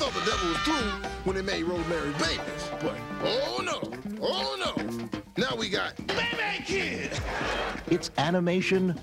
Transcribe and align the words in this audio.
thought 0.00 0.14
the 0.14 0.30
devil 0.30 0.48
was 0.48 0.58
through 0.58 1.10
when 1.24 1.36
they 1.36 1.42
made 1.42 1.64
Rosemary 1.64 2.12
Babies. 2.12 2.70
But, 2.80 2.96
oh 3.22 3.62
no, 3.64 4.18
oh 4.22 4.56
no. 4.58 5.08
Now 5.36 5.56
we 5.56 5.68
got 5.68 5.96
Baby 6.06 6.64
Kid. 6.64 7.10
It's 7.88 8.10
animation 8.18 8.98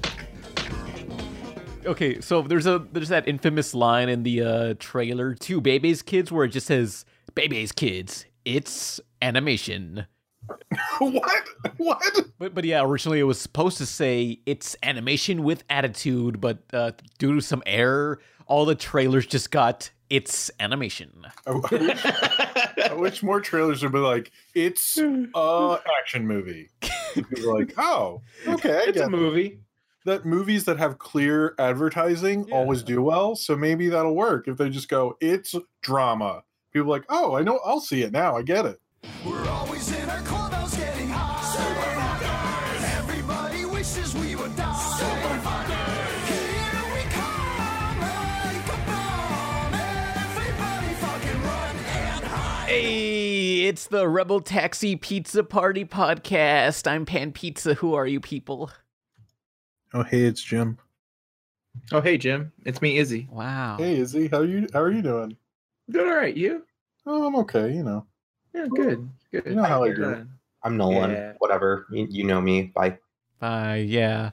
Okay, 1.88 2.20
so 2.20 2.41
there's 2.41 2.65
a 2.65 2.86
there's 2.91 3.07
that 3.07 3.29
infamous 3.29 3.73
line 3.73 4.10
in 4.10 4.23
the 4.23 4.41
uh, 4.41 4.73
trailer 4.78 5.33
to 5.36 5.62
Baby's 5.62 6.02
Kids 6.02 6.29
where 6.29 6.44
it 6.44 6.49
just 6.49 6.68
says 6.68 7.05
Baby's 7.34 7.71
Kids. 7.71 8.25
It's 8.43 9.00
animation. 9.21 10.05
what? 11.00 11.48
What? 11.77 12.20
But 12.39 12.54
but 12.54 12.66
yeah, 12.66 12.84
originally 12.84 13.20
it 13.20 13.23
was 13.23 13.39
supposed 13.39 13.77
to 13.77 13.86
say 13.86 14.41
it's 14.45 14.75
animation 14.84 15.43
with 15.43 15.64
attitude, 15.70 16.41
but 16.41 16.59
uh, 16.73 16.91
due 17.20 17.36
to 17.36 17.41
some 17.41 17.64
error, 17.66 18.20
all 18.48 18.66
the 18.66 18.75
trailers 18.75 19.25
just 19.25 19.50
got 19.50 19.89
it's 20.09 20.49
animation. 20.59 21.25
I 21.45 21.51
wish, 21.51 22.05
I 22.05 22.93
wish 22.93 23.23
more 23.23 23.41
trailers 23.41 23.84
would 23.84 23.91
be 23.91 23.99
like, 23.99 24.31
it's 24.55 24.98
a 24.98 25.79
action 26.02 26.25
movie. 26.27 26.70
People 27.13 27.49
are 27.49 27.59
like, 27.59 27.73
oh, 27.77 28.21
okay, 28.48 28.77
I 28.77 28.81
It's 28.88 28.98
get 28.98 29.07
a 29.07 29.09
movie. 29.09 29.59
that. 30.05 30.25
Movies 30.25 30.63
that 30.65 30.77
have 30.77 30.98
clear 30.99 31.53
advertising 31.59 32.49
always 32.51 32.81
do 32.84 33.01
well, 33.01 33.35
so 33.35 33.55
maybe 33.57 33.89
that'll 33.89 34.15
work 34.15 34.48
if 34.48 34.57
they 34.57 34.70
just 34.70 34.88
go, 34.89 35.17
it's 35.20 35.53
drama. 35.81 36.43
People 36.71 36.87
are 36.87 36.98
like, 36.98 37.05
oh, 37.09 37.35
I 37.35 37.41
know, 37.43 37.59
I'll 37.65 37.81
see 37.81 38.03
it 38.03 38.12
now. 38.13 38.35
I 38.37 38.41
get 38.41 38.65
it. 38.65 38.79
We're 39.26 39.48
always 39.49 39.91
it's 53.67 53.88
the 53.88 54.07
Rebel 54.07 54.39
Taxi 54.39 54.96
Pizza 54.96 55.43
Party 55.43 55.84
podcast. 55.84 56.90
I'm 56.90 57.05
Pan 57.05 57.34
Pizza. 57.34 57.73
Who 57.73 57.96
are 57.96 58.07
you 58.07 58.21
people? 58.21 58.71
Oh, 59.93 60.04
hey, 60.04 60.21
it's 60.21 60.41
Jim. 60.41 60.77
Oh, 61.91 61.99
hey, 61.99 62.18
Jim. 62.18 62.54
It's 62.63 62.82
me, 62.82 62.98
Izzy. 62.98 63.27
Wow. 63.29 63.76
Hey, 63.77 63.98
Izzy, 63.98 64.29
how 64.29 64.44
you? 64.44 64.68
How 64.72 64.79
are 64.79 64.90
you 64.91 65.01
doing? 65.01 65.35
Doing 65.90 66.07
all 66.07 66.16
right. 66.16 66.35
You? 66.35 66.63
Oh, 67.06 67.28
I'm 67.28 67.35
okay. 67.35 67.73
You 67.73 67.84
know, 67.84 68.06
Yeah, 68.56 68.68
good. 68.73 69.09
Good. 69.34 69.44
You 69.45 69.56
know 69.56 69.63
how 69.63 69.84
I 69.84 69.90
do. 69.90 69.95
Good. 69.95 70.29
I'm 70.63 70.78
Nolan. 70.78 71.12
Yeah. 71.12 71.34
Whatever. 71.40 71.88
You, 71.91 72.07
you 72.09 72.23
know 72.23 72.40
me. 72.40 72.72
Bye. 72.73 72.97
Uh, 73.41 73.75
yeah. 73.81 74.31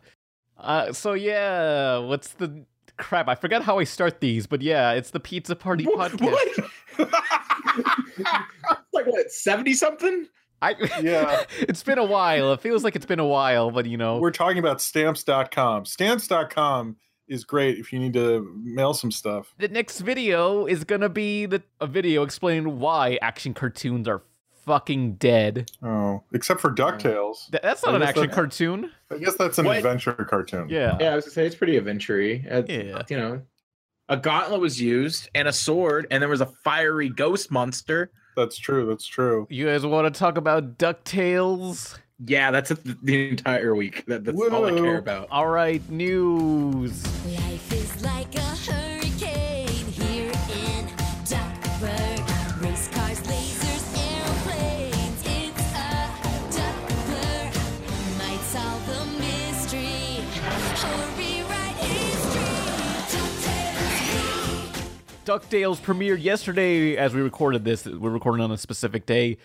Uh, 0.56 0.92
so 0.92 1.14
yeah, 1.14 1.98
what's 1.98 2.34
the 2.34 2.64
crap? 2.98 3.26
I 3.26 3.34
forgot 3.34 3.62
how 3.62 3.80
I 3.80 3.84
start 3.84 4.20
these, 4.20 4.46
but 4.46 4.62
yeah, 4.62 4.92
it's 4.92 5.10
the 5.10 5.18
Pizza 5.18 5.56
Party 5.56 5.86
What? 5.86 6.12
podcast. 6.12 6.70
like 8.94 9.06
what? 9.06 9.30
Seventy 9.30 9.74
something? 9.74 10.26
I 10.62 10.74
Yeah. 11.02 11.42
it's 11.60 11.82
been 11.82 11.98
a 11.98 12.04
while. 12.04 12.52
It 12.52 12.60
feels 12.60 12.84
like 12.84 12.96
it's 12.96 13.06
been 13.06 13.20
a 13.20 13.26
while, 13.26 13.70
but 13.70 13.86
you 13.86 13.96
know, 13.96 14.18
we're 14.18 14.30
talking 14.30 14.58
about 14.58 14.80
stamps.com. 14.80 15.84
Stamps.com 15.84 16.96
is 17.28 17.44
great 17.44 17.78
if 17.78 17.92
you 17.92 17.98
need 17.98 18.12
to 18.14 18.46
mail 18.62 18.92
some 18.94 19.10
stuff. 19.10 19.54
the 19.58 19.68
next 19.68 20.00
video 20.00 20.66
is 20.66 20.84
gonna 20.84 21.08
be 21.08 21.46
the 21.46 21.62
a 21.80 21.86
video 21.86 22.22
explaining 22.22 22.78
why 22.78 23.18
action 23.22 23.54
cartoons 23.54 24.06
are 24.08 24.22
fucking 24.64 25.14
dead. 25.16 25.70
Oh, 25.82 26.22
except 26.32 26.60
for 26.60 26.70
DuckTales. 26.70 27.50
Th- 27.50 27.62
That's 27.62 27.84
I 27.86 27.92
not 27.92 28.02
an 28.02 28.08
action 28.08 28.26
that- 28.28 28.32
cartoon. 28.34 28.90
I 29.10 29.18
guess 29.18 29.36
that's 29.36 29.58
an 29.58 29.66
What? 29.66 29.76
adventure 29.78 30.12
cartoon. 30.14 30.68
Yeah. 30.70 30.96
Yeah, 31.00 31.12
I 31.12 31.16
was 31.16 31.24
gonna 31.26 31.32
say 31.34 31.46
it's 31.46 31.54
pretty 31.54 31.76
adventure 31.76 32.18
uh, 32.50 32.62
Yeah. 32.66 33.02
You 33.10 33.16
know, 33.18 33.42
a 34.08 34.16
gauntlet 34.16 34.60
was 34.60 34.80
used 34.80 35.28
and 35.34 35.46
a 35.48 35.52
sword, 35.52 36.06
and 36.10 36.22
there 36.22 36.28
was 36.30 36.40
a 36.40 36.46
fiery 36.64 37.08
ghost 37.10 37.50
monster. 37.50 38.10
That's 38.36 38.56
true. 38.56 38.86
That's 38.86 39.06
true. 39.06 39.46
You 39.50 39.66
guys 39.66 39.86
want 39.86 40.12
to 40.12 40.18
talk 40.18 40.36
about 40.38 40.78
DuckTales? 40.78 41.98
Yeah, 42.24 42.50
that's 42.50 42.70
it 42.70 43.04
the 43.04 43.28
entire 43.28 43.74
week. 43.74 44.04
That, 44.06 44.24
that's 44.24 44.40
all 44.40 44.66
I 44.66 44.72
care 44.72 44.98
about. 44.98 45.28
All 45.30 45.48
right, 45.48 45.82
news. 45.90 47.02
DuckTales. 65.24 65.80
Premiered 65.80 66.22
yesterday 66.22 66.96
as 66.96 67.14
we 67.14 67.20
recorded 67.20 67.64
this. 67.64 67.86
We're 67.86 68.10
recording 68.10 68.42
on 68.44 68.50
a 68.50 68.58
specific 68.58 69.06
day. 69.06 69.38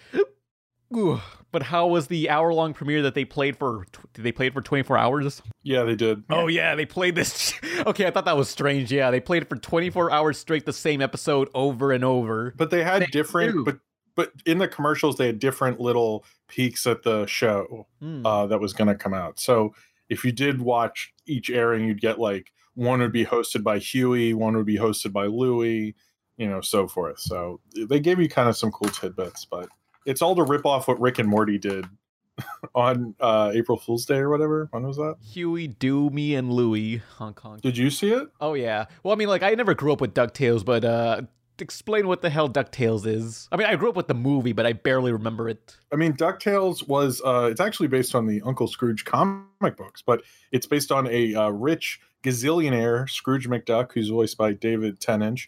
Ooh, 0.95 1.21
But 1.51 1.63
how 1.63 1.85
was 1.87 2.07
the 2.07 2.29
hour-long 2.31 2.73
premiere 2.73 3.03
that 3.03 3.13
they 3.13 3.23
played 3.23 3.55
for? 3.57 3.85
Did 4.13 4.23
they 4.23 4.31
play 4.31 4.47
it 4.47 4.53
for 4.53 4.61
24 4.61 4.97
hours? 4.97 5.41
Yeah, 5.61 5.83
they 5.83 5.95
did. 5.95 6.23
Oh 6.31 6.47
yeah, 6.47 6.73
they 6.75 6.85
played 6.87 7.13
this. 7.15 7.53
okay, 7.85 8.07
I 8.07 8.11
thought 8.11 8.25
that 8.25 8.35
was 8.37 8.49
strange. 8.49 8.91
Yeah, 8.91 9.11
they 9.11 9.19
played 9.19 9.43
it 9.43 9.49
for 9.49 9.55
24 9.55 10.11
hours 10.11 10.39
straight, 10.39 10.65
the 10.65 10.73
same 10.73 11.01
episode 11.01 11.47
over 11.53 11.91
and 11.91 12.03
over. 12.03 12.53
But 12.57 12.71
they 12.71 12.83
had 12.83 13.03
They 13.03 13.07
different 13.07 13.53
do. 13.53 13.63
but 13.65 13.79
but 14.15 14.31
in 14.47 14.57
the 14.57 14.67
commercials 14.67 15.15
they 15.17 15.27
had 15.27 15.39
different 15.39 15.79
little 15.79 16.25
peaks 16.47 16.85
at 16.87 17.03
the 17.03 17.25
show 17.27 17.87
Hmm. 18.01 18.25
uh, 18.25 18.47
that 18.47 18.59
was 18.59 18.73
going 18.73 18.87
to 18.87 18.95
come 18.95 19.13
out. 19.13 19.39
So 19.39 19.73
if 20.09 20.25
you 20.25 20.31
did 20.31 20.59
watch 20.59 21.13
each 21.27 21.51
airing, 21.51 21.85
you'd 21.85 22.01
get 22.01 22.19
like 22.19 22.51
one 22.75 22.99
would 22.99 23.11
be 23.11 23.25
hosted 23.25 23.63
by 23.63 23.79
Huey, 23.79 24.33
one 24.33 24.55
would 24.55 24.65
be 24.65 24.77
hosted 24.77 25.11
by 25.11 25.25
Louie, 25.25 25.95
you 26.37 26.47
know, 26.47 26.61
so 26.61 26.87
forth. 26.87 27.19
So 27.19 27.59
they 27.87 27.99
gave 27.99 28.19
you 28.19 28.29
kind 28.29 28.49
of 28.49 28.55
some 28.57 28.71
cool 28.71 28.89
tidbits, 28.89 29.45
but 29.45 29.67
it's 30.05 30.21
all 30.21 30.35
to 30.35 30.43
rip 30.43 30.65
off 30.65 30.87
what 30.87 30.99
Rick 30.99 31.19
and 31.19 31.27
Morty 31.29 31.57
did 31.57 31.85
on 32.75 33.15
uh, 33.19 33.51
April 33.53 33.77
Fool's 33.77 34.05
Day 34.05 34.17
or 34.17 34.29
whatever. 34.29 34.69
When 34.71 34.83
was 34.87 34.97
that? 34.97 35.15
Huey, 35.21 35.67
Do, 35.67 36.09
Me, 36.09 36.35
and 36.35 36.51
Louie, 36.51 37.01
Hong 37.17 37.33
Kong. 37.33 37.59
Did 37.61 37.77
you 37.77 37.89
see 37.89 38.11
it? 38.11 38.29
Oh 38.39 38.53
yeah. 38.53 38.85
Well, 39.03 39.13
I 39.13 39.17
mean, 39.17 39.27
like 39.27 39.43
I 39.43 39.53
never 39.55 39.73
grew 39.73 39.91
up 39.91 40.01
with 40.01 40.13
Ducktales, 40.13 40.63
but 40.63 40.85
uh, 40.85 41.21
explain 41.61 42.07
what 42.07 42.21
the 42.21 42.29
hell 42.29 42.49
Ducktales 42.49 43.05
is. 43.05 43.47
I 43.51 43.57
mean, 43.57 43.67
I 43.67 43.75
grew 43.75 43.89
up 43.89 43.95
with 43.95 44.07
the 44.07 44.13
movie, 44.13 44.53
but 44.53 44.65
I 44.65 44.73
barely 44.73 45.11
remember 45.11 45.49
it. 45.49 45.77
I 45.91 45.95
mean, 45.95 46.13
DuckTales 46.13 46.87
was, 46.87 47.21
uh, 47.25 47.47
it's 47.51 47.61
actually 47.61 47.87
based 47.87 48.15
on 48.15 48.27
the 48.27 48.41
Uncle 48.43 48.67
Scrooge 48.67 49.05
comic 49.05 49.77
books, 49.77 50.01
but 50.01 50.21
it's 50.51 50.65
based 50.65 50.91
on 50.91 51.07
a 51.07 51.35
uh, 51.35 51.49
rich 51.49 51.99
gazillionaire, 52.23 53.09
Scrooge 53.09 53.47
McDuck, 53.47 53.93
who's 53.93 54.09
voiced 54.09 54.37
by 54.37 54.53
David 54.53 54.99
Tennant. 54.99 55.41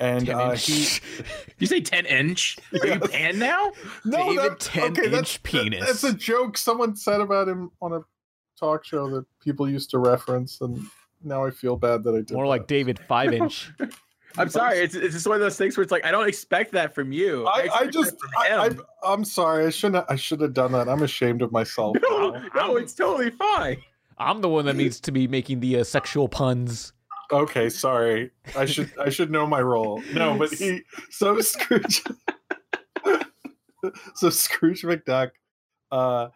And 0.00 0.28
uh, 0.28 0.52
he, 0.52 1.00
you 1.58 1.66
say 1.66 1.80
ten 1.80 2.04
inch? 2.06 2.58
Are 2.80 2.86
you 2.86 2.98
pan 2.98 3.38
now? 3.38 3.72
no, 4.04 4.18
David 4.34 4.52
that- 4.52 4.60
10 4.60 4.90
okay, 4.92 5.08
that's, 5.08 5.34
inch 5.36 5.42
penis. 5.42 5.80
that- 5.80 5.86
that's 5.86 6.04
a 6.04 6.14
joke 6.14 6.58
someone 6.58 6.96
said 6.96 7.20
about 7.20 7.48
him 7.48 7.70
on 7.80 7.92
a 7.92 8.00
talk 8.58 8.84
show 8.84 9.08
that 9.10 9.24
people 9.40 9.68
used 9.68 9.90
to 9.90 9.98
reference. 9.98 10.60
And 10.60 10.80
now 11.22 11.44
I 11.44 11.50
feel 11.50 11.76
bad 11.76 12.02
that 12.04 12.14
I 12.14 12.18
did. 12.18 12.32
More 12.32 12.46
like. 12.46 12.66
David 12.66 12.98
Five 12.98 13.32
Inch. 13.32 13.72
I'm 14.36 14.48
sorry. 14.48 14.78
It's 14.78 14.94
it's 14.94 15.14
just 15.14 15.26
one 15.26 15.36
of 15.36 15.40
those 15.40 15.56
things 15.56 15.76
where 15.76 15.82
it's 15.82 15.92
like 15.92 16.04
I 16.04 16.10
don't 16.10 16.28
expect 16.28 16.72
that 16.72 16.94
from 16.94 17.12
you. 17.12 17.46
I, 17.46 17.60
I 17.60 17.62
expect 17.62 17.92
just, 17.92 18.16
I, 18.38 18.48
him. 18.66 18.80
I, 19.02 19.12
I'm 19.12 19.24
sorry. 19.24 19.66
I 19.66 19.70
shouldn't. 19.70 20.04
I 20.08 20.16
should 20.16 20.40
have 20.40 20.54
done 20.54 20.72
that. 20.72 20.88
I'm 20.88 21.02
ashamed 21.02 21.42
of 21.42 21.52
myself. 21.52 21.96
no, 22.02 22.30
now. 22.30 22.48
no, 22.54 22.76
it's 22.76 22.94
totally 22.94 23.30
fine. 23.30 23.78
I'm 24.18 24.40
the 24.40 24.48
one 24.48 24.64
that 24.66 24.76
needs 24.76 25.00
to 25.00 25.12
be 25.12 25.26
making 25.26 25.60
the 25.60 25.80
uh, 25.80 25.84
sexual 25.84 26.28
puns. 26.28 26.92
Okay, 27.32 27.68
sorry. 27.68 28.30
I 28.56 28.64
should 28.64 28.90
I 28.98 29.08
should 29.08 29.30
know 29.30 29.46
my 29.46 29.60
role. 29.60 30.02
No, 30.12 30.36
but 30.36 30.52
he 30.52 30.82
so 31.10 31.40
Scrooge 31.40 32.02
so 34.14 34.30
Scrooge 34.30 34.82
McDuck, 34.82 35.30
uh, 35.90 36.28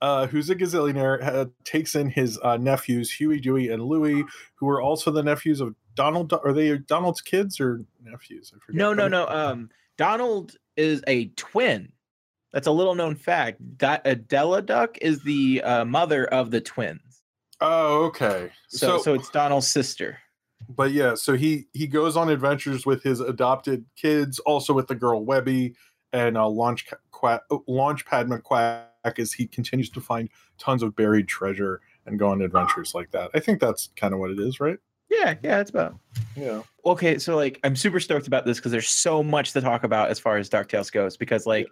uh, 0.00 0.26
who's 0.26 0.50
a 0.50 0.54
gazillionaire, 0.54 1.22
uh, 1.22 1.46
takes 1.64 1.94
in 1.94 2.10
his 2.10 2.38
uh, 2.42 2.56
nephews 2.56 3.10
Huey, 3.12 3.40
Dewey, 3.40 3.68
and 3.70 3.82
Louie, 3.82 4.24
who 4.56 4.68
are 4.68 4.80
also 4.80 5.10
the 5.10 5.22
nephews 5.22 5.60
of 5.60 5.74
Donald. 5.94 6.32
Are 6.32 6.52
they 6.52 6.76
Donald's 6.78 7.20
kids 7.20 7.60
or 7.60 7.84
nephews? 8.02 8.52
I 8.54 8.58
forget. 8.58 8.76
No, 8.76 8.92
no, 8.92 9.08
no. 9.08 9.26
Um, 9.28 9.70
Donald 9.96 10.56
is 10.76 11.02
a 11.06 11.26
twin. 11.36 11.92
That's 12.52 12.66
a 12.66 12.72
little 12.72 12.94
known 12.94 13.16
fact. 13.16 13.60
Da- 13.78 13.98
Della 14.28 14.62
Duck 14.62 14.96
is 14.98 15.22
the 15.22 15.60
uh, 15.62 15.84
mother 15.84 16.26
of 16.26 16.50
the 16.50 16.60
twins. 16.60 17.22
Oh, 17.60 18.04
okay. 18.04 18.50
So, 18.68 18.98
so, 18.98 19.14
it's 19.14 19.30
Donald's 19.30 19.68
sister. 19.68 20.18
but 20.68 20.92
yeah, 20.92 21.14
so 21.14 21.34
he 21.34 21.66
he 21.72 21.86
goes 21.86 22.16
on 22.16 22.28
adventures 22.28 22.86
with 22.86 23.02
his 23.02 23.20
adopted 23.20 23.84
kids, 23.96 24.38
also 24.40 24.72
with 24.72 24.86
the 24.88 24.94
girl 24.94 25.24
Webby, 25.24 25.74
and 26.12 26.36
uh, 26.36 26.48
launch 26.48 26.86
Quack, 27.10 27.42
Launchpad 27.50 28.28
McQuack 28.28 29.18
as 29.18 29.32
he 29.32 29.46
continues 29.46 29.90
to 29.90 30.00
find 30.00 30.28
tons 30.58 30.82
of 30.82 30.94
buried 30.96 31.28
treasure 31.28 31.80
and 32.06 32.18
go 32.18 32.28
on 32.28 32.42
adventures 32.42 32.94
like 32.94 33.10
that. 33.12 33.30
I 33.34 33.40
think 33.40 33.60
that's 33.60 33.90
kind 33.96 34.14
of 34.14 34.20
what 34.20 34.30
it 34.30 34.38
is, 34.38 34.60
right? 34.60 34.78
Yeah, 35.20 35.34
yeah, 35.42 35.60
it's 35.60 35.70
about. 35.70 35.96
Yeah. 36.36 36.62
Okay, 36.86 37.18
so 37.18 37.36
like 37.36 37.60
I'm 37.64 37.76
super 37.76 38.00
stoked 38.00 38.26
about 38.26 38.44
this 38.44 38.58
because 38.58 38.72
there's 38.72 38.88
so 38.88 39.22
much 39.22 39.52
to 39.52 39.60
talk 39.60 39.84
about 39.84 40.10
as 40.10 40.18
far 40.18 40.36
as 40.36 40.48
DuckTales 40.50 40.90
goes. 40.92 41.16
Because 41.16 41.46
like, 41.46 41.66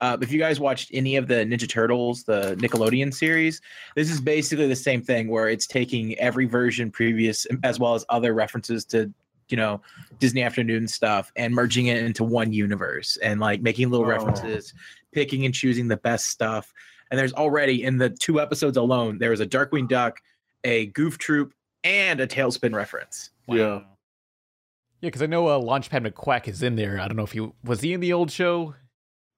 uh, 0.00 0.16
if 0.20 0.32
you 0.32 0.38
guys 0.38 0.60
watched 0.60 0.90
any 0.92 1.16
of 1.16 1.28
the 1.28 1.36
Ninja 1.36 1.68
Turtles, 1.68 2.24
the 2.24 2.56
Nickelodeon 2.56 3.12
series, 3.14 3.60
this 3.96 4.10
is 4.10 4.20
basically 4.20 4.66
the 4.68 4.76
same 4.76 5.02
thing 5.02 5.28
where 5.28 5.48
it's 5.48 5.66
taking 5.66 6.18
every 6.18 6.46
version 6.46 6.90
previous 6.90 7.46
as 7.62 7.78
well 7.78 7.94
as 7.94 8.04
other 8.08 8.34
references 8.34 8.84
to 8.86 9.12
you 9.48 9.56
know 9.56 9.80
Disney 10.18 10.42
Afternoon 10.42 10.86
stuff 10.88 11.32
and 11.36 11.54
merging 11.54 11.86
it 11.86 12.02
into 12.02 12.24
one 12.24 12.52
universe 12.52 13.16
and 13.22 13.40
like 13.40 13.60
making 13.62 13.90
little 13.90 14.06
Oh. 14.06 14.10
references, 14.10 14.74
picking 15.12 15.44
and 15.44 15.54
choosing 15.54 15.88
the 15.88 15.96
best 15.96 16.26
stuff. 16.26 16.72
And 17.10 17.18
there's 17.18 17.34
already 17.34 17.82
in 17.82 17.98
the 17.98 18.08
two 18.10 18.40
episodes 18.40 18.76
alone, 18.76 19.18
there 19.18 19.30
was 19.30 19.40
a 19.40 19.46
Darkwing 19.46 19.86
Duck, 19.88 20.20
a 20.64 20.86
Goof 20.86 21.18
Troop, 21.18 21.52
and 21.84 22.20
a 22.20 22.26
Tailspin 22.26 22.74
reference. 22.74 23.30
Yeah. 23.46 23.80
Yeah, 25.00 25.08
because 25.08 25.22
I 25.22 25.26
know 25.26 25.48
uh, 25.48 25.58
Launchpad 25.58 26.06
McQuack 26.06 26.46
is 26.46 26.62
in 26.62 26.76
there. 26.76 27.00
I 27.00 27.08
don't 27.08 27.16
know 27.16 27.24
if 27.24 27.32
he 27.32 27.48
was 27.64 27.80
he 27.80 27.92
in 27.92 28.00
the 28.00 28.12
old 28.12 28.30
show. 28.30 28.74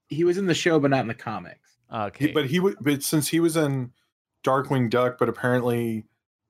He 0.08 0.22
was 0.24 0.36
in 0.36 0.46
the 0.46 0.54
show, 0.54 0.78
but 0.78 0.90
not 0.90 1.00
in 1.00 1.08
the 1.08 1.14
comics. 1.14 1.76
Okay, 1.92 2.26
He- 2.28 2.32
but 2.32 2.46
he 2.46 2.60
would 2.60 2.76
but 2.80 3.02
since 3.02 3.28
he 3.28 3.40
was 3.40 3.56
in 3.56 3.92
Darkwing 4.44 4.90
Duck, 4.90 5.16
but 5.18 5.28
apparently 5.28 6.04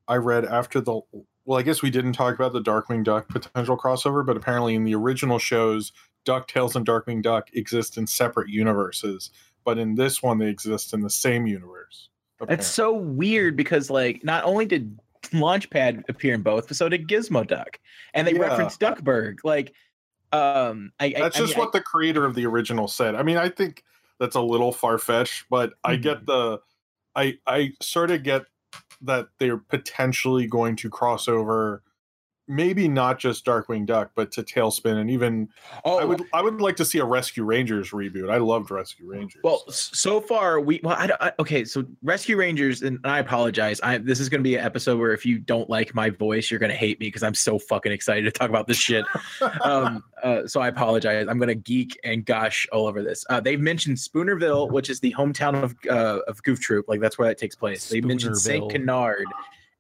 I 0.09 0.17
read 0.17 0.45
after 0.45 0.81
the 0.81 1.01
well, 1.47 1.59
I 1.59 1.63
guess 1.63 1.83
we 1.83 1.91
didn't 1.91 2.15
talk 2.15 2.35
about 2.35 2.53
the 2.55 2.63
Darkwing 2.63 3.05
Duck 3.05 3.29
potential 3.29 3.77
crossover, 3.77 4.25
but 4.27 4.37
apparently 4.37 4.75
in 4.75 4.85
the 4.85 4.95
original 4.95 5.39
shows, 5.39 5.93
DuckTales 6.27 6.75
and 6.75 6.87
Darkwing 6.87 7.23
Duck 7.23 7.51
exist 7.53 7.97
in 7.99 8.07
separate 8.07 8.49
universes, 8.49 9.31
but 9.65 9.79
in 9.79 9.95
this 9.95 10.23
one 10.23 10.39
they 10.39 10.49
exist 10.49 10.93
in 10.93 11.01
the 11.03 11.11
same 11.11 11.47
universe. 11.47 12.09
That's 12.49 12.67
so 12.67 12.93
weird 12.95 13.57
because 13.57 13.91
like 13.91 14.25
not 14.25 14.43
only 14.45 14.67
did 14.67 14.99
Launchpad 15.31 16.05
appear 16.09 16.35
in 16.35 16.43
both, 16.43 16.69
but 16.69 16.77
so 16.77 16.89
did 16.89 17.09
Gizmo 17.09 17.47
Duck, 17.47 17.79
and 18.15 18.27
they 18.27 18.33
Yeah. 18.33 18.41
referenced 18.41 18.81
Duckburg. 18.81 19.39
Like, 19.45 19.73
um, 20.33 20.93
I, 21.01 21.07
I- 21.07 21.13
That's 21.21 21.37
I 21.37 21.41
just 21.41 21.55
mean, 21.57 21.59
what 21.65 21.73
the 21.73 21.81
creator 21.81 22.25
of 22.25 22.35
the 22.35 22.47
original 22.47 22.89
said. 22.89 23.15
I 23.15 23.23
mean, 23.23 23.37
I 23.37 23.49
think 23.49 23.85
that's 24.19 24.37
a 24.37 24.41
little 24.41 24.73
far 24.73 24.99
fetched, 24.99 25.45
but 25.51 25.75
I 25.85 25.95
Mm-hmm. 25.95 26.03
get 26.03 26.27
the, 26.27 26.59
I 27.17 27.39
I 27.47 27.73
sort 27.81 28.11
of 28.11 28.23
get 28.23 28.43
that 29.03 29.29
they're 29.39 29.59
potentially 29.59 30.47
going 30.47 30.77
to 30.77 30.91
cross 30.91 31.29
over, 31.29 31.83
maybe 32.47 32.89
not 32.89 33.19
just 33.19 33.45
Darkwing 33.45 33.87
Duck, 33.87 34.11
but 34.15 34.31
to 34.33 34.43
Tailspin, 34.43 34.97
and 34.97 35.11
even 35.11 35.49
I, 35.77 35.81
oh, 35.85 35.99
I 35.99 36.05
would 36.05 36.23
I 36.33 36.43
would 36.43 36.61
like 36.61 36.77
to 36.77 36.85
see 36.85 36.99
a 36.99 37.05
Rescue 37.05 37.45
Rangers 37.45 37.91
reboot. 37.91 38.31
I 38.31 38.37
loved 38.37 38.71
Rescue 38.71 39.07
Rangers. 39.11 39.41
Well, 39.43 39.65
s- 39.69 39.91
so 39.95 40.21
far 40.21 40.61
we 40.61 40.81
well, 40.83 40.97
I, 40.99 41.07
don't- 41.07 41.23
I 41.23 41.33
okay. 41.39 41.65
So 41.65 41.85
Rescue 42.03 42.37
Rangers, 42.37 42.83
and 42.83 42.99
I 43.05 43.19
apologize. 43.19 43.81
I 43.83 43.99
this 43.99 44.21
is 44.21 44.29
going 44.29 44.41
to 44.41 44.45
be 44.49 44.57
an 44.57 44.65
episode 44.65 44.99
where 44.99 45.13
if 45.13 45.25
you 45.25 45.39
don't 45.39 45.69
like 45.71 45.95
my 45.95 46.11
voice, 46.11 46.51
you're 46.51 46.61
going 46.61 46.71
to 46.73 46.77
hate 46.77 47.01
me 47.01 47.07
because 47.07 47.23
I'm 47.23 47.35
so 47.35 47.59
fucking 47.59 47.93
excited 47.93 48.25
to 48.25 48.31
talk 48.31 48.49
about 48.51 48.67
this 48.67 48.77
shit. 48.79 49.05
um, 49.63 50.05
uh, 50.23 50.47
so 50.47 50.61
I 50.61 50.69
apologize. 50.69 51.27
I'm 51.29 51.39
going 51.39 51.49
to 51.49 51.55
geek 51.55 51.99
and 52.05 52.25
gush 52.25 52.67
all 52.73 52.87
over 52.87 53.03
this. 53.03 53.25
Uh, 53.31 53.41
they've 53.41 53.61
mentioned 53.61 53.97
Spoonerville, 53.97 54.71
which 54.71 54.91
is 54.91 55.01
the 55.01 55.13
hometown 55.13 55.63
of 55.63 55.75
uh, 55.89 56.21
of 56.29 56.43
Goof 56.43 56.61
Troop. 56.61 56.87
Like 56.89 57.01
that's 57.01 57.19
where 57.19 57.29
that 57.29 57.39
takes 57.39 57.55
place. 57.55 57.89
They 57.89 58.01
mentioned 58.01 58.37
Saint 58.39 58.65
Spoonerville. 58.65 58.71
Canard 58.71 59.27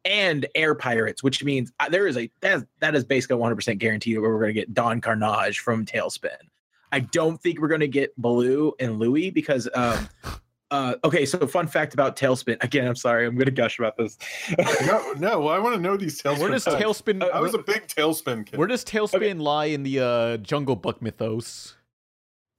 and 0.04 0.46
Air 0.54 0.74
Pirates, 0.74 1.22
which 1.22 1.42
means 1.44 1.72
uh, 1.80 1.88
there 1.88 2.06
is 2.06 2.16
a 2.16 2.30
that 2.40 2.58
is, 2.58 2.64
that 2.80 2.94
is 2.94 3.04
basically 3.04 3.36
100 3.36 3.56
percent 3.56 3.78
guaranteed 3.78 4.18
where 4.18 4.30
we're 4.30 4.40
going 4.40 4.54
to 4.54 4.60
get 4.60 4.74
Don 4.74 5.00
Carnage 5.00 5.58
from 5.58 5.84
Tailspin. 5.86 6.36
I 6.92 7.00
don't 7.00 7.40
think 7.40 7.60
we're 7.60 7.68
going 7.68 7.80
to 7.80 7.88
get 7.88 8.16
Baloo 8.16 8.72
and 8.78 8.98
Louie 8.98 9.30
because 9.30 9.68
um 9.74 10.08
uh 10.70 10.94
okay 11.04 11.26
so 11.26 11.46
fun 11.46 11.66
fact 11.66 11.92
about 11.92 12.16
Tailspin 12.16 12.62
again 12.62 12.86
I'm 12.86 12.96
sorry 12.96 13.26
I'm 13.26 13.34
going 13.34 13.46
to 13.46 13.50
gush 13.50 13.78
about 13.78 13.96
this 13.96 14.16
no, 14.86 15.12
no, 15.18 15.40
well, 15.40 15.48
I 15.54 15.58
want 15.58 15.74
to 15.74 15.80
know 15.80 15.96
these 15.96 16.22
Tailspin. 16.22 16.38
where 16.38 16.50
does 16.50 16.64
facts. 16.64 16.76
Tailspin? 16.82 17.30
I 17.30 17.40
was 17.40 17.54
a 17.54 17.58
big 17.58 17.86
Tailspin 17.86 18.46
kid. 18.46 18.58
where 18.58 18.68
does 18.68 18.84
Tailspin 18.84 19.40
lie 19.40 19.66
in 19.66 19.82
the 19.82 20.00
uh, 20.00 20.36
Jungle 20.38 20.76
Book 20.76 21.02
mythos? 21.02 21.74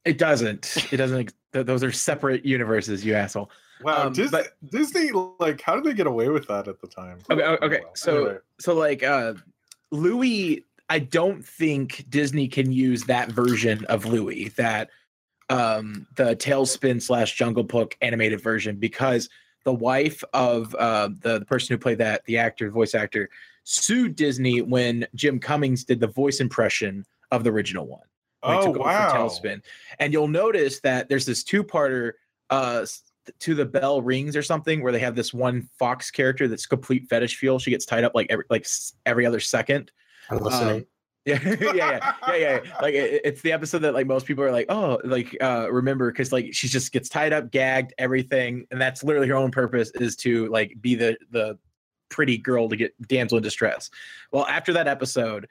it 0.06 0.18
doesn't 0.20 0.78
it 0.92 0.98
doesn't 0.98 1.34
those 1.52 1.84
are 1.84 1.92
separate 1.92 2.46
universes 2.46 3.04
you 3.04 3.16
asshole 3.16 3.50
wow, 3.82 4.08
um, 4.08 4.14
Disney, 4.14 4.40
but- 4.40 4.72
Disney, 4.72 5.12
like, 5.40 5.62
how 5.62 5.76
did 5.76 5.84
they 5.84 5.94
get 5.94 6.08
away 6.08 6.30
with 6.30 6.48
that 6.48 6.68
at 6.68 6.80
the 6.82 6.88
time? 6.88 7.20
Okay, 7.30 7.44
o- 7.44 7.58
okay, 7.62 7.82
Well, 7.84 7.96
so- 7.96 8.18
anyway. 8.26 8.38
so 8.60 8.74
like 8.76 9.04
uh 9.04 9.34
Louie 9.92 10.64
I 10.90 11.00
don't 11.00 11.44
think 11.44 12.06
Disney 12.10 12.48
can 12.48 12.72
use 12.72 13.04
that 13.06 13.32
version 13.32 13.86
of 13.86 14.06
Louie 14.06 14.50
that 14.50 14.90
um 15.50 16.08
the 16.16 16.36
Tailspin 16.36 17.02
slash 17.02 17.36
Jungle 17.36 17.64
Book 17.64 17.96
animated 18.02 18.42
version 18.42 18.78
because 18.78 19.30
the 19.64 19.74
wife 19.74 20.24
of 20.34 20.76
uh, 20.76 21.10
the, 21.22 21.40
the 21.40 21.46
person 21.46 21.74
who 21.74 21.78
played 21.80 21.98
that 21.98 22.24
the 22.26 22.38
actor 22.38 22.70
voice 22.70 22.94
actor 22.94 23.30
sued 23.64 24.16
Disney 24.16 24.62
when 24.62 25.08
Jim 25.16 25.40
Cummings 25.40 25.84
did 25.84 26.00
the 26.00 26.06
voice 26.08 26.40
impression 26.40 27.04
of 27.32 27.44
the 27.44 27.50
original 27.52 27.88
one. 27.88 28.02
when 28.42 28.54
he 28.54 28.60
oh 28.60 28.62
took 28.62 28.70
over 28.76 28.90
for 28.90 28.96
wow, 28.96 29.12
Tailspin. 29.12 29.62
And 29.98 30.14
you'll 30.14 30.28
notice 30.28 30.80
that 30.82 31.10
there's 31.10 31.26
this 31.26 31.44
two-parter 31.44 32.14
uh 32.52 32.82
s- 32.84 33.02
to 33.40 33.56
the 33.56 33.66
bell 33.66 34.02
rings 34.02 34.36
or 34.36 34.44
something 34.44 34.82
where 34.82 34.92
they 34.92 35.00
have 35.00 35.16
this 35.16 35.34
one 35.34 35.68
fox 35.78 36.12
character 36.12 36.48
that's 36.48 36.66
complete 36.66 37.08
fetish 37.10 37.38
feel. 37.38 37.60
She 37.60 37.72
gets 37.72 37.86
tied 37.86 38.04
up 38.04 38.14
like 38.16 38.28
every 38.30 38.46
like 38.50 38.68
every 39.06 39.26
other 39.26 39.40
second. 39.40 39.92
I'm 40.30 40.40
listening. 40.40 40.78
Um, 40.78 40.86
yeah, 41.26 41.40
yeah, 41.44 41.74
yeah, 41.74 42.12
yeah, 42.28 42.36
yeah. 42.36 42.60
Like 42.82 42.94
it, 42.94 43.22
it's 43.24 43.42
the 43.42 43.52
episode 43.52 43.80
that 43.80 43.96
like 43.96 44.06
most 44.06 44.28
people 44.28 44.44
are 44.44 44.52
like, 44.52 44.68
oh, 44.70 45.00
like 45.04 45.36
uh 45.42 45.68
remember 45.72 46.12
because 46.12 46.32
like 46.32 46.54
she 46.54 46.68
just 46.68 46.92
gets 46.92 47.10
tied 47.10 47.34
up, 47.34 47.52
gagged, 47.52 47.94
everything, 47.98 48.68
and 48.70 48.80
that's 48.80 49.04
literally 49.04 49.28
her 49.28 49.36
own 49.36 49.50
purpose 49.50 49.92
is 49.96 50.16
to 50.18 50.48
like 50.50 50.76
be 50.82 50.94
the 50.94 51.18
the 51.32 51.58
pretty 52.10 52.38
girl 52.38 52.70
to 52.70 52.76
get 52.76 52.94
damsel 53.08 53.38
in 53.38 53.44
distress. 53.44 53.90
Well, 54.32 54.46
after 54.46 54.72
that 54.74 54.88
episode, 54.88 55.48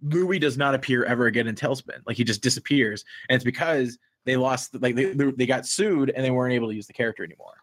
Louie 0.00 0.38
does 0.38 0.56
not 0.56 0.74
appear 0.74 1.04
ever 1.04 1.26
again 1.26 1.46
in 1.46 1.54
Tailspin. 1.54 2.00
Like 2.06 2.16
he 2.16 2.24
just 2.24 2.40
disappears, 2.40 3.04
and 3.28 3.36
it's 3.36 3.44
because 3.44 3.98
they 4.24 4.36
lost, 4.36 4.80
like 4.80 4.94
they 4.94 5.12
they 5.12 5.46
got 5.46 5.66
sued 5.66 6.10
and 6.10 6.24
they 6.24 6.30
weren't 6.30 6.54
able 6.54 6.68
to 6.68 6.74
use 6.74 6.86
the 6.86 6.92
character 6.92 7.24
anymore. 7.24 7.54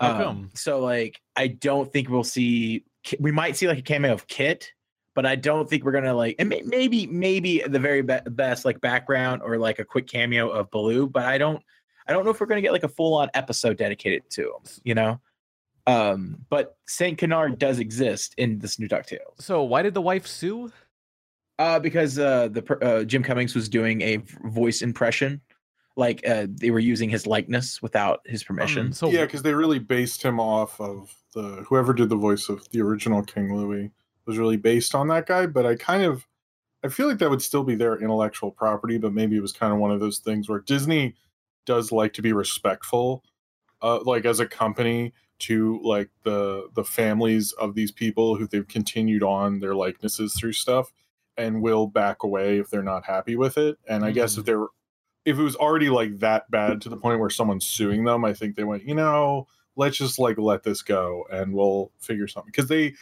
Um. 0.00 0.50
So 0.54 0.80
like, 0.80 1.20
I 1.36 1.48
don't 1.48 1.92
think 1.92 2.08
we'll 2.08 2.24
see. 2.24 2.84
We 3.18 3.32
might 3.32 3.56
see 3.56 3.66
like 3.66 3.78
a 3.78 3.82
cameo 3.82 4.12
of 4.12 4.26
Kit, 4.26 4.72
but 5.14 5.26
I 5.26 5.34
don't 5.34 5.68
think 5.68 5.84
we're 5.84 5.92
gonna 5.92 6.14
like. 6.14 6.36
And 6.38 6.48
maybe 6.48 7.06
maybe 7.06 7.62
the 7.66 7.78
very 7.78 8.02
be- 8.02 8.20
best 8.26 8.64
like 8.64 8.80
background 8.80 9.42
or 9.44 9.58
like 9.58 9.78
a 9.78 9.84
quick 9.84 10.06
cameo 10.06 10.48
of 10.48 10.70
Baloo, 10.70 11.08
but 11.08 11.24
I 11.24 11.38
don't. 11.38 11.62
I 12.06 12.12
don't 12.12 12.24
know 12.24 12.30
if 12.30 12.40
we're 12.40 12.46
gonna 12.46 12.62
get 12.62 12.72
like 12.72 12.84
a 12.84 12.88
full 12.88 13.14
on 13.14 13.28
episode 13.34 13.76
dedicated 13.76 14.30
to 14.30 14.42
him. 14.42 14.80
You 14.84 14.94
know. 14.94 15.20
Um, 15.88 16.44
but 16.50 16.76
Saint 16.86 17.18
Canard 17.18 17.58
does 17.58 17.78
exist 17.78 18.34
in 18.36 18.58
this 18.58 18.78
new 18.78 18.88
DuckTales. 18.88 19.40
So 19.40 19.62
why 19.62 19.80
did 19.80 19.94
the 19.94 20.02
wife 20.02 20.26
sue? 20.26 20.70
Uh, 21.58 21.78
because 21.78 22.18
uh, 22.18 22.48
the 22.48 22.78
uh, 22.82 23.04
Jim 23.04 23.22
Cummings 23.22 23.54
was 23.54 23.68
doing 23.68 24.02
a 24.02 24.18
voice 24.44 24.82
impression, 24.82 25.40
like 25.98 26.26
uh, 26.26 26.46
they 26.48 26.70
were 26.70 26.78
using 26.78 27.10
his 27.10 27.26
likeness 27.26 27.82
without 27.82 28.20
his 28.24 28.44
permission. 28.44 28.86
Um, 28.86 28.92
so 28.92 29.10
yeah, 29.10 29.24
because 29.24 29.42
they 29.42 29.52
really 29.52 29.80
based 29.80 30.22
him 30.22 30.38
off 30.38 30.80
of 30.80 31.12
the 31.34 31.64
whoever 31.68 31.92
did 31.92 32.08
the 32.08 32.16
voice 32.16 32.48
of 32.48 32.70
the 32.70 32.80
original 32.80 33.22
King 33.22 33.54
Louie 33.54 33.90
was 34.24 34.38
really 34.38 34.56
based 34.56 34.94
on 34.94 35.08
that 35.08 35.26
guy. 35.26 35.46
But 35.46 35.66
I 35.66 35.74
kind 35.74 36.04
of 36.04 36.28
I 36.84 36.88
feel 36.88 37.08
like 37.08 37.18
that 37.18 37.30
would 37.30 37.42
still 37.42 37.64
be 37.64 37.74
their 37.74 38.00
intellectual 38.00 38.52
property, 38.52 38.96
but 38.96 39.12
maybe 39.12 39.36
it 39.36 39.42
was 39.42 39.52
kind 39.52 39.72
of 39.72 39.80
one 39.80 39.90
of 39.90 39.98
those 39.98 40.18
things 40.18 40.48
where 40.48 40.60
Disney 40.60 41.16
does 41.66 41.90
like 41.90 42.12
to 42.12 42.22
be 42.22 42.32
respectful, 42.32 43.24
uh, 43.82 43.98
like 44.04 44.24
as 44.24 44.38
a 44.38 44.46
company 44.46 45.12
to 45.40 45.80
like 45.82 46.10
the 46.22 46.68
the 46.74 46.84
families 46.84 47.50
of 47.52 47.74
these 47.74 47.90
people 47.90 48.36
who 48.36 48.46
they've 48.46 48.68
continued 48.68 49.24
on 49.24 49.58
their 49.58 49.74
likenesses 49.74 50.36
through 50.38 50.52
stuff 50.52 50.92
and 51.36 51.60
will 51.60 51.88
back 51.88 52.22
away 52.22 52.58
if 52.58 52.70
they're 52.70 52.82
not 52.84 53.04
happy 53.04 53.34
with 53.34 53.58
it. 53.58 53.78
And 53.88 54.04
I 54.04 54.12
guess 54.12 54.36
if 54.38 54.44
they're 54.44 54.66
if 55.24 55.38
it 55.38 55.42
was 55.42 55.56
already 55.56 55.90
like 55.90 56.18
that 56.18 56.50
bad 56.50 56.80
to 56.82 56.88
the 56.88 56.96
point 56.96 57.20
where 57.20 57.30
someone's 57.30 57.66
suing 57.66 58.04
them, 58.04 58.24
I 58.24 58.32
think 58.32 58.56
they 58.56 58.64
went, 58.64 58.84
you 58.84 58.94
know, 58.94 59.46
let's 59.76 59.98
just 59.98 60.18
like 60.18 60.38
let 60.38 60.62
this 60.62 60.82
go 60.82 61.24
and 61.30 61.52
we'll 61.52 61.92
figure 61.98 62.28
something. 62.28 62.50
Because 62.54 62.68
they 62.68 62.94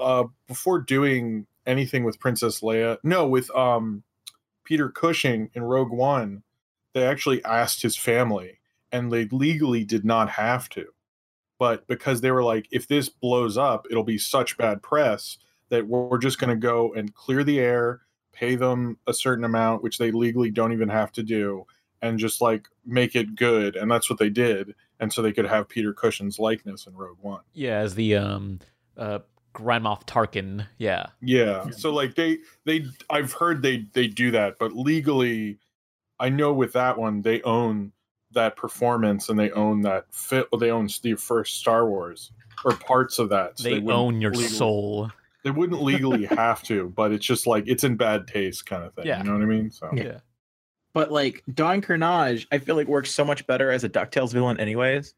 uh 0.00 0.24
before 0.46 0.80
doing 0.80 1.46
anything 1.66 2.04
with 2.04 2.20
Princess 2.20 2.60
Leia, 2.60 2.98
no, 3.02 3.26
with 3.26 3.50
um 3.56 4.02
Peter 4.64 4.88
Cushing 4.88 5.50
in 5.54 5.62
Rogue 5.62 5.92
One, 5.92 6.42
they 6.92 7.04
actually 7.06 7.44
asked 7.44 7.82
his 7.82 7.96
family 7.96 8.60
and 8.92 9.12
they 9.12 9.26
legally 9.26 9.84
did 9.84 10.04
not 10.04 10.30
have 10.30 10.68
to. 10.70 10.86
But 11.58 11.86
because 11.86 12.20
they 12.20 12.30
were 12.30 12.42
like, 12.42 12.68
if 12.70 12.88
this 12.88 13.08
blows 13.08 13.56
up, 13.56 13.86
it'll 13.90 14.04
be 14.04 14.18
such 14.18 14.56
bad 14.56 14.82
press 14.82 15.38
that 15.68 15.86
we're 15.86 16.18
just 16.18 16.38
going 16.38 16.50
to 16.50 16.56
go 16.56 16.92
and 16.94 17.14
clear 17.14 17.42
the 17.42 17.58
air, 17.58 18.02
pay 18.34 18.56
them 18.56 18.98
a 19.06 19.14
certain 19.14 19.44
amount, 19.44 19.82
which 19.82 19.98
they 19.98 20.10
legally 20.10 20.50
don't 20.50 20.72
even 20.72 20.88
have 20.88 21.12
to 21.12 21.22
do, 21.22 21.66
and 22.02 22.18
just 22.18 22.40
like 22.40 22.68
make 22.84 23.14
it 23.16 23.36
good. 23.36 23.76
And 23.76 23.90
that's 23.90 24.10
what 24.10 24.18
they 24.18 24.30
did. 24.30 24.74
And 25.00 25.12
so 25.12 25.22
they 25.22 25.32
could 25.32 25.46
have 25.46 25.68
Peter 25.68 25.92
Cushing's 25.92 26.38
likeness 26.38 26.86
in 26.86 26.94
Rogue 26.94 27.18
One. 27.20 27.40
Yeah, 27.52 27.78
as 27.78 27.94
the 27.94 28.16
um 28.16 28.60
uh 28.96 29.20
Grand 29.52 29.84
Moff 29.84 30.04
Tarkin. 30.06 30.66
Yeah. 30.78 31.06
Yeah. 31.20 31.70
So 31.70 31.92
like 31.92 32.14
they 32.16 32.38
they 32.64 32.86
I've 33.10 33.32
heard 33.32 33.62
they 33.62 33.86
they 33.92 34.06
do 34.08 34.30
that, 34.32 34.58
but 34.58 34.72
legally 34.74 35.58
I 36.20 36.28
know 36.28 36.52
with 36.52 36.72
that 36.74 36.98
one 36.98 37.22
they 37.22 37.40
own 37.42 37.92
that 38.32 38.56
performance 38.56 39.28
and 39.28 39.38
they 39.38 39.50
own 39.52 39.82
that 39.82 40.06
fit 40.12 40.46
they 40.58 40.70
own 40.70 40.88
the 41.02 41.14
first 41.14 41.56
Star 41.56 41.88
Wars 41.88 42.32
or 42.64 42.72
parts 42.76 43.18
of 43.18 43.28
that. 43.28 43.58
So 43.58 43.64
They, 43.64 43.74
wouldn't 43.74 43.90
own 43.90 44.20
your 44.20 44.30
legally- 44.32 44.48
soul. 44.48 45.10
They 45.44 45.50
wouldn't 45.50 45.82
legally 45.82 46.24
have 46.36 46.62
to, 46.64 46.88
but 46.96 47.12
it's 47.12 47.24
just 47.24 47.46
like 47.46 47.64
it's 47.66 47.84
in 47.84 47.96
bad 47.96 48.26
taste 48.26 48.66
kind 48.66 48.82
of 48.84 48.94
thing. 48.94 49.06
Yeah. 49.06 49.18
You 49.18 49.24
know 49.24 49.34
what 49.34 49.42
I 49.42 49.46
mean? 49.46 49.70
So 49.70 49.90
Yeah. 49.94 50.18
But 50.94 51.12
like 51.12 51.42
Don 51.54 51.80
Carnage, 51.80 52.46
I 52.50 52.58
feel 52.58 52.76
like 52.76 52.86
works 52.88 53.10
so 53.10 53.24
much 53.24 53.46
better 53.46 53.70
as 53.70 53.84
a 53.84 53.88
Ducktales 53.88 54.32
villain, 54.32 54.58
anyways. 54.58 55.14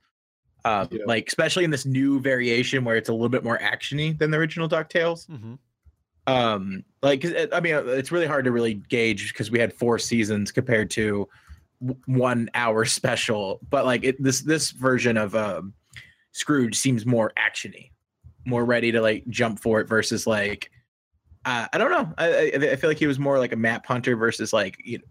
Um, 0.64 0.88
Yeah. 0.90 1.04
Like 1.06 1.28
especially 1.28 1.64
in 1.64 1.70
this 1.70 1.86
new 1.86 2.20
variation 2.20 2.84
where 2.84 2.96
it's 2.96 3.08
a 3.08 3.12
little 3.12 3.28
bit 3.28 3.44
more 3.44 3.58
actiony 3.58 4.18
than 4.18 4.30
the 4.30 4.36
original 4.38 4.68
Ducktales. 4.68 5.26
hmm 5.28 5.54
Um, 6.26 6.82
like 7.02 7.22
'cause 7.22 7.30
it- 7.30 7.50
I 7.54 7.60
mean, 7.60 7.74
it's 7.74 8.10
really 8.10 8.26
hard 8.26 8.44
to 8.46 8.50
really 8.50 8.74
gauge 8.74 9.32
because 9.32 9.50
we 9.50 9.60
had 9.60 9.72
four 9.72 9.96
seasons 9.98 10.50
compared 10.50 10.90
to 10.92 11.28
one 12.06 12.50
hour 12.54 12.84
special. 12.98 13.60
But 13.70 13.84
like 13.84 14.02
it, 14.02 14.20
this 14.20 14.40
this 14.40 14.72
version 14.72 15.16
of 15.16 15.36
um, 15.36 15.72
Scrooge 16.32 16.74
seems 16.74 17.06
more 17.06 17.32
actiony, 17.38 17.90
more 18.46 18.64
ready 18.64 18.92
to 18.92 19.00
like 19.00 19.26
jump 19.28 19.60
for 19.60 19.80
it 19.80 19.88
versus 19.88 20.26
like. 20.26 20.70
Uh, 21.44 21.66
I 21.72 21.78
don't 21.78 21.90
know. 21.90 22.12
I, 22.18 22.50
I 22.56 22.70
I 22.72 22.76
feel 22.76 22.90
like 22.90 22.98
he 22.98 23.06
was 23.06 23.18
more 23.18 23.38
like 23.38 23.52
a 23.52 23.56
map 23.56 23.86
hunter 23.86 24.16
versus 24.16 24.52
like 24.52 24.76
you 24.84 24.98
know, 24.98 25.04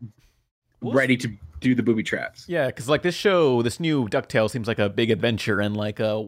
Well, 0.82 0.94
ready 0.94 1.16
to 1.18 1.30
do 1.62 1.76
the 1.76 1.84
booby 1.84 2.04
traps. 2.04 2.46
Yeah, 2.48 2.66
because 2.68 2.90
like 2.90 3.04
this 3.04 3.16
show, 3.16 3.62
this 3.62 3.80
new 3.80 4.08
Ducktales 4.10 4.50
seems 4.52 4.68
like 4.68 4.80
a 4.80 4.90
big 4.90 5.12
adventure, 5.12 5.62
and 5.62 5.78
like 5.78 6.00
uh, 6.02 6.24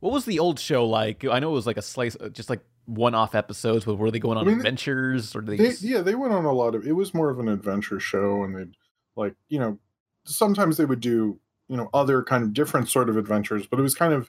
what 0.00 0.12
was 0.12 0.24
the 0.24 0.40
old 0.40 0.58
show 0.58 0.84
like? 0.86 1.24
I 1.24 1.38
know 1.38 1.50
it 1.50 1.54
was 1.54 1.66
like 1.66 1.76
a 1.76 1.82
slice, 1.82 2.16
uh, 2.20 2.28
just 2.30 2.50
like 2.50 2.60
one-off 2.86 3.36
episodes, 3.36 3.84
but 3.84 3.94
were 3.94 4.10
they 4.10 4.18
going 4.18 4.36
on 4.36 4.46
I 4.46 4.50
mean, 4.50 4.56
adventures 4.58 5.36
or 5.36 5.42
they? 5.42 5.56
They, 5.56 5.68
just- 5.68 5.82
yeah, 5.82 6.00
they 6.00 6.16
went 6.16 6.32
on 6.32 6.44
a 6.44 6.52
lot 6.52 6.74
of. 6.74 6.84
It 6.84 6.92
was 6.92 7.14
more 7.14 7.30
of 7.30 7.38
an 7.38 7.48
adventure 7.48 8.00
show, 8.00 8.42
and 8.42 8.56
they'd 8.56 8.74
like 9.14 9.34
you 9.48 9.60
know, 9.60 9.78
sometimes 10.24 10.76
they 10.76 10.84
would 10.84 11.00
do 11.00 11.38
you 11.68 11.76
know 11.76 11.88
other 11.94 12.24
kind 12.24 12.42
of 12.42 12.52
different 12.52 12.88
sort 12.88 13.08
of 13.08 13.16
adventures, 13.16 13.66
but 13.68 13.78
it 13.78 13.82
was 13.82 13.94
kind 13.94 14.12
of 14.12 14.28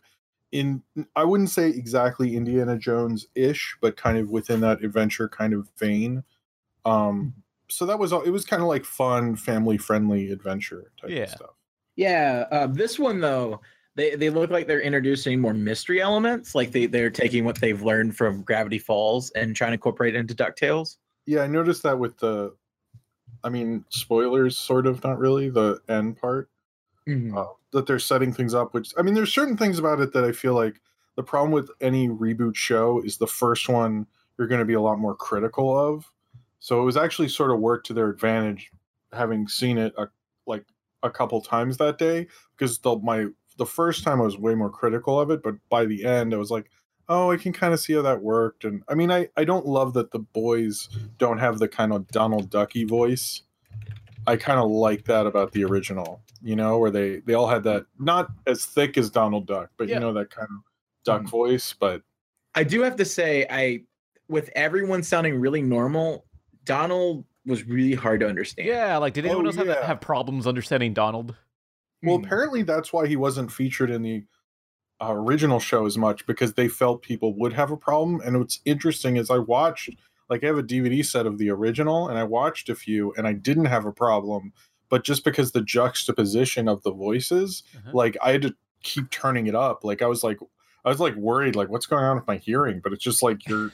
in. 0.54 0.82
I 1.16 1.24
wouldn't 1.26 1.50
say 1.50 1.68
exactly 1.70 2.38
Indiana 2.38 2.78
Jones 2.78 3.28
ish, 3.36 3.76
but 3.82 3.98
kind 3.98 4.18
of 4.18 4.30
within 4.30 4.62
that 4.62 4.84
adventure 4.84 5.28
kind 5.28 5.54
of 5.54 5.70
vein. 5.78 6.24
Um, 6.86 7.34
so 7.70 7.86
that 7.86 8.00
was 8.00 8.14
all. 8.14 8.22
It 8.22 8.30
was 8.30 8.46
kind 8.46 8.62
of 8.62 8.68
like 8.68 8.86
fun, 8.86 9.36
family 9.36 9.78
friendly 9.78 10.32
adventure 10.32 10.92
type 11.02 11.10
Yeah. 11.10 11.24
of 11.24 11.30
stuff. 11.30 11.50
Yeah, 11.96 12.46
uh, 12.52 12.68
this 12.68 12.98
one 12.98 13.20
though, 13.20 13.62
they 13.96 14.16
they 14.16 14.30
look 14.30 14.50
like 14.50 14.68
they're 14.68 14.82
introducing 14.82 15.40
more 15.42 15.54
mystery 15.54 16.02
elements. 16.02 16.56
Like 16.56 16.72
they 16.72 16.86
they're 16.86 17.10
taking 17.10 17.46
what 17.46 17.60
they've 17.60 17.82
learned 17.82 18.16
from 18.16 18.44
Gravity 18.44 18.80
Falls 18.80 19.32
and 19.32 19.56
trying 19.56 19.70
to 19.72 19.74
incorporate 19.76 20.16
it 20.16 20.20
into 20.20 20.34
Ducktales. 20.36 20.98
Yeah, 21.26 21.42
I 21.42 21.48
noticed 21.48 21.84
that 21.84 21.98
with 22.00 22.18
the. 22.18 22.56
I 23.46 23.50
mean, 23.50 23.84
spoilers, 23.90 24.56
sort 24.56 24.88
of, 24.88 25.04
not 25.04 25.20
really 25.20 25.50
the 25.50 25.80
end 25.90 26.18
part. 26.18 26.50
uh, 27.10 27.46
that 27.74 27.86
they're 27.86 28.00
setting 28.00 28.34
things 28.34 28.54
up 28.54 28.74
which 28.74 28.94
i 28.98 29.02
mean 29.02 29.14
there's 29.14 29.34
certain 29.34 29.58
things 29.58 29.78
about 29.78 30.00
it 30.00 30.14
that 30.14 30.24
i 30.24 30.32
feel 30.32 30.54
like 30.54 30.80
the 31.16 31.24
problem 31.24 31.52
with 31.52 31.70
any 31.82 32.08
reboot 32.08 32.56
show 32.56 33.02
is 33.04 33.18
the 33.18 33.28
first 33.28 33.70
one 33.70 34.08
you're 34.38 34.48
going 34.48 34.60
to 34.60 34.66
be 34.66 34.74
a 34.74 34.82
lot 34.82 35.00
more 35.00 35.16
critical 35.16 35.78
of. 35.78 36.12
So 36.60 36.82
it 36.82 36.86
was 36.86 36.98
actually 36.98 37.30
sort 37.30 37.52
of 37.52 37.60
worked 37.60 37.88
to 37.88 37.94
their 37.94 38.10
advantage 38.10 38.72
having 39.12 39.48
seen 39.48 39.78
it 39.78 39.94
a, 39.98 40.08
like 40.48 40.66
a 41.04 41.10
couple 41.10 41.42
times 41.42 41.78
that 41.78 41.98
day 41.98 42.28
because 42.58 42.80
the 42.80 42.98
my 42.98 43.28
the 43.58 43.66
first 43.66 44.04
time 44.04 44.20
i 44.20 44.24
was 44.24 44.38
way 44.40 44.56
more 44.56 44.72
critical 44.72 45.20
of 45.20 45.30
it 45.30 45.44
but 45.44 45.54
by 45.70 45.86
the 45.86 46.04
end 46.04 46.34
i 46.34 46.38
was 46.38 46.50
like 46.50 46.72
oh 47.10 47.30
i 47.30 47.38
can 47.38 47.54
kind 47.54 47.74
of 47.74 47.80
see 47.80 47.94
how 47.94 48.02
that 48.02 48.24
worked. 48.24 48.64
And 48.64 48.82
i 48.88 48.96
mean 48.96 49.12
i 49.12 49.28
i 49.38 49.44
don't 49.44 49.68
love 49.68 49.94
that 49.94 50.10
the 50.10 50.20
boys 50.20 50.90
don't 51.20 51.38
have 51.38 51.60
the 51.60 51.68
kind 51.68 51.94
of 51.94 52.08
donald 52.08 52.50
ducky 52.50 52.86
voice. 52.86 53.44
I 54.26 54.38
kind 54.38 54.60
of 54.60 54.72
like 54.72 55.06
that 55.06 55.28
about 55.28 55.52
the 55.52 55.66
original, 55.66 56.24
you 56.44 56.56
know, 56.56 56.78
where 56.78 56.92
they 56.92 57.20
they 57.22 57.34
all 57.34 57.48
had 57.48 57.64
that 57.64 57.86
not 58.00 58.30
as 58.48 58.66
thick 58.66 58.98
as 58.98 59.10
Donald 59.10 59.48
Duck, 59.48 59.72
but 59.78 59.88
Yeah. 59.88 59.96
you 59.96 60.00
know 60.02 60.14
that 60.14 60.30
kind 60.30 60.50
of 60.52 60.58
duck 61.06 61.24
Mhm. 61.24 61.30
voice. 61.30 61.74
But 61.74 62.02
I 62.56 62.64
do 62.64 62.82
have 62.82 62.96
to 62.98 63.06
say, 63.06 63.48
I 63.50 63.84
with 64.28 64.50
everyone 64.56 65.04
sounding 65.04 65.40
really 65.40 65.62
normal, 65.62 66.26
Donald 66.66 67.26
was 67.46 67.64
really 67.66 67.94
hard 67.96 68.20
to 68.22 68.28
understand. 68.28 68.68
yeah, 68.68 68.98
like 68.98 69.14
did 69.14 69.26
anyone 69.26 69.46
Oh, 69.46 69.50
else 69.50 69.56
have, 69.58 69.68
yeah. 69.68 69.86
have 69.86 70.00
problems 70.02 70.48
understanding 70.48 70.94
Donald? 70.94 71.36
well, 72.04 72.18
Mhm. 72.20 72.26
apparently 72.26 72.64
that's 72.64 72.92
why 72.94 73.08
he 73.08 73.16
wasn't 73.16 73.52
featured 73.52 73.90
in 73.90 74.02
the 74.02 74.26
uh, 75.02 75.12
original 75.12 75.60
show 75.60 75.86
as 75.86 75.98
much 75.98 76.26
because 76.26 76.54
they 76.54 76.68
felt 76.70 77.02
people 77.02 77.34
would 77.38 77.52
have 77.52 77.72
a 77.72 77.76
problem. 77.78 78.22
And 78.24 78.38
what's 78.40 78.62
interesting 78.64 79.18
is 79.18 79.30
I 79.30 79.40
watched 79.40 79.90
like 80.30 80.44
I 80.44 80.48
have 80.48 80.58
a 80.58 80.64
DVD 80.64 81.04
set 81.04 81.26
of 81.26 81.38
the 81.38 81.50
original, 81.50 82.08
and 82.08 82.18
I 82.18 82.24
watched 82.24 82.70
a 82.70 82.76
few, 82.76 83.14
and 83.18 83.28
I 83.28 83.34
didn't 83.34 83.66
have 83.66 83.86
a 83.86 83.92
problem. 83.92 84.54
But 84.94 85.04
just 85.04 85.24
because 85.24 85.54
the 85.54 85.62
juxtaposition 85.62 86.68
of 86.68 86.84
the 86.84 86.92
voices, 86.92 87.64
Uh-huh. 87.76 87.90
like 87.94 88.16
I 88.22 88.32
had 88.34 88.44
to 88.44 88.54
keep 88.84 89.10
turning 89.10 89.48
it 89.48 89.56
up. 89.56 89.84
Like 89.84 90.04
I 90.04 90.06
was 90.08 90.24
like 90.24 90.38
I 90.86 90.90
was 90.90 91.00
like 91.00 91.16
worried, 91.16 91.56
like 91.56 91.70
what's 91.70 91.88
going 91.88 92.04
on 92.04 92.16
with 92.16 92.28
my 92.28 92.38
hearing? 92.38 92.80
But 92.80 92.94
it's 92.94 93.04
just 93.04 93.24
like 93.24 93.48
you're 93.50 93.72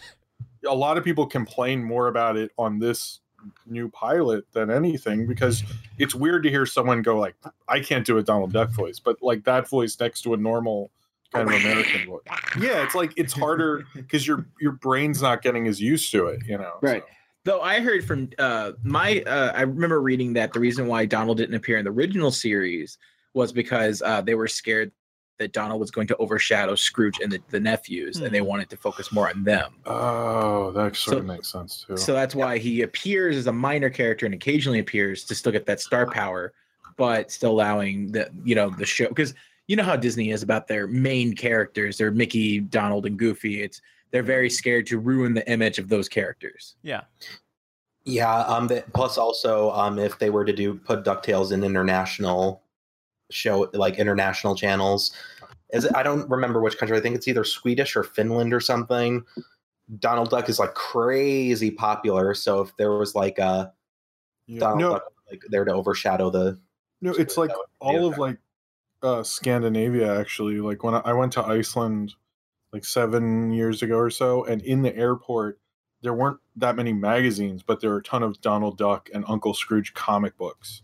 a 0.66 0.74
lot 0.76 0.98
of 0.98 1.04
people 1.04 1.28
complain 1.28 1.84
more 1.84 2.08
about 2.08 2.38
it 2.38 2.52
on 2.58 2.80
this 2.80 3.20
new 3.66 3.90
pilot 3.90 4.46
than 4.54 4.70
anything 4.70 5.26
because 5.28 5.64
it's 5.98 6.16
weird 6.16 6.44
to 6.44 6.50
hear 6.50 6.66
someone 6.66 7.02
go 7.02 7.18
like 7.20 7.36
I 7.68 7.82
can't 7.82 8.06
do 8.06 8.18
a 8.18 8.24
Donald 8.24 8.54
Duck 8.54 8.70
voice, 8.72 9.00
but 9.00 9.18
like 9.22 9.44
that 9.44 9.68
voice 9.70 10.00
next 10.00 10.22
to 10.22 10.34
a 10.34 10.38
normal 10.38 10.90
kind 11.34 11.50
of 11.50 11.56
American 11.56 12.06
voice. 12.08 12.22
Yeah, 12.60 12.84
it's 12.86 12.96
like 12.96 13.12
it's 13.18 13.34
harder 13.34 13.84
because 13.96 14.26
your 14.26 14.46
your 14.62 14.72
brain's 14.72 15.22
not 15.22 15.42
getting 15.42 15.68
as 15.68 15.82
used 15.82 16.12
to 16.14 16.28
it, 16.28 16.40
you 16.48 16.58
know. 16.58 16.76
Right. 16.82 17.04
so. 17.04 17.14
Though 17.46 17.62
I 17.62 17.80
heard 17.80 18.06
from 18.06 18.30
uh, 18.38 18.74
my, 18.84 19.22
uh, 19.22 19.54
I 19.56 19.62
remember 19.62 20.02
reading 20.02 20.34
that 20.34 20.52
the 20.54 20.60
reason 20.60 20.88
why 20.88 21.06
Donald 21.06 21.38
didn't 21.38 21.56
appear 21.56 21.78
in 21.78 21.86
the 21.86 21.92
original 21.92 22.32
series 22.32 22.98
was 23.34 23.52
because 23.54 24.02
uh, 24.02 24.22
they 24.22 24.36
were 24.36 24.48
scared 24.48 24.92
that 25.38 25.54
Donald 25.54 25.80
was 25.80 25.90
going 25.90 26.06
to 26.08 26.18
overshadow 26.18 26.76
Scrooge 26.76 27.20
and 27.24 27.32
the, 27.32 27.40
the 27.50 27.60
nephews, 27.62 28.18
and 28.18 28.34
they 28.36 28.40
Hmm. 28.40 28.46
wanted 28.48 28.70
to 28.72 28.78
focus 28.78 29.10
more 29.10 29.30
on 29.30 29.46
them. 29.46 29.72
Oh, 29.86 30.72
that 30.72 30.98
sort 30.98 31.14
So- 31.16 31.18
of 31.20 31.26
makes 31.26 31.50
sense 31.50 31.86
too. 31.88 31.96
So 31.96 32.12
that's 32.14 32.36
why 32.36 32.58
he 32.58 32.82
appears 32.82 33.38
as 33.38 33.48
a 33.48 33.54
minor 33.54 33.90
character 33.90 34.26
and 34.26 34.36
occasionally 34.36 34.80
appears 34.80 35.24
to 35.26 35.36
still 35.36 35.54
get 35.54 35.66
that 35.68 35.80
star 35.80 36.12
power, 36.12 36.52
but 36.98 37.32
still 37.32 37.52
allowing 37.52 38.12
the 38.12 38.30
you 38.44 38.54
know 38.54 38.70
the 38.70 38.86
show 38.86 39.08
because 39.08 39.34
you 39.68 39.78
know 39.78 39.84
how 39.84 39.96
Disney 39.96 40.32
is 40.32 40.44
about 40.44 40.68
their 40.68 40.88
main 40.88 41.34
characters. 41.34 41.98
They're 41.98 42.12
Mickey, 42.12 42.60
Donald, 42.60 43.06
and 43.06 43.18
Goofy. 43.18 43.62
It's 43.64 43.82
they're 44.12 44.24
very 44.24 44.50
scared 44.50 44.86
to 44.88 45.00
ruin 45.00 45.34
the 45.34 45.48
image 45.50 45.78
of 45.80 45.90
those 45.90 46.10
characters. 46.10 46.76
Yeah. 46.82 47.02
Yeah. 48.06 48.40
Um. 48.42 48.68
the- 48.68 48.84
Plus, 48.94 49.18
also, 49.18 49.72
um, 49.72 50.00
if 50.00 50.18
they 50.20 50.30
were 50.30 50.46
to 50.46 50.54
do 50.54 50.76
put 50.76 51.04
Ducktales 51.04 51.52
in 51.52 51.64
international 51.64 52.64
show, 53.30 53.70
like 53.74 54.00
international 54.00 54.56
channels, 54.56 55.14
is 55.72 55.86
it, 55.86 55.96
I 55.96 56.02
don't 56.02 56.28
remember 56.30 56.62
which 56.62 56.78
country. 56.78 56.98
I 56.98 57.02
think 57.02 57.16
it's 57.16 57.28
either 57.28 57.44
Swedish 57.44 57.96
or 57.96 58.04
Finland 58.04 58.54
or 58.54 58.60
something. 58.60 59.24
Donald 60.00 60.30
Duck 60.30 60.50
is 60.50 60.60
like 60.60 60.74
crazy 60.74 61.70
popular. 61.72 62.34
So 62.34 62.62
if 62.62 62.76
there 62.78 62.92
was 62.94 63.14
like 63.16 63.38
a 63.38 63.74
Yeah. 64.48 64.60
Donald 64.60 64.80
No, 64.80 64.92
Duck 64.94 65.04
like 65.30 65.44
there 65.50 65.66
to 65.66 65.74
overshadow 65.74 66.30
the 66.32 66.60
No, 67.02 67.12
it's 67.12 67.38
like 67.38 67.50
that 67.50 67.58
would 67.58 67.66
be 67.94 67.98
all 68.00 68.08
of 68.12 68.18
like 68.18 68.38
uh 69.04 69.22
Scandinavia 69.24 70.20
actually. 70.20 70.60
Like 70.60 70.84
when 70.84 70.96
I, 70.96 71.00
I 71.06 71.14
went 71.14 71.32
to 71.34 71.44
Iceland 71.44 72.14
like 72.74 72.86
seven 72.86 73.52
years 73.52 73.82
ago 73.82 73.98
or 73.98 74.10
so, 74.10 74.44
and 74.46 74.62
in 74.62 74.82
the 74.82 74.96
airport 74.96 75.60
there 76.02 76.14
weren't 76.14 76.40
that 76.56 76.76
many 76.76 76.94
magazines, 76.94 77.62
but 77.62 77.82
there 77.82 77.90
were 77.90 77.98
a 77.98 78.04
ton 78.04 78.24
of 78.24 78.40
Donald 78.42 78.78
Duck 78.78 79.10
and 79.14 79.26
Uncle 79.28 79.54
Scrooge 79.54 79.94
comic 79.94 80.38
books. 80.38 80.82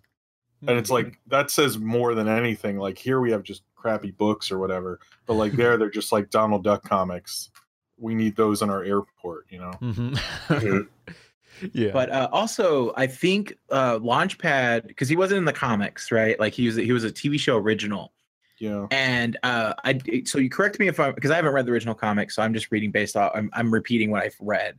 And 0.68 0.78
it's 0.80 0.90
like 0.90 1.20
that 1.28 1.52
says 1.52 1.78
more 1.78 2.16
than 2.16 2.28
anything. 2.28 2.78
Like 2.80 2.98
here 2.98 3.20
we 3.20 3.30
have 3.32 3.44
just 3.44 3.62
crappy 3.76 4.12
books 4.12 4.52
or 4.52 4.58
whatever, 4.58 5.00
but 5.28 5.36
like 5.36 5.52
there 5.54 5.78
they're 5.78 5.92
just 5.92 6.12
like 6.12 6.32
Donald 6.32 6.64
Duck 6.64 6.84
comics. 6.84 7.52
We 7.98 8.16
need 8.16 8.36
those 8.36 8.62
in 8.64 8.70
our 8.70 8.84
airport, 8.84 9.46
you 9.50 9.60
know. 9.60 9.72
Mhm. 9.80 10.18
Mhm. 10.48 10.88
yeah. 11.74 11.92
But 11.92 12.10
uh, 12.10 12.30
also, 12.32 12.94
I 12.98 13.06
think 13.06 13.54
uh, 13.70 14.00
Launchpad 14.00 14.88
because 14.88 15.08
he 15.08 15.16
wasn't 15.16 15.38
in 15.40 15.46
the 15.46 15.54
comics, 15.54 16.12
right? 16.12 16.40
Like 16.40 16.54
he 16.54 16.66
was 16.66 16.78
he 16.78 16.92
was 16.92 17.04
a 17.04 17.12
TV 17.12 17.40
show 17.40 17.58
original. 17.58 18.12
Yeah. 18.60 18.88
And 18.92 19.38
uh, 19.44 19.74
I 19.84 20.00
so 20.26 20.38
you 20.38 20.50
correct 20.50 20.80
me 20.80 20.88
if 20.88 21.00
I 21.00 21.12
because 21.12 21.32
I 21.32 21.36
haven't 21.36 21.54
read 21.54 21.66
the 21.66 21.72
original 21.72 21.96
comic, 21.96 22.32
so 22.32 22.42
I'm 22.42 22.54
just 22.54 22.72
reading 22.72 22.92
based 22.92 23.18
off. 23.18 23.32
I'm 23.36 23.50
I'm 23.54 23.72
repeating 23.74 24.12
what 24.12 24.24
I've 24.24 24.38
read. 24.40 24.78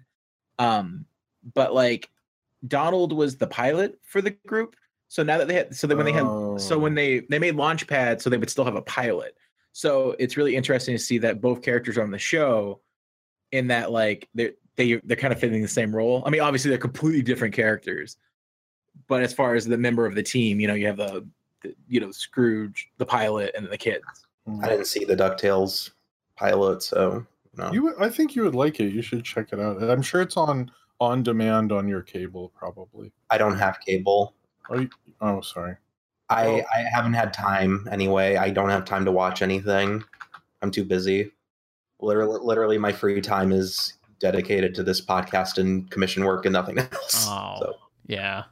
Um, 0.59 1.04
but 1.54 1.75
like 1.75 2.11
Donald 2.66 3.12
was 3.12 3.37
the 3.37 3.47
pilot 3.47 3.99
for 4.04 4.23
the 4.23 4.30
group. 4.47 4.76
So 5.09 5.23
now 5.23 5.38
that 5.38 5.47
they 5.47 5.54
had, 5.54 5.76
so 5.76 5.87
that 5.87 5.97
when 5.97 6.06
they 6.06 6.12
had, 6.12 6.25
so 6.61 6.76
Oh. 6.76 6.78
when 6.78 6.95
they 6.95 7.21
they 7.21 7.38
made 7.38 7.54
Launchpad, 7.54 8.21
so 8.21 8.30
they 8.30 8.38
would 8.38 8.50
still 8.50 8.64
have 8.64 8.75
a 8.76 8.83
pilot. 8.83 9.37
So 9.73 10.16
it's 10.18 10.37
really 10.37 10.56
interesting 10.56 10.95
to 10.95 10.99
see 10.99 11.18
that 11.18 11.40
both 11.40 11.62
characters 11.62 11.99
are 11.99 12.02
on 12.02 12.11
the 12.11 12.18
show, 12.18 12.80
in 13.52 13.68
that 13.68 13.92
like 13.92 14.28
they 14.35 14.52
they 14.76 14.95
they're 15.04 15.16
kind 15.16 15.33
of 15.33 15.38
fitting 15.38 15.62
the 15.62 15.68
same 15.68 15.95
role. 15.95 16.23
I 16.26 16.30
mean, 16.30 16.40
obviously 16.40 16.71
they're 16.71 16.78
completely 16.78 17.23
different 17.23 17.54
characters, 17.54 18.16
but 19.06 19.23
as 19.23 19.33
far 19.33 19.54
as 19.54 19.64
the 19.66 19.78
member 19.78 20.06
of 20.06 20.14
the 20.14 20.23
team, 20.23 20.61
you 20.61 20.66
know, 20.66 20.75
you 20.75 20.87
have 20.87 20.97
the 20.97 21.28
you 21.89 22.01
know 22.01 22.11
Scrooge, 22.11 22.89
the 22.99 23.07
pilot, 23.07 23.55
and 23.57 23.67
the 23.69 23.79
kids. 23.79 24.05
Mm. 24.49 24.65
I 24.65 24.69
didn't 24.69 24.87
see 24.87 25.05
the 25.05 25.17
Ducktales 25.17 25.91
pilot, 26.37 26.83
so 26.83 27.27
no. 27.57 27.73
You, 27.73 27.83
would- 27.85 27.95
I 28.01 28.09
think 28.09 28.35
you 28.37 28.43
would 28.45 28.55
like 28.55 28.81
it. 28.81 28.93
You 28.93 29.03
should 29.03 29.25
check 29.25 29.53
it 29.53 29.61
out. 29.61 29.83
I'm 29.83 30.03
sure 30.03 30.21
it's 30.23 30.37
on 30.37 30.71
on 31.01 31.23
demand 31.23 31.73
on 31.73 31.87
your 31.89 32.03
cable, 32.03 32.53
probably. 32.57 33.13
I 33.31 33.39
don't 33.39 33.59
have 33.59 33.79
cable. 33.81 34.35
Are 34.71 34.81
you, 34.83 34.89
oh, 35.21 35.41
sorry. 35.41 35.77
I. 36.29 36.65
I 36.75 36.81
haven't 36.93 37.13
had 37.15 37.33
time 37.33 37.87
anyway. 37.91 38.37
I 38.37 38.51
don't 38.51 38.71
have 38.71 38.85
time 38.85 39.05
to 39.05 39.13
watch 39.13 39.43
anything. 39.43 40.03
I'm 40.63 40.71
too 40.71 40.85
busy. 40.85 41.33
Literally, 42.01 42.39
literally, 42.43 42.79
my 42.79 42.93
free 42.93 43.21
time 43.21 43.53
is 43.53 43.95
dedicated 44.19 44.75
to 44.75 44.83
this 44.83 45.05
podcast 45.05 45.59
and 45.59 45.91
commission 45.91 46.25
work 46.25 46.45
and 46.47 46.53
nothing 46.53 46.79
else. 46.93 47.27
oh, 47.29 47.57
So 47.61 47.75
yeah. 48.07 48.45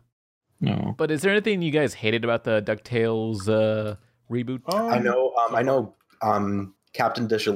No. 0.64 0.94
But 0.96 1.10
is 1.10 1.22
there 1.22 1.32
anything 1.32 1.62
you 1.62 1.70
guys 1.70 1.94
hated 1.94 2.24
about 2.24 2.44
the 2.44 2.62
Ducktales 2.62 3.48
uh, 3.48 3.96
reboot? 4.30 4.62
Oh, 4.66 4.88
I 4.88 4.98
know. 4.98 5.32
Um, 5.34 5.54
I 5.54 5.62
know. 5.62 5.94
Um, 6.22 6.74
Captain 6.92 7.26
Dis- 7.26 7.48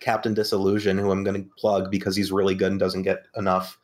Captain 0.00 0.32
Disillusion, 0.34 0.96
who 0.98 1.10
I'm 1.10 1.22
going 1.22 1.42
to 1.44 1.50
plug 1.58 1.90
because 1.90 2.16
he's 2.16 2.32
really 2.32 2.54
good 2.54 2.70
and 2.70 2.80
doesn't 2.80 3.02
get 3.02 3.24
enough 3.36 3.78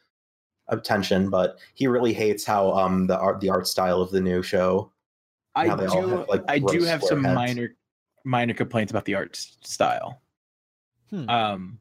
attention, 0.69 1.29
but 1.29 1.59
he 1.75 1.87
really 1.87 2.15
hates 2.15 2.45
how 2.47 2.73
um 2.73 3.07
the 3.07 3.19
art 3.19 3.41
the 3.41 3.51
art 3.51 3.67
style 3.67 4.01
of 4.01 4.11
the 4.11 4.21
new 4.21 4.43
show. 4.43 4.91
I 5.55 5.69
How 5.69 5.77
they 5.77 5.87
all 5.87 6.03
do. 6.03 6.09
have, 6.09 6.29
like, 6.29 6.43
I 6.49 6.59
do 6.59 6.83
have 6.85 7.03
some 7.03 7.23
heads. 7.23 7.35
minor 7.35 7.75
minor 8.25 8.55
complaints 8.55 8.91
about 8.91 9.05
the 9.05 9.15
art 9.17 9.37
style. 9.37 10.23
Hmm. 11.11 11.29
Um, 11.29 11.81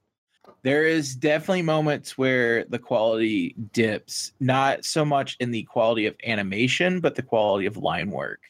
there 0.63 0.85
is 0.85 1.15
definitely 1.15 1.63
moments 1.63 2.17
where 2.17 2.65
the 2.65 2.77
quality 2.79 3.55
dips, 3.73 4.33
not 4.39 4.85
so 4.85 5.03
much 5.03 5.35
in 5.39 5.51
the 5.51 5.63
quality 5.63 6.05
of 6.05 6.15
animation, 6.25 6.99
but 6.99 7.15
the 7.15 7.23
quality 7.23 7.65
of 7.65 7.77
line 7.77 8.11
work. 8.11 8.41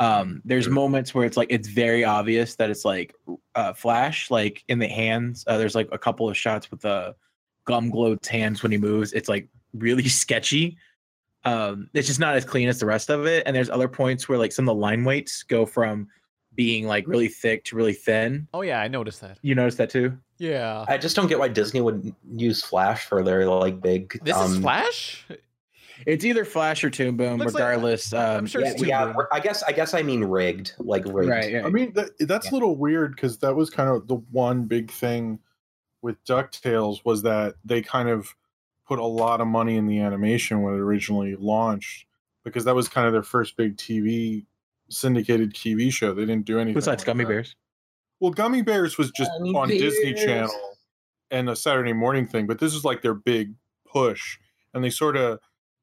Um, 0.00 0.42
there's 0.44 0.64
Sure. 0.64 0.72
moments 0.72 1.14
where 1.14 1.24
it's 1.24 1.36
like 1.36 1.48
it's 1.50 1.68
very 1.68 2.04
obvious 2.04 2.56
that 2.56 2.70
it's 2.70 2.84
like 2.84 3.14
uh, 3.54 3.72
Flash, 3.72 4.30
like 4.30 4.64
in 4.68 4.78
the 4.78 4.88
hands. 4.88 5.44
Uh, 5.46 5.58
there's 5.58 5.74
like 5.74 5.88
a 5.92 5.98
couple 5.98 6.28
of 6.28 6.36
shots 6.36 6.70
with 6.70 6.80
the 6.80 7.14
Glomgold's 7.68 8.28
hands 8.28 8.62
when 8.62 8.72
he 8.72 8.78
moves. 8.78 9.12
It's 9.12 9.28
like 9.28 9.48
really 9.72 10.08
sketchy. 10.08 10.76
Um, 11.44 11.90
it's 11.94 12.06
just 12.08 12.20
not 12.20 12.36
as 12.36 12.44
clean 12.44 12.68
as 12.68 12.80
the 12.80 12.86
rest 12.86 13.10
of 13.10 13.26
it. 13.26 13.42
And 13.46 13.54
there's 13.54 13.70
other 13.70 13.88
points 13.88 14.28
where 14.28 14.38
like 14.38 14.52
some 14.52 14.68
of 14.68 14.74
the 14.74 14.80
line 14.80 15.04
weights 15.04 15.42
go 15.42 15.66
from 15.66 16.08
being 16.54 16.86
like 16.86 17.06
really 17.06 17.28
thick 17.28 17.64
to 17.64 17.76
really 17.76 17.92
thin. 17.92 18.48
Oh 18.54 18.62
yeah, 18.62 18.80
I 18.80 18.88
noticed 18.88 19.20
that. 19.20 19.38
You 19.42 19.54
noticed 19.54 19.78
that 19.78 19.90
too? 19.90 20.16
Yeah. 20.38 20.84
I 20.88 20.98
just 20.98 21.14
don't 21.16 21.26
get 21.28 21.38
why 21.38 21.48
Disney 21.48 21.80
would 21.80 22.14
use 22.32 22.62
Flash 22.62 23.06
for 23.06 23.22
their 23.22 23.46
like 23.46 23.80
big. 23.80 24.18
This 24.24 24.36
is 24.36 24.56
um, 24.56 24.62
Flash. 24.62 25.26
It's 26.06 26.24
either 26.24 26.44
Flash 26.44 26.82
or 26.82 26.90
Toon 26.90 27.16
Boom, 27.16 27.38
Looks 27.38 27.54
like- 27.54 27.62
regardless. 27.62 28.12
um, 28.12 28.46
sure 28.46 28.60
Yeah, 28.62 28.70
it's 28.72 28.80
Toon 28.80 28.88
yeah, 28.88 29.04
Boom. 29.06 29.16
r- 29.16 29.28
I 29.32 29.40
guess 29.40 29.62
I 29.62 29.72
guess 29.72 29.94
I 29.94 30.02
mean 30.02 30.24
rigged, 30.24 30.72
like 30.78 31.04
rigged. 31.06 31.30
right. 31.30 31.52
Yeah. 31.52 31.64
I 31.64 31.70
mean, 31.70 31.92
that, 31.94 32.10
that's 32.20 32.46
Yeah. 32.46 32.52
a 32.52 32.54
little 32.54 32.76
weird 32.76 33.14
because 33.14 33.38
that 33.38 33.54
was 33.54 33.70
kind 33.70 33.88
of 33.88 34.08
the 34.08 34.16
one 34.32 34.64
big 34.64 34.90
thing 34.90 35.38
with 36.02 36.22
DuckTales 36.24 37.04
was 37.04 37.22
that 37.22 37.54
they 37.64 37.80
kind 37.80 38.08
of 38.08 38.34
put 38.86 38.98
a 38.98 39.04
lot 39.04 39.40
of 39.40 39.46
money 39.46 39.76
in 39.76 39.86
the 39.86 40.00
animation 40.00 40.60
when 40.62 40.74
it 40.74 40.78
originally 40.80 41.36
launched 41.36 42.06
because 42.44 42.64
that 42.64 42.74
was 42.74 42.88
kind 42.88 43.06
of 43.06 43.12
their 43.14 43.22
first 43.22 43.56
big 43.56 43.76
TV 43.78 44.44
syndicated 44.88 45.54
TV 45.54 45.92
show. 45.92 46.14
They 46.14 46.26
didn't 46.26 46.44
do 46.44 46.58
anything. 46.58 46.74
Besides 46.74 47.06
like 47.06 47.16
Gummi 47.16 47.20
that. 47.22 47.28
Bears. 47.28 47.56
Well, 48.20 48.32
Gummi 48.32 48.64
Bears 48.64 48.96
was 48.98 49.10
just 49.12 49.30
Gummy 49.38 49.54
on 49.54 49.68
Disney 49.68 50.14
Channel 50.14 50.50
and 51.30 51.48
a 51.50 51.56
Saturday 51.56 51.92
morning 51.92 52.26
thing, 52.26 52.46
but 52.46 52.58
this 52.58 52.74
is 52.74 52.84
like 52.84 53.02
their 53.02 53.14
big 53.14 53.54
push. 53.86 54.38
And 54.72 54.82
they 54.84 54.90
sort 54.90 55.16
of 55.16 55.40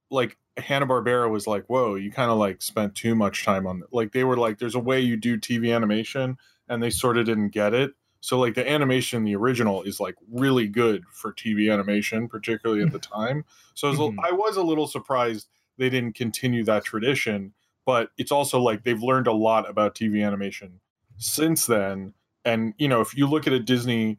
like 0.10 0.38
Hanna 0.58 0.86
Barbera 0.88 1.30
was 1.30 1.48
like, 1.48 1.66
"Whoa, 1.68 1.96
you 1.96 2.12
kind 2.12 2.30
of 2.32 2.38
like 2.38 2.62
spent 2.62 2.96
too 2.96 3.16
much 3.16 3.46
time 3.46 3.66
on 3.68 3.80
it." 3.82 3.88
Like 3.92 4.12
they 4.12 4.24
were 4.24 4.38
like, 4.38 4.58
"There's 4.60 4.76
a 4.76 4.80
way 4.80 5.00
you 5.00 5.18
do 5.18 5.38
TV 5.38 5.74
animation," 5.74 6.38
and 6.68 6.82
they 6.84 6.90
sort 6.90 7.18
of 7.18 7.26
didn't 7.26 7.50
get 7.50 7.74
it. 7.74 7.94
So 8.20 8.38
like 8.38 8.54
the 8.56 8.70
animation, 8.70 9.24
the 9.24 9.36
original 9.36 9.82
is 9.84 10.00
like 10.00 10.16
really 10.32 10.68
good 10.68 11.04
for 11.12 11.34
TV 11.34 11.72
animation, 11.74 12.28
particularly 12.28 12.84
at 12.84 12.92
the 12.92 13.00
time. 13.00 13.46
So 13.74 13.88
I 13.88 13.92
was, 13.92 14.00
a- 14.00 14.04
Mhm. 14.04 14.16
I 14.24 14.32
was 14.32 14.58
a 14.58 14.62
little 14.64 14.88
surprised 14.88 15.48
they 15.78 15.90
didn't 15.90 16.14
continue 16.16 16.64
that 16.66 16.84
tradition. 16.84 17.54
But 17.86 18.10
it's 18.18 18.32
also 18.32 18.60
like 18.60 18.84
they've 18.84 19.02
learned 19.02 19.28
a 19.28 19.34
lot 19.34 19.70
about 19.70 19.96
TV 19.96 20.26
animation 20.26 20.80
since 21.18 21.66
then. 21.66 22.14
And 22.46 22.74
you 22.78 22.88
know, 22.88 23.02
if 23.02 23.16
you 23.16 23.28
look 23.28 23.48
at 23.48 23.54
a 23.54 23.60
Disney 23.60 24.18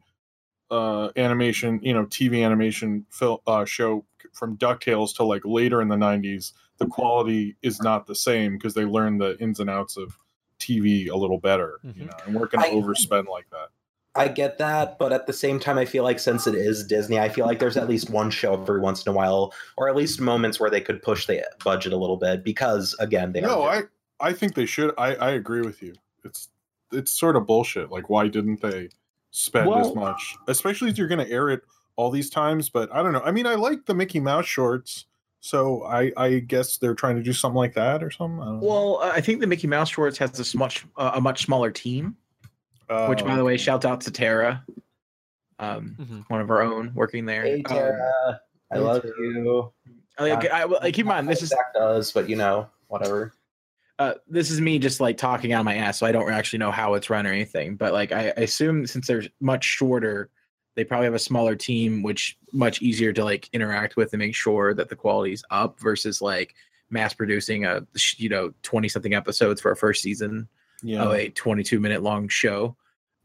uh, 0.71 1.09
animation, 1.15 1.79
you 1.83 1.93
know, 1.93 2.05
TV 2.05 2.43
animation 2.43 3.05
film 3.09 3.39
uh, 3.47 3.65
show 3.65 4.05
from 4.33 4.57
Ducktales 4.57 5.15
to 5.15 5.23
like 5.23 5.41
later 5.45 5.81
in 5.81 5.87
the 5.87 5.95
'90s, 5.95 6.53
the 6.77 6.87
quality 6.87 7.55
is 7.61 7.81
not 7.81 8.07
the 8.07 8.15
same 8.15 8.53
because 8.57 8.73
they 8.73 8.85
learned 8.85 9.21
the 9.21 9.37
ins 9.39 9.59
and 9.59 9.69
outs 9.69 9.97
of 9.97 10.17
TV 10.59 11.09
a 11.09 11.15
little 11.15 11.39
better. 11.39 11.79
You 11.83 12.05
Mhm. 12.05 12.07
know, 12.07 12.17
and 12.25 12.33
we're 12.33 12.47
going 12.47 12.63
to 12.63 12.75
overspend 12.75 13.27
like 13.27 13.49
that. 13.51 13.69
I 14.15 14.27
get 14.27 14.59
that, 14.59 14.99
but 14.99 15.11
at 15.11 15.25
the 15.25 15.33
same 15.33 15.59
time, 15.59 15.77
I 15.77 15.85
feel 15.85 16.03
like 16.03 16.19
since 16.19 16.45
it 16.45 16.53
is 16.53 16.85
Disney, 16.85 17.19
I 17.19 17.29
feel 17.29 17.47
like 17.47 17.57
there's 17.57 17.77
at 17.77 17.89
least 17.89 18.11
one 18.11 18.29
show 18.29 18.53
every 18.53 18.79
once 18.79 19.03
in 19.05 19.11
a 19.11 19.15
while, 19.15 19.53
or 19.75 19.89
at 19.89 19.95
least 19.95 20.21
moments 20.21 20.59
where 20.59 20.69
they 20.69 20.81
could 20.81 21.01
push 21.01 21.25
the 21.25 21.43
budget 21.63 21.93
a 21.93 21.97
little 21.97 22.17
bit 22.17 22.43
because, 22.43 22.95
again, 22.99 23.31
they 23.31 23.41
No. 23.41 23.63
I 23.63 23.83
I 24.19 24.31
think 24.33 24.53
they 24.53 24.67
should. 24.67 24.93
I 24.97 25.15
I 25.15 25.31
agree 25.31 25.61
with 25.61 25.81
you. 25.81 25.95
It's 26.23 26.49
it's 26.91 27.11
sort 27.11 27.35
of 27.35 27.47
bullshit. 27.47 27.91
Like, 27.91 28.09
why 28.09 28.27
didn't 28.27 28.61
they 28.61 28.89
spend 29.31 29.73
as 29.73 29.95
much? 29.95 30.35
Especially 30.47 30.89
if 30.89 30.97
you're 30.97 31.07
going 31.07 31.25
to 31.25 31.31
air 31.31 31.49
it 31.49 31.61
all 31.95 32.11
these 32.11 32.29
times. 32.29 32.69
But 32.69 32.93
I 32.93 33.01
don't 33.01 33.13
know. 33.13 33.21
I 33.21 33.31
mean, 33.31 33.47
I 33.47 33.55
like 33.55 33.85
the 33.85 33.95
Mickey 33.95 34.19
Mouse 34.19 34.45
shorts, 34.45 35.05
so 35.39 35.83
I 35.85 36.11
I 36.15 36.39
guess 36.39 36.77
they're 36.77 36.95
trying 36.95 37.15
to 37.15 37.23
do 37.23 37.33
something 37.33 37.57
like 37.57 37.73
that 37.73 38.03
or 38.03 38.11
something. 38.11 38.39
I 38.41 38.45
don't. 38.45 38.61
Well, 38.61 38.99
uh, 39.01 39.11
I 39.13 39.21
think 39.21 39.41
the 39.41 39.47
Mickey 39.47 39.67
Mouse 39.67 39.89
shorts 39.89 40.17
has 40.19 40.31
this 40.31 40.53
much 40.53 40.85
uh, 40.97 41.13
a 41.15 41.21
much 41.21 41.45
smaller 41.45 41.71
team. 41.71 42.15
Which, 43.09 43.23
by 43.23 43.35
the 43.35 43.43
way, 43.43 43.55
Uh, 43.55 43.57
shout 43.57 43.85
out 43.85 44.01
to 44.01 44.11
Tara, 44.11 44.63
um, 45.59 45.95
Mhm. 45.99 46.25
one 46.29 46.41
of 46.41 46.49
our 46.49 46.61
own 46.61 46.93
working 46.93 47.25
there. 47.25 47.43
Hey, 47.43 47.55
Um, 47.57 47.63
Tara, 47.63 48.41
I 48.71 48.77
love 48.77 49.01
Tara. 49.03 49.13
you. 49.19 49.71
like, 50.19 50.51
I, 50.51 50.63
I, 50.81 50.91
keep 50.91 51.05
in 51.05 51.07
mind, 51.07 51.27
this 51.27 51.41
is 51.41 51.49
Zach 51.49 51.73
does, 51.73 52.11
but 52.11 52.29
you 52.29 52.35
know, 52.35 52.69
whatever. 52.87 53.33
uh, 53.99 54.13
this 54.27 54.51
is 54.51 54.59
me 54.61 54.79
just 54.79 54.99
like 54.99 55.17
talking 55.17 55.53
out 55.53 55.59
of 55.61 55.65
my 55.65 55.75
ass, 55.75 55.99
so 55.99 56.05
I 56.05 56.11
don't 56.11 56.31
actually 56.31 56.59
know 56.59 56.71
how 56.71 56.93
it's 56.95 57.09
run 57.09 57.25
or 57.25 57.31
anything. 57.31 57.75
But 57.75 57.93
like, 57.93 58.11
I, 58.11 58.27
I 58.37 58.41
assume 58.41 58.85
since 58.87 59.07
they're 59.07 59.23
much 59.39 59.63
shorter, 59.65 60.29
they 60.75 60.83
probably 60.83 61.05
have 61.05 61.13
a 61.13 61.19
smaller 61.19 61.55
team, 61.55 62.01
which 62.03 62.37
much 62.51 62.81
easier 62.81 63.13
to 63.13 63.23
like 63.23 63.49
interact 63.53 63.95
with 63.95 64.13
and 64.13 64.19
make 64.19 64.35
sure 64.35 64.73
that 64.73 64.89
the 64.89 64.95
quality's 64.95 65.43
up 65.51 65.79
versus 65.79 66.21
like 66.21 66.55
mass 66.89 67.13
producing 67.13 67.65
a 67.65 67.85
you 68.17 68.29
know 68.29 68.53
twenty 68.61 68.87
something 68.87 69.13
episodes 69.15 69.61
for 69.61 69.71
a 69.71 69.75
first 69.75 70.01
season 70.03 70.47
yeah. 70.83 71.01
of 71.01 71.11
a 71.13 71.29
22 71.29 71.79
minute 71.79 72.03
long 72.03 72.27
show 72.27 72.75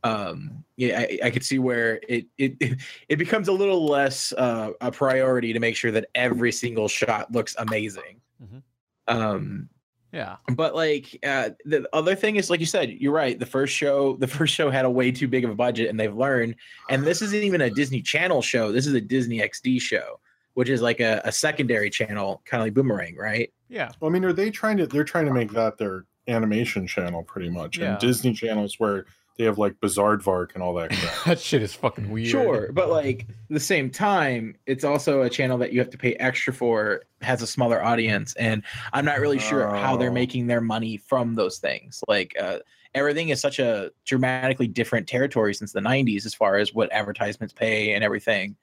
um 0.05 0.65
yeah 0.77 1.01
I, 1.01 1.19
I 1.25 1.31
could 1.31 1.45
see 1.45 1.59
where 1.59 2.01
it 2.09 2.27
it 2.39 2.57
it 3.09 3.17
becomes 3.17 3.49
a 3.49 3.53
little 3.53 3.85
less 3.87 4.33
uh, 4.33 4.71
a 4.81 4.91
priority 4.93 5.53
to 5.53 5.61
make 5.61 5.77
sure 5.77 5.91
that 5.91 6.07
every 6.15 6.53
single 6.53 6.89
shot 6.89 7.33
looks 7.33 7.55
amazing 7.59 8.21
Mhm. 8.43 8.63
um 9.09 9.69
Yeah. 10.13 10.37
but 10.55 10.75
like 10.77 11.19
uh 11.27 11.51
the 11.65 11.89
other 11.93 12.15
thing 12.15 12.37
is 12.37 12.49
like 12.51 12.61
you 12.61 12.67
said 12.67 12.91
you're 12.91 13.13
right 13.13 13.39
the 13.39 13.47
first 13.47 13.75
show 13.75 14.17
the 14.21 14.29
first 14.29 14.55
show 14.55 14.71
had 14.71 14.85
a 14.85 14.91
way 14.91 15.11
too 15.11 15.27
big 15.29 15.45
of 15.45 15.51
a 15.51 15.55
budget 15.57 15.91
and 15.91 15.99
they've 15.99 16.15
learned 16.15 16.55
and 16.91 17.05
this 17.05 17.21
isn't 17.23 17.43
even 17.43 17.61
a 17.63 17.71
disney 17.71 18.01
channel 18.01 18.41
show 18.41 18.71
this 18.71 18.87
is 18.87 18.95
a 18.95 19.01
disney 19.01 19.39
xd 19.41 19.81
show 19.81 20.21
which 20.55 20.69
is 20.69 20.81
like 20.83 21.01
a, 21.01 21.21
a 21.25 21.33
secondary 21.33 21.91
channel 21.91 22.43
kind 22.45 22.61
of 22.61 22.67
like 22.67 22.75
boomerang 22.75 23.17
right 23.17 23.53
Yeah. 23.69 23.91
Well, 24.01 24.11
i 24.11 24.13
mean, 24.13 24.25
are 24.25 24.33
they 24.33 24.51
trying 24.51 24.77
to? 24.79 24.87
They're 24.87 25.05
trying 25.05 25.27
to 25.27 25.33
make 25.35 25.53
that 25.53 25.77
their 25.79 26.05
animation 26.27 26.87
channel, 26.87 27.23
pretty 27.23 27.49
much. 27.49 27.79
Yeah. 27.79 27.91
And 27.93 27.99
Disney 28.01 28.33
channels 28.35 28.75
where 28.79 29.07
they 29.39 29.45
have 29.45 29.57
like 29.57 29.75
Bizaardvark 29.81 30.55
and 30.55 30.63
all 30.63 30.75
that 30.75 30.91
crap. 30.91 31.15
that 31.27 31.39
shit 31.41 31.63
is 31.63 31.73
fucking 31.73 32.11
weird. 32.11 32.29
Sure, 32.29 32.73
but 32.73 32.91
like 32.91 33.23
at 33.29 33.37
the 33.49 33.61
same 33.61 33.89
time, 33.89 34.57
it's 34.67 34.83
also 34.85 35.23
a 35.23 35.31
channel 35.31 35.57
that 35.59 35.73
you 35.73 35.79
have 35.79 35.91
to 35.91 35.99
pay 35.99 36.15
extra 36.15 36.53
for, 36.53 37.03
has 37.23 37.41
a 37.41 37.47
smaller 37.47 37.83
audience, 37.83 38.35
and 38.35 38.63
I'm 38.93 39.05
not 39.05 39.21
really 39.21 39.39
sure 39.39 39.69
how 39.75 39.97
they're 39.97 40.11
Oh. 40.11 40.15
making 40.15 40.49
their 40.49 40.61
money 40.61 40.97
from 40.97 41.35
those 41.37 41.59
things. 41.59 42.03
Like 42.09 42.35
uh, 42.41 42.59
everything 42.95 43.29
is 43.29 43.41
such 43.41 43.61
a 43.61 43.93
dramatically 44.05 44.67
different 44.67 45.07
territory 45.07 45.55
since 45.55 45.73
the 45.73 45.81
'90s 45.81 46.27
as 46.27 46.35
far 46.35 46.57
as 46.57 46.75
what 46.75 46.91
advertisements 46.93 47.55
pay 47.55 47.95
and 47.95 48.03
everything. 48.03 48.57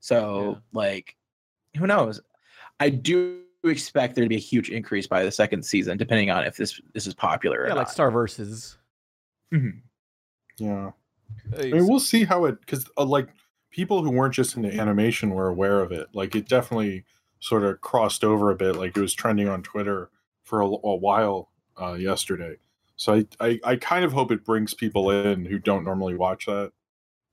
So 0.00 0.52
Yeah. 0.52 0.60
like, 0.72 1.16
who 1.76 1.86
knows? 1.86 2.20
I 2.80 2.88
do 2.88 3.40
expect 3.62 4.14
there 4.14 4.24
to 4.24 4.28
be 4.28 4.36
a 4.36 4.38
huge 4.38 4.70
increase 4.70 5.06
by 5.06 5.22
the 5.22 5.30
second 5.30 5.64
season, 5.64 5.96
depending 5.98 6.30
on 6.30 6.44
if 6.44 6.56
this 6.56 6.80
this 6.94 7.06
is 7.06 7.12
popular 7.14 7.60
or 7.60 7.66
Yeah, 7.68 7.74
like 7.74 7.86
not. 7.88 7.92
Star 7.92 8.10
Versus. 8.10 8.78
Mhm. 9.52 9.80
Yeah. 10.58 10.90
I 11.58 11.64
mean, 11.64 11.88
we'll 11.88 12.00
see 12.00 12.24
how 12.24 12.44
it 12.44 12.60
because 12.60 12.88
uh, 12.96 13.04
like 13.04 13.28
people 13.70 14.02
who 14.02 14.10
weren't 14.10 14.34
just 14.34 14.56
into 14.56 14.72
animation 14.72 15.30
were 15.30 15.48
aware 15.48 15.80
of 15.80 15.92
it. 15.92 16.08
Like 16.14 16.34
it 16.34 16.48
definitely 16.48 17.04
sort 17.40 17.64
of 17.64 17.80
crossed 17.80 18.24
over 18.24 18.50
a 18.50 18.54
bit. 18.54 18.76
Like 18.76 18.96
it 18.96 19.00
was 19.00 19.14
trending 19.14 19.48
on 19.48 19.62
Twitter 19.62 20.10
for 20.44 20.60
a, 20.60 20.66
a 20.66 20.96
while 20.96 21.50
uh, 21.80 21.94
yesterday. 21.94 22.56
So 22.96 23.14
I, 23.14 23.26
I 23.40 23.60
I 23.64 23.76
kind 23.76 24.04
of 24.04 24.12
hope 24.12 24.30
it 24.30 24.44
brings 24.44 24.74
people 24.74 25.10
in 25.10 25.44
who 25.44 25.58
don't 25.58 25.84
normally 25.84 26.14
watch 26.14 26.46
that 26.46 26.72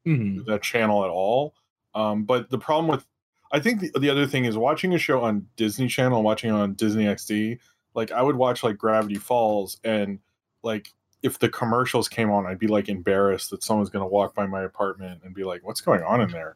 Mhm. 0.08 0.46
that 0.46 0.64
channel 0.64 1.04
at 1.04 1.12
all. 1.12 1.54
Um, 1.94 2.24
but 2.24 2.50
the 2.50 2.58
problem 2.58 2.88
with 2.88 3.06
I 3.52 3.60
think 3.60 3.82
the, 3.82 4.00
the 4.00 4.10
other 4.10 4.26
thing 4.26 4.46
is 4.46 4.58
watching 4.58 4.94
a 4.94 4.98
show 4.98 5.22
on 5.22 5.46
Disney 5.58 5.88
Channel, 5.88 6.24
watching 6.24 6.52
on 6.52 6.74
Disney 6.74 7.04
XD. 7.06 7.60
Like 7.94 8.12
I 8.12 8.22
would 8.24 8.36
watch 8.38 8.64
like 8.64 8.78
Gravity 8.78 9.16
Falls, 9.16 9.78
and 9.84 10.20
like 10.64 10.92
if 11.24 11.40
the 11.40 11.50
commercials 11.50 12.08
came 12.10 12.32
on, 12.32 12.46
I'd 12.46 12.60
be 12.60 12.68
like 12.68 12.90
embarrassed 12.90 13.52
that 13.52 13.64
someone's 13.64 13.90
gonna 13.90 14.08
walk 14.08 14.34
by 14.34 14.46
my 14.48 14.64
apartment 14.64 15.22
and 15.24 15.34
be 15.34 15.44
like, 15.44 15.62
"What's 15.64 15.82
going 15.82 16.04
on 16.04 16.22
in 16.22 16.32
there?" 16.32 16.56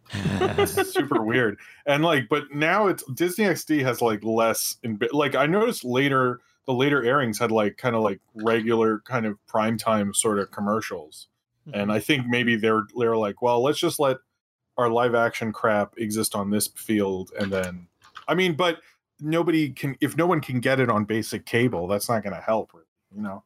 It's 0.57 0.91
super 0.93 1.21
weird. 1.21 1.57
And 1.85 2.03
like, 2.03 2.27
but 2.29 2.53
now 2.53 2.87
it's 2.87 3.03
Disney 3.13 3.45
XD 3.45 3.83
has 3.83 4.01
like 4.01 4.23
less. 4.23 4.77
In, 4.83 4.99
like 5.11 5.35
I 5.35 5.45
noticed 5.45 5.83
later, 5.83 6.41
the 6.65 6.73
later 6.73 7.03
airings 7.03 7.39
had 7.39 7.51
like 7.51 7.77
kind 7.77 7.95
of 7.95 8.01
like 8.01 8.19
regular 8.33 8.99
kind 8.99 9.25
of 9.25 9.37
primetime 9.47 10.15
sort 10.15 10.39
of 10.39 10.51
commercials 10.51 11.27
and 11.73 11.83
mm-hmm. 11.83 11.91
I 11.91 11.99
think 11.99 12.27
maybe 12.27 12.55
they're 12.55 12.83
they're 12.97 13.17
like, 13.17 13.41
well, 13.41 13.63
let's 13.63 13.79
just 13.79 13.99
let 13.99 14.17
our 14.77 14.89
live 14.89 15.15
action 15.15 15.51
crap 15.51 15.97
exist 15.97 16.35
on 16.35 16.49
this 16.49 16.67
field, 16.67 17.31
and 17.39 17.51
then, 17.51 17.87
I 18.27 18.35
mean, 18.35 18.55
but 18.55 18.81
nobody 19.19 19.69
can 19.69 19.95
if 20.01 20.15
no 20.17 20.27
one 20.27 20.41
can 20.41 20.59
get 20.59 20.79
it 20.79 20.89
on 20.89 21.05
basic 21.05 21.45
cable, 21.45 21.87
that's 21.87 22.09
not 22.09 22.23
going 22.23 22.35
to 22.35 22.41
help, 22.41 22.71
you 23.15 23.21
know. 23.21 23.43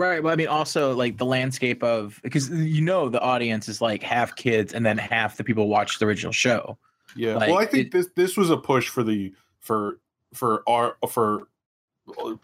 Right, 0.00 0.22
but 0.22 0.32
I 0.32 0.36
mean, 0.36 0.48
also 0.48 0.94
like 0.94 1.18
the 1.18 1.26
landscape 1.26 1.82
of 1.82 2.18
because 2.22 2.48
you 2.48 2.80
know 2.80 3.10
the 3.10 3.20
audience 3.20 3.68
is 3.68 3.82
like 3.82 4.02
half 4.02 4.34
kids 4.34 4.72
and 4.72 4.86
then 4.86 4.96
half 4.96 5.36
the 5.36 5.44
people 5.44 5.68
watch 5.68 5.98
the 5.98 6.06
original 6.06 6.32
show. 6.32 6.78
Yeah. 7.14 7.34
Like, 7.36 7.50
well, 7.50 7.58
I 7.58 7.66
think 7.66 7.86
it- 7.88 7.92
this 7.92 8.08
this 8.16 8.36
was 8.36 8.48
a 8.48 8.56
push 8.56 8.88
for 8.88 9.02
the 9.02 9.34
for 9.60 9.98
for 10.32 10.62
our 10.66 10.96
for 11.10 11.48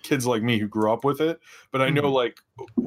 kids 0.02 0.26
like 0.26 0.42
me 0.42 0.58
who 0.58 0.68
grew 0.68 0.92
up 0.92 1.02
with 1.02 1.20
it. 1.22 1.40
But 1.72 1.80
I 1.80 1.88
know 1.88 2.02
Mhm. 2.02 2.12
like 2.12 2.40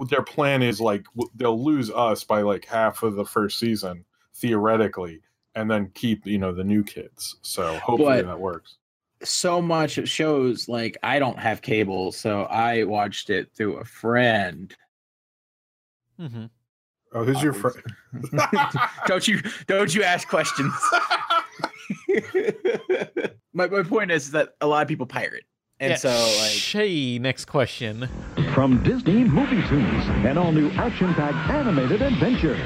their 0.09 0.21
plan 0.21 0.61
is 0.61 0.79
like 0.79 1.05
they'll 1.35 1.61
lose 1.61 1.89
us 1.89 2.23
by 2.23 2.41
like 2.41 2.65
half 2.65 3.01
of 3.01 3.15
the 3.15 3.25
first 3.25 3.57
season 3.59 4.05
theoretically, 4.35 5.21
and 5.55 5.69
then 5.69 5.89
keep 5.95 6.25
you 6.27 6.37
know 6.37 6.53
the 6.53 6.63
new 6.63 6.83
kids. 6.83 7.37
So 7.41 7.73
hopefully 7.79 8.21
But- 8.21 8.25
that 8.27 8.39
works. 8.39 8.77
So 9.23 9.61
much 9.61 9.97
of 9.97 10.09
shows 10.09 10.69
like 10.69 10.97
I 11.03 11.19
don't 11.19 11.39
have 11.39 11.61
cable, 11.61 12.11
so 12.11 12.43
I 12.43 12.83
watched 12.83 13.29
it 13.29 13.51
through 13.53 13.77
a 13.77 13.85
friend. 13.85 14.73
Mm-hmm. 16.19 16.45
Oh, 17.13 17.23
who's 17.23 17.41
your 17.41 17.53
friend? 17.53 17.83
don't 19.07 19.27
you 19.27 19.41
don't 19.67 19.93
you 19.93 20.03
ask 20.03 20.27
questions. 20.27 20.73
my 23.53 23.67
my 23.67 23.83
point 23.83 24.11
is 24.11 24.31
that 24.31 24.55
a 24.61 24.67
lot 24.67 24.81
of 24.81 24.87
people 24.87 25.05
pirate. 25.05 25.43
And 25.81 25.97
so 25.97 26.09
like 26.09 26.51
Shay, 26.51 27.19
next 27.19 27.45
question. 27.45 28.09
From 28.53 28.83
Disney 28.83 29.23
MovieToons, 29.23 30.25
an 30.25 30.37
all-new 30.37 30.69
action-packed 30.71 31.49
animated 31.49 32.01
adventure. 32.01 32.57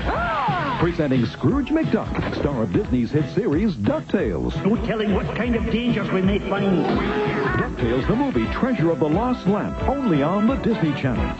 Presenting 0.83 1.25
Scrooge 1.25 1.69
McDuck, 1.69 2.35
star 2.35 2.63
of 2.63 2.73
Disney's 2.73 3.09
hit 3.09 3.33
series 3.33 3.75
DuckTales. 3.75 4.53
No 4.65 4.75
telling 4.85 5.13
what 5.13 5.25
kind 5.33 5.55
of 5.55 5.63
dangers 5.71 6.11
we 6.11 6.21
may 6.21 6.39
find. 6.39 6.85
DuckTales 6.85 8.05
the 8.05 8.15
movie 8.17 8.45
Treasure 8.51 8.91
of 8.91 8.99
the 8.99 9.07
Lost 9.07 9.47
Lamp, 9.47 9.81
only 9.83 10.21
on 10.21 10.45
the 10.45 10.55
Disney 10.55 10.93
Channel. 11.01 11.37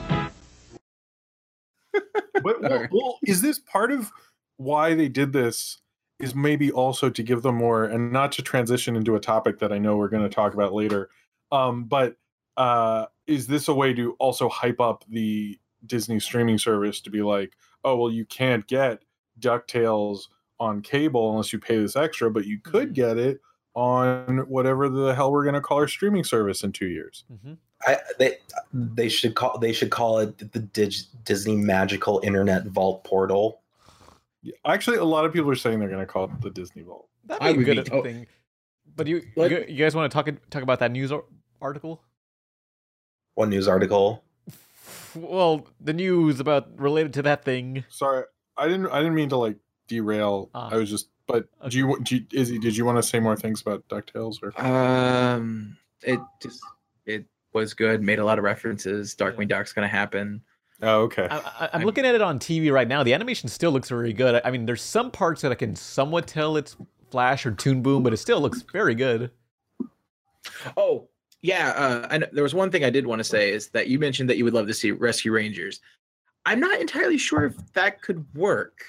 But 2.42 2.62
well, 2.62 2.88
well, 2.90 3.20
is 3.24 3.42
this 3.42 3.60
part 3.60 3.92
of 3.92 4.14
why 4.56 4.94
they 4.96 5.10
did 5.10 5.34
this? 5.34 5.82
Is 6.20 6.34
maybe 6.34 6.72
also 6.72 7.10
to 7.10 7.22
give 7.22 7.42
them 7.42 7.56
more, 7.56 7.84
and 7.84 8.14
not 8.14 8.32
to 8.34 8.42
transition 8.42 8.96
into 8.96 9.18
a 9.18 9.20
topic 9.20 9.60
that 9.60 9.74
I 9.74 9.78
know 9.78 9.98
we're 9.98 10.08
going 10.08 10.24
to 10.24 10.34
talk 10.34 10.54
about 10.54 10.72
later. 10.74 11.10
Um, 11.52 11.84
but 11.84 12.16
uh, 12.56 13.08
is 13.28 13.48
this 13.48 13.68
a 13.68 13.74
way 13.74 13.94
to 13.94 14.14
also 14.20 14.48
hype 14.48 14.80
up 14.80 15.04
the 15.10 15.60
Disney 15.86 16.22
streaming 16.22 16.60
service 16.60 17.02
to 17.02 17.10
be 17.10 17.22
like, 17.22 17.58
oh 17.84 17.98
well, 17.98 18.10
you 18.10 18.24
can't 18.24 18.66
get 18.68 19.04
Ducktales 19.40 20.28
on 20.60 20.82
cable 20.82 21.32
unless 21.32 21.52
you 21.52 21.60
pay 21.60 21.78
this 21.78 21.96
extra, 21.96 22.30
but 22.32 22.46
you 22.46 22.60
could 22.60 22.94
get 22.94 23.18
it 23.18 23.40
on 23.76 24.40
whatever 24.50 24.88
the 24.90 25.14
hell 25.16 25.32
we're 25.32 25.44
going 25.44 25.56
to 25.56 25.62
call 25.62 25.78
our 25.80 25.88
streaming 25.88 26.24
service 26.24 26.64
in 26.64 26.72
two 26.72 26.88
years. 26.88 27.24
hmm 27.44 27.54
I, 27.86 27.98
they 28.18 28.38
they 28.72 29.10
should 29.10 29.36
call 29.36 29.58
they 29.58 29.74
should 29.74 29.90
call 29.90 30.20
it 30.20 30.38
the 30.54 30.60
Dig, 30.60 30.94
Disney 31.26 31.58
Magical 31.58 32.22
Internet 32.24 32.68
Vault 32.68 33.04
Portal. 33.04 33.60
Actually, 34.66 34.98
a 34.98 35.04
lot 35.04 35.26
of 35.26 35.34
people 35.34 35.52
are 35.52 35.56
saying 35.56 35.80
they're 35.80 35.90
going 35.90 36.00
to 36.00 36.06
call 36.06 36.26
it 36.26 36.32
the 36.40 36.50
Disney 36.50 36.84
Vault. 36.84 37.10
That'd 37.26 37.44
I 37.44 37.48
be 37.52 37.54
a 37.56 37.58
would 37.58 37.66
good 37.66 37.86
be- 37.86 37.92
oh. 37.92 38.02
thing. 38.04 38.28
But 38.96 39.08
you, 39.08 39.22
Let- 39.36 39.52
you, 39.52 39.66
you 39.68 39.84
guys 39.84 39.96
want 39.96 40.10
to 40.10 40.16
talk 40.16 40.30
talk 40.50 40.64
about 40.64 40.80
that 40.80 40.92
news 40.94 41.12
article? 41.62 42.02
One 43.36 43.50
news 43.50 43.68
article. 43.68 44.24
Well, 45.16 45.68
the 45.82 45.94
news 45.94 46.40
about 46.40 46.80
related 46.80 47.14
to 47.16 47.22
that 47.24 47.44
thing. 47.44 47.84
Sorry, 47.90 48.24
I 48.58 48.68
didn't. 48.68 48.88
I 48.88 49.00
didn't 49.00 49.16
mean 49.16 49.30
to 49.30 49.38
like 49.38 49.58
derail. 49.88 50.50
Ah. 50.54 50.70
I 50.72 50.78
was 50.78 50.90
just. 50.90 51.10
But 51.28 51.48
do 51.70 51.78
you? 51.78 52.00
Do 52.04 52.16
you 52.18 52.26
Izzy? 52.34 52.60
Did 52.60 52.76
you 52.76 52.86
want 52.86 52.98
to 52.98 53.04
say 53.04 53.20
more 53.20 53.36
things 53.36 53.62
about 53.62 53.88
Ducktales? 53.88 54.38
Or 54.44 54.60
um 54.62 55.78
it 56.02 56.20
just 56.42 56.60
it 57.06 57.26
was 57.54 57.74
good, 57.74 58.02
made 58.02 58.20
a 58.20 58.26
lot 58.26 58.38
of 58.38 58.44
references. 58.44 59.16
Darkwing 59.16 59.48
Duck's 59.48 59.72
gonna 59.74 59.88
happen. 59.88 60.42
oh, 60.82 61.02
okay. 61.04 61.28
I, 61.32 61.38
I, 61.38 61.42
I'm 61.62 61.70
I'm- 61.74 61.86
looking 61.86 62.06
at 62.06 62.14
it 62.16 62.22
on 62.22 62.40
TV 62.40 62.72
right 62.74 62.88
now. 62.88 63.04
The 63.04 63.14
animation 63.14 63.48
still 63.48 63.72
looks 63.72 63.88
very 63.90 64.12
good. 64.12 64.36
I, 64.36 64.42
I 64.50 64.52
mean, 64.52 64.66
there's 64.66 64.82
some 64.82 65.12
parts 65.12 65.42
that 65.42 65.52
I 65.52 65.56
can 65.56 65.76
somewhat 65.76 66.28
tell 66.28 66.58
it's 66.58 66.76
Flash 67.10 67.46
or 67.46 67.52
Toon 67.52 67.82
Boom, 67.82 68.04
but 68.04 68.12
it 68.12 68.18
still 68.18 68.42
looks 68.42 68.62
very 68.64 68.96
good. 68.96 69.32
Oh, 70.76 71.08
yeah. 71.42 71.70
Uh, 71.72 72.08
and 72.10 72.28
there 72.32 72.44
was 72.44 72.54
one 72.54 72.72
thing 72.72 72.84
I 72.84 72.90
did 72.90 73.06
want 73.06 73.20
to 73.20 73.24
say 73.24 73.52
is 73.52 73.70
that 73.70 73.88
you 73.88 74.00
mentioned 74.00 74.30
that 74.30 74.38
you 74.38 74.44
would 74.44 74.54
love 74.54 74.68
to 74.68 74.74
see 74.74 74.92
Rescue 74.92 75.32
Rangers. 75.32 75.80
I'm 76.46 76.60
not 76.60 76.80
entirely 76.82 77.18
sure 77.18 77.46
if 77.46 77.74
that 77.74 78.02
could 78.02 78.26
work. 78.36 78.84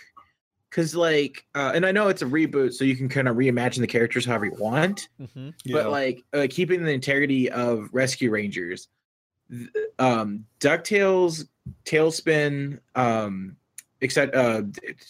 Cause 0.71 0.95
like, 0.97 1.45
uh, 1.55 1.71
and 1.73 1.87
I 1.87 1.93
know 1.93 2.09
it's 2.09 2.23
a 2.23 2.27
reboot, 2.27 2.73
so 2.75 2.85
you 2.85 2.97
can 2.97 3.09
kind 3.09 3.29
of 3.29 3.37
reimagine 3.37 3.79
the 3.79 3.87
characters 3.87 4.25
however 4.27 4.47
you 4.47 4.57
want. 4.59 5.09
hmm 5.33 5.51
But 5.71 5.91
like, 5.91 6.25
uh, 6.33 6.49
keeping 6.51 6.83
the 6.83 6.91
integrity 6.91 7.49
of 7.49 7.89
Rescue 7.93 8.31
Rangers, 8.33 8.89
th- 9.49 9.69
um, 10.01 10.45
Ducktales, 10.59 11.47
Tailspin, 11.85 12.81
um, 12.97 13.57
except 14.01 14.35
uh, 14.35 14.63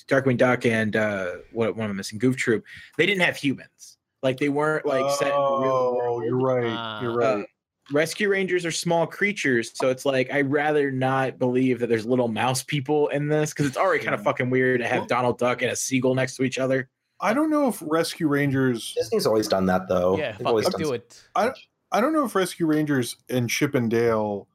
Darkwing 0.06 0.36
Duck 0.36 0.66
and 0.66 0.94
uh, 0.96 1.36
what 1.52 1.74
one 1.76 1.86
am 1.86 1.92
I 1.92 1.94
missing? 1.94 2.18
Goof 2.18 2.36
Troop. 2.36 2.62
They 2.98 3.06
didn't 3.06 3.22
have 3.22 3.36
humans. 3.36 3.96
Like 4.22 4.36
they 4.38 4.50
weren't 4.50 4.84
like 4.84 5.10
set. 5.12 5.28
in 5.28 5.32
the 5.32 5.58
real 5.62 5.72
Oh, 5.72 5.94
world. 5.96 6.24
you're 6.24 6.38
right. 6.38 7.00
You're 7.02 7.16
right. 7.16 7.46
Rescue 7.92 8.30
rangers 8.30 8.64
are 8.64 8.70
small 8.70 9.06
creatures 9.06 9.70
so 9.74 9.90
it's 9.90 10.06
like 10.06 10.32
i'd 10.32 10.50
rather 10.50 10.90
not 10.90 11.38
believe 11.38 11.78
that 11.80 11.88
there's 11.88 12.06
little 12.06 12.28
mouse 12.28 12.62
people 12.62 13.08
in 13.08 13.28
this 13.28 13.50
because 13.52 13.66
it's 13.66 13.76
already 13.76 14.02
kind 14.02 14.14
of 14.14 14.22
fucking 14.22 14.48
weird 14.48 14.80
to 14.80 14.86
have 14.86 15.00
Well- 15.00 15.06
donald 15.06 15.38
duck 15.38 15.60
and 15.60 15.70
a 15.70 15.76
seagull 15.76 16.14
next 16.14 16.36
to 16.36 16.44
each 16.44 16.58
other 16.58 16.88
I 17.20 17.32
don't 17.32 17.48
know 17.48 17.68
if 17.68 17.80
Rescue 17.86 18.26
Rangers. 18.28 18.92
Disney's 18.94 19.24
always 19.24 19.46
done 19.48 19.66
that 19.66 19.88
though. 19.88 20.18
Yeah, 20.18 20.32
They've 20.32 20.38
fuck 20.38 20.46
always 20.48 20.68
done 20.68 20.80
do 20.80 20.92
it. 20.92 21.22
I 21.34 21.52
I 21.92 22.00
don't 22.00 22.12
know 22.12 22.24
if 22.24 22.34
Rescue 22.34 22.66
Rangers 22.66 23.16
and 23.30 23.48
Chip 23.48 23.74
and 23.76 23.88
Dale, 23.88 24.48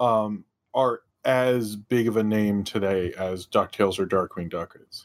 um, 0.00 0.44
are 0.74 1.02
as 1.24 1.76
big 1.76 2.08
of 2.08 2.16
a 2.16 2.22
name 2.24 2.64
today 2.64 3.12
as 3.18 3.46
Ducktales 3.46 3.98
or 4.00 4.06
Darkwing 4.06 4.48
Duck 4.50 4.74
is. 4.88 5.04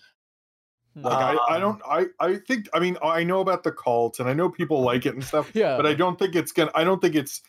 Like 1.04 1.14
I, 1.14 1.36
I 1.50 1.56
Um, 1.56 1.62
don't 1.62 1.82
I 1.88 2.06
I 2.20 2.36
think 2.38 2.68
I 2.74 2.80
mean 2.80 2.98
I 3.04 3.24
know 3.24 3.40
about 3.42 3.64
the 3.64 3.72
cult 3.72 4.20
and 4.20 4.28
I 4.30 4.34
know 4.34 4.50
people 4.50 4.82
like 4.82 5.06
it 5.06 5.14
and 5.14 5.24
stuff, 5.24 5.52
Yeah, 5.56 5.78
but 5.78 5.86
I 5.86 5.94
don't 5.94 6.18
think 6.18 6.36
it's 6.36 6.52
gonna. 6.52 6.72
I 6.76 6.84
don't 6.84 7.02
think 7.02 7.16
it's 7.16 7.42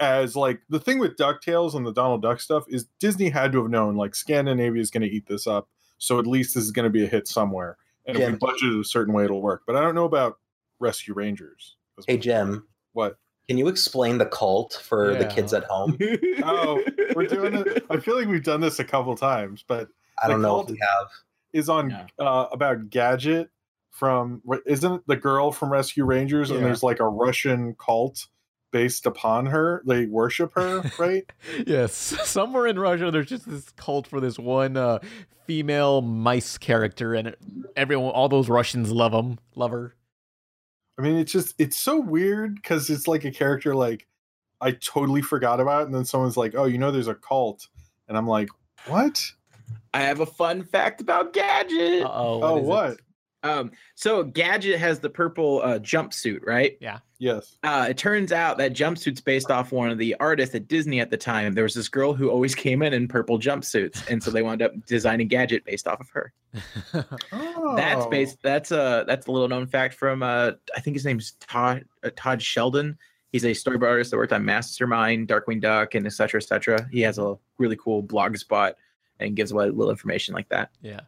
as 0.00 0.36
like 0.36 0.60
the 0.68 0.78
thing 0.80 0.98
with 0.98 1.16
Ducktales 1.16 1.74
and 1.74 1.86
the 1.86 1.92
Donald 1.92 2.22
Duck 2.22 2.40
stuff 2.40 2.64
is 2.68 2.86
Disney 3.00 3.28
had 3.30 3.52
to 3.52 3.62
have 3.62 3.70
known 3.70 3.96
like 3.96 4.14
Scandinavia 4.14 4.80
is 4.80 4.90
to 5.08 5.10
eat 5.10 5.26
this 5.26 5.46
up, 5.46 5.68
so 5.98 6.18
at 6.18 6.26
least 6.26 6.54
this 6.54 6.64
is 6.64 6.72
to 6.84 6.90
be 6.90 7.04
a 7.04 7.08
hit 7.08 7.26
somewhere. 7.28 7.76
And 8.06 8.16
if 8.16 8.30
we 8.30 8.36
budget 8.36 8.72
it 8.72 8.80
a 8.80 8.84
certain 8.84 9.12
way, 9.12 9.24
it'll 9.24 9.42
work. 9.42 9.62
But 9.66 9.76
I 9.76 9.80
don't 9.82 9.94
know 9.94 10.04
about 10.06 10.38
Rescue 10.80 11.14
Rangers. 11.14 11.76
Hey 12.06 12.16
Jim, 12.16 12.66
what? 12.92 13.18
can 13.48 13.58
you 13.58 13.68
explain 13.68 14.18
the 14.18 14.26
cult 14.26 14.80
for 14.84 15.14
the 15.14 15.24
kids 15.26 15.52
at 15.54 15.64
home? 15.64 15.96
Oh, 16.44 16.82
We're 17.16 17.26
doing 17.26 17.54
it. 17.54 17.84
I 17.90 17.98
feel 17.98 18.16
like 18.18 18.28
we've 18.28 18.42
done 18.44 18.60
this 18.60 18.78
a 18.78 18.84
couple 18.84 19.16
times, 19.16 19.64
but 19.66 19.88
I 20.22 20.28
don't 20.28 20.42
know 20.42 20.48
cult- 20.48 20.70
if 20.70 20.72
we 20.74 20.78
have. 20.80 21.08
Is 21.52 21.68
on 21.68 21.90
Yeah. 21.90 22.06
uh, 22.18 22.46
about 22.52 22.90
Gadget 22.90 23.50
from 23.90 24.42
isn't 24.66 25.06
the 25.06 25.16
girl 25.16 25.50
from 25.52 25.70
Rescue 25.72 26.04
Rangers? 26.04 26.50
And 26.50 26.64
there's 26.64 26.82
like 26.82 27.00
a 27.00 27.08
Russian 27.08 27.74
cult 27.74 28.26
based 28.70 29.06
upon 29.06 29.46
her. 29.46 29.82
They 29.86 30.06
worship 30.06 30.52
her, 30.54 30.82
right? 30.98 31.24
yes. 31.66 31.92
Somewhere 32.28 32.66
in 32.66 32.78
Russia, 32.78 33.10
there's 33.10 33.28
just 33.28 33.48
this 33.48 33.70
cult 33.70 34.06
for 34.06 34.20
this 34.20 34.38
one 34.38 34.76
uh, 34.76 34.98
female 35.46 36.02
mice 36.02 36.58
character, 36.58 37.14
and 37.14 37.34
everyone, 37.76 38.12
all 38.12 38.28
those 38.28 38.48
Russians 38.48 38.92
love 38.92 39.12
them, 39.12 39.38
love 39.54 39.70
her. 39.70 39.94
I 40.98 41.02
mean, 41.02 41.16
it's 41.16 41.32
just 41.32 41.54
it's 41.58 41.78
so 41.78 41.98
weird 42.00 42.56
because 42.56 42.90
it's 42.90 43.08
like 43.08 43.24
a 43.24 43.30
character 43.30 43.74
like 43.74 44.06
I 44.60 44.72
totally 44.72 45.22
forgot 45.22 45.60
about, 45.60 45.86
and 45.86 45.94
then 45.94 46.04
someone's 46.04 46.36
like, 46.36 46.54
"Oh, 46.56 46.64
you 46.64 46.76
know, 46.76 46.90
there's 46.90 47.08
a 47.08 47.14
cult," 47.14 47.68
and 48.08 48.18
I'm 48.18 48.26
like, 48.26 48.48
"What? 48.86 49.24
I 49.94 50.00
have 50.02 50.20
a 50.20 50.26
fun 50.26 50.62
fact 50.64 51.00
about 51.00 51.32
gadget 51.32 52.02
oh. 52.04 52.40
oh, 52.42 52.56
what? 52.58 52.98
um 53.42 53.70
so 53.94 54.22
gadget 54.22 54.78
has 54.78 54.98
the 55.00 55.10
purple 55.10 55.60
uh 55.62 55.78
jumpsuit 55.78 56.44
right 56.46 56.76
Yeah. 56.80 56.98
Yes. 57.20 57.56
uh, 57.64 57.86
it 57.90 57.98
turns 57.98 58.30
out 58.30 58.58
that 58.58 58.74
jumpsuit's 58.74 59.20
based 59.20 59.50
off 59.50 59.72
one 59.72 59.90
of 59.90 59.98
the 59.98 60.14
artists 60.20 60.54
at 60.54 60.68
Disney 60.68 61.00
at 61.00 61.10
the 61.10 61.16
time. 61.16 61.52
There 61.52 61.64
was 61.64 61.74
this 61.74 61.88
girl 61.88 62.12
who 62.14 62.30
always 62.30 62.54
came 62.64 62.80
in 62.80 62.92
in 62.92 63.08
purple 63.08 63.40
jumpsuits, 63.40 64.08
and 64.08 64.22
so 64.22 64.30
they 64.30 64.40
wound 64.40 64.62
up 64.62 64.70
designing 64.86 65.26
gadget 65.26 65.64
based 65.64 65.88
off 65.88 66.00
of 66.00 66.08
her. 66.10 66.32
Oh. 67.32 67.74
That's 67.74 68.06
based. 68.06 68.38
That's 68.42 68.70
a 68.70 69.04
that's 69.06 69.26
a 69.26 69.32
little 69.32 69.48
known 69.48 69.66
fact 69.66 69.94
from 69.94 70.22
uh, 70.22 70.52
I 70.76 70.80
think 70.80 70.94
his 70.94 71.04
name's 71.04 71.32
Todd 71.40 71.84
uh, 72.04 72.10
Todd 72.14 72.40
Sheldon. 72.40 72.96
He's 73.32 73.44
a 73.44 73.48
storyboard 73.50 73.88
artist 73.88 74.12
that 74.12 74.16
worked 74.16 74.32
on 74.32 74.44
Mastermind, 74.44 75.26
Darkwing 75.26 75.60
Duck, 75.60 75.96
and 75.96 76.06
etc. 76.06 76.40
cetera, 76.40 76.40
et 76.40 76.46
cetera. 76.78 76.88
He 76.92 77.00
has 77.00 77.18
a 77.18 77.36
really 77.58 77.76
cool 77.76 78.00
blog 78.02 78.36
spot 78.36 78.76
and 79.20 79.34
gives 79.36 79.50
away 79.52 79.66
little 79.68 79.90
information 79.90 80.34
like 80.34 80.48
that. 80.50 80.70
yeah. 80.82 81.00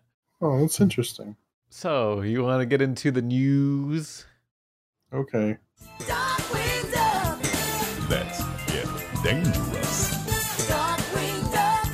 Oh, 0.43 0.59
that's 0.61 0.81
interesting. 0.81 1.37
So 1.69 2.23
you 2.23 2.43
want 2.43 2.61
to 2.63 2.67
get 2.67 2.81
into 2.81 3.11
the 3.11 3.21
news? 3.23 4.25
Okay. 5.13 5.59
Darkwing 6.01 6.93
Duck, 6.93 7.39
Let's 8.11 8.43
get 8.73 8.87
dangerous. 9.23 10.15
Darkwing 10.67 11.53
Duck. 11.53 11.87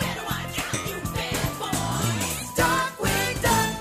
Where 0.00 0.14
do 0.14 0.20
I 0.28 0.50
count 0.52 0.88
you 0.88 0.96
bad 1.14 1.58
boys? 1.60 2.58
Darkwing 2.58 3.42
Duck. 3.42 3.80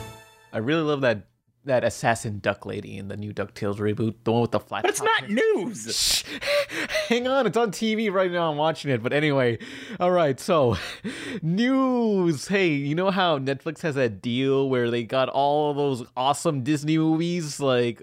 I 0.53 0.57
really 0.59 0.83
love 0.83 1.01
that 1.01 1.23
that 1.69 1.83
assassin 1.83 2.39
duck 2.39 2.65
lady 2.65 2.97
in 2.97 3.07
the 3.07 3.15
new 3.15 3.31
DuckTales 3.31 3.77
reboot, 3.77 4.15
the 4.23 4.31
one 4.31 4.41
with 4.41 4.51
the 4.51 4.59
flat. 4.59 4.81
But 4.81 4.89
it's 4.89 4.99
top 4.99 5.07
not 5.07 5.29
hair. 5.29 5.37
news. 5.55 6.23
Hang 7.07 7.27
on, 7.27 7.47
it's 7.47 7.57
on 7.57 7.71
TV 7.71 8.11
right 8.11 8.31
now. 8.31 8.51
I'm 8.51 8.57
watching 8.57 8.91
it. 8.91 9.01
But 9.01 9.13
anyway, 9.13 9.59
all 9.99 10.11
right. 10.11 10.39
So, 10.39 10.77
news. 11.41 12.47
Hey, 12.47 12.69
you 12.69 12.95
know 12.95 13.11
how 13.11 13.37
Netflix 13.37 13.81
has 13.81 13.95
a 13.95 14.09
deal 14.09 14.67
where 14.69 14.89
they 14.89 15.03
got 15.03 15.29
all 15.29 15.73
those 15.73 16.03
awesome 16.17 16.63
Disney 16.63 16.97
movies, 16.97 17.59
like 17.59 18.01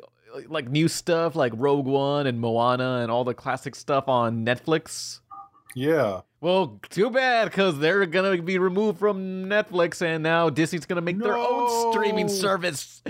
like 0.48 0.68
new 0.68 0.86
stuff, 0.88 1.34
like 1.34 1.52
Rogue 1.56 1.86
One 1.86 2.26
and 2.26 2.40
Moana 2.40 3.00
and 3.02 3.10
all 3.10 3.24
the 3.24 3.34
classic 3.34 3.74
stuff 3.74 4.08
on 4.08 4.44
Netflix. 4.44 5.20
Yeah. 5.74 6.20
Well, 6.40 6.80
too 6.90 7.10
bad 7.10 7.46
because 7.46 7.78
they're 7.78 8.06
gonna 8.06 8.40
be 8.40 8.58
removed 8.58 8.98
from 8.98 9.46
Netflix, 9.46 10.02
and 10.02 10.22
now 10.22 10.50
Disney's 10.50 10.86
gonna 10.86 11.00
make 11.00 11.18
their 11.18 11.36
own 11.36 11.92
streaming 11.92 12.28
service. 12.28 13.02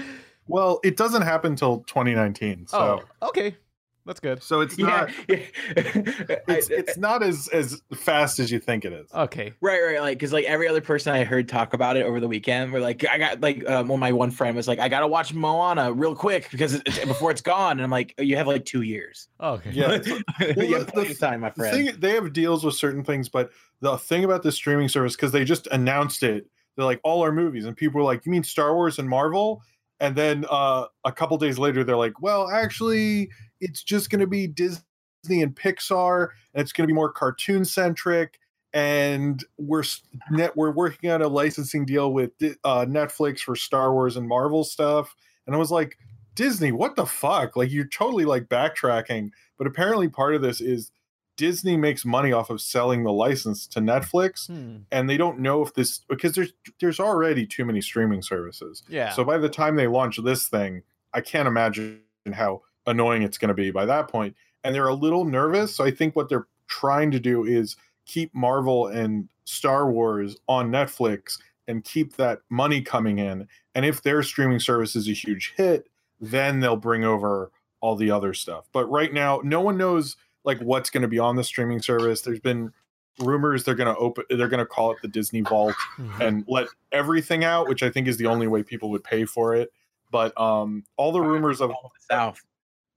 Well, 0.49 0.81
it 0.85 0.97
doesn't 0.97 1.23
happen 1.23 1.53
until 1.53 1.79
2019. 1.89 2.67
So 2.69 3.03
Oh, 3.23 3.29
okay, 3.29 3.57
that's 4.05 4.21
good. 4.21 4.43
so 4.43 4.61
it's 4.61 4.79
not 4.79 5.11
yeah. 5.29 5.39
it's 5.77 6.71
it's 6.71 6.97
not 6.97 7.23
as 7.23 7.49
as 7.49 7.83
fast 7.95 8.39
as 8.39 8.51
you 8.53 8.59
think 8.61 8.85
it 8.85 8.93
is. 8.93 9.13
Okay, 9.13 9.53
Right, 9.61 9.81
right, 9.83 10.01
like 10.01 10.19
because 10.19 10.33
like 10.33 10.45
every 10.45 10.69
other 10.69 10.81
person 10.81 11.13
I 11.13 11.25
heard 11.25 11.49
talk 11.49 11.75
about 11.75 11.97
it 11.97 12.05
over 12.05 12.21
the 12.21 12.29
weekend 12.29 12.73
were 12.73 12.81
like, 12.81 13.05
I 13.09 13.19
got 13.19 13.41
like 13.41 13.69
um, 13.69 13.89
well, 13.89 13.99
my 13.99 14.13
one 14.13 14.31
friend 14.31 14.55
was 14.57 14.69
like, 14.69 14.79
I 14.79 14.89
gotta 14.89 15.09
watch 15.09 15.35
Moana 15.35 15.93
real 15.93 16.15
quick 16.15 16.49
because 16.51 16.75
it's, 16.75 16.99
before 17.05 17.31
it's 17.31 17.43
gone, 17.43 17.73
and 17.73 17.83
I'm 17.83 17.91
like, 17.91 18.15
you 18.19 18.37
have 18.37 18.47
like 18.47 18.65
two 18.65 18.83
years. 18.83 19.29
okay. 19.41 19.71
Yeah. 19.73 19.93
you 20.05 20.23
the- 20.55 20.75
have 20.79 20.87
plenty 20.89 21.11
of 21.13 21.19
time, 21.19 21.41
my 21.41 21.49
The 21.51 21.55
friend. 21.55 21.77
thing, 21.89 21.97
they 22.01 22.13
have 22.13 22.33
deals 22.33 22.65
with 22.65 22.75
certain 22.75 23.03
things, 23.05 23.29
but 23.29 23.51
the 23.81 23.99
thing 23.99 24.25
about 24.25 24.43
this 24.43 24.55
streaming 24.55 24.89
service, 24.89 25.17
because 25.17 25.33
they 25.33 25.45
just 25.45 25.67
announced 25.69 26.23
it, 26.23 26.47
they're 26.77 26.85
like 26.85 27.01
all 27.05 27.23
our 27.23 27.33
movies, 27.33 27.65
and 27.67 27.77
people 27.77 27.99
were 27.99 28.05
like, 28.05 28.25
"You 28.25 28.33
mean 28.33 28.43
Star 28.45 28.75
Wars 28.75 28.99
and 28.99 29.09
Marvel?" 29.09 29.63
And 30.01 30.15
then 30.17 30.45
uh, 30.51 30.87
a 31.05 31.13
couple 31.13 31.39
days 31.39 31.59
later, 31.59 31.85
they're 31.85 31.97
like, 31.97 32.21
"Well, 32.21 32.51
actually, 32.51 33.31
it's 33.61 33.83
just 33.83 34.11
going 34.11 34.21
to 34.21 34.27
be 34.27 34.47
Disney 34.47 34.83
and 35.29 35.55
Pixar, 35.55 36.29
and 36.55 36.61
it's 36.63 36.73
going 36.73 36.85
to 36.85 36.93
be 36.93 36.95
more 36.95 37.13
cartoon 37.13 37.65
centric." 37.65 38.39
And 38.75 39.43
we're 39.57 39.85
net 40.31 40.55
we're 40.55 40.71
working 40.71 41.11
on 41.11 41.23
a 41.23 41.29
licensing 41.29 41.87
deal 41.87 42.13
with 42.13 42.33
uh, 42.43 42.85
Netflix 42.85 43.41
for 43.41 43.57
Star 43.57 43.93
Wars 43.93 44.17
and 44.17 44.29
Marvel 44.29 44.65
stuff. 44.65 45.15
And 45.47 45.55
I 45.55 45.59
was 45.59 45.71
like, 45.71 45.97
Disney, 46.35 46.71
what 46.71 46.97
the 46.97 47.07
fuck? 47.07 47.57
Like 47.57 47.73
you're 47.73 47.89
totally 47.89 48.27
like 48.27 48.45
backtracking. 48.45 49.31
But 49.57 49.67
apparently, 49.67 50.09
part 50.09 50.35
of 50.35 50.43
this 50.43 50.61
is 50.61 50.93
Disney 51.37 51.77
makes 51.77 52.05
money 52.05 52.33
off 52.33 52.51
of 52.51 52.61
selling 52.61 53.05
the 53.05 53.13
license 53.13 53.67
to 53.69 53.81
Netflix, 53.81 54.47
Hmm. 54.47 54.79
and 54.91 55.09
they 55.09 55.17
don't 55.17 55.39
know 55.41 55.63
if 55.63 55.75
this 55.75 55.99
because 56.09 56.35
there's 56.35 56.53
there's 56.81 57.01
already 57.01 57.47
too 57.47 57.65
many 57.65 57.81
streaming 57.81 58.23
services. 58.23 58.83
Yeah. 58.89 59.13
So 59.13 59.25
by 59.25 59.39
the 59.39 59.49
time 59.49 59.77
they 59.77 59.87
launch 59.87 60.19
this 60.23 60.49
thing, 60.49 60.83
I 61.13 61.21
can't 61.21 61.49
imagine 61.49 62.01
how 62.33 62.63
annoying 62.87 63.23
it's 63.23 63.39
going 63.39 63.49
to 63.49 63.55
be 63.55 63.71
by 63.71 63.85
that 63.87 64.09
point. 64.09 64.35
And 64.65 64.75
they're 64.75 64.89
a 64.89 64.95
little 64.95 65.25
nervous. 65.25 65.75
So 65.77 65.85
I 65.85 65.91
think 65.91 66.17
what 66.17 66.29
they're 66.29 66.47
trying 66.69 67.11
to 67.13 67.21
do 67.21 67.45
is 67.45 67.77
keep 68.07 68.35
Marvel 68.35 68.87
and 68.89 69.29
Star 69.45 69.91
Wars 69.91 70.37
on 70.49 70.71
Netflix 70.71 71.39
and 71.69 71.85
keep 71.85 72.17
that 72.17 72.41
money 72.49 72.81
coming 72.83 73.19
in. 73.19 73.49
And 73.75 73.85
if 73.85 74.03
their 74.03 74.23
streaming 74.23 74.61
service 74.61 74.97
is 74.97 75.09
a 75.09 75.13
huge 75.13 75.53
hit, 75.57 75.89
then 76.21 76.61
they'll 76.61 76.77
bring 76.77 77.05
over 77.05 77.51
all 77.81 77.95
the 77.97 78.11
other 78.11 78.33
stuff. 78.35 78.69
But 78.73 78.87
right 78.87 79.13
now, 79.13 79.41
no 79.45 79.61
one 79.61 79.77
knows 79.77 80.17
like 80.47 80.59
what's 80.61 80.89
going 80.89 81.03
to 81.03 81.09
be 81.09 81.19
on 81.19 81.37
the 81.37 81.45
streaming 81.45 81.83
service. 81.83 82.23
There's 82.23 82.41
been 82.41 82.73
rumors 83.21 83.65
they're 83.65 83.75
going 83.75 83.93
to 83.95 83.99
open 83.99 84.25
they're 84.31 84.49
going 84.49 84.59
to 84.61 84.67
call 84.67 84.93
it 84.93 84.99
the 85.03 85.09
Disney 85.09 85.41
Vault 85.41 85.75
Mhm. 85.99 86.21
and 86.21 86.45
let 86.49 86.69
everything 86.93 87.45
out, 87.45 87.67
which 87.69 87.83
I 87.83 87.91
think 87.91 88.09
is 88.09 88.17
the 88.19 88.27
only 88.27 88.47
way 88.47 88.63
people 88.63 88.91
would 88.91 89.03
pay 89.05 89.25
for 89.25 89.55
it. 89.55 89.73
But 90.11 90.39
um 90.41 90.85
all 90.97 91.13
the 91.13 91.21
rumors 91.21 91.61
of 91.61 91.71
the 91.71 91.77
South. 92.11 92.41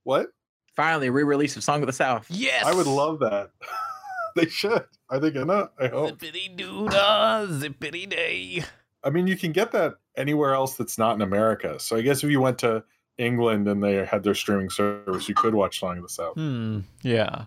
what? 0.03 0.27
Finally, 0.75 1.09
re-release 1.09 1.57
of 1.57 1.63
Song 1.63 1.81
of 1.81 1.87
the 1.87 1.93
South. 1.93 2.27
yes, 2.29 2.65
I 2.65 2.73
would 2.73 2.87
love 2.87 3.19
that. 3.19 3.49
they 4.35 4.45
should. 4.47 4.85
Are 5.09 5.19
they 5.19 5.31
gonna? 5.31 5.69
I 5.79 5.87
hope. 5.87 6.19
Zippity 6.19 6.55
doo 6.55 6.87
dah, 6.87 7.45
zippity 7.47 8.07
day. 8.09 8.63
I 9.03 9.09
mean, 9.09 9.27
you 9.27 9.35
can 9.37 9.51
get 9.53 9.71
that 9.71 9.95
anywhere 10.17 10.53
else 10.53 10.75
that's 10.75 10.97
not 10.97 11.15
in 11.15 11.21
America. 11.21 11.79
So 11.79 11.95
I 11.97 12.01
guess 12.01 12.23
if 12.23 12.29
you 12.29 12.39
went 12.41 12.59
to 12.59 12.83
England 13.19 13.67
and 13.67 13.83
they 13.83 14.03
had 14.05 14.23
their 14.23 14.33
streaming 14.33 14.69
service, 14.69 15.29
you 15.29 15.35
could 15.35 15.53
watch 15.53 15.79
Song 15.79 15.97
of 15.97 16.03
the 16.03 16.09
South. 16.09 16.33
Hmm. 16.35 16.79
Yeah. 17.03 17.45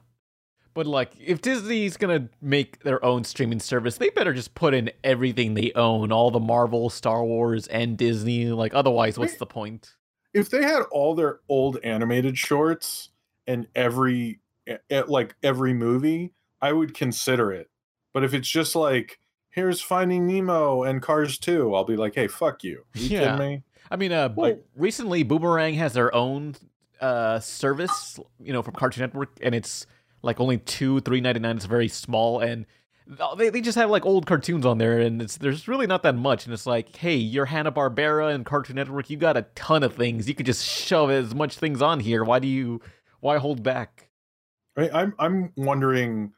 But 0.74 0.86
like, 0.86 1.12
if 1.18 1.42
Disney's 1.42 1.96
gonna 1.96 2.28
make 2.40 2.82
their 2.82 3.04
own 3.04 3.24
streaming 3.24 3.60
service, 3.60 3.98
they 3.98 4.08
better 4.10 4.32
just 4.32 4.54
put 4.54 4.72
in 4.74 4.90
everything 5.04 5.54
they 5.54 5.72
own, 5.74 6.12
all 6.12 6.30
the 6.30 6.40
Marvel, 6.40 6.88
Star 6.88 7.24
Wars, 7.24 7.66
and 7.66 7.96
Disney. 7.98 8.46
Like, 8.46 8.72
otherwise, 8.74 9.18
what's 9.18 9.36
the 9.36 9.46
point? 9.46 9.94
If 10.32 10.48
they 10.48 10.62
had 10.62 10.82
all 10.90 11.14
their 11.14 11.40
old 11.48 11.78
animated 11.84 12.38
shorts 12.38 13.10
and 13.46 13.66
every 13.74 14.40
like 15.08 15.34
every 15.42 15.74
movie, 15.74 16.32
I 16.62 16.72
would 16.72 16.94
consider 16.94 17.52
it. 17.52 17.68
But 18.14 18.24
if 18.24 18.32
it's 18.32 18.48
just 18.48 18.74
like 18.74 19.18
here's 19.50 19.82
Finding 19.82 20.26
Nemo 20.26 20.84
and 20.84 21.02
Cars 21.02 21.36
2, 21.38 21.74
I'll 21.74 21.84
be 21.84 21.96
like, 21.96 22.14
hey, 22.14 22.28
fuck 22.28 22.64
you. 22.64 22.84
Are 22.94 22.98
you 22.98 23.08
Yeah. 23.08 23.36
kidding 23.36 23.38
me? 23.38 23.62
I 23.92 23.96
mean, 23.96 24.10
uh, 24.12 24.32
Like- 24.36 24.64
recently 24.74 25.22
Boomerang 25.22 25.74
has 25.74 25.92
their 25.92 26.14
own 26.14 26.56
uh 27.00 27.40
service, 27.40 28.18
you 28.40 28.52
know, 28.52 28.62
from 28.62 28.74
Cartoon 28.74 29.02
Network, 29.02 29.30
and 29.42 29.54
it's 29.54 29.86
like 30.22 30.40
only 30.40 30.58
two, 30.58 31.00
three 31.00 31.20
ninety 31.20 31.40
nine. 31.40 31.56
It's 31.56 31.66
very 31.66 31.88
small, 31.88 32.40
and 32.40 32.64
they 33.36 33.50
they 33.50 33.60
just 33.60 33.76
have 33.76 33.90
like 33.90 34.06
old 34.06 34.24
cartoons 34.26 34.64
on 34.64 34.78
there, 34.78 34.98
and 35.00 35.20
it's 35.20 35.36
there's 35.36 35.66
really 35.68 35.86
not 35.86 36.02
that 36.04 36.14
much. 36.14 36.44
And 36.46 36.54
it's 36.54 36.64
like, 36.66 36.94
hey, 36.96 37.16
you're 37.16 37.46
Hanna 37.46 37.72
Barbera 37.72 38.32
and 38.32 38.46
Cartoon 38.46 38.76
Network, 38.76 39.10
you 39.10 39.16
got 39.16 39.36
a 39.36 39.42
ton 39.54 39.82
of 39.82 39.94
things. 39.94 40.28
You 40.28 40.34
could 40.34 40.46
just 40.46 40.64
shove 40.64 41.10
as 41.10 41.34
much 41.34 41.58
things 41.58 41.82
on 41.82 42.00
here. 42.00 42.24
Why 42.24 42.38
do 42.38 42.48
you? 42.48 42.80
Why 43.20 43.38
hold 43.38 43.62
back? 43.62 44.08
I, 44.76 44.88
I'm 44.90 45.14
I'm 45.18 45.52
wondering. 45.56 46.32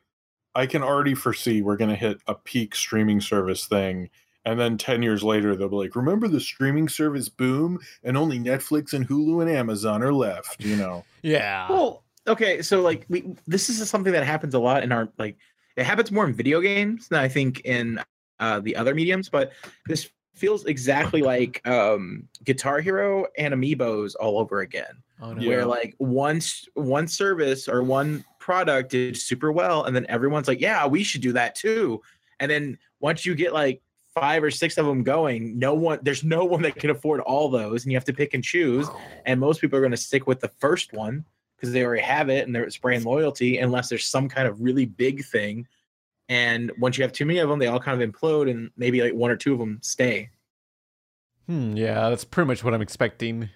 I 0.57 0.67
can 0.67 0.83
already 0.83 1.15
foresee 1.15 1.63
we're 1.63 1.77
going 1.77 1.91
to 1.91 1.97
hit 1.97 2.19
a 2.29 2.35
peak 2.35 2.77
streaming 2.77 3.21
service 3.21 3.67
thing, 3.67 4.09
and 4.45 4.59
then 4.59 4.77
ten 4.79 5.03
years 5.03 5.23
later 5.23 5.57
they'll 5.57 5.69
be 5.69 5.77
like, 5.77 5.97
"Remember 5.97 6.29
the 6.29 6.41
streaming 6.41 6.89
service 6.89 7.29
boom, 7.29 7.79
and 8.03 8.17
only 8.17 8.39
Netflix 8.39 8.93
and 8.93 9.09
Hulu 9.09 9.43
and 9.43 9.51
Amazon 9.51 10.03
are 10.03 10.13
left." 10.13 10.63
You 10.65 10.77
know? 10.77 11.05
Yeah. 11.23 11.71
Well, 11.71 12.05
okay, 12.27 12.61
so 12.61 12.83
like 12.83 13.07
we 13.09 13.35
this 13.47 13.71
is 13.71 13.89
something 13.89 14.13
that 14.13 14.25
happens 14.25 14.53
a 14.53 14.59
lot 14.59 14.83
in 14.83 14.93
our 14.93 15.09
like 15.19 15.39
it 15.77 15.85
happens 15.85 16.13
more 16.13 16.27
in 16.27 16.35
video 16.35 16.61
games 16.61 17.09
than 17.09 17.19
I 17.19 17.29
think 17.29 17.63
in 17.65 17.99
uh, 18.41 18.61
the 18.61 18.77
other 18.77 18.95
mediums, 18.95 19.31
but 19.31 19.53
this 19.87 20.11
feels 20.35 20.67
exactly 20.67 21.23
like 21.33 21.67
um, 21.67 22.29
Guitar 22.45 22.81
Hero 22.81 23.27
and 23.39 23.55
Amiibos 23.55 24.15
all 24.21 24.39
over 24.39 24.61
again. 24.61 25.03
oh, 25.23 25.33
no. 25.33 25.49
Where 25.49 25.65
like 25.65 25.95
once 25.99 26.67
one 26.75 27.09
service 27.09 27.69
or 27.69 27.83
one 27.83 28.25
product 28.39 28.91
did 28.91 29.17
super 29.17 29.51
well, 29.53 29.85
and 29.85 29.97
then 29.97 30.07
everyone's 30.09 30.49
like, 30.49 30.61
"Yeah, 30.61 30.87
we 30.87 31.03
should 31.03 31.23
do 31.23 31.33
that 31.33 31.55
too." 31.55 32.03
And 32.41 32.51
then 32.51 32.79
once 33.01 33.25
you 33.25 33.35
get 33.35 33.53
like 33.53 33.81
five 34.15 34.43
or 34.43 34.51
six 34.51 34.79
of 34.79 34.87
them 34.87 35.03
going, 35.03 35.59
no 35.59 35.75
one 35.75 35.99
there's 36.03 36.25
no 36.25 36.45
one 36.45 36.63
that 36.63 36.77
can 36.77 36.91
afford 36.91 37.21
all 37.21 37.49
those, 37.49 37.85
and 37.85 37.93
you 37.93 37.97
have 37.97 38.05
to 38.05 38.13
pick 38.13 38.35
and 38.35 38.45
choose. 38.45 38.89
And 39.27 39.41
most 39.41 39.61
people 39.61 39.79
are 39.79 39.83
going 39.83 39.91
to 39.91 39.97
stick 39.97 40.27
with 40.27 40.41
the 40.41 40.49
first 40.49 40.93
one 40.93 41.25
because 41.57 41.73
they 41.73 41.85
already 41.85 42.03
have 42.03 42.29
it 42.29 42.47
and 42.47 42.55
they're 42.55 42.69
spraying 42.71 43.05
loyalty 43.05 43.59
unless 43.59 43.89
there's 43.89 44.07
some 44.07 44.29
kind 44.29 44.47
of 44.47 44.61
really 44.61 44.87
big 44.87 45.25
thing. 45.25 45.67
And 46.29 46.73
once 46.79 46.97
you 46.97 47.03
have 47.03 47.13
too 47.13 47.27
many 47.27 47.39
of 47.39 47.49
them 47.49 47.59
they 47.59 47.67
all 47.67 47.81
kind 47.81 48.01
of 48.01 48.09
implode 48.09 48.51
and 48.51 48.71
maybe 48.77 49.03
like 49.03 49.15
one 49.15 49.31
or 49.31 49.37
two 49.37 49.53
of 49.53 49.59
them 49.59 49.79
stay. 49.83 50.31
Hmm, 51.47 51.77
yeah, 51.77 52.09
that's 52.09 52.25
pretty 52.25 52.49
much 52.49 52.65
what 52.65 52.75
I'm 52.75 52.83
expecting. 52.83 53.51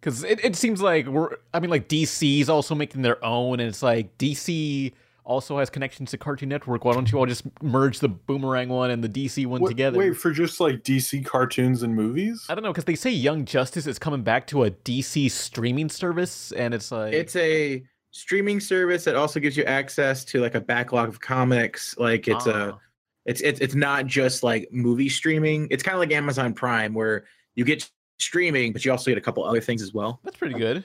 Because 0.00 0.24
it, 0.24 0.44
it 0.44 0.56
seems 0.56 0.82
like 0.82 1.06
we're, 1.06 1.36
I 1.54 1.60
mean, 1.60 1.70
like 1.70 1.88
DC's 1.88 2.50
also 2.50 2.74
making 2.74 3.00
their 3.00 3.24
own, 3.24 3.60
and 3.60 3.68
it's 3.68 3.82
like 3.82 4.18
DC 4.18 4.92
also 5.24 5.58
has 5.58 5.70
connections 5.70 6.10
to 6.12 6.18
Cartoon 6.18 6.48
Network. 6.50 6.84
Why 6.84 6.92
don't 6.94 7.10
you 7.10 7.18
all 7.18 7.26
just 7.26 7.44
merge 7.62 7.98
the 7.98 8.08
Boomerang 8.08 8.68
one 8.68 8.90
and 8.90 9.02
the 9.02 9.08
DC 9.08 9.46
one 9.46 9.60
Wait- 9.62 9.70
together? 9.70 9.98
Wait 9.98 10.16
for 10.16 10.30
just 10.30 10.60
like 10.60 10.82
DC 10.82 11.24
cartoons 11.24 11.82
and 11.82 11.94
movies. 11.94 12.44
I 12.48 12.54
don't 12.54 12.62
know, 12.62 12.72
because 12.72 12.84
they 12.84 12.94
say 12.94 13.10
Young 13.10 13.44
Justice 13.44 13.86
is 13.86 13.98
coming 13.98 14.22
back 14.22 14.46
to 14.48 14.64
a 14.64 14.70
DC 14.70 15.30
streaming 15.30 15.88
service, 15.88 16.52
and 16.52 16.72
it's 16.74 16.92
like. 16.92 17.12
it's 17.14 17.34
a 17.36 17.82
streaming 18.10 18.60
service 18.60 19.02
that 19.04 19.16
also 19.16 19.40
gives 19.40 19.56
you 19.56 19.64
access 19.64 20.24
to 20.26 20.40
like 20.40 20.54
a 20.54 20.60
backlog 20.60 21.08
of 21.08 21.18
comics 21.18 21.98
like 21.98 22.28
it's 22.28 22.46
a 22.46 22.72
Ah. 22.74 22.78
it's 23.24 23.40
it's 23.40 23.58
it's 23.60 23.74
not 23.74 24.06
just 24.06 24.44
like 24.44 24.68
movie 24.70 25.08
streaming 25.08 25.66
it's 25.72 25.82
kind 25.82 25.96
of 25.96 25.98
like 25.98 26.12
amazon 26.12 26.54
prime 26.54 26.94
where 26.94 27.24
you 27.56 27.64
get 27.64 27.90
streaming 28.20 28.72
but 28.72 28.84
you 28.84 28.92
also 28.92 29.10
get 29.10 29.18
a 29.18 29.20
couple 29.20 29.44
other 29.44 29.60
things 29.60 29.82
as 29.82 29.92
well 29.92 30.20
That's 30.22 30.36
pretty 30.36 30.54
good. 30.56 30.84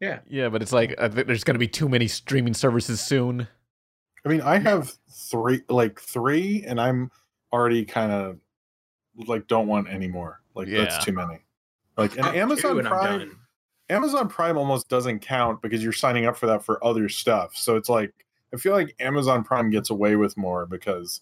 Yeah. 0.00 0.20
Yeah, 0.28 0.48
but 0.48 0.62
it's 0.62 0.72
like, 0.72 0.92
uh, 0.92 1.04
I 1.04 1.08
think 1.08 1.26
there's 1.26 1.44
going 1.44 1.54
to 1.54 1.58
be 1.58 1.68
too 1.68 1.88
many 1.88 2.08
streaming 2.08 2.54
services 2.54 3.00
soon. 3.00 3.46
I 4.24 4.28
mean, 4.28 4.40
I 4.40 4.58
have 4.58 4.92
three, 5.08 5.62
like 5.68 6.00
three, 6.00 6.64
and 6.66 6.80
I'm 6.80 7.10
already 7.52 7.84
kind 7.84 8.12
of 8.12 8.38
like 9.26 9.46
don't 9.46 9.66
want 9.66 9.88
any 9.88 10.08
more. 10.08 10.40
Like 10.54 10.68
Yeah. 10.68 10.82
that's 10.82 11.04
too 11.04 11.12
many. 11.12 11.40
Like 11.96 12.16
and 12.16 12.26
Amazon 12.26 12.78
and 12.78 12.88
Prime. 12.88 13.38
Amazon 13.90 14.28
Prime 14.28 14.56
almost 14.56 14.88
doesn't 14.88 15.18
count 15.20 15.60
because 15.62 15.82
you're 15.82 15.92
signing 15.92 16.26
up 16.26 16.36
for 16.36 16.46
that 16.46 16.64
for 16.64 16.82
other 16.84 17.08
stuff. 17.08 17.56
So 17.56 17.76
it's 17.76 17.88
like 17.88 18.12
I 18.54 18.56
feel 18.56 18.72
like 18.72 18.94
Amazon 19.00 19.44
Prime 19.44 19.70
gets 19.70 19.90
away 19.90 20.16
with 20.16 20.36
more 20.36 20.64
because 20.66 21.20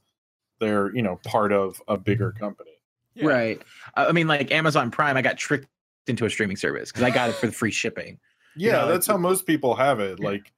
they're, 0.60 0.94
you 0.94 1.02
know, 1.02 1.18
part 1.24 1.52
of 1.52 1.80
a 1.88 1.96
bigger 1.96 2.32
company. 2.32 2.72
Yeah. 3.14 3.26
Right. 3.26 3.62
I 3.94 4.06
I 4.06 4.12
mean, 4.12 4.28
like 4.28 4.50
Amazon 4.52 4.90
Prime, 4.90 5.16
I 5.16 5.22
got 5.22 5.38
tricked 5.38 5.68
into 6.06 6.24
a 6.26 6.30
streaming 6.30 6.56
service 6.56 6.90
because 6.92 7.02
I 7.04 7.10
got 7.10 7.30
it 7.30 7.34
for 7.36 7.46
the 7.46 7.52
free 7.52 7.70
shipping. 7.70 8.18
Yeah, 8.58 8.72
know, 8.72 8.88
that's 8.88 9.06
how 9.06 9.16
most 9.16 9.46
people 9.46 9.74
have 9.74 10.00
it. 10.00 10.18
Yeah. 10.20 10.28
Like, 10.28 10.52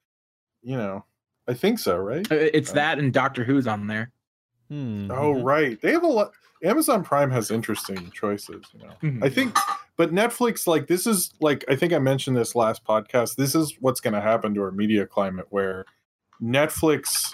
you 0.61 0.77
know, 0.77 1.05
I 1.47 1.53
think 1.53 1.79
so, 1.79 1.97
right? 1.97 2.29
Uh, 2.31 2.35
It's 2.35 2.71
Uh, 2.71 2.75
that 2.75 2.99
and 2.99 3.11
Doctor 3.13 3.43
Who's 3.43 3.67
on 3.67 3.87
there. 3.87 4.11
Hmm. 4.69 5.09
Oh, 5.11 5.31
right. 5.41 5.79
They 5.81 5.91
have 5.91 6.03
a 6.03 6.07
lot. 6.07 6.31
Amazon 6.63 7.03
Prime 7.03 7.31
has 7.31 7.49
interesting 7.51 8.11
choices. 8.11 8.63
You 8.73 8.87
know, 8.87 8.93
Mhm. 9.01 9.23
I 9.23 9.29
think, 9.29 9.57
but 9.97 10.13
Netflix, 10.13 10.67
like, 10.67 10.87
this 10.87 11.07
is 11.07 11.31
like 11.41 11.65
I 11.67 11.75
think 11.75 11.91
I 11.91 11.99
mentioned 11.99 12.37
this 12.37 12.55
last 12.55 12.83
podcast. 12.85 13.35
This 13.35 13.55
is 13.55 13.75
what's 13.79 13.99
going 13.99 14.13
to 14.13 14.21
happen 14.21 14.53
to 14.53 14.61
our 14.61 14.71
media 14.71 15.05
climate, 15.07 15.47
where 15.49 15.85
Netflix 16.41 17.33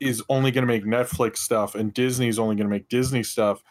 is 0.00 0.22
only 0.28 0.50
going 0.50 0.66
to 0.66 0.72
make 0.72 0.84
Netflix 0.84 1.38
stuff, 1.38 1.74
and 1.74 1.94
Disney's 1.94 2.38
only 2.38 2.56
going 2.56 2.66
to 2.66 2.70
make 2.70 2.88
Disney 2.88 3.22
stuff. 3.22 3.62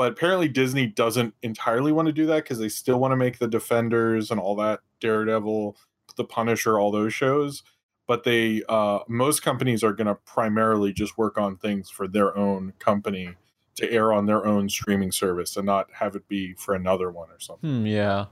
But 0.00 0.12
apparently, 0.12 0.48
Disney 0.48 0.86
doesn't 0.86 1.34
entirely 1.42 1.92
want 1.92 2.06
to 2.06 2.12
do 2.12 2.24
that 2.24 2.44
because 2.44 2.58
they 2.58 2.70
still 2.70 2.98
want 2.98 3.12
to 3.12 3.16
make 3.16 3.38
the 3.38 3.46
Defenders 3.46 4.30
and 4.30 4.40
all 4.40 4.56
that, 4.56 4.80
Daredevil, 4.98 5.76
the 6.16 6.24
Punisher, 6.24 6.78
all 6.78 6.90
those 6.90 7.12
shows. 7.12 7.62
But 8.06 8.24
they, 8.24 8.62
uh, 8.66 9.00
most 9.08 9.42
companies 9.42 9.84
are 9.84 9.92
going 9.92 10.06
to 10.06 10.14
primarily 10.14 10.94
just 10.94 11.18
work 11.18 11.36
on 11.36 11.58
things 11.58 11.90
for 11.90 12.08
their 12.08 12.34
own 12.34 12.72
company 12.78 13.36
to 13.76 13.92
air 13.92 14.10
on 14.10 14.24
their 14.24 14.46
own 14.46 14.70
streaming 14.70 15.12
service 15.12 15.58
and 15.58 15.66
not 15.66 15.92
have 15.92 16.16
it 16.16 16.26
be 16.28 16.54
for 16.54 16.74
another 16.74 17.10
one 17.10 17.28
or 17.28 17.38
something. 17.38 17.68
Hmm, 17.68 17.86
yeah. 17.86 18.24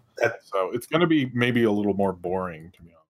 So 0.44 0.70
it's 0.72 0.87
going 0.87 1.02
to 1.02 1.07
be 1.07 1.31
maybe 1.35 1.64
a 1.64 1.70
little 1.70 1.92
more 1.92 2.14
boring 2.14 2.72
to 2.76 2.83
be 2.83 2.92
honest. 2.92 3.04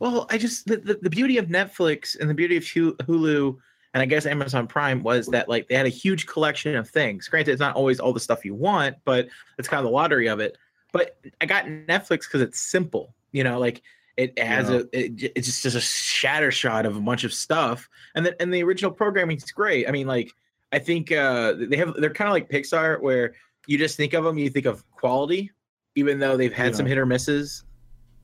Well, 0.00 0.26
I 0.30 0.38
just 0.38 0.66
the, 0.66 0.78
the, 0.78 0.98
the 1.00 1.10
beauty 1.10 1.38
of 1.38 1.46
Netflix 1.46 2.18
and 2.18 2.28
the 2.28 2.34
beauty 2.34 2.56
of 2.56 2.64
Hulu 2.64 3.56
and 3.94 4.02
I 4.02 4.06
guess 4.06 4.26
Amazon 4.26 4.66
Prime 4.66 5.02
was 5.02 5.28
that 5.28 5.48
like 5.48 5.68
they 5.68 5.76
had 5.76 5.86
a 5.86 5.90
huge 5.90 6.26
collection 6.26 6.74
of 6.74 6.90
things. 6.90 7.28
Granted, 7.28 7.52
it's 7.52 7.60
not 7.60 7.76
always 7.76 8.00
all 8.00 8.12
the 8.12 8.20
stuff 8.20 8.44
you 8.44 8.54
want, 8.54 8.96
but 9.04 9.28
it's 9.58 9.68
kind 9.68 9.78
of 9.78 9.84
the 9.84 9.90
lottery 9.90 10.26
of 10.28 10.40
it. 10.40 10.58
But 10.92 11.16
I 11.40 11.46
got 11.46 11.64
Netflix 11.66 12.22
because 12.22 12.40
it's 12.42 12.58
simple. 12.60 13.14
You 13.32 13.44
know, 13.44 13.58
like 13.58 13.82
it 14.16 14.38
has 14.38 14.68
Yeah. 14.68 14.76
a 14.76 14.80
it, 14.92 15.32
it's 15.36 15.46
just, 15.46 15.62
just 15.62 15.76
a 15.76 15.80
shatter 15.80 16.50
shot 16.50 16.86
of 16.86 16.96
a 16.96 17.00
bunch 17.00 17.24
of 17.24 17.32
stuff, 17.32 17.88
and 18.14 18.26
then 18.26 18.34
and 18.40 18.52
the 18.52 18.62
original 18.62 18.90
programming 18.90 19.36
is 19.36 19.50
great. 19.52 19.88
I 19.88 19.92
mean, 19.92 20.06
like 20.06 20.32
I 20.72 20.80
think 20.80 21.12
uh 21.12 21.52
they 21.54 21.76
have 21.76 21.94
they're 21.94 22.10
kind 22.10 22.28
of 22.28 22.32
like 22.32 22.50
Pixar 22.50 23.00
where 23.00 23.34
you 23.66 23.78
just 23.78 23.96
think 23.96 24.12
of 24.12 24.24
them, 24.24 24.36
you 24.38 24.50
think 24.50 24.66
of 24.66 24.84
quality, 24.90 25.50
even 25.94 26.18
though 26.18 26.36
they've 26.36 26.52
had 26.52 26.72
Yeah. 26.72 26.76
some 26.78 26.86
hit 26.86 26.98
or 26.98 27.06
misses. 27.06 27.64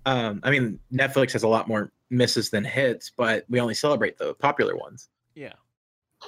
Um, 0.07 0.41
I 0.43 0.51
mean, 0.51 0.81
Netflix 0.93 1.33
has 1.33 1.45
a 1.45 1.49
lot 1.49 1.69
more 1.69 1.93
misses 2.11 2.51
than 2.51 2.65
hits, 2.65 3.11
but 3.17 3.45
we 3.49 3.61
only 3.61 3.75
celebrate 3.75 4.19
the 4.19 4.35
popular 4.35 4.77
ones. 4.77 5.09
Yeah. 5.35 5.53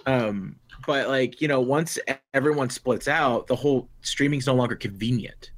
Um, 0.07 0.57
but 0.87 1.09
like 1.09 1.41
you 1.41 1.49
know, 1.49 1.61
once 1.61 1.99
everyone 2.35 2.71
splits 2.71 3.09
out, 3.09 3.47
the 3.47 3.57
whole 3.57 3.89
streaming's 4.01 4.47
no 4.47 4.55
longer 4.55 4.77
convenient. 4.77 5.51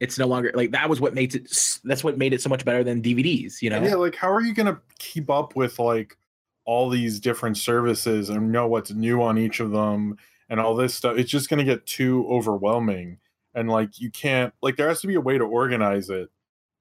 It's 0.00 0.18
no 0.18 0.26
longer 0.26 0.50
like 0.54 0.70
that 0.72 0.88
was 0.88 1.00
what 1.00 1.14
makes 1.14 1.34
it. 1.34 1.44
That's 1.84 2.02
what 2.02 2.18
made 2.18 2.32
it 2.32 2.40
so 2.40 2.48
much 2.48 2.64
better 2.64 2.82
than 2.82 3.02
DVDs. 3.02 3.62
You 3.62 3.70
know. 3.70 3.82
Yeah, 3.82 3.96
like 3.96 4.16
how 4.16 4.30
are 4.30 4.40
you 4.40 4.54
going 4.54 4.72
to 4.72 4.80
keep 4.98 5.30
up 5.30 5.56
with 5.56 5.78
like 5.78 6.16
all 6.64 6.88
these 6.88 7.20
different 7.20 7.56
services 7.56 8.30
and 8.30 8.52
know 8.52 8.66
what's 8.66 8.92
new 8.92 9.22
on 9.22 9.38
each 9.38 9.60
of 9.60 9.70
them 9.70 10.16
and 10.48 10.58
all 10.58 10.74
this 10.74 10.94
stuff? 10.94 11.18
It's 11.18 11.30
just 11.30 11.48
going 11.48 11.58
to 11.58 11.64
get 11.64 11.86
too 11.86 12.26
overwhelming. 12.28 13.18
And 13.54 13.68
like 13.68 14.00
you 14.00 14.10
can't 14.10 14.54
like 14.62 14.76
there 14.76 14.88
has 14.88 15.00
to 15.02 15.06
be 15.06 15.16
a 15.16 15.20
way 15.20 15.36
to 15.36 15.44
organize 15.44 16.08
it. 16.08 16.30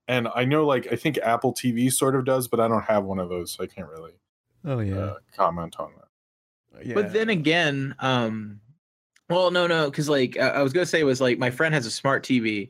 And 0.07 0.27
I 0.33 0.45
know 0.45 0.65
like 0.65 0.91
I 0.91 0.95
think 0.95 1.17
Apple 1.19 1.53
TV 1.53 1.91
sort 1.91 2.15
of 2.15 2.25
does, 2.25 2.47
but 2.47 2.59
I 2.59 2.67
don't 2.67 2.83
have 2.83 3.03
one 3.03 3.19
of 3.19 3.29
those, 3.29 3.51
so 3.51 3.63
I 3.63 3.67
can't 3.67 3.89
really 3.89 4.13
Oh 4.65 4.79
yeah. 4.79 4.95
uh, 4.97 5.15
comment 5.35 5.75
on 5.79 5.91
that. 5.97 6.85
yeah. 6.85 6.93
But 6.93 7.13
then 7.13 7.29
again, 7.29 7.95
um, 7.99 8.59
well, 9.29 9.51
no, 9.51 9.67
no, 9.67 9.89
because 9.89 10.09
like 10.09 10.37
uh, 10.37 10.51
I 10.55 10.61
was 10.63 10.73
gonna 10.73 10.85
say 10.85 11.03
was 11.03 11.21
like 11.21 11.37
my 11.37 11.49
friend 11.51 11.73
has 11.73 11.85
a 11.85 11.91
smart 11.91 12.23
TV, 12.23 12.69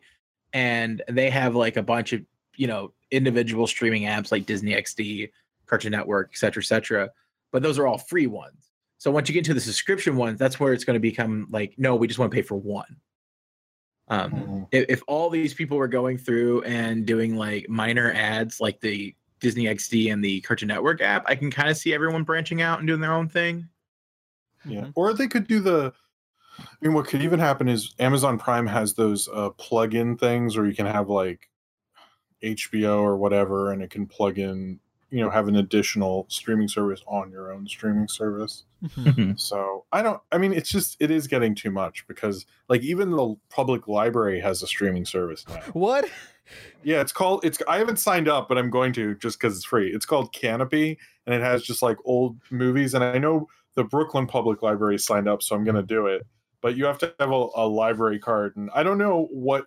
and 0.53 1.01
they 1.09 1.29
have 1.29 1.55
like 1.55 1.77
a 1.77 1.83
bunch 1.83 2.13
of 2.13 2.21
you 2.55 2.67
know 2.67 2.93
individual 3.11 3.65
streaming 3.67 4.03
apps 4.03 4.31
like 4.31 4.45
Disney 4.45 4.73
XD, 4.73 5.31
Cartoon 5.65 5.91
Network, 5.91 6.31
et 6.33 6.37
cetera, 6.37 6.61
et 6.61 6.65
cetera. 6.65 7.09
But 7.51 7.63
those 7.63 7.79
are 7.79 7.87
all 7.87 7.97
free 7.97 8.27
ones. 8.27 8.71
So 8.99 9.09
once 9.09 9.29
you 9.29 9.33
get 9.33 9.39
into 9.39 9.53
the 9.53 9.61
subscription 9.61 10.15
ones, 10.17 10.37
that's 10.37 10.59
where 10.59 10.73
it's 10.73 10.83
going 10.83 10.95
to 10.95 10.99
become 10.99 11.47
like, 11.49 11.73
no, 11.77 11.95
we 11.95 12.05
just 12.05 12.19
want 12.19 12.31
to 12.31 12.35
pay 12.35 12.41
for 12.41 12.55
one. 12.55 12.97
Um, 14.09 14.31
Mhm. 14.31 14.67
if, 14.71 14.85
if 14.89 15.03
all 15.07 15.29
these 15.29 15.53
people 15.53 15.77
were 15.77 15.87
going 15.87 16.17
through 16.17 16.63
and 16.63 17.05
doing 17.05 17.35
like 17.35 17.69
minor 17.69 18.11
ads 18.11 18.59
like 18.59 18.79
the 18.81 19.15
Disney 19.39 19.65
XD 19.65 20.11
and 20.11 20.23
the 20.23 20.41
Cartoon 20.41 20.67
Network 20.67 21.01
app, 21.01 21.23
I 21.27 21.35
can 21.35 21.49
kind 21.51 21.69
of 21.69 21.77
see 21.77 21.93
everyone 21.93 22.23
branching 22.23 22.61
out 22.61 22.79
and 22.79 22.87
doing 22.87 23.01
their 23.01 23.13
own 23.13 23.29
thing. 23.29 23.67
Yeah. 24.65 24.87
Or 24.95 25.13
they 25.13 25.27
could 25.27 25.47
do 25.47 25.59
the 25.59 25.93
I 26.59 26.65
mean 26.81 26.93
what 26.93 27.07
could 27.07 27.21
even 27.21 27.39
happen 27.39 27.69
is 27.69 27.93
Amazon 27.99 28.37
Prime 28.37 28.67
has 28.67 28.93
those 28.93 29.29
uh 29.33 29.49
plug-in 29.51 30.17
things 30.17 30.57
where 30.57 30.65
you 30.65 30.75
can 30.75 30.85
have 30.85 31.09
like 31.09 31.49
HBO 32.43 33.01
or 33.01 33.17
whatever 33.17 33.71
and 33.71 33.81
it 33.81 33.89
can 33.89 34.05
plug 34.05 34.37
in, 34.37 34.79
you 35.09 35.21
know, 35.21 35.29
have 35.29 35.47
an 35.47 35.55
additional 35.57 36.25
streaming 36.29 36.67
service 36.67 37.01
on 37.07 37.31
your 37.31 37.51
own 37.53 37.67
streaming 37.67 38.07
service. 38.07 38.63
Mhm. 38.83 39.39
So, 39.39 39.85
I 39.93 40.01
don't 40.01 40.21
I 40.31 40.37
mean 40.37 40.51
it's 40.53 40.69
just 40.69 40.97
it 40.99 41.11
is 41.11 41.27
getting 41.27 41.55
too 41.55 41.71
much 41.71 42.05
because 42.07 42.45
like 42.67 42.81
even 42.81 43.11
the 43.11 43.35
public 43.49 43.87
library 43.87 44.41
has 44.41 44.61
a 44.61 44.67
streaming 44.67 45.05
service 45.05 45.45
now. 45.47 45.61
What? 45.71 46.09
Yeah, 46.83 47.01
it's 47.01 47.11
called 47.11 47.43
it's 47.43 47.59
I 47.67 47.77
haven't 47.77 47.99
signed 47.99 48.27
up, 48.27 48.47
but 48.47 48.57
I'm 48.57 48.69
going 48.69 48.93
to 48.93 49.15
just 49.15 49.39
because 49.39 49.55
it's 49.55 49.65
free. 49.65 49.91
It's 49.93 50.05
called 50.05 50.33
Kanopy 50.33 50.97
and 51.25 51.35
it 51.35 51.41
has 51.41 51.63
just 51.63 51.81
like 51.81 51.97
old 52.05 52.37
movies. 52.49 52.93
And 52.93 53.03
I 53.03 53.17
know 53.17 53.47
the 53.75 53.83
Brooklyn 53.83 54.27
Public 54.27 54.61
Library 54.61 54.97
signed 54.97 55.27
up, 55.27 55.43
so 55.43 55.55
I'm 55.55 55.63
gonna 55.63 55.83
do 55.83 56.07
it. 56.07 56.25
But 56.61 56.75
you 56.75 56.85
have 56.85 56.97
to 56.99 57.13
have 57.19 57.31
a, 57.31 57.47
a 57.55 57.67
library 57.67 58.19
card, 58.19 58.57
and 58.57 58.69
I 58.73 58.83
don't 58.83 58.97
know 58.97 59.27
what 59.31 59.65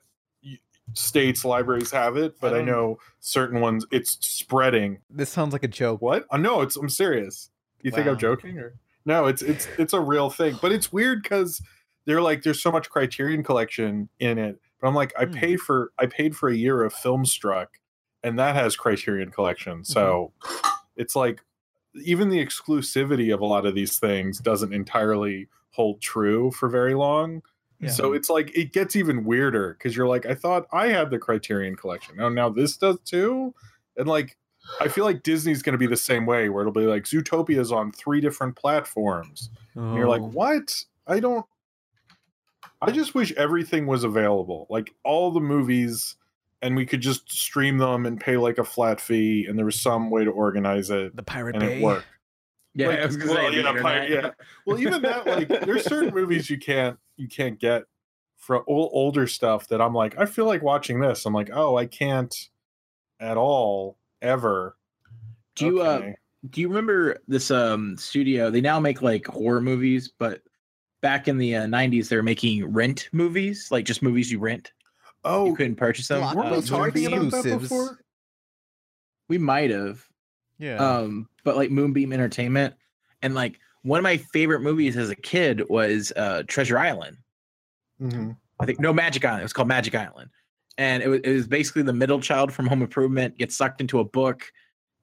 states 0.95 1.45
libraries 1.45 1.91
have 1.91 2.17
it, 2.17 2.39
but 2.41 2.55
I 2.55 2.59
I, 2.59 2.63
know 2.63 2.99
certain 3.21 3.61
ones 3.61 3.87
it's 3.91 4.19
spreading. 4.21 4.99
This 5.09 5.31
sounds 5.31 5.53
like 5.53 5.63
a 5.63 5.69
joke. 5.69 6.03
What? 6.03 6.27
Uh, 6.31 6.37
no, 6.39 6.61
it's 6.61 6.77
I'm 6.77 6.89
serious. 6.89 7.51
You 7.83 7.91
think 7.91 8.07
I'm 8.07 8.19
joking 8.19 8.59
or 8.59 8.75
no? 9.05 9.27
It's 9.27 9.43
it's 9.43 9.69
it's 9.79 9.93
a 9.93 10.01
real 10.01 10.31
thing, 10.31 10.59
but 10.61 10.73
it's 10.73 10.93
weird 10.93 11.23
because 11.23 11.63
they're 12.07 12.23
like 12.23 12.43
there's 12.43 12.63
so 12.63 12.71
much 12.71 12.91
Criterion 12.91 13.43
Collection 13.43 14.09
in 14.19 14.39
it. 14.39 14.61
But 14.83 14.89
I'm 14.89 14.95
like 14.95 15.15
I 15.19 15.25
hmm. 15.25 15.33
paid 15.33 15.61
for 15.61 15.93
I 15.99 16.07
paid 16.07 16.37
for 16.37 16.51
a 16.51 16.55
year 16.55 16.83
of 16.83 16.93
Filmstruck, 16.93 17.69
and 18.23 18.39
that 18.39 18.57
has 18.57 18.77
Criterion 18.77 19.31
Collection. 19.31 19.79
Mm-hmm. 19.79 19.93
So 19.93 20.33
it's 20.97 21.17
like 21.17 21.41
even 21.95 22.29
the 22.29 22.45
exclusivity 22.45 23.33
of 23.33 23.41
a 23.41 23.47
lot 23.47 23.65
of 23.65 23.75
these 23.75 23.99
things 23.99 24.39
doesn't 24.41 24.75
entirely 24.75 25.49
hold 25.71 26.01
true 26.01 26.51
for 26.51 26.69
very 26.69 26.95
long. 26.95 27.43
Yeah. 27.81 27.91
So 27.91 28.13
it's 28.13 28.29
like 28.29 28.57
it 28.57 28.73
gets 28.73 28.97
even 28.97 29.25
weirder 29.25 29.77
because 29.79 29.97
you're 29.97 30.09
like, 30.09 30.27
I 30.27 30.35
thought 30.35 30.67
I 30.73 30.89
had 30.89 31.11
the 31.11 31.19
Criterion 31.19 31.77
collection. 31.77 32.21
Oh, 32.21 32.29
now 32.29 32.49
this 32.49 32.77
does 32.77 32.99
too. 33.05 33.55
And 33.97 34.09
like, 34.09 34.37
I 34.81 34.89
feel 34.89 35.05
like 35.05 35.23
Disney's 35.23 35.63
going 35.63 35.73
to 35.73 35.79
be 35.79 35.89
the 35.89 35.97
same 35.97 36.25
way, 36.27 36.49
where 36.49 36.63
it'll 36.63 36.73
be 36.73 36.87
like 36.87 37.05
Zootopia 37.05 37.59
is 37.59 37.73
on 37.73 37.93
three 37.93 38.21
different 38.21 38.57
platforms. 38.57 39.51
And 39.75 39.97
you're 39.97 40.09
like, 40.09 40.23
Oh. 40.23 40.31
what? 40.33 40.85
I 41.07 41.21
don't. 41.21 41.45
I 42.83 42.91
just 42.91 43.15
wish 43.15 43.33
everything 43.33 43.87
was 43.87 44.05
available, 44.05 44.67
like 44.69 44.95
all 45.05 45.31
the 45.31 45.41
movies, 45.41 46.17
and 46.61 46.75
we 46.77 46.85
could 46.85 47.01
just 47.01 47.31
stream 47.31 47.79
them 47.79 48.07
and 48.07 48.21
pay 48.21 48.37
like 48.37 48.59
a 48.59 48.65
flat 48.65 49.01
fee, 49.01 49.47
and 49.49 49.57
there 49.59 49.65
was 49.65 49.81
some 49.81 50.11
way 50.11 50.25
to 50.25 50.31
organize 50.31 50.91
it 50.91 51.15
the 51.17 51.23
Pirate 51.23 51.55
and 51.57 51.65
Bay. 51.65 51.79
it 51.79 51.83
worked. 51.83 52.07
Yeah, 52.75 52.89
Like, 52.89 52.99
I 53.01 53.07
was 53.07 53.19
well, 53.19 53.27
say 53.29 53.51
the 53.51 53.57
yeah, 53.63 53.69
internet. 53.69 54.11
yeah. 54.11 54.31
Well, 54.67 54.81
even 54.81 55.03
that, 55.03 55.27
like, 55.27 55.49
there's 55.49 55.85
certain 55.85 56.13
movies 56.15 56.49
you 56.51 56.59
can't 56.59 56.99
you 57.17 57.29
can't 57.29 57.59
get 57.61 57.85
from 58.37 58.65
ol- 58.67 58.91
older 58.93 59.27
stuff 59.27 59.69
that 59.69 59.81
I'm 59.81 59.95
like, 59.95 60.19
I 60.19 60.25
feel 60.25 60.47
like 60.47 60.63
watching 60.63 60.99
this. 60.99 61.25
I'm 61.27 61.35
like, 61.35 61.51
oh, 61.53 61.77
I 61.77 61.87
can't 61.87 62.35
at 63.21 63.37
all 63.37 63.97
ever. 64.21 64.77
Do 65.55 65.67
you 65.67 65.81
uh 65.83 66.13
do 66.51 66.61
you 66.61 66.69
remember 66.69 67.19
this 67.29 67.51
um 67.53 67.97
studio? 67.97 68.51
They 68.51 68.61
now 68.61 68.81
make 68.81 69.03
like 69.03 69.27
horror 69.27 69.61
movies, 69.61 70.11
but 70.19 70.41
back 71.03 71.29
in 71.29 71.37
the 71.37 71.57
uh, 71.57 71.67
90s 71.67 72.09
they 72.09 72.17
were 72.17 72.23
making 72.23 72.65
rent 72.65 73.09
movies, 73.13 73.69
like 73.71 73.85
just 73.85 74.03
movies 74.03 74.31
you 74.33 74.39
rent. 74.39 74.73
Oh 75.25 75.47
you 75.47 75.55
couldn't 75.57 75.77
purchase 75.77 76.09
them. 76.09 76.21
Weren't 76.35 76.51
we 76.51 76.57
Uh, 76.59 76.61
talking 76.63 77.07
about 77.07 77.19
that 77.21 77.27
exclusives. 77.39 77.63
before? 77.69 77.99
We 79.29 79.39
might 79.39 79.71
have. 79.71 80.05
Yeah. 80.59 80.77
Um 80.77 81.29
but 81.45 81.57
like 81.57 81.71
Moonbeam 81.71 82.13
Entertainment 82.13 82.75
and 83.23 83.35
like 83.35 83.59
one 83.83 83.99
of 83.99 84.05
my 84.05 84.17
favorite 84.17 84.61
movies 84.61 84.97
as 84.97 85.11
a 85.11 85.17
kid 85.17 85.69
was 85.69 86.13
uh 86.17 86.43
Treasure 86.47 86.79
Island. 86.79 87.17
Mhm. 88.01 88.37
I 88.61 88.67
think 88.67 88.81
no 88.81 88.93
Magic 88.93 89.25
Island. 89.25 89.41
It 89.43 89.45
was 89.45 89.53
called 89.53 89.69
Magic 89.69 89.95
Island, 89.95 90.31
and 90.79 91.03
it 91.03 91.09
was, 91.09 91.21
it 91.25 91.33
was 91.33 91.47
basically 91.49 91.83
the 91.83 91.93
middle 91.93 92.21
child 92.21 92.53
from 92.53 92.67
Home 92.69 92.81
Improvement 92.83 93.37
gets 93.39 93.57
sucked 93.57 93.81
into 93.81 93.99
a 93.99 94.05
book, 94.05 94.53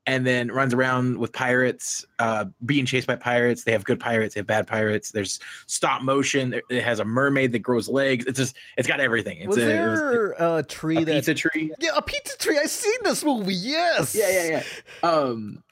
and 0.09 0.25
then 0.25 0.51
runs 0.51 0.73
around 0.73 1.19
with 1.19 1.31
pirates, 1.31 2.03
uh, 2.17 2.45
being 2.65 2.83
chased 2.85 3.05
by 3.05 3.15
pirates. 3.15 3.63
They 3.63 3.71
have 3.73 3.83
good 3.83 3.99
pirates, 3.99 4.33
they 4.33 4.39
have 4.39 4.47
bad 4.47 4.65
pirates. 4.65 5.11
There's 5.11 5.39
stop 5.67 6.01
motion. 6.01 6.59
It- 6.69 6.81
has 6.83 6.99
a 6.99 7.05
mermaid 7.05 7.51
that 7.51 7.59
grows 7.59 7.87
legs. 7.87 8.25
It's 8.25 8.39
just 8.39 8.55
it's 8.75 8.87
got 8.87 8.99
everything. 8.99 9.37
It's 9.37 9.47
was 9.47 9.57
a, 9.59 9.61
it 9.69 9.87
was 9.87 9.99
there 9.99 10.31
a 10.57 10.63
tree 10.63 10.97
a 10.97 11.05
that? 11.05 11.13
pizza 11.13 11.33
tree. 11.35 11.71
Yeah, 11.79 11.91
a 11.95 12.01
pizza 12.01 12.35
tree. 12.39 12.57
I've 12.57 12.69
seen 12.71 12.97
this 13.03 13.23
movie. 13.23 13.53
Yes. 13.53 14.15
Yeah, 14.15 14.29
yeah, 14.31 14.63
yeah. 15.03 15.09
Um, 15.09 15.63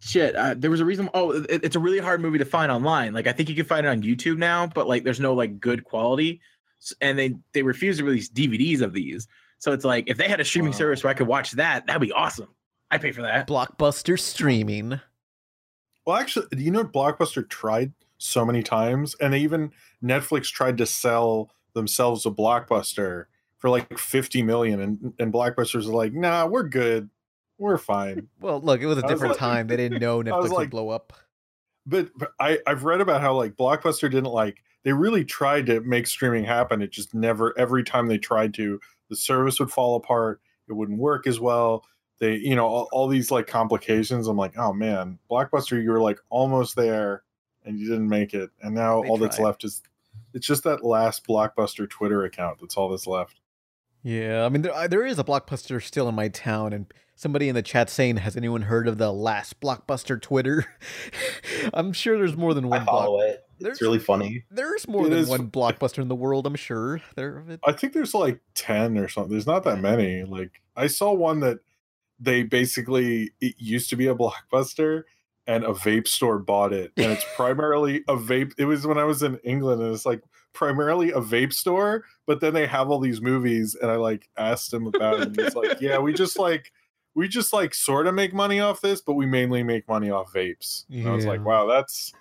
shit. 0.00 0.36
Uh, 0.36 0.54
there 0.56 0.70
was 0.70 0.80
a 0.80 0.84
reason. 0.84 1.08
Oh, 1.14 1.30
it, 1.32 1.64
it's 1.64 1.76
a 1.76 1.80
really 1.80 1.98
hard 1.98 2.20
movie 2.20 2.38
to 2.38 2.44
find 2.44 2.70
online. 2.70 3.14
Like 3.14 3.26
I 3.26 3.32
think 3.32 3.48
you 3.48 3.54
can 3.54 3.64
find 3.64 3.86
it 3.86 3.88
on 3.88 4.02
YouTube 4.02 4.36
now, 4.36 4.66
but 4.66 4.86
like 4.86 5.02
there's 5.04 5.20
no 5.20 5.32
like 5.34 5.58
good 5.60 5.82
quality. 5.84 6.40
And 7.00 7.18
they 7.18 7.34
they 7.54 7.62
refuse 7.62 7.96
to 7.98 8.04
release 8.04 8.28
DVDs 8.28 8.82
of 8.82 8.92
these. 8.92 9.26
So 9.58 9.72
it's 9.72 9.84
like 9.84 10.04
if 10.08 10.18
they 10.18 10.28
had 10.28 10.40
a 10.40 10.44
streaming 10.44 10.72
Wow. 10.72 10.78
service 10.78 11.02
where 11.02 11.10
I 11.10 11.14
could 11.14 11.26
watch 11.26 11.52
that, 11.52 11.86
that'd 11.86 12.02
be 12.02 12.12
awesome. 12.12 12.48
I 12.90 12.98
pay 12.98 13.12
for 13.12 13.22
that. 13.22 13.48
Blockbuster 13.48 14.18
streaming. 14.18 15.00
Well, 16.06 16.16
actually, 16.16 16.46
you 16.56 16.70
know, 16.70 16.84
Blockbuster 16.84 17.48
tried 17.48 17.92
so 18.18 18.44
many 18.44 18.62
times, 18.62 19.14
and 19.20 19.32
they 19.32 19.40
even 19.40 19.72
Netflix 20.02 20.50
tried 20.52 20.78
to 20.78 20.86
sell 20.86 21.50
themselves 21.74 22.24
a 22.26 22.30
Blockbuster 22.30 23.26
for 23.58 23.70
like 23.70 23.98
fifty 23.98 24.42
million, 24.42 24.80
and 24.80 25.12
and 25.18 25.32
Blockbuster's 25.32 25.88
like, 25.88 26.12
nah, 26.12 26.46
we're 26.46 26.62
good, 26.68 27.10
we're 27.58 27.78
fine. 27.78 28.28
Well, 28.40 28.60
look, 28.60 28.80
it 28.80 28.86
was 28.86 28.98
a 28.98 29.00
I 29.00 29.04
was 29.04 29.10
different 29.12 29.32
like- 29.32 29.40
time. 29.40 29.66
They 29.66 29.76
didn't 29.76 30.00
know 30.00 30.22
Netflix 30.22 30.42
was 30.42 30.52
would 30.52 30.70
blow 30.70 30.90
up. 30.90 31.12
But, 31.88 32.08
but 32.16 32.32
I 32.40 32.58
I've 32.66 32.84
read 32.84 33.00
about 33.00 33.20
how 33.20 33.34
like 33.34 33.56
Blockbuster 33.56 34.10
didn't 34.10 34.24
like 34.24 34.58
they 34.84 34.92
really 34.92 35.24
tried 35.24 35.66
to 35.66 35.80
make 35.80 36.06
streaming 36.06 36.44
happen. 36.44 36.82
It 36.82 36.90
just 36.92 37.14
never 37.14 37.56
every 37.58 37.82
time 37.82 38.06
they 38.06 38.18
tried 38.18 38.54
to, 38.54 38.78
the 39.10 39.16
service 39.16 39.58
would 39.58 39.70
fall 39.70 39.96
apart. 39.96 40.40
It 40.68 40.72
wouldn't 40.74 40.98
work 40.98 41.26
as 41.26 41.38
well. 41.40 41.84
They 42.18 42.36
you 42.36 42.54
know 42.56 42.66
all, 42.66 42.88
all 42.92 43.08
these 43.08 43.30
like 43.30 43.46
complications. 43.46 44.26
I'm 44.26 44.36
like, 44.36 44.56
oh 44.56 44.72
man, 44.72 45.18
Blockbuster, 45.30 45.82
you 45.82 45.90
were 45.90 46.00
like 46.00 46.18
almost 46.30 46.74
there, 46.76 47.22
and 47.64 47.78
you 47.78 47.86
didn't 47.88 48.08
make 48.08 48.32
it. 48.34 48.50
And 48.62 48.74
now 48.74 49.02
They 49.02 49.08
all 49.08 49.16
that's 49.18 49.38
left 49.38 49.64
is 49.64 49.82
it's 50.32 50.46
just 50.46 50.64
that 50.64 50.84
last 50.84 51.26
Blockbuster 51.26 51.88
Twitter 51.88 52.24
account. 52.24 52.58
That's 52.60 52.76
all 52.76 52.88
that's 52.88 53.06
left. 53.06 53.40
Yeah, 54.02 54.44
I 54.44 54.48
mean 54.48 54.62
there 54.62 54.88
there 54.88 55.04
is 55.04 55.18
a 55.18 55.24
blockbuster 55.24 55.82
still 55.82 56.08
in 56.08 56.14
my 56.14 56.28
town, 56.28 56.72
and 56.72 56.86
somebody 57.16 57.48
in 57.48 57.54
the 57.56 57.62
chat 57.62 57.90
saying, 57.90 58.18
"Has 58.18 58.36
anyone 58.36 58.62
heard 58.62 58.86
of 58.86 58.98
the 58.98 59.12
last 59.12 59.60
blockbuster 59.60 60.20
Twitter?" 60.20 60.64
I'm 61.74 61.92
sure 61.92 62.16
there's 62.16 62.36
more 62.36 62.54
than 62.54 62.64
I 62.66 62.68
one. 62.68 62.84
Block- 62.84 63.04
follow 63.04 63.20
it. 63.20 63.42
There's 63.58 63.76
It's 63.78 63.82
really 63.82 63.98
funny. 63.98 64.44
there's 64.50 64.86
more 64.86 65.06
It 65.06 65.10
than 65.10 65.18
is- 65.18 65.28
one 65.28 65.50
blockbuster 65.50 65.98
in 66.00 66.08
the 66.08 66.14
world. 66.14 66.46
I'm 66.46 66.54
sure 66.56 67.00
there. 67.16 67.42
It, 67.48 67.60
I 67.66 67.72
think 67.72 67.94
there's 67.94 68.14
like 68.14 68.40
10 68.54 68.98
or 68.98 69.08
something. 69.08 69.32
There's 69.32 69.46
not 69.46 69.64
that 69.64 69.80
many. 69.80 70.22
Like 70.24 70.50
I 70.76 70.86
saw 70.88 71.12
one 71.12 71.40
that 71.40 71.60
they 72.18 72.42
basically 72.42 73.32
it 73.40 73.54
used 73.58 73.90
to 73.90 73.96
be 73.96 74.06
a 74.06 74.14
blockbuster 74.14 75.04
and 75.46 75.64
a 75.64 75.68
vape 75.68 76.08
store 76.08 76.38
bought 76.38 76.72
it. 76.72 76.92
And 76.96 77.12
it's 77.12 77.24
primarily 77.36 77.98
a 78.08 78.16
vape. 78.16 78.52
It 78.58 78.64
was 78.64 78.86
when 78.86 78.98
I 78.98 79.04
was 79.04 79.22
in 79.22 79.38
England 79.38 79.80
and 79.80 79.94
it's 79.94 80.06
like 80.06 80.22
primarily 80.52 81.10
a 81.10 81.20
vape 81.20 81.52
store, 81.52 82.04
but 82.26 82.40
then 82.40 82.54
they 82.54 82.66
have 82.66 82.90
all 82.90 82.98
these 82.98 83.20
movies 83.20 83.76
and 83.80 83.90
I 83.90 83.96
like 83.96 84.28
asked 84.36 84.72
him 84.72 84.86
about 84.86 85.20
it 85.20 85.28
and 85.28 85.40
he's 85.40 85.54
like, 85.54 85.80
"Yeah, 85.80 85.98
we 85.98 86.12
just 86.12 86.38
like 86.38 86.72
we 87.14 87.28
just 87.28 87.52
like 87.52 87.74
sort 87.74 88.06
of 88.06 88.14
make 88.14 88.34
money 88.34 88.60
off 88.60 88.80
this, 88.80 89.00
but 89.00 89.14
we 89.14 89.26
mainly 89.26 89.62
make 89.62 89.88
money 89.88 90.10
off 90.10 90.32
vapes." 90.32 90.84
And 90.90 91.08
I 91.08 91.14
was 91.14 91.26
like, 91.26 91.44
"Wow, 91.44 91.66
that's 91.66 92.12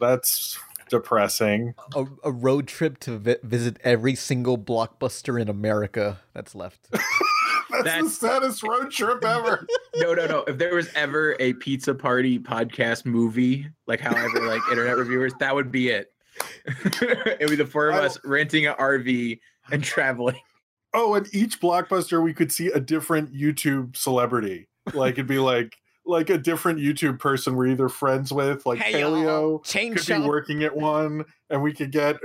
that's 0.00 0.58
depressing." 0.88 1.74
a, 1.94 2.06
a 2.24 2.32
road 2.32 2.68
trip 2.68 2.98
to 3.00 3.18
vi- 3.18 3.36
visit 3.42 3.78
every 3.84 4.14
single 4.14 4.56
blockbuster 4.56 5.40
in 5.40 5.48
America 5.48 6.20
that's 6.32 6.54
left. 6.54 6.88
That's, 7.84 7.84
That's- 7.84 8.18
the 8.18 8.28
saddest 8.28 8.62
road 8.62 8.90
trip 8.90 9.24
ever. 9.24 9.66
No, 9.98 10.12
no, 10.12 10.26
no. 10.26 10.44
If 10.46 10.58
there 10.58 10.74
was 10.74 10.88
ever 10.94 11.36
a 11.40 11.54
pizza 11.54 11.94
party 11.94 12.38
podcast 12.38 13.06
movie, 13.06 13.66
like 13.86 13.98
however, 13.98 14.46
like 14.46 14.60
internet 14.70 14.96
reviewers, 14.98 15.32
that 15.40 15.54
would 15.54 15.72
be 15.72 15.88
it. 15.88 16.10
it 16.74 17.40
would 17.40 17.48
be 17.50 17.56
the 17.56 17.64
four 17.66 17.88
of 17.88 17.94
I- 17.94 18.04
us 18.06 18.18
renting 18.24 18.66
an 18.66 18.74
RV 18.74 19.38
and 19.72 19.82
traveling. 19.82 20.36
Oh, 20.92 21.14
and 21.14 21.26
each 21.34 21.60
blockbuster 21.60 22.22
we 22.22 22.34
could 22.34 22.52
see 22.52 22.68
a 22.68 22.78
different 22.80 23.32
YouTube 23.34 23.96
celebrity. 23.96 24.68
Like 24.94 25.14
it'd 25.14 25.26
be 25.26 25.38
like 25.38 25.74
like 26.04 26.28
a 26.30 26.38
different 26.38 26.78
YouTube 26.78 27.18
person 27.18 27.56
we're 27.56 27.66
either 27.68 27.88
friends 27.88 28.32
with, 28.32 28.64
like 28.66 28.78
Hey, 28.78 29.00
y'all. 29.00 29.58
Paleo 29.60 29.64
Chain 29.64 29.94
could 29.94 30.04
shop. 30.04 30.22
be 30.22 30.28
working 30.28 30.62
at 30.62 30.76
one, 30.76 31.24
and 31.50 31.62
we 31.62 31.72
could 31.72 31.90
get 31.90 32.16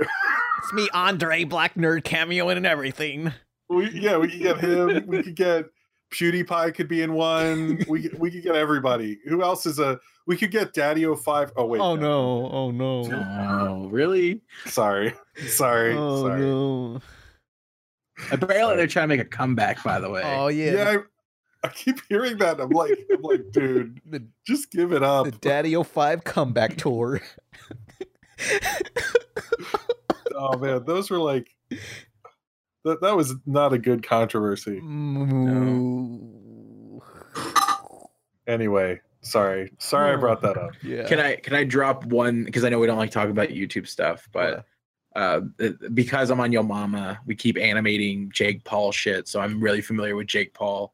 It's 0.58 0.72
me, 0.74 0.88
Andre 0.92 1.44
Black 1.44 1.74
Nerd 1.74 2.02
cameoing 2.04 2.56
and 2.58 2.66
everything. 2.66 3.32
We 3.72 3.90
yeah 3.90 4.16
we 4.18 4.28
could 4.28 4.40
get 4.40 4.58
him. 4.58 5.06
We 5.06 5.22
could 5.22 5.36
get 5.36 5.66
PewDiePie 6.12 6.74
could 6.74 6.88
be 6.88 7.02
in 7.02 7.14
one. 7.14 7.84
We 7.88 8.10
we 8.18 8.30
could 8.30 8.42
get 8.42 8.54
everybody. 8.54 9.18
Who 9.26 9.42
else 9.42 9.66
is 9.66 9.78
a? 9.78 9.98
We 10.26 10.36
could 10.36 10.50
get 10.50 10.74
DaddyOFive. 10.74 11.52
Oh 11.56 11.66
wait. 11.66 11.80
oh 11.80 11.96
no! 11.96 12.48
Oh 12.52 12.70
no! 12.70 13.02
Oh, 13.10 13.88
really? 13.88 14.42
Sorry. 14.66 15.14
Sorry. 15.48 15.94
Oh 15.96 16.28
sorry. 16.28 16.40
no! 16.40 17.00
Apparently, 18.30 18.76
they're 18.76 18.86
trying 18.86 19.08
to 19.08 19.16
make 19.16 19.20
a 19.20 19.28
comeback. 19.28 19.82
By 19.82 19.98
the 19.98 20.10
way, 20.10 20.22
Oh 20.24 20.48
yeah! 20.48 20.72
Yeah. 20.72 20.90
I, 21.64 21.66
I 21.66 21.70
keep 21.70 22.00
hearing 22.08 22.36
that. 22.38 22.60
I'm 22.60 22.70
like, 22.70 23.06
I'm 23.10 23.22
like, 23.22 23.44
dude, 23.52 24.00
the, 24.04 24.26
just 24.46 24.70
give 24.70 24.92
it 24.92 25.02
up. 25.02 25.24
the 25.24 25.32
DaddyOFive 25.32 26.24
comeback 26.24 26.76
tour. 26.76 27.20
oh 30.34 30.58
man, 30.58 30.84
those 30.84 31.10
were 31.10 31.18
like 31.18 31.54
that. 32.84 33.00
That 33.00 33.16
was 33.16 33.34
not 33.46 33.72
a 33.72 33.78
good 33.78 34.02
controversy. 34.02 34.80
Mm, 34.80 36.30
Anyway, 38.46 39.00
sorry, 39.20 39.72
sorry 39.78 40.12
I 40.12 40.16
brought 40.16 40.42
that 40.42 40.56
up. 40.58 40.72
Yeah. 40.82 41.04
can 41.06 41.20
I 41.20 41.36
can 41.36 41.54
I 41.54 41.64
drop 41.64 42.04
one 42.06 42.44
because 42.44 42.64
I 42.64 42.68
know 42.68 42.80
we 42.80 42.86
don't 42.86 42.98
like 42.98 43.10
talk 43.12 43.28
about 43.28 43.48
YouTube 43.50 43.86
stuff, 43.86 44.28
but 44.32 44.64
uh, 45.14 45.40
because 45.94 46.30
I'm 46.30 46.40
on 46.40 46.50
Yo 46.52 46.62
Mama, 46.62 47.20
we 47.26 47.36
keep 47.36 47.56
animating 47.56 48.30
Jake 48.32 48.64
Paul 48.64 48.90
shit, 48.92 49.28
so 49.28 49.40
I'm 49.40 49.60
really 49.60 49.80
familiar 49.80 50.16
with 50.16 50.26
Jake 50.26 50.54
Paul, 50.54 50.92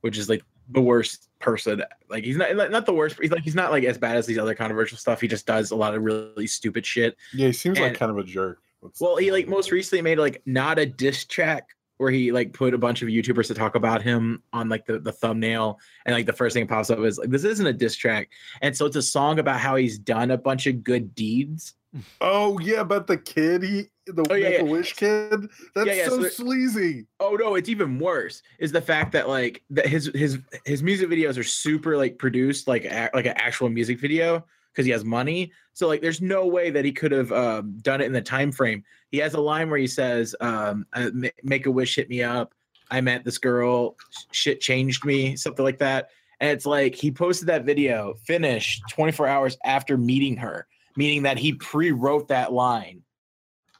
which 0.00 0.18
is 0.18 0.28
like 0.28 0.42
the 0.70 0.80
worst 0.80 1.28
person. 1.38 1.82
Like 2.08 2.24
he's 2.24 2.36
not 2.36 2.54
not 2.56 2.86
the 2.86 2.94
worst. 2.94 3.18
He's 3.20 3.30
like 3.30 3.42
he's 3.42 3.54
not 3.54 3.70
like 3.70 3.84
as 3.84 3.98
bad 3.98 4.16
as 4.16 4.26
these 4.26 4.38
other 4.38 4.54
controversial 4.54 4.98
stuff. 4.98 5.20
He 5.20 5.28
just 5.28 5.46
does 5.46 5.70
a 5.70 5.76
lot 5.76 5.94
of 5.94 6.02
really 6.02 6.48
stupid 6.48 6.84
shit. 6.84 7.16
Yeah, 7.32 7.48
he 7.48 7.52
seems 7.52 7.78
like 7.78 7.94
kind 7.94 8.10
of 8.10 8.18
a 8.18 8.24
jerk. 8.24 8.58
Well, 9.00 9.16
he 9.16 9.30
like 9.30 9.48
most 9.48 9.70
recently 9.70 10.02
made 10.02 10.18
like 10.18 10.42
not 10.46 10.78
a 10.78 10.86
diss 10.86 11.24
track 11.24 11.68
where 12.00 12.10
he 12.10 12.32
like 12.32 12.54
put 12.54 12.72
a 12.72 12.78
bunch 12.78 13.02
of 13.02 13.08
YouTubers 13.08 13.46
to 13.48 13.54
talk 13.54 13.74
about 13.74 14.00
him 14.00 14.42
on 14.54 14.70
like 14.70 14.86
the, 14.86 14.98
the 14.98 15.12
thumbnail 15.12 15.78
and 16.06 16.14
like 16.14 16.24
the 16.24 16.32
first 16.32 16.54
thing 16.54 16.66
that 16.66 16.72
pops 16.72 16.88
up 16.88 16.98
is 17.00 17.18
like 17.18 17.28
this 17.28 17.44
isn't 17.44 17.66
a 17.66 17.74
diss 17.74 17.94
track. 17.94 18.30
And 18.62 18.74
so 18.74 18.86
it's 18.86 18.96
a 18.96 19.02
song 19.02 19.38
about 19.38 19.60
how 19.60 19.76
he's 19.76 19.98
done 19.98 20.30
a 20.30 20.38
bunch 20.38 20.66
of 20.66 20.82
good 20.82 21.14
deeds. 21.14 21.74
oh 22.22 22.58
yeah, 22.60 22.84
but 22.84 23.06
the 23.06 23.18
kid, 23.18 23.62
he 23.62 23.88
the 24.06 24.24
Oh, 24.30 24.34
yeah, 24.34 24.48
yeah. 24.48 24.62
Wish 24.62 24.94
kid. 24.94 25.46
That's 25.74 25.88
Yeah, 25.88 26.08
so 26.08 26.22
so 26.22 26.28
sleazy. 26.30 27.06
Oh 27.20 27.36
no, 27.38 27.54
it's 27.54 27.68
even 27.68 27.98
worse. 27.98 28.42
Is 28.58 28.72
the 28.72 28.80
fact 28.80 29.12
that 29.12 29.28
like 29.28 29.62
that 29.68 29.86
his 29.86 30.10
his 30.14 30.38
his 30.64 30.82
music 30.82 31.10
videos 31.10 31.36
are 31.36 31.44
super 31.44 31.98
like 31.98 32.18
produced 32.18 32.66
like 32.66 32.86
a, 32.86 33.10
like 33.12 33.26
an 33.26 33.34
actual 33.36 33.68
music 33.68 34.00
video 34.00 34.46
because 34.72 34.86
he 34.86 34.92
has 34.92 35.04
money. 35.04 35.52
So 35.72 35.86
like 35.86 36.00
there's 36.00 36.20
no 36.20 36.46
way 36.46 36.70
that 36.70 36.84
he 36.84 36.92
could 36.92 37.12
have 37.12 37.32
um, 37.32 37.78
done 37.82 38.00
it 38.00 38.06
in 38.06 38.12
the 38.12 38.22
time 38.22 38.52
frame. 38.52 38.84
He 39.10 39.18
has 39.18 39.34
a 39.34 39.40
line 39.40 39.70
where 39.70 39.78
he 39.78 39.86
says, 39.86 40.34
um, 40.40 40.86
uh, 40.92 41.10
"Make 41.42 41.66
a 41.66 41.70
wish, 41.70 41.96
hit 41.96 42.08
me 42.08 42.22
up. 42.22 42.54
I 42.90 43.00
met 43.00 43.24
this 43.24 43.38
girl. 43.38 43.96
Shit 44.32 44.60
changed 44.60 45.04
me." 45.04 45.36
Something 45.36 45.64
like 45.64 45.78
that. 45.78 46.10
And 46.40 46.50
it's 46.50 46.66
like 46.66 46.94
he 46.94 47.10
posted 47.10 47.48
that 47.48 47.64
video 47.64 48.14
finished 48.24 48.82
24 48.90 49.26
hours 49.26 49.58
after 49.64 49.98
meeting 49.98 50.38
her, 50.38 50.66
meaning 50.96 51.24
that 51.24 51.38
he 51.38 51.52
pre-wrote 51.52 52.28
that 52.28 52.50
line, 52.50 53.02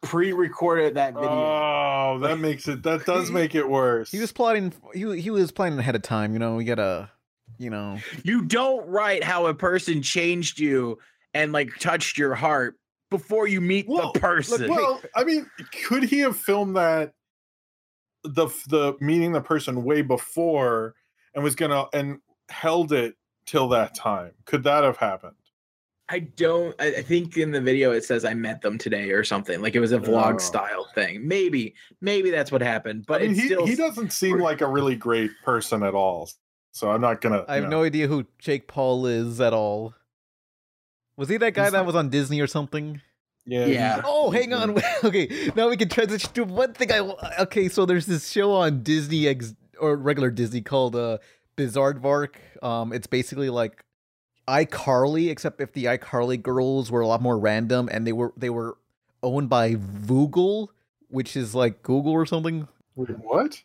pre-recorded 0.03 0.95
that 0.97 1.15
video. 1.15 1.31
Oh, 1.31 2.19
that 2.21 2.39
makes 2.39 2.69
it. 2.69 2.83
That 2.83 3.07
does 3.07 3.31
make 3.31 3.55
it 3.55 3.67
worse. 3.67 4.11
He 4.11 4.19
was 4.19 4.33
plotting. 4.33 4.75
He 4.93 5.21
he 5.21 5.31
was 5.31 5.51
planning 5.53 5.79
ahead 5.79 5.97
of 5.97 6.03
time. 6.03 6.35
You 6.35 6.39
know, 6.39 6.59
you 6.59 6.67
gotta, 6.67 7.11
you 7.61 7.71
know. 7.71 7.99
you 8.25 8.43
don't 8.43 8.87
write 8.89 9.23
how 9.23 9.47
a 9.47 9.55
person 9.55 10.03
changed 10.03 10.59
you 10.59 10.99
and 11.35 11.53
like 11.53 11.71
touched 11.79 12.19
your 12.19 12.35
heart 12.35 12.77
before 13.11 13.47
you 13.47 13.61
meet 13.61 13.87
Well, 13.89 14.13
the 14.13 14.19
person. 14.21 14.69
Well, 14.69 15.01
I 15.15 15.25
mean, 15.25 15.49
could 15.85 16.03
he 16.03 16.21
have 16.21 16.37
filmed 16.37 16.77
that 16.77 17.13
the 18.25 18.47
the 18.69 18.95
meeting 19.01 19.33
the 19.33 19.41
person 19.41 19.85
way 19.85 20.03
before 20.03 20.95
and 21.35 21.45
was 21.45 21.55
gonna 21.55 21.85
and 21.93 22.19
held 22.49 22.93
it 22.93 23.15
till 23.47 23.69
that 23.69 23.95
time? 23.95 24.33
Could 24.47 24.65
that 24.65 24.83
have 24.83 24.97
happened? 24.97 25.37
I 26.09 26.21
don't. 26.21 26.75
I, 26.81 27.03
think 27.03 27.37
in 27.37 27.53
the 27.53 27.61
video 27.61 27.93
it 27.93 28.03
says 28.03 28.25
I 28.25 28.35
met 28.35 28.63
them 28.63 28.79
today 28.79 29.11
or 29.13 29.23
something. 29.23 29.61
Like 29.63 29.77
it 29.77 29.81
was 29.81 29.93
a 29.93 29.99
vlog 29.99 30.35
Oh. 30.35 30.39
style 30.39 30.89
thing. 30.93 31.27
Maybe, 31.29 31.75
maybe 32.01 32.31
that's 32.31 32.51
what 32.51 32.63
happened. 32.63 33.05
But 33.07 33.21
I 33.23 33.27
mean, 33.27 33.31
it's 33.33 33.41
he, 33.41 33.47
still. 33.47 33.67
he 33.67 33.77
doesn't 33.77 34.13
seem 34.13 34.41
like 34.41 34.61
a 34.61 34.67
really 34.67 34.97
great 34.97 35.31
person 35.45 35.85
at 35.85 35.95
all. 35.95 36.29
So 36.73 36.91
I'm 36.91 37.01
not 37.01 37.21
gonna. 37.21 37.45
I 37.49 37.57
have 37.57 37.65
you 37.65 37.71
no 37.71 37.83
idea 37.83 38.07
who 38.07 38.27
Jake 38.39 38.69
Paul 38.69 39.07
is 39.07 39.41
at 39.41 39.53
all. 39.53 39.95
Was 41.17 41.29
he 41.29 41.37
that 41.39 41.55
guy 41.55 41.65
He's 41.65 41.73
that 41.73 41.79
not- 41.79 41.87
was 41.87 41.97
on 41.97 42.09
Disney 42.11 42.41
or 42.41 42.47
something? 42.47 43.01
Yeah. 43.47 43.67
Yeah. 43.67 44.03
Oh, 44.05 44.31
hang 44.31 44.53
on. 44.53 44.81
okay, 45.05 45.51
now 45.57 45.69
we 45.69 45.77
can 45.77 45.89
transition 45.89 46.33
to 46.35 46.45
one 46.45 46.73
thing 46.75 46.93
I. 46.93 47.01
Okay, 47.41 47.69
so 47.69 47.87
there's 47.87 48.07
this 48.07 48.29
show 48.29 48.53
on 48.53 48.83
Disney 48.83 49.27
X 49.27 49.55
or 49.79 49.97
regular 49.97 50.31
Disney 50.31 50.61
called 50.61 50.95
uh, 50.95 51.19
Bizaardvark. 51.57 52.37
Um, 52.63 52.93
it's 52.93 53.07
basically 53.07 53.51
like 53.51 53.85
iCarly, 54.47 55.31
except 55.31 55.61
if 55.61 55.73
the 55.73 55.87
iCarly 55.87 56.41
girls 56.41 56.91
were 56.91 57.01
a 57.01 57.07
lot 57.07 57.23
more 57.23 57.39
random 57.39 57.89
and 57.91 58.07
they 58.07 58.13
were 58.13 58.33
they 58.37 58.51
were 58.51 58.77
owned 59.23 59.49
by 59.49 59.75
Vuuugle, 59.75 60.69
which 61.09 61.37
is 61.37 61.55
like 61.55 61.83
Google 61.83 62.13
or 62.13 62.27
something. 62.27 62.69
Wait, 62.95 63.11
what? 63.19 63.63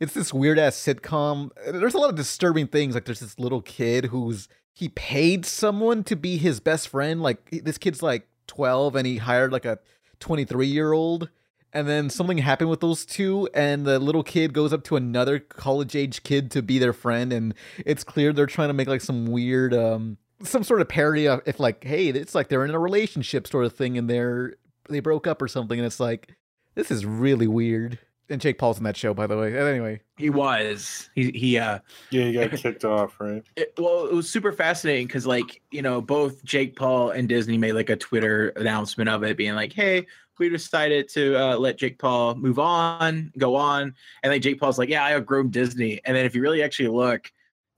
It's 0.00 0.14
this 0.14 0.32
weird 0.32 0.58
ass 0.58 0.76
sitcom. 0.76 1.50
There's 1.66 1.94
a 1.94 1.98
lot 1.98 2.10
of 2.10 2.16
disturbing 2.16 2.66
things. 2.66 2.94
Like 2.94 3.04
there's 3.04 3.20
this 3.20 3.38
little 3.38 3.62
kid 3.62 4.06
who's 4.06 4.48
he 4.72 4.88
paid 4.90 5.44
someone 5.44 6.04
to 6.04 6.16
be 6.16 6.36
his 6.36 6.60
best 6.60 6.88
friend. 6.88 7.22
Like 7.22 7.50
this 7.50 7.78
kid's 7.78 8.02
like 8.02 8.28
12 8.46 8.96
and 8.96 9.06
he 9.06 9.16
hired 9.16 9.52
like 9.52 9.64
a 9.64 9.78
23 10.20 10.66
year 10.66 10.92
old 10.92 11.30
and 11.72 11.86
then 11.86 12.08
something 12.08 12.38
happened 12.38 12.70
with 12.70 12.80
those 12.80 13.04
two, 13.04 13.48
and 13.52 13.84
the 13.84 13.98
little 13.98 14.22
kid 14.22 14.52
goes 14.52 14.72
up 14.72 14.84
to 14.84 14.96
another 14.96 15.38
college 15.38 15.94
age 15.94 16.22
kid 16.22 16.50
to 16.52 16.62
be 16.62 16.78
their 16.78 16.92
friend, 16.92 17.32
and 17.32 17.54
it's 17.84 18.04
clear 18.04 18.32
they're 18.32 18.46
trying 18.46 18.68
to 18.68 18.74
make 18.74 18.88
like 18.88 19.00
some 19.00 19.26
weird, 19.26 19.74
um, 19.74 20.16
some 20.42 20.64
sort 20.64 20.80
of 20.80 20.88
parody 20.88 21.28
of 21.28 21.42
if 21.46 21.60
like, 21.60 21.84
hey, 21.84 22.08
it's 22.08 22.34
like 22.34 22.48
they're 22.48 22.64
in 22.64 22.74
a 22.74 22.78
relationship 22.78 23.46
sort 23.46 23.66
of 23.66 23.74
thing, 23.74 23.98
and 23.98 24.08
they're 24.08 24.54
they 24.88 25.00
broke 25.00 25.26
up 25.26 25.42
or 25.42 25.48
something, 25.48 25.78
and 25.78 25.86
it's 25.86 26.00
like, 26.00 26.34
this 26.74 26.90
is 26.90 27.04
really 27.04 27.46
weird. 27.46 27.98
And 28.30 28.40
Jake 28.40 28.58
Paul's 28.58 28.78
in 28.78 28.84
that 28.84 28.96
show, 28.96 29.14
by 29.14 29.26
the 29.26 29.38
way. 29.38 29.58
Anyway, 29.58 30.00
He 30.16 30.28
was. 30.28 31.08
He 31.14 31.30
he 31.30 31.58
uh 31.58 31.78
Yeah, 32.10 32.24
he 32.24 32.32
got 32.34 32.50
kicked 32.52 32.84
off, 32.84 33.18
right? 33.20 33.42
it, 33.56 33.72
well, 33.78 34.06
it 34.06 34.14
was 34.14 34.28
super 34.28 34.52
fascinating 34.52 35.06
because, 35.06 35.26
like, 35.26 35.62
you 35.70 35.80
know, 35.80 36.00
both 36.00 36.44
Jake 36.44 36.76
Paul 36.76 37.10
and 37.10 37.28
Disney 37.28 37.56
made 37.56 37.72
like 37.72 37.90
a 37.90 37.96
Twitter 37.96 38.50
announcement 38.50 39.08
of 39.08 39.22
it, 39.22 39.36
being 39.36 39.54
like, 39.54 39.72
"Hey, 39.72 40.06
we 40.38 40.48
decided 40.50 41.08
to 41.10 41.36
uh, 41.36 41.56
let 41.56 41.78
Jake 41.78 41.98
Paul 41.98 42.34
move 42.34 42.58
on, 42.58 43.32
go 43.38 43.56
on," 43.56 43.94
and 44.22 44.32
like 44.32 44.42
Jake 44.42 44.60
Paul's 44.60 44.78
like, 44.78 44.90
"Yeah, 44.90 45.04
I 45.04 45.14
outgrown 45.14 45.50
Disney." 45.50 46.00
And 46.04 46.14
then 46.16 46.26
if 46.26 46.34
you 46.34 46.42
really 46.42 46.62
actually 46.62 46.88
look, 46.88 47.32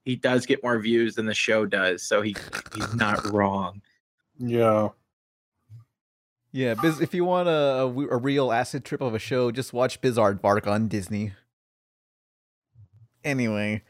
he 0.04 0.16
does 0.16 0.46
get 0.46 0.62
more 0.64 0.78
views 0.80 1.14
than 1.14 1.26
the 1.26 1.34
show 1.34 1.64
does, 1.64 2.02
so 2.02 2.22
he 2.22 2.34
he's 2.74 2.94
not 2.94 3.24
wrong. 3.32 3.82
Yeah. 4.38 4.88
Yeah, 6.52 6.74
Biz, 6.74 7.00
if 7.00 7.14
you 7.14 7.24
want 7.24 7.48
a 7.48 7.82
a 7.82 8.16
real 8.16 8.50
acid 8.50 8.84
trip 8.84 9.00
of 9.00 9.14
a 9.14 9.18
show, 9.18 9.52
just 9.52 9.72
watch 9.72 10.00
Bizaardvark 10.00 10.66
on 10.66 10.88
Disney. 10.88 11.32
Anyway, 13.22 13.82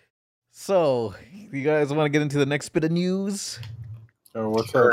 so 0.51 1.15
you 1.53 1.63
guys 1.63 1.93
want 1.93 2.05
to 2.05 2.11
get 2.11 2.21
into 2.21 2.37
the 2.39 2.47
next 2.47 2.69
bit 2.71 2.85
of 2.85 2.91
news? 2.91 3.59
Oh, 4.35 4.51
what's 4.51 4.75
up? 4.75 4.93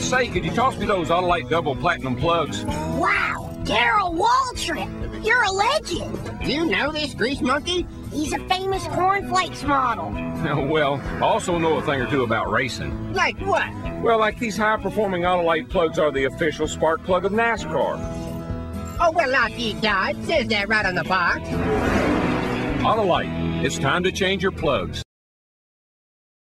Say, 0.00 0.28
could 0.28 0.44
you 0.44 0.50
toss 0.50 0.76
me 0.76 0.84
those 0.84 1.08
Autolite 1.08 1.48
double 1.48 1.74
platinum 1.74 2.16
plugs? 2.16 2.64
Wow, 2.64 3.58
Darrell 3.64 4.12
Waltrip, 4.12 5.24
you're 5.24 5.42
a 5.42 5.50
legend. 5.50 6.40
Do 6.44 6.52
you 6.52 6.66
know 6.66 6.92
this 6.92 7.14
grease 7.14 7.40
monkey? 7.40 7.86
He's 8.14 8.32
a 8.32 8.38
famous 8.48 8.86
cornflakes 8.86 9.64
model. 9.64 10.10
well, 10.68 10.94
I 10.94 11.20
also 11.20 11.58
know 11.58 11.78
a 11.78 11.82
thing 11.82 12.00
or 12.00 12.06
two 12.06 12.22
about 12.22 12.48
racing. 12.48 13.12
Like 13.12 13.36
what? 13.40 13.68
Well, 14.02 14.20
like 14.20 14.38
these 14.38 14.56
high 14.56 14.76
performing 14.76 15.22
Autolite 15.22 15.68
plugs 15.68 15.98
are 15.98 16.12
the 16.12 16.24
official 16.24 16.68
spark 16.68 17.02
plug 17.02 17.24
of 17.24 17.32
NASCAR. 17.32 17.98
Oh, 19.00 19.10
well, 19.10 19.30
not 19.30 19.50
deep 19.56 19.80
dive. 19.80 20.16
Says 20.26 20.46
that 20.46 20.68
right 20.68 20.86
on 20.86 20.94
the 20.94 21.02
box. 21.02 21.40
Autolite, 22.84 23.64
it's 23.64 23.78
time 23.78 24.04
to 24.04 24.12
change 24.12 24.44
your 24.44 24.52
plugs. 24.52 25.02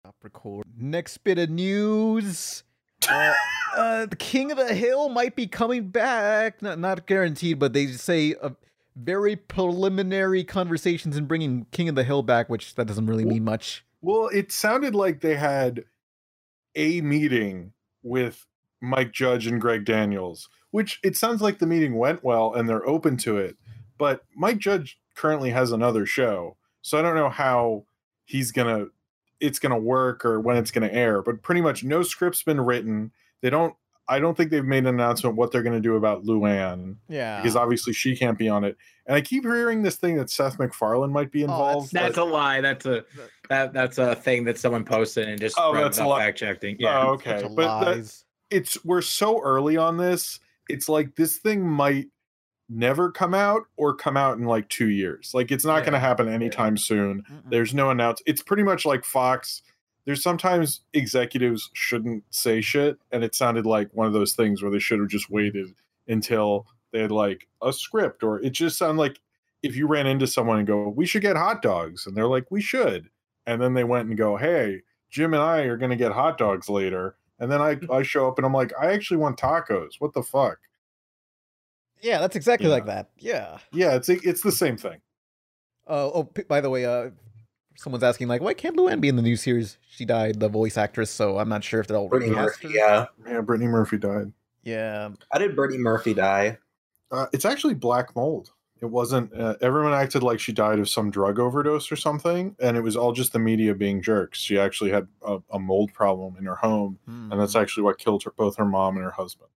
Stop 0.02 0.16
record. 0.22 0.66
Next 0.78 1.18
bit 1.24 1.38
of 1.38 1.50
news. 1.50 2.62
Uh, 3.06 3.34
uh, 3.76 4.06
the 4.06 4.16
King 4.16 4.50
of 4.50 4.56
the 4.56 4.72
Hill 4.72 5.10
might 5.10 5.36
be 5.36 5.46
coming 5.46 5.88
back. 5.88 6.62
Not 6.62 6.78
not 6.78 7.06
guaranteed, 7.06 7.58
but 7.58 7.74
they 7.74 7.88
say 7.88 8.34
uh, 8.40 8.50
very 8.96 9.36
preliminary 9.36 10.44
conversations 10.44 11.16
in 11.16 11.26
bringing 11.26 11.66
King 11.72 11.88
of 11.88 11.94
the 11.94 12.04
Hill 12.04 12.22
back, 12.22 12.48
which 12.48 12.74
that 12.76 12.86
doesn't 12.86 13.06
really 13.06 13.24
mean 13.24 13.44
much. 13.44 13.84
Well, 14.00 14.28
it 14.28 14.52
sounded 14.52 14.94
like 14.94 15.20
they 15.20 15.36
had 15.36 15.84
a 16.74 17.00
meeting 17.00 17.72
with 18.02 18.46
Mike 18.80 19.12
Judge 19.12 19.46
and 19.46 19.60
Greg 19.60 19.84
Daniels, 19.84 20.48
which 20.70 21.00
it 21.02 21.16
sounds 21.16 21.40
like 21.40 21.58
the 21.58 21.66
meeting 21.66 21.96
went 21.96 22.22
well 22.22 22.52
and 22.54 22.68
they're 22.68 22.86
open 22.86 23.16
to 23.18 23.38
it. 23.38 23.56
But 23.98 24.24
Mike 24.36 24.58
Judge 24.58 24.98
currently 25.14 25.50
has 25.50 25.72
another 25.72 26.04
show, 26.04 26.56
so 26.82 26.98
I 26.98 27.02
don't 27.02 27.14
know 27.14 27.30
how 27.30 27.86
he's 28.24 28.52
gonna 28.52 28.86
it's 29.40 29.58
gonna 29.58 29.78
work 29.78 30.24
or 30.24 30.40
when 30.40 30.56
it's 30.56 30.70
gonna 30.70 30.88
air. 30.88 31.22
But 31.22 31.42
pretty 31.42 31.60
much 31.60 31.84
no 31.84 32.02
script's 32.02 32.42
been 32.42 32.60
written. 32.60 33.12
They 33.40 33.50
don't. 33.50 33.74
I 34.06 34.18
don't 34.18 34.36
think 34.36 34.50
they've 34.50 34.64
made 34.64 34.78
an 34.78 34.88
announcement 34.88 35.36
what 35.36 35.50
they're 35.50 35.62
gonna 35.62 35.80
do 35.80 35.96
about 35.96 36.24
Luann 36.24 36.96
Yeah. 37.08 37.40
because 37.40 37.56
obviously 37.56 37.92
she 37.92 38.14
can't 38.16 38.38
be 38.38 38.48
on 38.48 38.64
it. 38.64 38.76
And 39.06 39.14
I 39.16 39.20
keep 39.20 39.44
hearing 39.44 39.82
this 39.82 39.96
thing 39.96 40.16
that 40.16 40.28
Seth 40.30 40.58
MacFarlane 40.58 41.10
might 41.10 41.30
be 41.30 41.42
involved. 41.42 41.92
That's 41.92 42.16
but- 42.16 42.22
a 42.22 42.24
lie. 42.24 42.60
That's 42.60 42.84
a 42.86 43.04
that 43.48 43.72
that's 43.72 43.98
a 43.98 44.14
thing 44.14 44.44
that 44.44 44.58
someone 44.58 44.84
posted 44.84 45.28
and 45.28 45.40
just 45.40 45.56
Oh, 45.58 45.74
that's 45.74 45.98
a 45.98 46.02
without 46.02 46.08
lie. 46.08 46.20
fact 46.26 46.38
checking. 46.38 46.76
Yeah. 46.78 47.02
Oh, 47.06 47.12
okay. 47.14 47.32
Bunch 47.32 47.44
of 47.44 47.56
But 47.56 47.84
that- 47.94 48.22
it's 48.50 48.84
we're 48.84 49.00
so 49.02 49.40
early 49.42 49.76
on 49.76 49.96
this. 49.96 50.38
It's 50.68 50.88
like 50.88 51.14
this 51.16 51.36
thing 51.38 51.66
might 51.66 52.08
never 52.70 53.10
come 53.10 53.34
out 53.34 53.62
or 53.76 53.94
come 53.94 54.16
out 54.16 54.38
in 54.38 54.44
like 54.44 54.68
two 54.70 54.88
years. 54.88 55.32
Like 55.34 55.50
it's 55.52 55.64
not 55.66 55.80
going 55.80 55.92
to 55.92 55.98
happen 55.98 56.28
anytime 56.28 56.78
soon. 56.78 57.22
Mm-mm. 57.30 57.50
There's 57.50 57.74
no 57.74 57.90
announce. 57.90 58.22
It's 58.26 58.42
pretty 58.42 58.62
much 58.62 58.86
like 58.86 59.04
Fox. 59.04 59.62
There's 60.04 60.22
sometimes 60.22 60.82
executives 60.92 61.70
shouldn't 61.72 62.24
say 62.30 62.60
shit, 62.60 62.98
and 63.10 63.24
it 63.24 63.34
sounded 63.34 63.64
like 63.66 63.88
one 63.94 64.06
of 64.06 64.12
those 64.12 64.34
things 64.34 64.62
where 64.62 64.70
they 64.70 64.78
should 64.78 65.00
have 65.00 65.08
just 65.08 65.30
waited 65.30 65.74
until 66.08 66.66
they 66.92 67.00
had 67.00 67.10
like 67.12 67.48
a 67.62 67.72
script, 67.72 68.22
or 68.22 68.40
it 68.40 68.50
just 68.50 68.76
sounded 68.78 69.00
like 69.00 69.20
if 69.62 69.74
you 69.76 69.86
ran 69.86 70.06
into 70.06 70.26
someone 70.26 70.58
and 70.58 70.66
go, 70.66 70.88
"We 70.90 71.06
should 71.06 71.22
get 71.22 71.36
hot 71.36 71.62
dogs," 71.62 72.06
and 72.06 72.14
they're 72.16 72.26
like, 72.26 72.50
"We 72.50 72.60
should," 72.60 73.08
and 73.46 73.60
then 73.62 73.72
they 73.74 73.84
went 73.84 74.08
and 74.08 74.18
go, 74.18 74.36
"Hey, 74.36 74.82
Jim 75.10 75.32
and 75.32 75.42
I 75.42 75.60
are 75.62 75.78
going 75.78 75.90
to 75.90 75.96
get 75.96 76.12
hot 76.12 76.36
dogs 76.36 76.68
later," 76.68 77.16
and 77.38 77.50
then 77.50 77.62
I 77.62 77.78
I 77.90 78.02
show 78.02 78.28
up 78.28 78.38
and 78.38 78.44
I'm 78.46 78.52
like, 78.52 78.72
"I 78.78 78.92
actually 78.92 79.16
want 79.16 79.38
tacos." 79.38 79.94
What 80.00 80.12
the 80.12 80.22
fuck? 80.22 80.58
yeah, 82.02 82.20
that's 82.20 82.36
exactly 82.36 82.66
Yeah. 82.68 82.74
like 82.74 82.84
that. 82.86 83.08
Yeah. 83.16 83.58
Yeah, 83.72 83.94
it's 83.94 84.10
it's 84.10 84.42
the 84.42 84.52
same 84.52 84.76
thing. 84.76 85.00
Uh, 85.88 86.10
oh, 86.14 86.30
by 86.48 86.60
the 86.60 86.68
way, 86.68 86.84
uh, 86.84 87.10
someone's 87.76 88.02
asking 88.04 88.28
like, 88.28 88.40
why 88.40 88.54
can't 88.54 88.76
Luann 88.76 89.00
be 89.00 89.08
in 89.08 89.16
the 89.16 89.22
new 89.22 89.36
series? 89.36 89.78
She 89.88 90.04
died, 90.04 90.40
the 90.40 90.48
voice 90.48 90.76
actress, 90.76 91.10
so 91.10 91.38
I'm 91.38 91.48
not 91.48 91.64
sure 91.64 91.80
if 91.80 91.86
they'll 91.86 92.08
Brittany 92.08 92.32
Murphy, 92.34 92.68
yeah. 92.72 93.06
Yeah, 93.26 93.40
Brittany 93.40 93.68
Murphy 93.68 93.98
died. 93.98 94.32
Yeah. 94.62 95.10
How 95.30 95.38
did 95.38 95.54
Brittany 95.56 95.78
Murphy 95.78 96.14
die? 96.14 96.58
Uh, 97.10 97.26
it's 97.32 97.44
actually 97.44 97.74
black 97.74 98.14
mold. 98.16 98.50
It 98.80 98.86
wasn't. 98.90 99.32
Uh, 99.32 99.54
everyone 99.60 99.94
acted 99.94 100.22
like 100.22 100.40
she 100.40 100.52
died 100.52 100.78
of 100.78 100.88
some 100.88 101.10
drug 101.10 101.38
overdose 101.38 101.90
or 101.92 101.96
something, 101.96 102.54
and 102.60 102.76
it 102.76 102.80
was 102.82 102.96
all 102.96 103.12
just 103.12 103.32
the 103.32 103.38
media 103.38 103.74
being 103.74 104.02
jerks. 104.02 104.38
She 104.40 104.58
actually 104.58 104.90
had 104.90 105.06
a, 105.24 105.38
a 105.52 105.58
mold 105.58 105.92
problem 105.94 106.36
in 106.38 106.44
her 106.44 106.56
home, 106.56 106.98
Hmm. 107.06 107.30
and 107.32 107.40
that's 107.40 107.56
actually 107.56 107.84
what 107.84 107.98
killed 107.98 108.24
her, 108.24 108.32
both 108.36 108.56
her 108.56 108.64
mom 108.64 108.96
and 108.96 109.04
her 109.04 109.10
husband. 109.12 109.48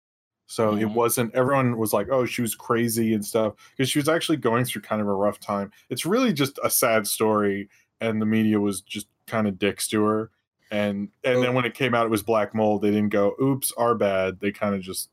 So 0.47 0.75
it 0.77 0.87
Mhm. 0.87 0.95
wasn't. 0.95 1.35
Everyone 1.35 1.77
was 1.77 1.93
like, 1.93 2.09
"Oh, 2.11 2.25
she 2.25 2.41
was 2.41 2.55
crazy 2.55 3.13
and 3.13 3.23
stuff," 3.25 3.55
because 3.77 3.91
she 3.91 3.99
was 3.99 4.09
actually 4.09 4.39
going 4.39 4.65
through 4.65 4.83
kind 4.83 5.03
of 5.03 5.09
a 5.09 5.13
rough 5.13 5.41
time. 5.41 5.73
It's 5.91 6.07
really 6.07 6.33
just 6.33 6.59
a 6.65 6.71
sad 6.71 7.07
story, 7.07 7.69
and 8.01 8.21
the 8.21 8.27
media 8.27 8.61
was 8.61 8.81
just 8.81 9.09
kind 9.27 9.47
of 9.47 9.59
dicks 9.59 9.89
to 9.89 10.05
her. 10.05 10.31
And 10.71 11.09
and 11.25 11.43
then 11.43 11.51
oh. 11.51 11.53
when 11.53 11.65
it 11.65 11.75
came 11.75 11.95
out, 11.95 12.07
it 12.07 12.11
was 12.11 12.23
black 12.23 12.55
mold. 12.55 12.83
They 12.83 12.91
didn't 12.91 13.09
go, 13.09 13.35
"Oops, 13.43 13.73
our 13.79 13.95
bad." 13.95 14.41
They 14.41 14.53
kind 14.53 14.75
of 14.75 14.83
just, 14.83 15.09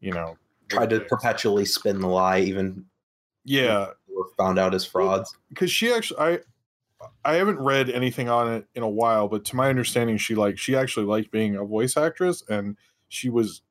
you 0.00 0.12
know, 0.12 0.36
Tried 0.68 0.90
to 0.90 1.00
perpetually 1.00 1.64
spin 1.64 2.00
the 2.00 2.08
lie, 2.08 2.40
even 2.40 2.84
yeah. 3.44 3.86
found 4.36 4.58
out 4.58 4.74
as 4.74 4.84
frauds. 4.84 5.36
because 5.48 5.70
she 5.70 5.92
actually 5.92 6.18
i 6.18 6.38
i 7.24 7.34
haven't 7.34 7.58
read 7.58 7.88
anything 7.88 8.28
on 8.28 8.52
it 8.52 8.66
in 8.74 8.82
a 8.82 8.88
while 8.88 9.28
but 9.28 9.44
to 9.44 9.56
my 9.56 9.68
understanding 9.68 10.16
she 10.16 10.34
like 10.34 10.58
she 10.58 10.74
actually 10.74 11.06
liked 11.06 11.30
being 11.30 11.54
a 11.54 11.64
voice 11.64 11.96
actress 11.96 12.42
and 12.48 12.76
she 13.08 13.28
was 13.28 13.62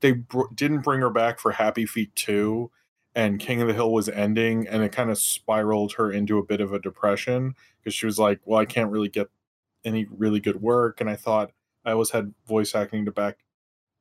they 0.00 0.12
br- 0.12 0.52
didn't 0.54 0.80
bring 0.80 1.00
her 1.00 1.10
back 1.10 1.38
for 1.38 1.52
happy 1.52 1.86
feet 1.86 2.14
2 2.16 2.70
and 3.14 3.40
king 3.40 3.60
of 3.60 3.68
the 3.68 3.74
hill 3.74 3.92
was 3.92 4.08
ending 4.08 4.66
and 4.68 4.82
it 4.82 4.92
kind 4.92 5.10
of 5.10 5.18
spiraled 5.18 5.92
her 5.94 6.10
into 6.10 6.38
a 6.38 6.44
bit 6.44 6.60
of 6.60 6.72
a 6.72 6.78
depression 6.78 7.54
because 7.78 7.94
she 7.94 8.06
was 8.06 8.18
like 8.18 8.40
well 8.44 8.60
i 8.60 8.64
can't 8.64 8.90
really 8.90 9.08
get 9.08 9.28
any 9.84 10.06
really 10.10 10.40
good 10.40 10.60
work 10.60 11.00
and 11.00 11.08
i 11.08 11.16
thought 11.16 11.50
i 11.84 11.92
always 11.92 12.10
had 12.10 12.32
voice 12.46 12.74
acting 12.74 13.04
to 13.04 13.12
back 13.12 13.38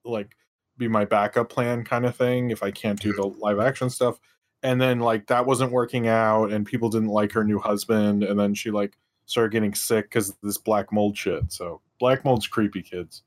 like 0.05 0.35
be 0.77 0.87
my 0.87 1.05
backup 1.05 1.49
plan 1.49 1.83
kind 1.83 2.05
of 2.05 2.15
thing 2.15 2.49
if 2.49 2.63
i 2.63 2.71
can't 2.71 2.99
do 2.99 3.11
mm-hmm. 3.13 3.21
the 3.21 3.37
live 3.39 3.59
action 3.59 3.89
stuff 3.89 4.19
and 4.63 4.81
then 4.81 4.99
like 4.99 5.27
that 5.27 5.45
wasn't 5.45 5.71
working 5.71 6.07
out 6.07 6.51
and 6.51 6.65
people 6.65 6.89
didn't 6.89 7.09
like 7.09 7.31
her 7.31 7.43
new 7.43 7.59
husband 7.59 8.23
and 8.23 8.39
then 8.39 8.53
she 8.53 8.71
like 8.71 8.97
started 9.25 9.51
getting 9.51 9.73
sick 9.73 10.05
because 10.09 10.29
of 10.29 10.35
this 10.41 10.57
black 10.57 10.91
mold 10.91 11.17
shit 11.17 11.51
so 11.51 11.79
black 11.99 12.25
mold's 12.25 12.47
creepy 12.47 12.81
kids 12.81 13.23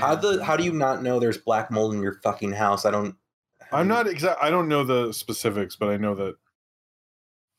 How 0.00 0.14
the 0.14 0.42
how 0.42 0.56
do 0.56 0.64
you 0.64 0.72
not 0.72 1.02
know 1.02 1.20
there's 1.20 1.38
black 1.38 1.70
mold 1.70 1.94
in 1.94 2.00
your 2.00 2.14
fucking 2.22 2.52
house? 2.52 2.86
I 2.86 2.90
don't. 2.90 3.14
I'm 3.72 3.88
not 3.88 4.06
exact 4.06 4.40
i 4.42 4.50
don't 4.50 4.68
know 4.68 4.84
the 4.84 5.12
specifics 5.12 5.76
but 5.76 5.88
i 5.88 5.96
know 5.96 6.14
that 6.14 6.34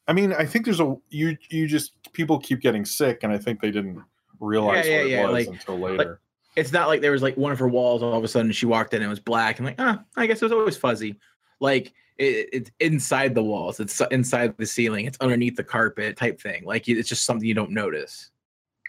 i 0.08 0.14
mean 0.14 0.34
i 0.34 0.46
think 0.46 0.66
there's 0.66 0.80
a 0.80 0.96
you 1.10 1.38
you 1.50 1.68
just 1.68 1.94
people 2.14 2.40
keep 2.40 2.62
getting 2.62 2.86
sick 2.86 3.20
and 3.24 3.32
i 3.34 3.38
think 3.38 3.60
they 3.62 3.72
didn't 3.72 4.02
realize 4.40 4.88
Yeah, 4.88 5.02
yeah, 5.02 5.02
what 5.02 5.06
it 5.06 5.10
yeah, 5.10 5.26
was 5.26 5.34
like- 5.48 5.48
until 5.56 5.80
later 5.80 6.20
it's 6.56 6.72
not 6.72 6.88
like 6.88 7.02
there 7.02 7.12
was 7.12 7.22
like 7.22 7.36
one 7.36 7.52
of 7.52 7.60
her 7.60 7.68
walls 7.68 8.02
all 8.02 8.18
of 8.18 8.24
a 8.24 8.28
sudden 8.28 8.52
she 8.52 8.66
walked 8.66 8.94
in 8.94 9.02
and 9.02 9.06
it 9.08 9.10
was 9.10 9.20
black 9.20 9.60
and 9.60 9.66
like 9.66 9.76
ah 9.80 10.02
i 10.16 10.26
guess 10.26 10.42
it 10.42 10.46
was 10.46 10.52
always 10.52 10.78
fuzzy 10.78 11.18
like 11.60 11.94
it, 12.18 12.48
it's 12.54 12.72
inside 12.80 13.36
the 13.36 13.44
walls 13.44 13.80
it's 13.80 14.00
inside 14.12 14.56
the 14.58 14.66
ceiling 14.66 15.06
it's 15.06 15.18
underneath 15.20 15.56
the 15.58 15.64
carpet 15.64 16.16
type 16.16 16.40
thing 16.40 16.64
like 16.66 16.88
it's 16.88 17.10
just 17.10 17.26
something 17.26 17.46
you 17.48 17.54
don't 17.54 17.72
notice 17.72 18.32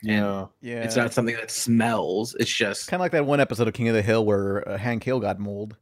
yeah 0.02 0.46
Yeah. 0.60 0.82
it's 0.82 0.94
not 0.94 1.12
something 1.12 1.34
that 1.36 1.50
smells 1.50 2.36
it's 2.38 2.52
just 2.52 2.86
kind 2.88 3.00
of 3.00 3.04
like 3.04 3.12
that 3.12 3.26
one 3.26 3.40
episode 3.40 3.66
of 3.66 3.74
King 3.74 3.88
of 3.88 3.94
the 3.94 4.02
Hill 4.02 4.24
where 4.24 4.68
uh, 4.68 4.76
Hank 4.76 5.02
Hill 5.02 5.18
got 5.20 5.40
mold. 5.40 5.76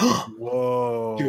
whoa 0.38 1.16
yeah 1.18 1.26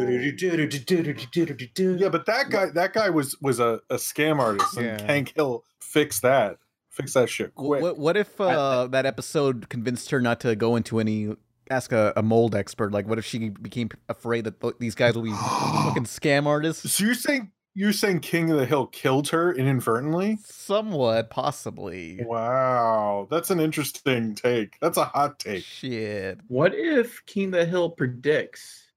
but 2.09 2.25
that 2.25 2.49
guy 2.49 2.67
that 2.73 2.91
guy 2.93 3.09
was 3.09 3.35
was 3.41 3.59
a, 3.59 3.79
a 3.89 3.95
scam 3.95 4.39
artist 4.39 4.77
and 4.77 4.99
Yeah. 4.99 5.05
hank 5.05 5.33
hill 5.35 5.63
fixed 5.79 6.21
that 6.21 6.57
Fix 6.89 7.13
that 7.13 7.29
shit 7.29 7.55
quick 7.55 7.81
What, 7.81 7.97
what 7.97 8.17
if 8.17 8.39
uh, 8.41 8.87
that 8.87 9.05
episode 9.05 9.69
convinced 9.69 10.09
her 10.11 10.19
not 10.19 10.41
to 10.41 10.55
go 10.57 10.75
into 10.75 10.99
any 10.99 11.33
ask 11.69 11.93
a, 11.93 12.11
a 12.17 12.21
mold 12.21 12.53
expert. 12.53 12.91
Like, 12.91 13.07
what 13.07 13.17
if 13.17 13.23
she 13.25 13.47
became 13.49 13.87
afraid 14.09 14.43
that 14.43 14.59
th- 14.59 14.73
these 14.79 14.93
guys 14.93 15.15
will 15.15 15.21
be 15.23 15.31
fucking 15.33 16.03
scam 16.03 16.45
artists? 16.45 16.91
So 16.93 17.05
you're 17.05 17.13
saying 17.15 17.49
you're 17.73 17.93
saying 17.93 18.19
King 18.19 18.51
of 18.51 18.57
the 18.57 18.65
Hill 18.65 18.87
killed 18.87 19.29
her 19.29 19.53
inadvertently? 19.53 20.37
Somewhat, 20.43 21.29
possibly. 21.29 22.19
Wow, 22.23 23.27
that's 23.29 23.49
an 23.49 23.59
interesting 23.59 24.35
take. 24.35 24.77
That's 24.81 24.97
a 24.97 25.05
hot 25.05 25.39
take. 25.39 25.63
Shit. 25.63 26.39
What 26.47 26.73
if 26.75 27.25
King 27.25 27.45
of 27.45 27.51
the 27.51 27.65
Hill 27.65 27.89
predicts 27.89 28.87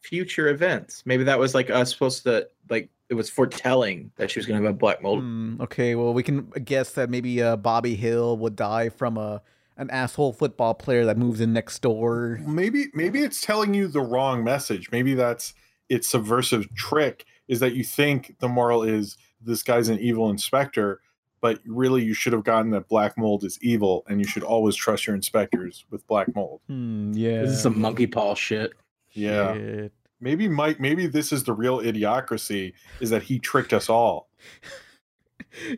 future 0.00 0.48
events? 0.48 1.02
Maybe 1.04 1.24
that 1.24 1.38
was 1.38 1.54
like 1.54 1.70
us 1.70 1.90
supposed 1.90 2.22
to 2.24 2.48
like 2.70 2.90
it 3.08 3.14
was 3.14 3.28
foretelling 3.30 4.12
that 4.16 4.30
she 4.30 4.38
was 4.38 4.46
going 4.46 4.60
to 4.60 4.66
have 4.66 4.74
a 4.74 4.78
black 4.78 5.02
mold. 5.02 5.20
Hmm, 5.20 5.60
okay, 5.60 5.94
well, 5.94 6.14
we 6.14 6.22
can 6.22 6.50
guess 6.64 6.92
that 6.92 7.10
maybe 7.10 7.42
uh, 7.42 7.56
Bobby 7.56 7.96
Hill 7.96 8.36
would 8.38 8.56
die 8.56 8.88
from 8.88 9.16
a 9.18 9.42
an 9.76 9.90
asshole 9.90 10.32
football 10.32 10.72
player 10.72 11.04
that 11.04 11.18
moves 11.18 11.40
in 11.40 11.52
next 11.52 11.82
door. 11.82 12.38
Maybe 12.46 12.86
maybe 12.94 13.20
it's 13.20 13.40
telling 13.40 13.74
you 13.74 13.88
the 13.88 14.00
wrong 14.00 14.44
message. 14.44 14.90
Maybe 14.92 15.14
that's 15.14 15.52
its 15.88 16.08
subversive 16.08 16.72
trick 16.74 17.26
is 17.48 17.60
that 17.60 17.74
you 17.74 17.84
think 17.84 18.36
the 18.40 18.48
moral 18.48 18.82
is 18.82 19.16
this 19.40 19.62
guy's 19.62 19.88
an 19.88 19.98
evil 19.98 20.30
inspector, 20.30 21.00
but 21.40 21.60
really 21.66 22.02
you 22.02 22.14
should 22.14 22.32
have 22.32 22.44
gotten 22.44 22.70
that 22.70 22.88
black 22.88 23.18
mold 23.18 23.44
is 23.44 23.58
evil 23.60 24.04
and 24.08 24.20
you 24.20 24.26
should 24.26 24.42
always 24.42 24.74
trust 24.74 25.06
your 25.06 25.14
inspectors 25.14 25.84
with 25.90 26.06
black 26.06 26.34
mold. 26.34 26.60
Hmm, 26.68 27.12
yeah. 27.12 27.42
This 27.42 27.52
is 27.52 27.62
some 27.62 27.78
monkey 27.78 28.06
paw 28.06 28.34
shit. 28.34 28.72
Yeah. 29.12 29.54
Shit. 29.54 29.92
Maybe 30.20 30.48
Mike 30.48 30.80
maybe 30.80 31.06
this 31.06 31.32
is 31.32 31.44
the 31.44 31.52
real 31.52 31.80
idiocracy 31.80 32.72
is 33.00 33.10
that 33.10 33.24
he 33.24 33.38
tricked 33.38 33.72
us 33.72 33.88
all. 33.88 34.28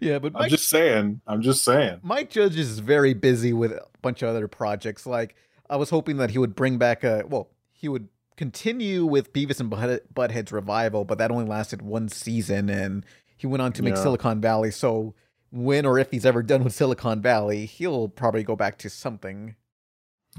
Yeah, 0.01 0.19
but 0.19 0.33
I'm 0.35 0.49
just 0.49 0.69
saying. 0.69 1.21
I'm 1.27 1.43
just 1.43 1.65
saying. 1.65 2.01
Mike 2.03 2.31
Judge 2.31 2.57
is 2.57 2.79
very 2.79 3.15
busy 3.15 3.53
with 3.53 3.73
a 3.73 3.85
bunch 4.03 4.23
of 4.23 4.29
other 4.29 4.49
projects. 4.49 5.07
Like, 5.07 5.35
I 5.69 5.77
was 5.77 5.91
hoping 5.91 6.17
that 6.19 6.31
he 6.31 6.39
would 6.39 6.55
bring 6.55 6.79
back 6.79 7.05
a 7.05 7.25
well, 7.29 7.51
he 7.73 7.89
would 7.89 8.09
continue 8.37 9.05
with 9.05 9.33
Beavis 9.33 9.61
and 9.61 9.71
Butt- 9.71 10.13
Butthead's 10.15 10.53
revival, 10.53 11.05
but 11.05 11.19
that 11.19 11.31
only 11.31 11.45
lasted 11.45 11.83
one 11.83 12.09
season, 12.09 12.69
and 12.69 13.05
he 13.37 13.47
went 13.47 13.63
on 13.63 13.73
to 13.75 13.83
make 13.83 13.95
Yeah. 13.97 14.03
Silicon 14.03 14.41
Valley. 14.41 14.71
So, 14.71 15.15
when 15.51 15.87
or 15.87 15.99
if 15.99 16.11
he's 16.11 16.27
ever 16.27 16.43
done 16.43 16.65
with 16.65 16.75
Silicon 16.75 17.23
Valley, 17.23 17.67
he'll 17.67 18.09
probably 18.09 18.43
go 18.43 18.57
back 18.57 18.79
to 18.79 18.91
something. 18.91 19.55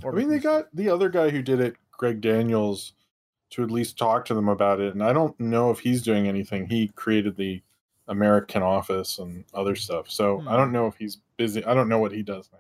I 0.06 0.12
mean, 0.12 0.30
they 0.30 0.40
got 0.40 0.68
the 0.76 0.90
other 0.90 1.10
guy 1.10 1.30
who 1.30 1.42
did 1.42 1.60
it, 1.60 1.76
Greg 1.92 2.22
Daniels, 2.22 2.94
to 3.52 3.64
at 3.64 3.72
least 3.72 3.98
talk 3.98 4.26
to 4.26 4.34
them 4.34 4.50
about 4.50 4.80
it. 4.80 4.94
And 4.94 5.04
I 5.04 5.14
don't 5.14 5.40
know 5.40 5.72
if 5.72 5.80
he's 5.80 6.04
doing 6.04 6.28
anything. 6.28 6.68
He 6.68 6.90
created 6.90 7.36
the 7.36 7.62
American 8.08 8.62
Office 8.62 9.18
and 9.18 9.46
other 9.54 9.76
stuff. 9.76 10.10
So 10.10 10.40
I 10.42 10.44
hmm. 10.44 10.58
don't 10.58 10.72
know 10.72 10.88
if 10.88 10.96
he's 10.98 11.18
busy. 11.38 11.64
I 11.66 11.74
don't 11.74 11.90
know 11.90 12.00
what 12.00 12.12
he 12.12 12.24
does 12.24 12.50
now. 12.52 12.60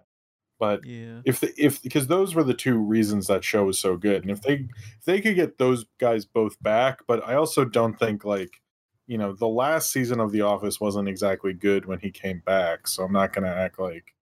But 0.60 0.84
Yeah. 0.86 1.22
if 1.26 1.40
the, 1.40 1.54
if 1.58 1.82
because 1.84 2.08
those 2.08 2.34
were 2.34 2.44
the 2.44 2.54
two 2.54 2.78
reasons 2.78 3.28
that 3.28 3.44
show 3.44 3.66
was 3.66 3.80
so 3.80 3.96
good, 3.98 4.24
and 4.24 4.32
if 4.32 4.42
they 4.42 4.54
if 5.00 5.06
they 5.06 5.22
could 5.22 5.36
get 5.36 5.58
those 5.58 5.86
guys 6.00 6.26
both 6.26 6.62
back, 6.64 7.02
but 7.08 7.28
I 7.28 7.36
also 7.36 7.64
don't 7.66 7.98
think 7.98 8.26
like 8.26 8.62
you 9.06 9.18
know 9.18 9.34
the 9.34 9.48
last 9.48 9.92
season 9.92 10.20
of 10.20 10.32
The 10.32 10.42
Office 10.42 10.80
wasn't 10.82 11.08
exactly 11.08 11.54
good 11.54 11.86
when 11.86 12.00
he 12.00 12.10
came 12.12 12.42
back, 12.46 12.88
so 12.88 13.04
I'm 13.04 13.14
not 13.14 13.34
gonna 13.34 13.48
act 13.54 13.80
like 13.80 14.16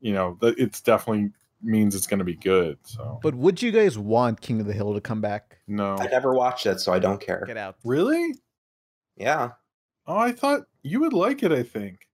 you 0.00 0.12
know 0.14 0.38
that 0.40 0.58
it's 0.58 0.80
definitely 0.80 1.32
means 1.62 1.94
it's 1.94 2.06
gonna 2.06 2.24
be 2.24 2.36
good. 2.36 2.78
So 2.84 3.18
But 3.22 3.34
would 3.34 3.60
you 3.62 3.70
guys 3.70 3.98
want 3.98 4.40
King 4.40 4.60
of 4.60 4.66
the 4.66 4.72
Hill 4.72 4.94
to 4.94 5.00
come 5.00 5.20
back? 5.20 5.58
no, 5.66 5.96
I 5.98 6.06
never 6.06 6.32
watched 6.34 6.66
it, 6.66 6.80
so 6.80 6.92
I 6.92 6.98
don't 6.98 7.20
care. 7.20 7.44
Get 7.46 7.56
out. 7.56 7.76
really? 7.84 8.34
Yeah. 9.16 9.50
Oh, 10.06 10.16
I 10.18 10.32
thought 10.32 10.62
you 10.82 11.00
would 11.00 11.12
like 11.12 11.42
it. 11.42 11.52
I 11.52 11.62
think. 11.62 12.06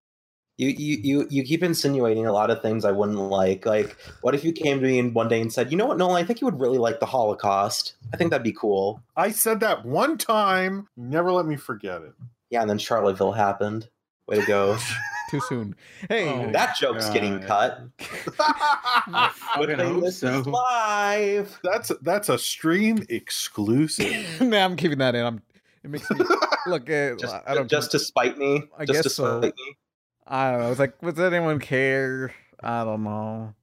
You, 0.60 0.68
you 0.68 0.98
you 1.02 1.26
you 1.30 1.42
keep 1.42 1.62
insinuating 1.62 2.26
a 2.26 2.32
lot 2.34 2.50
of 2.50 2.60
things 2.60 2.84
I 2.84 2.92
wouldn't 2.92 3.18
like. 3.18 3.64
Like, 3.64 3.96
what 4.20 4.34
if 4.34 4.44
you 4.44 4.52
came 4.52 4.78
to 4.80 4.86
me 4.86 4.98
and 4.98 5.14
one 5.14 5.26
day 5.26 5.40
and 5.40 5.50
said, 5.50 5.70
"You 5.70 5.78
know 5.78 5.86
what, 5.86 5.96
Nolan? 5.96 6.22
I 6.22 6.26
think 6.26 6.42
you 6.42 6.44
would 6.44 6.60
really 6.60 6.76
like 6.76 7.00
the 7.00 7.06
Holocaust. 7.06 7.94
I 8.12 8.18
think 8.18 8.30
that'd 8.30 8.44
be 8.44 8.52
cool." 8.52 9.00
I 9.16 9.30
said 9.30 9.60
that 9.60 9.86
one 9.86 10.18
time. 10.18 10.86
Never 10.98 11.32
let 11.32 11.46
me 11.46 11.56
forget 11.56 12.02
it. 12.02 12.12
Yeah, 12.50 12.60
and 12.60 12.68
then 12.68 12.76
Charlottesville 12.76 13.32
happened. 13.32 13.88
Way 14.26 14.40
to 14.40 14.46
go! 14.46 14.76
Too 15.30 15.40
soon. 15.48 15.76
Hey, 16.10 16.28
Oh, 16.28 16.50
that 16.52 16.76
joke's 16.76 17.08
getting 17.08 17.40
cut. 17.40 17.80
I 18.38 19.30
Good 19.56 19.70
fucking 19.70 19.76
thing 19.78 20.00
hope 20.02 20.12
so. 20.12 20.40
live. 20.40 21.58
That's 21.64 21.90
that's 22.02 22.28
a 22.28 22.36
stream 22.38 23.04
exclusive. 23.08 24.26
nah, 24.42 24.64
I'm 24.64 24.76
keeping 24.76 24.98
that 24.98 25.14
in. 25.14 25.24
I'm. 25.24 25.42
It 25.82 25.88
makes 25.90 26.10
me 26.10 26.18
look. 26.66 26.90
Uh, 26.90 27.14
Just, 27.16 27.34
I 27.46 27.54
don't. 27.54 27.66
just 27.70 27.92
to 27.92 27.98
spite 27.98 28.36
me. 28.36 28.64
I 28.76 28.84
just 28.84 28.98
to 28.98 29.02
guess 29.08 29.14
so. 29.14 29.40
me. 29.40 29.52
I 30.30 30.52
don't 30.52 30.60
know. 30.60 30.70
It's 30.70 30.78
like, 30.78 31.00
does 31.00 31.18
anyone 31.18 31.58
care? 31.58 32.32
I 32.62 32.84
don't 32.84 33.02
know. 33.02 33.54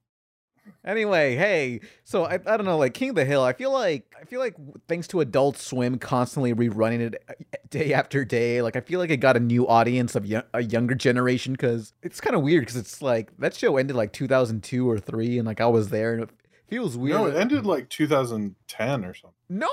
Anyway, 0.84 1.36
hey, 1.36 1.82
so 2.04 2.26
I, 2.26 2.34
I 2.34 2.58
don't 2.58 2.66
know, 2.66 2.78
like 2.78 2.94
King 2.94 3.10
of 3.10 3.16
the 3.16 3.26
Hill. 3.26 3.44
I 3.44 3.54
feel 3.54 3.72
like 3.72 4.14
I 4.20 4.26
feel 4.26 4.40
like 4.40 4.56
thanks 4.88 5.08
to 5.10 5.22
Adult 5.22 5.58
Swim 5.58 5.98
constantly 5.98 6.54
rerunning 6.54 7.00
it 7.00 7.24
uh, 7.30 7.34
day 7.70 7.94
after 7.94 8.26
day, 8.26 8.62
like 8.62 8.76
I 8.76 8.82
feel 8.82 9.00
like 9.00 9.10
it 9.10 9.18
got 9.18 9.38
a 9.38 9.40
new 9.40 9.68
audience 9.68 10.16
of 10.16 10.26
yo- 10.26 10.44
a 10.54 10.64
younger 10.64 10.96
generation 10.96 11.54
because 11.54 11.94
it's 12.04 12.20
kind 12.20 12.36
of 12.36 12.42
weird 12.42 12.64
because 12.64 12.76
it's 12.76 13.02
like 13.02 13.36
that 13.38 13.54
show 13.54 13.78
ended 13.78 13.96
like 13.96 14.14
2002 14.14 14.90
or 14.90 15.00
three, 15.00 15.38
and 15.38 15.48
like 15.48 15.62
I 15.62 15.68
was 15.68 15.90
there, 15.90 16.14
and 16.14 16.24
it 16.24 16.30
feels 16.68 16.98
weird. 16.98 17.18
No, 17.18 17.26
it 17.28 17.36
ended 17.36 17.66
like 17.66 17.90
2010 17.90 19.06
or 19.06 19.14
something. 19.14 19.36
No, 19.50 19.70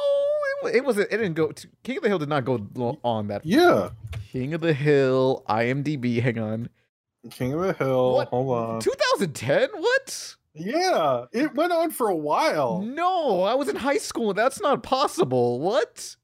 it, 0.65 0.77
it 0.77 0.85
wasn't. 0.85 1.13
It 1.13 1.17
didn't 1.19 1.35
go. 1.35 1.53
To, 1.53 1.69
King 1.83 1.99
of 1.99 2.03
the 2.05 2.09
Hill 2.09 2.19
did 2.19 2.29
not 2.29 2.45
go 2.45 2.99
on 3.03 3.29
that. 3.29 3.45
Yeah, 3.45 3.91
King 4.33 4.55
of 4.55 4.61
the 4.61 4.75
Hill, 4.75 5.45
IMDb. 5.49 6.23
Hang 6.23 6.39
on, 6.39 6.69
King 7.31 7.55
of 7.55 7.61
the 7.63 7.73
Hill. 7.73 8.15
What? 8.15 8.29
Hold 8.29 8.59
on. 8.59 8.81
2010. 8.81 9.71
What? 9.77 10.37
Yeah, 10.55 11.25
it 11.33 11.55
went 11.55 11.73
on 11.73 11.91
for 11.91 12.09
a 12.09 12.17
while. 12.17 12.81
No, 12.81 13.43
I 13.43 13.55
was 13.55 13.69
in 13.69 13.75
high 13.77 13.99
school. 13.99 14.33
That's 14.35 14.61
not 14.61 14.83
possible. 14.85 15.59
What? 15.61 16.15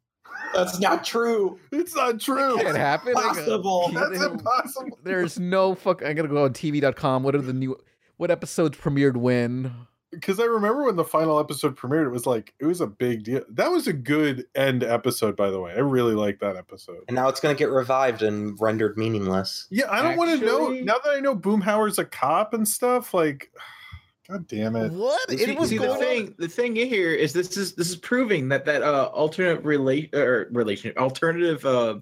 That's 0.55 0.78
not 0.78 1.05
true. 1.05 1.59
It's 1.72 1.94
not 1.96 2.20
true. 2.20 2.59
It 2.59 2.62
can't 2.62 2.76
happen. 2.76 3.11
I 3.16 3.22
got- 3.22 3.34
Possible. 3.36 3.86
King 3.88 3.96
of 3.96 4.03
the 4.03 4.09
That's 4.11 4.20
Hill- 4.22 4.32
impossible. 4.32 4.98
There's 5.03 5.38
no 5.40 5.74
fuck. 5.74 6.05
I 6.05 6.12
gotta 6.12 6.28
go 6.28 6.44
on 6.44 6.53
TV.com. 6.53 7.22
What 7.24 7.34
are 7.34 7.40
the 7.42 7.53
new? 7.53 7.76
What 8.18 8.30
episodes 8.30 8.78
premiered 8.78 9.16
when? 9.16 9.72
Because 10.11 10.40
I 10.40 10.44
remember 10.44 10.84
when 10.84 10.96
the 10.96 11.04
final 11.04 11.38
episode 11.38 11.76
premiered, 11.76 12.06
it 12.06 12.11
was 12.11 12.26
like 12.26 12.52
it 12.58 12.66
was 12.66 12.80
a 12.80 12.86
big 12.86 13.22
deal. 13.22 13.42
That 13.48 13.70
was 13.70 13.86
a 13.86 13.92
good 13.92 14.46
end 14.56 14.82
episode, 14.82 15.36
by 15.36 15.50
the 15.50 15.61
way. 15.61 15.72
I 15.72 15.78
really 15.78 16.14
like 16.14 16.40
that 16.40 16.56
episode. 16.56 17.04
And 17.06 17.14
now 17.14 17.28
it's 17.28 17.38
going 17.38 17.54
to 17.54 17.58
get 17.58 17.70
revived 17.70 18.22
and 18.22 18.61
rendered 18.61 18.98
meaningless. 18.98 19.68
Yeah, 19.70 19.90
I 19.90 20.02
don't 20.02 20.16
want 20.16 20.38
to 20.38 20.44
know 20.44 20.68
now 20.70 20.96
that 21.04 21.14
I 21.16 21.20
know 21.20 21.36
Boomhauer's 21.36 21.98
a 21.98 22.04
cop 22.04 22.54
and 22.54 22.66
stuff. 22.66 23.14
Like, 23.14 23.52
god 24.28 24.48
damn 24.48 24.74
it! 24.74 24.90
What? 24.92 25.30
See, 25.30 25.42
it 25.42 25.56
was 25.56 25.68
see, 25.68 25.78
the 25.78 25.86
going 25.86 26.00
thing. 26.00 26.34
The 26.38 26.48
thing 26.48 26.74
here 26.74 27.12
is 27.12 27.32
this 27.32 27.56
is 27.56 27.74
this 27.74 27.88
is 27.88 27.96
proving 27.96 28.48
that 28.48 28.64
that 28.64 28.82
uh, 28.82 29.11
alternate 29.14 29.62
relate 29.62 30.12
or 30.12 30.48
relation 30.50 30.92
alternative 30.96 31.64
uh, 31.64 32.00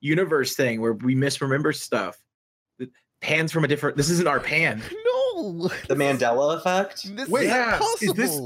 universe 0.00 0.54
thing 0.54 0.80
where 0.80 0.92
we 0.92 1.16
misremember 1.16 1.72
stuff. 1.72 2.18
Pan's 3.20 3.50
from 3.50 3.64
a 3.64 3.68
different. 3.68 3.96
This 3.96 4.10
isn't 4.10 4.28
our 4.28 4.38
pan. 4.38 4.78
No. 4.78 5.17
The 5.42 5.94
Mandela 5.94 6.56
effect. 6.56 7.16
This 7.16 7.28
Wait, 7.28 7.44
is 7.44 7.50
yeah, 7.50 7.80
is 8.00 8.12
this- 8.14 8.40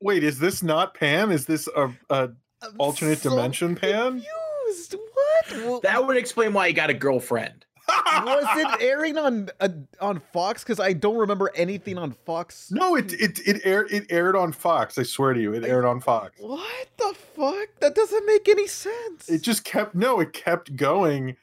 Wait, 0.00 0.22
is 0.22 0.38
this 0.38 0.62
not 0.62 0.94
Pan? 0.94 1.32
Is 1.32 1.46
this 1.46 1.68
a, 1.74 1.90
a 2.10 2.30
I'm 2.62 2.74
alternate 2.78 3.18
so 3.18 3.30
dimension 3.30 3.74
Pan? 3.74 4.22
Confused. 4.68 4.94
What? 4.94 5.64
Well, 5.64 5.80
That 5.80 6.06
would 6.06 6.16
explain 6.16 6.52
why 6.52 6.68
he 6.68 6.72
got 6.72 6.90
a 6.90 6.94
girlfriend. 6.94 7.64
was 8.24 8.46
it 8.58 8.82
airing 8.82 9.16
on 9.16 9.48
uh, 9.60 9.68
on 10.00 10.20
Fox? 10.32 10.62
Because 10.62 10.78
I 10.78 10.92
don't 10.92 11.16
remember 11.16 11.50
anything 11.54 11.96
on 11.96 12.12
Fox. 12.12 12.70
No, 12.70 12.96
it 12.96 13.12
it 13.14 13.40
it 13.46 13.62
aired 13.64 13.90
it 13.90 14.06
aired 14.10 14.36
on 14.36 14.52
Fox. 14.52 14.98
I 14.98 15.04
swear 15.04 15.32
to 15.32 15.40
you, 15.40 15.54
it 15.54 15.64
aired 15.64 15.86
on 15.86 16.00
Fox. 16.00 16.34
What 16.38 16.88
the 16.98 17.14
fuck? 17.34 17.68
That 17.80 17.94
doesn't 17.94 18.26
make 18.26 18.46
any 18.48 18.66
sense. 18.66 19.28
It 19.30 19.42
just 19.42 19.64
kept 19.64 19.94
no, 19.94 20.20
it 20.20 20.34
kept 20.34 20.76
going. 20.76 21.36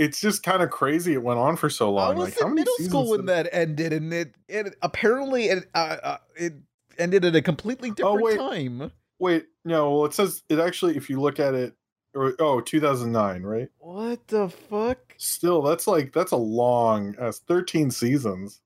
It's 0.00 0.18
just 0.18 0.42
kind 0.42 0.62
of 0.62 0.70
crazy. 0.70 1.12
It 1.12 1.22
went 1.22 1.38
on 1.38 1.56
for 1.56 1.68
so 1.68 1.92
long. 1.92 2.04
I 2.04 2.08
long. 2.08 2.16
was 2.16 2.24
like, 2.30 2.40
how 2.40 2.46
in 2.46 2.54
many 2.54 2.62
middle 2.62 2.88
school 2.88 3.10
when 3.10 3.26
that 3.26 3.50
ended, 3.52 3.92
and 3.92 4.10
it, 4.14 4.34
it 4.48 4.74
apparently 4.80 5.50
it 5.50 5.68
uh, 5.74 5.96
uh, 6.02 6.16
it 6.34 6.54
ended 6.98 7.26
at 7.26 7.36
a 7.36 7.42
completely 7.42 7.90
different 7.90 8.22
wait. 8.22 8.38
time. 8.38 8.92
Wait, 9.18 9.44
no. 9.62 9.90
Well, 9.94 10.04
it 10.06 10.14
says 10.14 10.42
it 10.48 10.58
actually. 10.58 10.96
If 10.96 11.10
you 11.10 11.20
look 11.20 11.38
at 11.38 11.52
it, 11.52 11.74
or 12.14 12.34
oh, 12.38 12.62
2009, 12.62 13.42
right? 13.42 13.68
What 13.78 14.26
the 14.28 14.48
fuck? 14.48 14.98
Still, 15.18 15.60
that's 15.60 15.86
like 15.86 16.14
that's 16.14 16.32
a 16.32 16.36
long 16.36 17.14
as 17.18 17.40
13 17.40 17.90
seasons. 17.90 18.62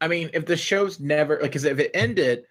I 0.00 0.06
mean, 0.06 0.30
if 0.32 0.46
the 0.46 0.56
show's 0.56 1.00
never 1.00 1.34
like, 1.34 1.50
because 1.50 1.64
if 1.64 1.80
it 1.80 1.90
ended 1.92 2.44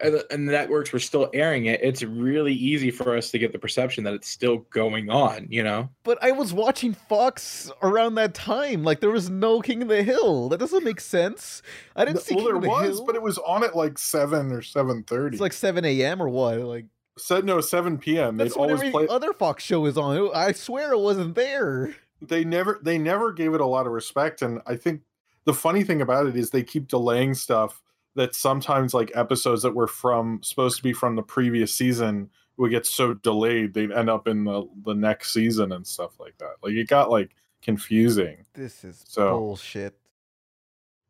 and 0.00 0.14
the, 0.14 0.26
and 0.32 0.48
the 0.48 0.52
networks 0.52 0.92
were 0.92 0.98
still 0.98 1.30
airing 1.34 1.66
it, 1.66 1.80
it's 1.82 2.02
really 2.02 2.52
easy 2.52 2.90
for 2.90 3.16
us 3.16 3.30
to 3.30 3.38
get 3.38 3.52
the 3.52 3.58
perception 3.58 4.04
that 4.04 4.14
it's 4.14 4.28
still 4.28 4.58
going 4.70 5.10
on. 5.10 5.46
You 5.50 5.62
know, 5.62 5.88
But 6.04 6.18
I 6.22 6.32
was 6.32 6.52
watching 6.52 6.94
Fox 6.94 7.70
around 7.82 8.14
that 8.16 8.34
time. 8.34 8.82
Like 8.84 9.00
there 9.00 9.10
was 9.10 9.30
no 9.30 9.60
King 9.60 9.82
of 9.82 9.88
the 9.88 10.02
Hill. 10.02 10.48
That 10.48 10.58
doesn't 10.58 10.84
make 10.84 11.00
sense. 11.00 11.62
I 11.94 12.04
didn't 12.04 12.20
see 12.22 12.34
well, 12.34 12.44
King 12.44 12.48
there 12.48 12.56
of 12.56 12.62
the 12.62 12.68
was, 12.68 12.96
Hill. 12.98 13.06
but 13.06 13.14
it 13.14 13.22
was 13.22 13.38
on 13.38 13.64
at 13.64 13.76
like 13.76 13.98
seven 13.98 14.52
or 14.52 14.60
7:30. 14.60 15.32
it's 15.32 15.40
like 15.40 15.52
7 15.52 15.84
a.m. 15.84 16.22
or 16.22 16.28
what? 16.28 16.58
Like 16.58 16.86
said 17.18 17.44
no 17.44 17.60
7 17.60 17.98
p.m. 17.98 18.36
They'd 18.36 18.44
that's 18.44 18.56
when 18.56 18.68
always 18.70 18.80
every 18.80 18.90
play. 18.92 19.08
other 19.08 19.32
Fox 19.32 19.64
show 19.64 19.86
is 19.86 19.96
on. 19.96 20.30
I 20.34 20.52
swear 20.52 20.92
it 20.92 20.98
wasn't 20.98 21.34
there. 21.34 21.94
they 22.22 22.44
never 22.44 22.78
they 22.82 22.98
never 22.98 23.32
gave 23.32 23.54
it 23.54 23.60
a 23.60 23.66
lot 23.66 23.86
of 23.86 23.92
respect 23.92 24.40
and 24.40 24.58
i 24.66 24.74
think 24.74 25.02
the 25.44 25.52
funny 25.52 25.84
thing 25.84 26.00
about 26.00 26.26
it 26.26 26.34
is 26.34 26.48
they 26.48 26.62
keep 26.62 26.88
delaying 26.88 27.34
stuff 27.34 27.82
that 28.16 28.34
sometimes 28.34 28.92
like 28.92 29.12
episodes 29.14 29.62
that 29.62 29.74
were 29.74 29.86
from 29.86 30.40
supposed 30.42 30.76
to 30.78 30.82
be 30.82 30.92
from 30.92 31.14
the 31.16 31.22
previous 31.22 31.72
season 31.74 32.28
would 32.56 32.70
get 32.70 32.86
so 32.86 33.12
delayed 33.14 33.74
they'd 33.74 33.92
end 33.92 34.08
up 34.10 34.26
in 34.26 34.44
the 34.44 34.66
the 34.84 34.94
next 34.94 35.32
season 35.32 35.72
and 35.72 35.86
stuff 35.86 36.18
like 36.18 36.36
that. 36.38 36.54
Like 36.62 36.72
it 36.72 36.88
got 36.88 37.10
like 37.10 37.30
confusing. 37.62 38.44
This 38.54 38.82
is 38.84 39.04
So- 39.06 39.30
bullshit. 39.38 39.94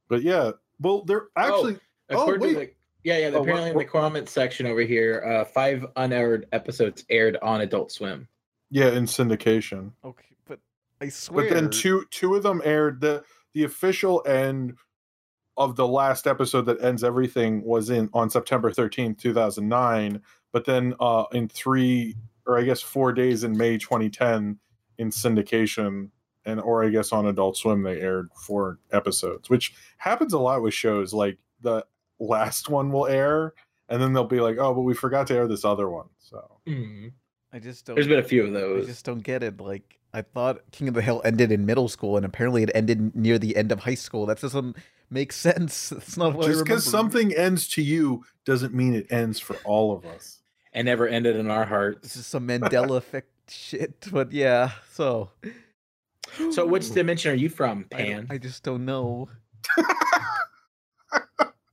But 0.08 0.22
yeah, 0.22 0.52
well, 0.80 1.02
they're 1.02 1.26
actually. 1.36 1.78
Oh, 2.10 2.22
According 2.22 2.40
to 2.52 2.58
wait. 2.60 2.76
the, 3.02 3.08
yeah, 3.10 3.18
yeah. 3.18 3.26
Oh, 3.28 3.32
what- 3.40 3.42
apparently, 3.42 3.70
in 3.72 3.78
the 3.78 3.84
comment 3.84 4.28
section 4.28 4.66
over 4.66 4.82
here, 4.82 5.22
uh, 5.26 5.44
five 5.44 5.84
unaired 5.96 6.46
episodes 6.52 7.04
aired 7.10 7.36
on 7.42 7.60
Adult 7.62 7.90
Swim. 7.90 8.28
Yeah, 8.70 8.90
in 8.90 9.04
syndication. 9.06 9.92
Okay, 10.04 10.36
but 10.46 10.60
I 11.00 11.08
swear. 11.08 11.48
But 11.48 11.54
then 11.54 11.70
two 11.70 12.04
two 12.10 12.34
of 12.36 12.42
them 12.44 12.62
aired 12.64 13.00
the 13.00 13.24
the 13.54 13.64
official 13.64 14.22
end 14.26 14.74
of 15.56 15.76
the 15.76 15.86
last 15.86 16.26
episode 16.26 16.62
that 16.62 16.82
ends 16.82 17.02
everything 17.02 17.62
was 17.64 17.90
in 17.90 18.08
on 18.12 18.30
September 18.30 18.70
13th, 18.70 19.18
2009, 19.18 20.20
but 20.52 20.64
then 20.64 20.94
uh 21.00 21.24
in 21.32 21.48
3 21.48 22.14
or 22.46 22.58
I 22.58 22.62
guess 22.62 22.80
4 22.80 23.12
days 23.12 23.44
in 23.44 23.56
May 23.56 23.78
2010 23.78 24.58
in 24.98 25.10
syndication 25.10 26.10
and 26.44 26.60
or 26.60 26.84
I 26.84 26.90
guess 26.90 27.12
on 27.12 27.26
Adult 27.26 27.56
Swim 27.56 27.82
they 27.82 28.00
aired 28.00 28.30
four 28.34 28.78
episodes, 28.92 29.50
which 29.50 29.74
happens 29.98 30.32
a 30.32 30.38
lot 30.38 30.62
with 30.62 30.74
shows 30.74 31.12
like 31.12 31.38
the 31.60 31.84
last 32.18 32.68
one 32.68 32.92
will 32.92 33.06
air 33.06 33.52
and 33.88 34.02
then 34.02 34.12
they'll 34.12 34.24
be 34.24 34.40
like, 34.40 34.56
"Oh, 34.58 34.74
but 34.74 34.82
we 34.82 34.94
forgot 34.94 35.26
to 35.28 35.34
air 35.34 35.46
this 35.46 35.64
other 35.64 35.88
one." 35.88 36.06
So, 36.18 36.58
I 37.52 37.58
just 37.58 37.86
don't. 37.86 37.94
There's 37.94 38.08
been 38.08 38.18
a 38.18 38.22
few 38.22 38.44
of 38.44 38.52
those. 38.52 38.84
I 38.84 38.88
just 38.88 39.04
don't 39.04 39.22
get 39.22 39.42
it. 39.42 39.60
Like 39.60 39.98
I 40.12 40.22
thought 40.22 40.62
King 40.72 40.88
of 40.88 40.94
the 40.94 41.02
Hill 41.02 41.22
ended 41.24 41.52
in 41.52 41.66
middle 41.66 41.88
school, 41.88 42.16
and 42.16 42.26
apparently 42.26 42.62
it 42.62 42.70
ended 42.74 43.14
near 43.14 43.38
the 43.38 43.56
end 43.56 43.70
of 43.72 43.80
high 43.80 43.94
school. 43.94 44.26
That 44.26 44.40
doesn't 44.40 44.76
make 45.10 45.32
sense. 45.46 45.92
It's 45.92 46.16
not 46.16 46.34
what 46.34 46.46
just 46.46 46.64
because 46.64 46.84
something 46.84 47.34
ends 47.34 47.68
to 47.68 47.82
you 47.82 48.24
doesn't 48.44 48.74
mean 48.74 48.94
it 48.94 49.06
ends 49.10 49.38
for 49.40 49.56
all 49.64 49.92
of 49.92 50.04
us. 50.04 50.40
And 50.72 50.86
never 50.86 51.08
ended 51.08 51.36
in 51.36 51.50
our 51.50 51.64
hearts. 51.64 52.02
This 52.02 52.16
is 52.16 52.26
some 52.26 52.46
Mandela 52.46 52.96
effect 52.98 53.30
shit. 53.48 54.08
But 54.12 54.32
yeah, 54.32 54.72
so 54.92 55.30
So, 56.50 56.66
which 56.66 56.90
dimension 56.94 57.32
are 57.32 57.36
you 57.36 57.48
from, 57.48 57.86
I, 57.92 57.96
Pan? 57.96 58.26
I 58.30 58.38
just 58.38 58.62
don't 58.62 58.84
know. 58.84 59.28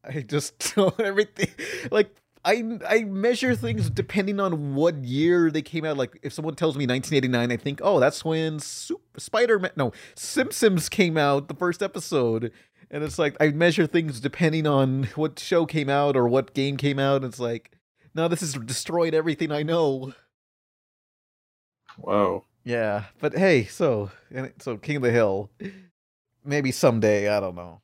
I 0.06 0.22
just 0.22 0.76
don't 0.76 1.00
everything 1.00 1.50
like 1.90 2.14
I 2.46 2.78
I 2.88 3.04
measure 3.06 3.56
things 3.56 3.90
depending 3.90 4.40
on 4.40 4.76
what 4.76 4.96
year 5.04 5.50
they 5.50 5.62
came 5.62 5.86
out. 5.86 5.98
Like 5.98 6.20
if 6.24 6.34
someone 6.34 6.56
tells 6.56 6.76
me 6.76 6.86
1989, 6.86 7.52
I 7.52 7.58
think, 7.58 7.80
oh, 7.84 8.00
that's 8.00 8.26
when 8.26 8.60
Super 8.60 9.20
Spider-Man, 9.20 9.72
no, 9.76 9.94
Simpsons 10.16 10.90
came 10.90 11.18
out, 11.18 11.48
the 11.48 11.54
first 11.54 11.82
episode. 11.82 12.52
And 12.94 13.04
it's 13.04 13.18
like 13.18 13.36
I 13.40 13.50
measure 13.50 13.88
things 13.88 14.20
depending 14.20 14.68
on 14.68 15.06
what 15.16 15.40
show 15.40 15.66
came 15.66 15.90
out 15.90 16.16
or 16.16 16.28
what 16.28 16.54
game 16.54 16.78
came 16.78 17.00
out. 17.00 17.24
It's 17.24 17.40
like, 17.40 17.72
no, 18.14 18.28
this 18.28 18.42
has 18.42 18.54
destroyed 18.54 19.16
everything 19.16 19.52
I 19.52 19.64
know. 19.64 20.14
Whoa. 21.98 22.46
Yeah, 22.64 23.06
but 23.20 23.36
hey, 23.36 23.66
so 23.66 24.12
so 24.60 24.78
King 24.78 24.98
of 24.98 25.02
the 25.02 25.12
Hill, 25.12 25.50
maybe 26.46 26.72
someday 26.72 27.30
I 27.30 27.40
don't 27.40 27.56
know. 27.56 27.82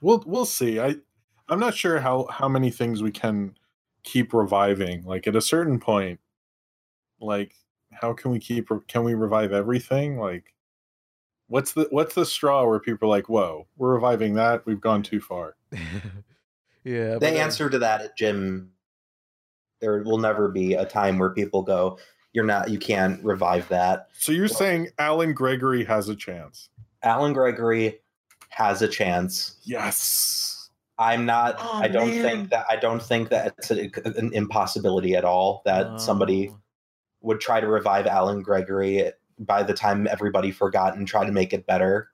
We'll 0.00 0.22
we'll 0.24 0.46
see. 0.46 0.78
I 0.78 0.94
I'm 1.48 1.58
not 1.60 1.74
sure 1.74 1.98
how 1.98 2.28
how 2.30 2.48
many 2.48 2.70
things 2.70 3.02
we 3.02 3.10
can 3.10 3.56
keep 4.04 4.32
reviving. 4.32 5.02
Like 5.04 5.26
at 5.26 5.34
a 5.34 5.40
certain 5.40 5.80
point, 5.80 6.20
like 7.20 7.56
how 7.92 8.12
can 8.12 8.30
we 8.30 8.38
keep 8.38 8.68
can 8.86 9.02
we 9.02 9.14
revive 9.14 9.52
everything? 9.52 10.16
Like 10.16 10.54
what's 11.48 11.72
the 11.72 11.86
what's 11.90 12.14
the 12.14 12.26
straw 12.26 12.66
where 12.66 12.80
people 12.80 13.08
are 13.08 13.10
like, 13.16 13.28
"Whoa, 13.28 13.66
we're 13.76 13.94
reviving 13.94 14.34
that. 14.34 14.64
We've 14.66 14.80
gone 14.80 15.02
too 15.02 15.20
far." 15.20 15.56
yeah, 16.84 17.14
The 17.14 17.18
but, 17.20 17.32
uh, 17.32 17.36
answer 17.36 17.68
to 17.70 17.78
that, 17.80 18.16
Jim, 18.16 18.70
there 19.80 20.02
will 20.02 20.18
never 20.18 20.48
be 20.48 20.74
a 20.74 20.84
time 20.84 21.18
where 21.18 21.30
people 21.30 21.62
go, 21.62 21.98
"You're 22.32 22.44
not. 22.44 22.70
You 22.70 22.78
can't 22.78 23.22
revive 23.24 23.68
that." 23.68 24.08
So 24.14 24.32
you're 24.32 24.48
saying 24.48 24.88
Allen 24.98 25.32
Gregory 25.34 25.84
has 25.84 26.08
a 26.08 26.16
chance? 26.16 26.68
Allen 27.02 27.32
Gregory 27.32 28.00
has 28.50 28.82
a 28.82 28.88
chance. 28.88 29.56
Yes. 29.64 30.70
I'm 30.98 31.26
not. 31.26 31.56
Oh, 31.58 31.74
I 31.74 31.88
don't 31.88 32.08
man. 32.08 32.22
think 32.22 32.50
that. 32.50 32.64
I 32.70 32.76
don't 32.76 33.02
think 33.02 33.28
that 33.28 33.54
it's 33.58 33.70
a, 33.70 33.90
an 34.18 34.32
impossibility 34.32 35.14
at 35.14 35.24
all 35.24 35.60
that 35.66 36.00
somebody 36.00 36.48
Oh. 36.48 36.58
would 37.20 37.38
try 37.40 37.60
to 37.60 37.66
revive 37.66 38.06
Allen 38.06 38.40
Gregory 38.40 39.12
by 39.38 39.62
the 39.62 39.74
time 39.74 40.06
everybody 40.06 40.50
forgot 40.50 40.96
and 40.96 41.06
tried 41.06 41.26
to 41.26 41.32
make 41.32 41.52
it 41.52 41.66
better, 41.66 42.10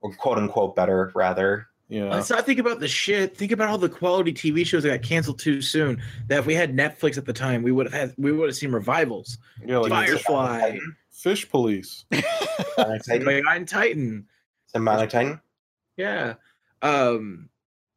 or 0.00 0.14
quote 0.14 0.38
unquote 0.38 0.76
better, 0.76 1.10
rather. 1.14 1.66
Yeah. 1.88 2.10
Let's 2.10 2.28
not 2.28 2.44
think 2.44 2.58
about 2.58 2.80
the 2.80 2.88
shit. 2.88 3.34
Think 3.36 3.50
about 3.50 3.70
all 3.70 3.78
the 3.78 3.88
quality 3.88 4.32
TV 4.32 4.66
shows 4.66 4.82
that 4.82 4.90
got 4.90 5.02
canceled 5.02 5.38
too 5.38 5.62
soon. 5.62 6.02
That 6.26 6.40
if 6.40 6.46
we 6.46 6.54
had 6.54 6.76
Netflix 6.76 7.16
at 7.16 7.24
the 7.24 7.32
time, 7.32 7.62
we 7.62 7.72
would 7.72 7.86
have 7.86 7.94
had 7.94 8.14
we 8.18 8.30
would 8.30 8.48
have 8.48 8.56
seen 8.56 8.72
revivals. 8.72 9.38
Yeah, 9.64 9.78
like 9.78 9.90
Firefly, 9.90 10.78
Fish 11.10 11.48
Police. 11.48 12.04
Sonic 12.76 13.02
Titan. 13.04 13.42
Iron 13.48 13.66
Titan. 13.66 14.26
Sonic 14.66 15.10
Titan. 15.10 15.40
Yeah. 15.96 16.34
Um 16.82 17.48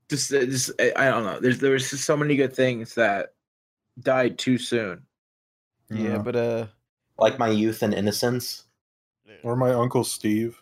just 0.10 0.34
uh, 0.34 0.46
just 0.46 0.72
I 0.80 0.94
I 0.96 1.06
don't 1.06 1.24
know. 1.24 1.40
There's 1.40 1.60
there 1.60 1.72
was 1.72 1.90
just 1.90 2.06
so 2.06 2.16
many 2.16 2.36
good 2.36 2.54
things 2.54 2.96
that 2.96 3.34
died 4.00 4.38
too 4.38 4.58
soon. 4.58 5.04
yeah, 5.90 6.18
but 6.18 6.36
uh, 6.36 6.68
Like 7.22 7.40
my 7.40 7.48
youth 7.50 7.82
and 7.84 7.94
innocence. 7.94 8.66
or 9.44 9.56
my 9.56 9.72
uncle 9.72 10.04
Steve. 10.04 10.62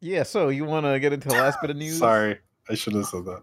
yeah. 0.00 0.22
So 0.22 0.48
you 0.48 0.64
want 0.64 0.86
to 0.86 0.98
get 1.00 1.12
into 1.12 1.28
the 1.28 1.34
last 1.34 1.60
bit 1.60 1.70
of 1.70 1.76
news? 1.84 1.98
Sorry, 1.98 2.38
I 2.70 2.74
shouldn't 2.74 3.02
have 3.04 3.10
said 3.10 3.24
that. 3.26 3.42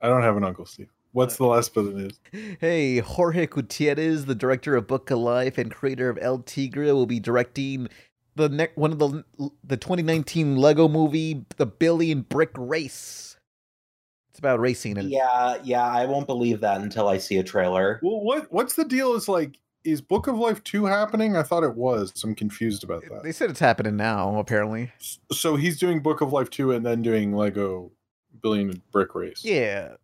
I 0.00 0.08
don't 0.08 0.22
have 0.22 0.36
an 0.36 0.44
uncle 0.44 0.64
Steve. 0.66 0.88
What's 1.12 1.36
the 1.36 1.44
last 1.44 1.74
bit 1.74 1.84
of 1.86 1.94
news? 1.94 2.18
Hey, 2.58 2.98
Jorge 2.98 3.46
Gutierrez, 3.46 4.24
the 4.24 4.34
director 4.34 4.76
of 4.76 4.86
Book 4.86 5.10
of 5.10 5.18
Life 5.18 5.58
and 5.58 5.70
creator 5.70 6.08
of 6.08 6.18
El 6.22 6.38
Tigre, 6.38 6.94
will 6.94 7.04
be 7.06 7.20
directing 7.20 7.88
the 8.34 8.48
next 8.48 8.76
one 8.78 8.92
of 8.92 8.98
the 8.98 9.22
the 9.62 9.76
2019 9.76 10.56
Lego 10.56 10.88
movie, 10.88 11.44
The 11.58 11.66
Billion 11.66 12.22
Brick 12.22 12.52
Race. 12.56 13.36
It's 14.30 14.38
about 14.38 14.60
racing 14.60 14.96
and 14.96 15.10
Yeah, 15.10 15.58
yeah. 15.62 15.84
I 15.86 16.06
won't 16.06 16.26
believe 16.26 16.60
that 16.60 16.80
until 16.80 17.08
I 17.08 17.18
see 17.18 17.36
a 17.36 17.44
trailer. 17.44 18.00
Well, 18.02 18.20
what 18.22 18.50
what's 18.50 18.74
the 18.76 18.84
deal? 18.86 19.12
Is 19.14 19.28
like 19.28 19.58
is 19.84 20.00
Book 20.00 20.26
of 20.26 20.36
Life 20.38 20.62
two 20.64 20.84
happening? 20.84 21.36
I 21.36 21.42
thought 21.42 21.64
it 21.64 21.74
was. 21.74 22.12
I'm 22.24 22.34
confused 22.34 22.84
about 22.84 23.02
that. 23.10 23.22
they 23.22 23.32
said 23.32 23.50
it's 23.50 23.60
happening 23.60 23.96
now. 23.96 24.38
Apparently, 24.38 24.92
So 25.32 25.56
he's 25.56 25.78
doing 25.78 26.00
Book 26.00 26.20
of 26.20 26.32
Life 26.32 26.50
two 26.50 26.72
and 26.72 26.84
then 26.84 27.02
doing 27.02 27.32
Lego 27.34 27.90
Billion 28.42 28.82
Brick 28.92 29.14
Race. 29.14 29.44
yeah. 29.44 29.94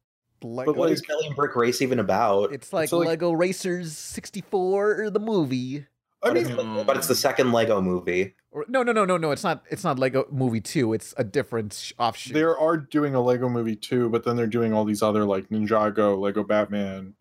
Lego, 0.41 0.72
What 0.72 0.93
is 0.93 1.03
Billion 1.03 1.35
Brick 1.35 1.57
Race 1.57 1.83
even 1.83 1.99
about? 1.99 2.53
it's 2.53 2.72
like 2.72 2.85
it's 2.85 2.93
like- 2.93 3.09
Lego 3.09 3.33
Racers 3.33 3.97
64 3.97 5.01
or 5.03 5.11
the 5.11 5.18
movie. 5.18 5.87
I 6.22 6.29
But 6.29 6.37
it's, 6.37 6.49
mean, 6.49 6.57
the, 6.76 6.85
but 6.85 6.97
it's 6.97 7.07
the 7.09 7.14
second 7.16 7.51
Lego 7.53 7.81
movie. 7.81 8.35
No, 8.68 8.83
no, 8.85 8.93
no, 8.93 9.05
no, 9.05 9.16
no. 9.16 9.31
It's 9.33 9.43
not. 9.45 9.64
It's 9.70 9.85
not 9.85 9.99
Lego 9.99 10.26
Movie 10.33 10.61
Two. 10.61 10.93
It's 10.93 11.12
a 11.16 11.22
different 11.24 11.93
offshoot. 11.99 12.35
they 12.35 12.43
are 12.43 12.76
doing 12.76 13.14
a 13.14 13.20
Lego 13.20 13.49
movie 13.49 13.76
too, 13.76 14.09
but 14.11 14.24
then 14.24 14.37
they're 14.37 14.47
doing 14.49 14.72
all 14.72 14.85
these 14.85 15.03
other 15.03 15.24
like 15.24 15.49
Ninjago, 15.51 16.18
Lego 16.18 16.43
Batman, 16.45 17.14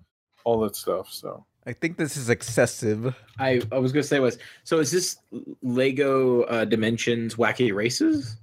all 0.46 0.60
that 0.62 0.76
stuff. 0.76 1.10
So 1.12 1.46
I 1.68 1.74
think 1.74 1.98
this 1.98 2.16
is 2.16 2.30
excessive. 2.30 3.14
I, 3.38 3.62
I 3.74 3.78
was 3.78 3.92
gonna 3.92 4.02
say 4.04 4.20
was 4.20 4.38
so 4.64 4.80
is 4.80 4.90
this 4.90 5.18
Lego 5.62 6.44
uh, 6.44 6.64
Dimensions 6.66 7.36
Wacky 7.36 7.74
Races? 7.76 8.38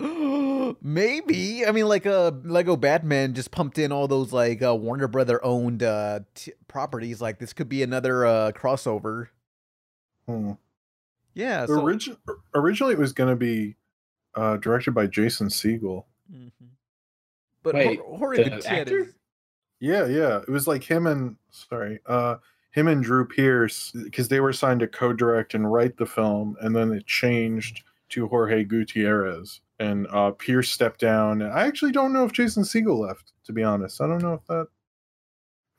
Maybe. 0.82 1.64
I 1.66 1.72
mean, 1.72 1.86
like 1.88 2.06
uh, 2.06 2.32
Lego 2.44 2.76
Batman 2.76 3.34
just 3.34 3.50
pumped 3.50 3.78
in 3.78 3.92
all 3.92 4.08
those 4.08 4.32
like 4.32 4.62
uh, 4.62 4.74
Warner 4.74 5.08
Brother 5.08 5.44
owned 5.44 5.82
uh, 5.82 6.20
t- 6.34 6.52
properties. 6.68 7.20
Like 7.20 7.38
this 7.38 7.52
could 7.52 7.68
be 7.68 7.82
another 7.82 8.24
uh, 8.26 8.52
crossover. 8.52 9.28
hmm. 10.26 10.52
Yeah. 11.34 11.66
So, 11.66 11.80
Origi- 11.80 12.16
originally 12.54 12.94
it 12.94 12.98
was 12.98 13.12
going 13.12 13.30
to 13.30 13.36
be 13.36 13.76
uh, 14.34 14.56
directed 14.56 14.92
by 14.92 15.06
Jason 15.06 15.46
Segel. 15.48 16.04
Mhm. 16.32 16.50
But 17.62 17.74
Wait, 17.74 18.00
Hor- 18.00 18.18
Jorge 18.18 18.36
the 18.44 18.50
Gutierrez- 18.50 18.66
actor? 18.66 19.14
Yeah, 19.80 20.06
yeah. 20.06 20.38
It 20.38 20.48
was 20.48 20.66
like 20.66 20.84
him 20.84 21.06
and 21.06 21.36
sorry, 21.50 22.00
uh 22.06 22.36
him 22.72 22.86
and 22.86 23.02
Drew 23.02 23.26
Pearce 23.26 23.90
because 24.04 24.28
they 24.28 24.38
were 24.38 24.52
signed 24.52 24.80
to 24.80 24.86
co-direct 24.86 25.54
and 25.54 25.72
write 25.72 25.96
the 25.96 26.06
film, 26.06 26.56
and 26.60 26.76
then 26.76 26.92
it 26.92 27.06
changed 27.06 27.82
to 28.10 28.28
Jorge 28.28 28.64
Gutierrez. 28.64 29.60
And 29.78 30.06
uh 30.10 30.32
Pearce 30.32 30.70
stepped 30.70 31.00
down. 31.00 31.42
I 31.42 31.66
actually 31.66 31.92
don't 31.92 32.12
know 32.12 32.24
if 32.24 32.32
Jason 32.32 32.62
Segel 32.62 32.98
left, 32.98 33.32
to 33.44 33.52
be 33.52 33.64
honest. 33.64 34.00
I 34.00 34.06
don't 34.06 34.22
know 34.22 34.34
if 34.34 34.46
that 34.46 34.66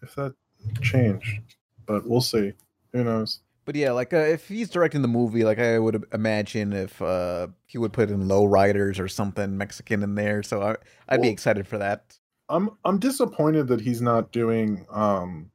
if 0.02 0.16
that 0.16 0.34
changed. 0.82 1.40
But 1.86 2.08
we'll 2.08 2.22
see. 2.22 2.54
Who 2.94 3.04
knows? 3.04 3.42
But 3.66 3.76
yeah, 3.76 3.92
like 3.92 4.14
uh, 4.14 4.18
if 4.18 4.48
he's 4.48 4.70
directing 4.70 5.02
the 5.02 5.08
movie, 5.08 5.44
like 5.44 5.60
I 5.60 5.78
would 5.78 6.04
imagine 6.14 6.74
if 6.74 7.00
uh, 7.02 7.48
he 7.68 7.78
would 7.78 7.94
put 7.94 8.10
in 8.10 8.28
Low 8.28 8.46
Riders 8.46 9.00
or 9.00 9.08
something 9.08 9.58
Mexican 9.58 10.02
in 10.02 10.16
there. 10.16 10.42
So 10.42 10.62
I, 10.62 10.76
I'd 11.08 11.22
be 11.22 11.30
excited 11.30 11.68
for 11.68 11.78
that. 11.78 12.18
I'm 12.52 12.70
I'm 12.86 13.00
disappointed 13.00 13.68
that 13.68 13.82
he's 13.82 14.02
not 14.02 14.32
doing 14.32 14.86
um 14.92 15.52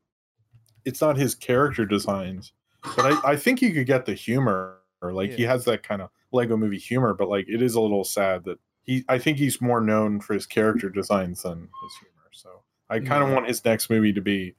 it's 0.84 1.00
not 1.00 1.16
his 1.16 1.34
character 1.34 1.84
designs. 1.84 2.52
But 2.96 3.12
I, 3.24 3.32
I 3.32 3.36
think 3.36 3.60
you 3.62 3.72
could 3.72 3.86
get 3.86 4.06
the 4.06 4.14
humor. 4.14 4.76
Like 5.02 5.32
he 5.32 5.42
has 5.42 5.64
that 5.66 5.82
kind 5.82 6.00
of 6.02 6.10
Lego 6.32 6.56
movie 6.56 6.78
humor, 6.78 7.14
but 7.14 7.28
like 7.28 7.46
it 7.48 7.60
is 7.62 7.74
a 7.74 7.80
little 7.80 8.04
sad 8.04 8.44
that 8.44 8.58
he 8.82 9.04
I 9.08 9.18
think 9.18 9.38
he's 9.38 9.60
more 9.60 9.80
known 9.80 10.20
for 10.20 10.34
his 10.34 10.46
character 10.46 10.88
designs 10.90 11.42
than 11.42 11.58
his 11.82 11.94
humor. 12.00 12.28
So 12.32 12.62
I 12.88 12.98
kind 13.00 13.22
of 13.22 13.28
Yeah. 13.28 13.34
want 13.34 13.48
his 13.48 13.64
next 13.64 13.90
movie 13.90 14.12
to 14.12 14.20
be 14.20 14.54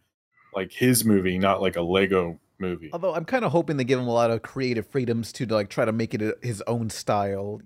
like 0.54 0.72
his 0.72 1.04
movie, 1.06 1.38
not 1.38 1.62
like 1.62 1.76
a 1.76 1.82
Lego 1.82 2.40
movie. 2.60 2.90
Although 2.94 3.14
I'm 3.16 3.26
kind 3.26 3.46
of 3.46 3.52
hoping 3.52 3.78
they 3.78 3.84
give 3.84 4.00
him 4.00 4.08
a 4.08 4.14
lot 4.14 4.32
of 4.32 4.42
creative 4.42 4.88
freedoms 4.88 5.32
to 5.34 5.46
like 5.46 5.70
try 5.70 5.86
to 5.86 5.92
make 5.92 6.14
it 6.14 6.22
a- 6.22 6.38
his 6.42 6.62
own 6.68 6.90
style. 6.90 7.62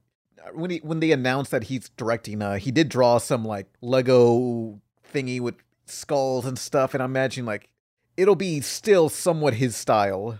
When 0.54 0.72
he 0.72 0.78
when 0.80 1.00
they 1.00 1.12
announced 1.12 1.52
that 1.52 1.66
he's 1.66 1.90
directing, 1.90 2.42
uh, 2.42 2.58
he 2.58 2.72
did 2.72 2.90
draw 2.90 3.18
some 3.18 3.46
like 3.46 3.68
Lego 3.82 4.82
thingy 5.14 5.40
with 5.40 5.56
skulls 5.86 6.46
and 6.46 6.58
stuff, 6.58 6.94
and 6.94 7.02
I 7.02 7.06
imagine 7.06 7.46
like 7.46 7.70
it'll 8.18 8.36
be 8.36 8.62
still 8.62 9.10
somewhat 9.10 9.56
his 9.56 9.76
style 9.76 10.40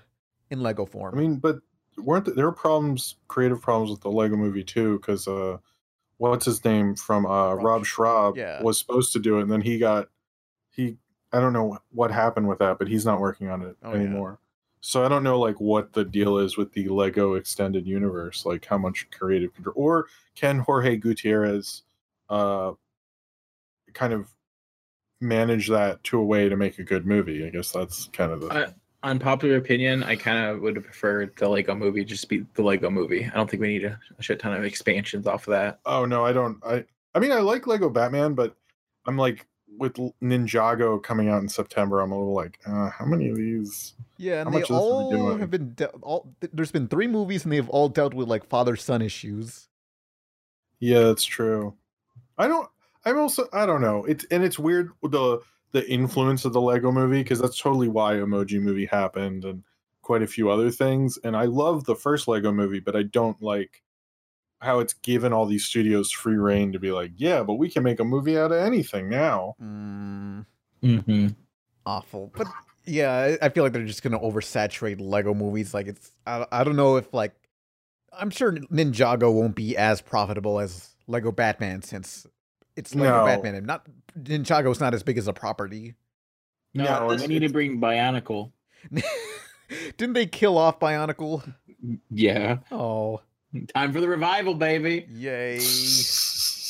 in 0.50 0.62
Lego 0.62 0.86
form. 0.86 1.16
I 1.18 1.22
mean, 1.22 1.36
but 1.38 1.60
weren't 1.98 2.26
there, 2.26 2.36
there 2.36 2.46
were 2.46 2.52
problems, 2.52 3.16
creative 3.28 3.62
problems 3.62 3.92
with 3.92 4.02
the 4.02 4.12
Lego 4.12 4.36
movie 4.36 4.64
too? 4.64 4.98
Because 4.98 5.28
uh, 5.28 5.58
what's 6.18 6.46
his 6.46 6.64
name 6.64 6.96
from 6.96 7.26
uh, 7.26 7.54
Rob 7.56 7.86
Schrab 7.86 8.38
yeah. 8.38 8.62
was 8.62 8.78
supposed 8.78 9.14
to 9.14 9.20
do 9.20 9.40
it, 9.40 9.44
and 9.44 9.52
then 9.52 9.62
he 9.62 9.78
got 9.78 10.10
he 10.70 10.98
I 11.34 11.40
don't 11.40 11.54
know 11.54 11.80
what 11.92 12.12
happened 12.12 12.48
with 12.48 12.60
that, 12.60 12.78
but 12.78 12.88
he's 12.88 13.06
not 13.06 13.20
working 13.20 13.50
on 13.50 13.62
it 13.62 13.78
Oh, 13.84 13.96
yeah. 13.96 14.26
So 14.82 15.06
I 15.06 15.08
don't 15.08 15.24
know 15.24 15.40
like 15.40 15.62
what 15.62 15.94
the 15.94 16.04
deal 16.04 16.40
is 16.40 16.58
with 16.58 16.74
the 16.74 16.90
Lego 16.90 17.36
extended 17.36 17.86
universe, 17.86 18.46
like 18.46 18.66
how 18.66 18.80
much 18.80 19.08
creative 19.12 19.54
control, 19.54 19.76
or 19.78 20.08
can 20.36 20.60
Jorge 20.60 20.98
Gutierrez 20.98 21.84
uh, 22.30 22.72
kind 23.94 24.12
of 24.12 24.28
manage 25.20 25.68
that 25.70 26.04
to 26.06 26.20
a 26.20 26.26
way 26.26 26.50
to 26.50 26.58
make 26.58 26.80
a 26.80 26.84
good 26.84 27.06
movie? 27.06 27.46
I 27.46 27.50
guess 27.50 27.72
that's 27.72 28.10
kind 28.12 28.32
of 28.32 28.42
the 28.42 28.48
Uh, 28.48 28.72
unpopular 29.04 29.58
opinion, 29.58 30.04
I 30.04 30.16
kind 30.16 30.46
of 30.50 30.62
would 30.62 30.76
have 30.76 30.86
preferred 30.86 31.36
the 31.38 31.48
Lego 31.48 31.76
movie 31.76 32.04
just 32.04 32.28
be 32.28 32.46
the 32.56 32.64
Lego 32.64 32.90
movie. 32.90 33.26
I 33.26 33.36
don't 33.36 33.50
think 33.50 33.62
we 33.62 33.68
need 33.68 33.86
a, 33.86 34.00
a 34.18 34.24
shit 34.24 34.40
ton 34.40 34.54
of 34.54 34.64
expansions 34.64 35.28
off 35.28 35.48
of 35.48 35.52
that. 35.52 35.80
Oh 35.86 36.06
no, 36.06 36.26
I 36.26 36.34
don't. 36.34 36.58
I 36.66 36.84
I 37.14 37.20
mean, 37.20 37.32
I 37.32 37.40
like 37.40 37.68
Lego 37.68 37.90
Batman, 37.90 38.34
but 38.34 38.56
I'm 39.06 39.18
like 39.18 39.46
with 39.78 39.94
Ninjago 40.22 41.02
coming 41.02 41.30
out 41.30 41.42
in 41.42 41.50
September. 41.50 42.02
I'm 42.02 42.12
a 42.12 42.18
little 42.18 42.34
like, 42.34 42.60
uh, 42.66 42.90
how 42.90 43.06
many 43.06 43.30
of 43.30 43.38
these? 43.38 43.94
yeah, 44.18 44.42
and 44.42 44.54
they 44.54 44.60
much 44.60 44.70
of 44.70 44.76
this 44.76 44.78
are 44.78 45.10
we 45.10 45.20
all 45.20 45.36
have 45.38 45.52
been 45.52 45.74
de- 45.74 45.88
all. 46.02 46.34
th- 46.42 46.52
There's 46.54 46.72
been 46.72 46.88
three 46.88 47.08
movies, 47.08 47.44
and 47.44 47.52
they've 47.54 47.70
all 47.70 47.90
dealt 47.90 48.14
with 48.14 48.28
like 48.28 48.48
father 48.48 48.76
son 48.76 49.02
issues. 49.02 49.68
Yeah, 50.80 51.02
that's 51.02 51.24
true. 51.24 51.76
I 52.38 52.48
don't. 52.48 52.70
I'm 53.06 53.18
also. 53.20 53.48
I 53.54 53.66
don't 53.66 53.82
know. 53.82 54.04
It's 54.06 54.26
and 54.32 54.44
it's 54.44 54.60
weird 54.60 54.92
the 55.04 55.40
the 55.72 55.90
influence 55.90 56.46
of 56.46 56.54
the 56.54 56.62
Lego 56.62 56.92
movie 56.92 57.24
because 57.24 57.40
that's 57.40 57.60
totally 57.60 57.88
why 57.88 58.16
Emoji 58.16 58.62
Movie 58.62 58.86
happened 58.86 59.46
and 59.46 59.64
quite 60.02 60.22
a 60.22 60.28
few 60.28 60.50
other 60.50 60.70
things. 60.72 61.18
And 61.24 61.36
I 61.36 61.46
love 61.46 61.86
the 61.86 61.96
first 61.96 62.28
Lego 62.28 62.52
movie, 62.52 62.80
but 62.80 62.96
I 62.96 63.04
don't 63.04 63.42
like 63.42 63.82
how 64.62 64.80
it's 64.80 64.94
given 64.94 65.34
all 65.34 65.46
these 65.46 65.66
studios 65.66 66.12
free 66.12 66.36
reign 66.38 66.72
to 66.74 66.80
be 66.80 66.92
like, 66.92 67.12
yeah, 67.18 67.44
but 67.44 67.56
we 67.56 67.70
can 67.70 67.84
make 67.84 68.00
a 68.00 68.04
movie 68.04 68.38
out 68.38 68.52
of 68.52 68.60
anything 68.60 69.10
now. 69.10 69.56
Mm, 69.62 70.46
Mm-hmm. 70.84 71.28
awful, 71.86 72.32
but 72.36 72.48
yeah, 72.86 73.12
I 73.42 73.46
I 73.46 73.50
feel 73.50 73.64
like 73.64 73.74
they're 73.74 73.86
just 73.86 74.02
gonna 74.04 74.20
oversaturate 74.20 74.98
Lego 75.00 75.34
movies. 75.34 75.74
Like 75.74 75.88
it's, 75.88 76.12
I, 76.26 76.46
I 76.52 76.64
don't 76.64 76.76
know 76.76 76.96
if 76.98 77.14
like, 77.14 77.34
I'm 78.14 78.30
sure 78.32 78.52
Ninjago 78.54 79.32
won't 79.34 79.56
be 79.56 79.78
as 79.78 80.02
profitable 80.02 80.60
as 80.60 80.96
Lego 81.08 81.32
Batman 81.32 81.82
since 81.84 82.26
it's 82.76 82.96
Lego 82.96 83.20
No. 83.20 83.26
Batman 83.26 83.56
and 83.56 83.68
not 83.68 83.86
Ninjago's 84.20 84.80
not 84.80 84.94
as 84.94 85.04
big 85.04 85.18
as 85.20 85.28
a 85.28 85.34
property. 85.34 85.94
No, 86.74 87.08
No, 87.10 87.16
we 87.16 87.28
need 87.28 87.40
to 87.40 87.50
bring 87.50 87.80
Bionicle. 87.82 88.52
Didn't 89.98 90.14
they 90.14 90.26
kill 90.26 90.58
off 90.58 90.80
Bionicle? 90.80 91.54
Yeah. 92.10 92.58
Oh, 92.72 93.22
Time 93.76 93.92
for 93.92 94.00
the 94.02 94.08
revival, 94.08 94.54
baby. 94.56 95.06
yay! 95.12 95.58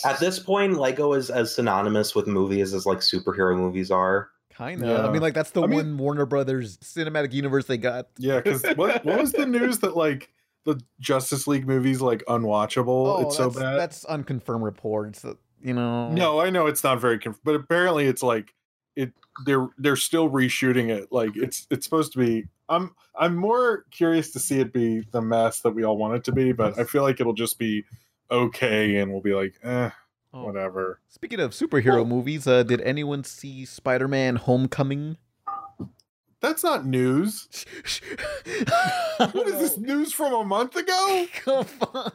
At 0.04 0.20
this 0.20 0.40
point, 0.40 0.78
Lego 0.78 1.14
is 1.14 1.30
as 1.30 1.54
synonymous 1.54 2.16
with 2.16 2.28
movies 2.28 2.74
as 2.74 2.86
like 2.86 3.00
superhero 3.00 3.56
movies 3.56 3.92
are. 3.92 4.30
Kind 4.54 4.84
of. 4.84 4.90
Yeah. 4.90 5.08
I 5.08 5.12
mean, 5.12 5.22
like 5.22 5.34
that's 5.34 5.52
the 5.52 5.62
I 5.64 5.68
mean- 5.68 5.78
one 5.78 5.98
Warner 5.98 6.26
Brothers 6.26 6.78
cinematic 6.80 7.34
universe 7.34 7.66
they 7.66 7.78
got. 7.78 8.08
Yeah, 8.18 8.38
because 8.42 8.64
what 8.76 9.04
what 9.06 9.20
was 9.20 9.32
the 9.32 9.46
news 9.46 9.80
that 9.80 9.96
like 9.96 10.30
the 10.66 10.80
Justice 11.00 11.48
League 11.48 11.68
movies 11.68 12.02
like 12.02 12.24
unwatchable? 12.28 12.88
Oh, 12.88 13.28
it's 13.28 13.38
so 13.38 13.46
Oh, 13.46 13.50
bad. 13.52 13.78
That's 13.80 14.06
unconfirmed 14.06 14.64
reports. 14.64 15.22
That, 15.22 15.38
you 15.64 15.74
know. 15.74 16.10
No, 16.12 16.40
I 16.40 16.50
know 16.50 16.66
it's 16.68 16.84
not 16.84 17.00
very, 17.00 17.18
conf- 17.20 17.40
but 17.44 17.56
apparently 17.56 18.08
it's 18.08 18.24
like 18.24 18.54
it. 18.96 19.14
They're 19.46 19.70
they're 19.78 19.96
still 19.96 20.30
reshooting 20.30 20.90
it. 20.90 21.12
Like 21.12 21.36
it's 21.38 21.68
it's 21.70 21.86
supposed 21.86 22.12
to 22.14 22.20
be. 22.20 22.48
I'm 22.72 22.96
I'm 23.20 23.36
more 23.36 23.86
curious 23.92 24.32
to 24.32 24.40
see 24.40 24.60
it 24.60 24.72
be 24.74 25.02
the 25.12 25.22
mess 25.22 25.60
that 25.62 25.72
we 25.72 25.84
all 25.84 25.98
want 25.98 26.16
it 26.16 26.24
to 26.26 26.32
be, 26.32 26.52
but 26.54 26.80
I 26.80 26.86
feel 26.86 27.04
like 27.04 27.20
it'll 27.20 27.34
just 27.34 27.60
be 27.60 27.84
okay, 28.32 28.98
and 28.98 29.12
we'll 29.12 29.22
be 29.22 29.34
like, 29.34 29.56
eh, 29.64 29.90
Oh. 30.34 30.46
whatever. 30.46 31.02
Speaking 31.10 31.42
of 31.42 31.52
superhero 31.52 32.08
movies, 32.08 32.48
uh, 32.48 32.64
did 32.64 32.80
anyone 32.82 33.26
see 33.26 33.66
Spider-Man: 33.66 34.38
Homecoming? 34.38 35.18
That's 36.40 36.64
not 36.64 36.86
news. 36.86 37.48
What 39.34 39.48
is 39.48 39.60
this 39.60 39.78
news 39.78 40.12
from 40.12 40.34
a 40.34 40.44
month 40.44 40.76
ago? 40.76 41.28
Come 41.46 41.68
on. 41.94 42.12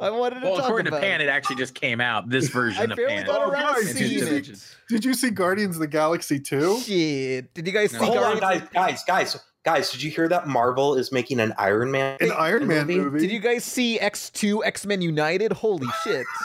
I 0.00 0.10
wanted 0.10 0.40
to 0.40 0.46
Well, 0.46 0.56
talk 0.56 0.64
according 0.66 0.92
to 0.92 1.00
Pan, 1.00 1.22
it. 1.22 1.24
it 1.24 1.28
actually 1.30 1.56
just 1.56 1.74
came 1.74 1.98
out. 1.98 2.28
This 2.28 2.48
version 2.50 2.90
I 2.90 2.92
of 2.92 2.98
Pan. 3.08 3.24
got 3.24 3.40
Oh, 3.40 3.50
around 3.50 3.76
to 3.76 3.84
guys, 3.84 3.94
did 3.94 4.10
you 4.10 4.42
see- 4.44 4.54
Did 4.90 5.04
you 5.06 5.14
see 5.14 5.30
Guardians 5.30 5.76
of 5.76 5.80
the 5.80 5.86
Galaxy 5.86 6.38
2? 6.38 6.80
Shit. 6.80 7.54
Did 7.54 7.66
you 7.66 7.72
guys 7.72 7.94
No. 7.94 8.00
see 8.00 8.04
Hold 8.04 8.18
on, 8.18 8.38
guys, 8.38 8.62
guys, 8.70 9.02
guys, 9.04 9.40
guys! 9.64 9.90
Did 9.90 10.02
you 10.02 10.10
hear 10.10 10.28
that 10.28 10.46
Marvel 10.46 10.94
is 10.94 11.12
making 11.12 11.40
an 11.40 11.52
Iron 11.58 11.90
Man? 11.90 12.16
An 12.20 12.32
Iron 12.32 12.66
Man 12.66 12.86
movie? 12.86 12.98
movie. 13.00 13.18
Did 13.20 13.30
you 13.30 13.40
guys 13.40 13.64
see 13.64 13.98
X2 13.98 14.60
X-Men 14.64 15.02
United? 15.02 15.52
Holy 15.52 15.88
shit. 16.04 16.26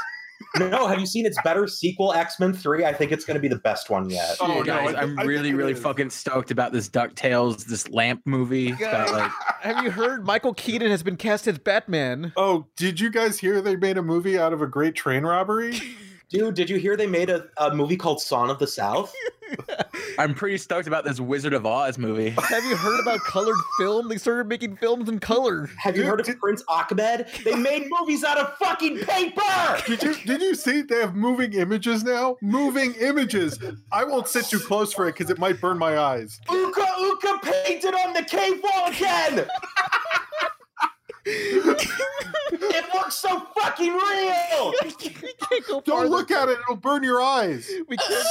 No, 0.59 0.88
have 0.88 0.99
you 0.99 1.05
seen 1.05 1.26
its 1.26 1.38
better 1.43 1.68
sequel, 1.68 2.13
X 2.13 2.39
Men 2.39 2.53
Three? 2.53 2.86
I 2.86 2.93
think 2.93 3.11
it's 3.11 3.26
going 3.26 3.36
to 3.36 3.41
be 3.41 3.47
the 3.47 3.57
best 3.59 3.89
one 3.89 4.09
yet. 4.09 4.38
Oh, 4.39 4.47
no, 4.47 4.63
guys, 4.63 4.95
I- 4.95 5.01
I'm 5.01 5.20
I 5.20 5.24
really, 5.24 5.43
think 5.49 5.53
it 5.55 5.57
really 5.57 5.74
fucking 5.74 6.09
stoked 6.09 6.51
about 6.51 6.72
this 6.72 6.89
DuckTales, 6.89 7.65
this 7.65 7.89
lamp 7.89 8.22
movie. 8.26 8.70
It's 8.70 8.82
like, 8.82 9.32
have 9.61 9.84
you 9.84 9.91
heard 9.91 10.26
Michael 10.26 10.53
Keaton 10.53 10.89
has 10.89 11.03
been 11.03 11.18
cast 11.18 11.47
as 11.47 11.57
Batman? 11.59 12.34
Oh, 12.38 12.68
did 12.76 12.99
you 12.99 13.09
guys 13.11 13.38
hear 13.39 13.61
they 13.61 13.76
made 13.76 13.97
a 13.97 14.01
movie 14.03 14.38
out 14.39 14.53
of 14.53 14.61
a 14.61 14.68
great 14.68 14.95
train 14.95 15.24
robbery? 15.24 15.80
Dude, 16.30 16.55
did 16.55 16.69
you 16.69 16.78
hear 16.78 16.97
they 16.97 17.07
made 17.07 17.30
a, 17.30 17.45
a 17.57 17.73
movie 17.73 17.95
called 17.95 18.21
Song 18.21 18.49
of 18.49 18.59
the 18.59 18.67
South? 18.67 19.13
I'm 20.19 20.34
pretty 20.34 20.57
stoked 20.57 20.86
about 20.86 21.05
this 21.05 21.21
Wizard 21.21 21.53
of 21.53 21.65
Oz 21.65 21.97
movie. 21.97 22.30
Have 22.49 22.65
you 22.65 22.75
heard 22.75 22.99
about 22.99 23.21
colored 23.21 23.55
film? 23.78 24.09
They 24.09 24.17
started 24.17 24.47
making 24.47 24.75
films 24.75 25.07
in 25.07 25.19
color. 25.19 25.69
Have 25.78 25.95
you 25.95 26.03
Dude, 26.03 26.09
heard 26.09 26.28
of 26.28 26.39
Prince 26.39 26.63
Achmed? 26.69 27.28
They 27.45 27.55
made 27.55 27.88
movies 27.89 28.25
out 28.25 28.38
of 28.38 28.57
fucking 28.57 28.99
paper. 28.99 29.41
Did 29.86 30.03
you 30.03 30.15
did 30.15 30.41
you 30.41 30.53
see 30.53 30.82
they 30.82 30.99
have 30.99 31.15
moving 31.15 31.53
images 31.53 32.03
now? 32.03 32.36
Moving 32.41 32.93
images. 32.95 33.57
I 33.93 34.03
won't 34.03 34.28
sit 34.28 34.45
too 34.45 34.59
close 34.59 34.91
for 34.91 35.07
it 35.07 35.13
because 35.13 35.30
it 35.30 35.39
might 35.39 35.61
burn 35.61 35.78
my 35.78 35.97
eyes. 35.97 36.41
Uka 36.51 36.86
Uka 36.99 37.39
painted 37.43 37.93
on 37.93 38.11
the 38.11 38.23
cave 38.23 38.61
wall 38.61 38.88
again. 38.88 39.47
it 41.30 42.86
looks 42.93 43.15
so 43.15 43.39
fucking 43.59 43.91
real. 43.93 44.73
we 44.84 44.91
can't 44.91 45.67
go 45.67 45.82
Don't 45.82 45.86
farther. 45.86 46.09
look 46.09 46.32
at 46.32 46.49
it; 46.49 46.57
it'll 46.59 46.75
burn 46.78 47.03
your 47.03 47.21
eyes. 47.21 47.69
We 47.88 47.97
can't. 47.97 48.28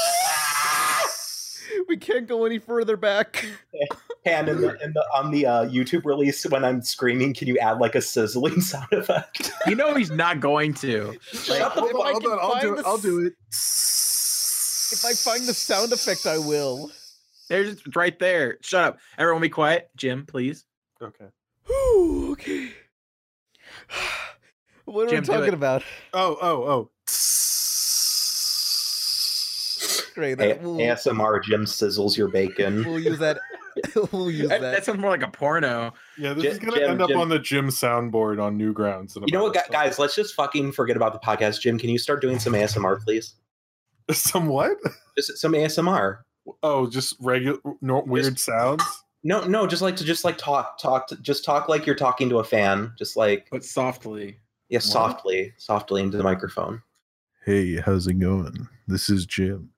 we 1.88 1.96
can't 1.96 2.26
go 2.26 2.44
any 2.46 2.58
further 2.58 2.96
back. 2.96 3.44
And 4.24 4.48
in 4.48 4.60
the, 4.60 4.82
in 4.82 4.92
the 4.92 5.04
on 5.14 5.30
the 5.30 5.46
uh, 5.46 5.64
YouTube 5.66 6.04
release, 6.04 6.44
when 6.46 6.64
I'm 6.64 6.82
screaming, 6.82 7.34
can 7.34 7.46
you 7.48 7.58
add 7.58 7.78
like 7.78 7.94
a 7.94 8.00
sizzling 8.02 8.60
sound 8.62 8.92
effect? 8.92 9.52
You 9.66 9.74
know 9.76 9.94
he's 9.94 10.10
not 10.10 10.40
going 10.40 10.74
to. 10.74 11.16
Shut 11.32 11.74
the 11.74 11.84
If 11.84 11.92
fuck 11.92 12.06
I 12.06 12.10
Hold 12.12 12.22
can 12.22 12.32
on, 12.32 12.38
I'll 12.40 12.58
do 12.60 12.68
find 12.68 12.78
it. 12.78 12.82
the 12.82 12.88
I'll 12.88 12.98
do 12.98 13.18
it. 13.26 13.34
If 13.50 15.04
I 15.04 15.12
find 15.14 15.46
the 15.46 15.54
sound 15.54 15.92
effect, 15.92 16.26
I 16.26 16.38
will. 16.38 16.90
There's 17.48 17.68
it's 17.84 17.96
right 17.96 18.18
there. 18.18 18.58
Shut 18.62 18.82
up. 18.84 18.98
Everyone 19.18 19.42
be 19.42 19.48
quiet. 19.48 19.90
Jim, 19.96 20.26
please. 20.26 20.64
Okay. 21.02 21.26
Whew, 21.66 22.32
okay. 22.32 22.70
What 24.84 25.06
are 25.08 25.10
Jim, 25.10 25.22
we 25.22 25.26
talking 25.26 25.54
about? 25.54 25.82
Oh, 26.12 26.38
oh, 26.40 26.62
oh. 26.62 26.90
Great. 30.14 30.34
A- 30.34 30.36
That, 30.36 30.62
we'll, 30.62 30.76
ASMR 30.76 31.42
Jim 31.42 31.64
sizzles 31.64 32.16
your 32.16 32.28
bacon. 32.28 32.84
we'll 32.86 33.00
use 33.00 33.18
that. 33.18 33.38
we'll 34.12 34.30
use 34.30 34.48
That, 34.48 34.60
that. 34.60 34.70
that 34.70 34.84
sounds 34.84 34.98
more 35.00 35.10
like 35.10 35.22
a 35.24 35.28
porno. 35.28 35.92
Yeah, 36.16 36.32
this 36.34 36.44
Jim- 36.44 36.52
is 36.52 36.58
gonna 36.60 36.76
Jim- 36.76 36.90
end 36.92 37.02
up 37.02 37.08
Jim- 37.08 37.18
on 37.18 37.28
the 37.28 37.38
Jim 37.40 37.68
soundboard 37.68 38.40
on 38.40 38.58
Newgrounds. 38.58 39.16
You 39.16 39.32
know 39.32 39.42
what, 39.42 39.54
gu- 39.54 39.60
guys? 39.72 39.98
Let's 39.98 40.14
just 40.14 40.34
fucking 40.34 40.70
forget 40.72 40.96
about 40.96 41.12
the 41.12 41.18
podcast. 41.18 41.60
Jim, 41.60 41.78
can 41.78 41.90
you 41.90 41.98
start 41.98 42.22
doing 42.22 42.38
some 42.38 42.52
ASMR, 42.54 43.02
please? 43.02 43.34
Some 44.12 44.46
what? 44.46 44.76
Just 45.18 45.38
some 45.38 45.52
ASMR. 45.52 46.18
Oh, 46.62 46.88
just 46.88 47.16
regular, 47.20 47.58
no, 47.82 48.04
weird 48.06 48.38
sounds. 48.38 48.82
No, 49.24 49.44
no, 49.44 49.66
just 49.66 49.82
like 49.82 49.96
to 49.96 50.04
just 50.04 50.24
like 50.24 50.38
talk, 50.38 50.78
talk, 50.78 51.08
to, 51.08 51.16
just 51.16 51.44
talk 51.44 51.68
like 51.68 51.84
you're 51.86 51.94
talking 51.96 52.28
to 52.28 52.38
a 52.38 52.44
fan. 52.44 52.92
Just 52.98 53.16
like 53.16 53.48
But 53.50 53.64
softly. 53.64 54.38
yeah, 54.68 54.78
softly, 54.78 55.52
softly 55.56 56.02
into 56.02 56.16
the 56.16 56.22
microphone. 56.22 56.82
Hey, 57.44 57.76
how's 57.80 58.06
it 58.06 58.14
going? 58.14 58.68
This 58.86 59.10
is 59.10 59.26
Jim. 59.26 59.70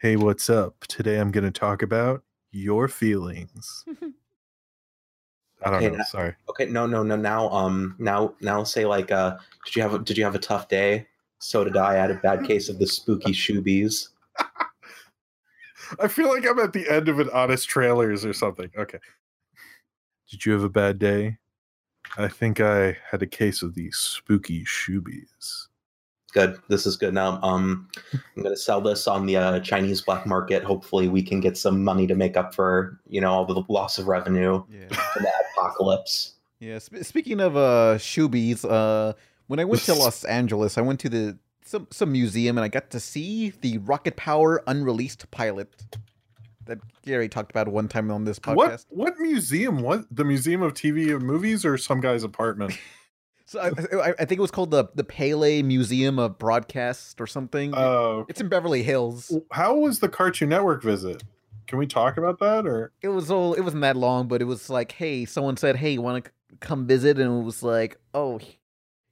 Hey, 0.00 0.16
what's 0.16 0.48
up? 0.48 0.76
Today 0.88 1.18
I'm 1.18 1.30
going 1.30 1.44
to 1.44 1.50
talk 1.50 1.82
about 1.82 2.22
your 2.52 2.88
feelings. 2.88 3.84
I 5.62 5.70
don't 5.70 5.74
Okay, 5.74 5.90
know. 5.90 5.96
now- 5.96 6.04
Sorry. 6.04 6.34
Okay, 6.48 6.64
no, 6.66 6.86
no, 6.86 7.02
no. 7.02 7.16
Now, 7.16 7.50
um, 7.50 7.96
now, 7.98 8.32
now, 8.40 8.64
say 8.64 8.86
like, 8.86 9.10
uh, 9.12 9.36
did 9.66 9.76
you 9.76 9.82
have 9.82 9.92
a, 9.92 9.98
did 9.98 10.16
you 10.16 10.24
have 10.24 10.34
a 10.34 10.38
tough 10.38 10.68
day? 10.68 11.06
So 11.38 11.64
did 11.64 11.76
I. 11.76 11.92
I 11.92 11.94
had 11.96 12.10
a 12.10 12.14
bad 12.14 12.44
case 12.46 12.70
of 12.70 12.78
the 12.78 12.86
spooky 12.86 13.32
shoobies. 13.34 14.08
I 15.98 16.08
feel 16.08 16.28
like 16.28 16.46
I'm 16.46 16.58
at 16.58 16.72
the 16.72 16.88
end 16.88 17.08
of 17.08 17.18
an 17.18 17.30
honest 17.32 17.68
trailers 17.68 18.24
or 18.24 18.32
something. 18.32 18.70
Okay. 18.76 18.98
Did 20.30 20.46
you 20.46 20.52
have 20.52 20.62
a 20.62 20.68
bad 20.68 20.98
day? 20.98 21.38
I 22.16 22.28
think 22.28 22.60
I 22.60 22.96
had 23.10 23.22
a 23.22 23.26
case 23.26 23.62
of 23.62 23.74
these 23.74 23.96
spooky 23.96 24.64
shoobies. 24.64 25.66
Good. 26.32 26.60
This 26.68 26.86
is 26.86 26.96
good. 26.96 27.12
Now, 27.12 27.40
um, 27.42 27.88
I'm 28.12 28.42
going 28.42 28.54
to 28.54 28.60
sell 28.60 28.80
this 28.80 29.08
on 29.08 29.26
the 29.26 29.36
uh, 29.36 29.60
Chinese 29.60 30.00
black 30.00 30.26
market. 30.26 30.62
Hopefully, 30.62 31.08
we 31.08 31.22
can 31.22 31.40
get 31.40 31.56
some 31.56 31.82
money 31.82 32.06
to 32.06 32.14
make 32.14 32.36
up 32.36 32.54
for 32.54 33.00
you 33.08 33.20
know 33.20 33.32
all 33.32 33.44
the 33.44 33.64
loss 33.68 33.98
of 33.98 34.06
revenue 34.06 34.62
from 35.12 35.22
the 35.22 35.32
apocalypse. 35.56 36.34
Yeah. 36.60 36.78
Sp- 36.78 37.02
speaking 37.02 37.40
of 37.40 37.56
uh 37.56 37.96
shoobies, 37.98 38.64
uh, 38.64 39.14
when 39.48 39.58
I 39.58 39.64
went 39.64 39.82
to 39.82 39.94
Los 39.96 40.22
Angeles, 40.24 40.78
I 40.78 40.82
went 40.82 41.00
to 41.00 41.08
the 41.08 41.38
some 41.64 41.86
some 41.90 42.12
museum 42.12 42.58
and 42.58 42.64
I 42.64 42.68
got 42.68 42.90
to 42.90 43.00
see 43.00 43.50
the 43.50 43.78
Rocket 43.78 44.16
Power 44.16 44.62
unreleased 44.66 45.30
pilot 45.30 45.68
that 46.66 46.78
Gary 47.02 47.28
talked 47.28 47.50
about 47.50 47.68
one 47.68 47.88
time 47.88 48.10
on 48.10 48.24
this 48.24 48.38
podcast. 48.38 48.86
What 48.88 49.14
what 49.14 49.18
museum? 49.18 49.80
What 49.80 50.04
the 50.10 50.24
Museum 50.24 50.62
of 50.62 50.74
TV 50.74 51.14
and 51.14 51.22
Movies 51.24 51.64
or 51.64 51.76
some 51.76 52.00
guy's 52.00 52.22
apartment? 52.22 52.78
So 53.50 53.58
I, 53.58 53.66
I, 53.96 54.14
I 54.16 54.24
think 54.26 54.38
it 54.38 54.40
was 54.40 54.52
called 54.52 54.70
the 54.70 54.84
the 54.94 55.02
Paley 55.02 55.64
Museum 55.64 56.20
of 56.20 56.38
Broadcast 56.38 57.20
or 57.20 57.26
something. 57.26 57.74
Oh, 57.74 58.24
it's 58.28 58.40
in 58.40 58.48
Beverly 58.48 58.84
Hills. 58.84 59.36
How 59.50 59.74
was 59.74 59.98
the 59.98 60.08
Cartoon 60.08 60.50
Network 60.50 60.84
visit? 60.84 61.24
Can 61.66 61.76
we 61.76 61.88
talk 61.88 62.16
about 62.16 62.38
that 62.38 62.64
or? 62.64 62.92
It 63.02 63.08
was 63.08 63.28
all. 63.28 63.54
It 63.54 63.62
wasn't 63.62 63.82
that 63.82 63.96
long, 63.96 64.28
but 64.28 64.40
it 64.40 64.44
was 64.44 64.70
like, 64.70 64.92
hey, 64.92 65.24
someone 65.24 65.56
said, 65.56 65.74
hey, 65.74 65.90
you 65.90 66.00
want 66.00 66.24
to 66.24 66.30
come 66.60 66.86
visit? 66.86 67.18
And 67.18 67.40
it 67.40 67.44
was 67.44 67.64
like, 67.64 67.96
oh, 68.14 68.38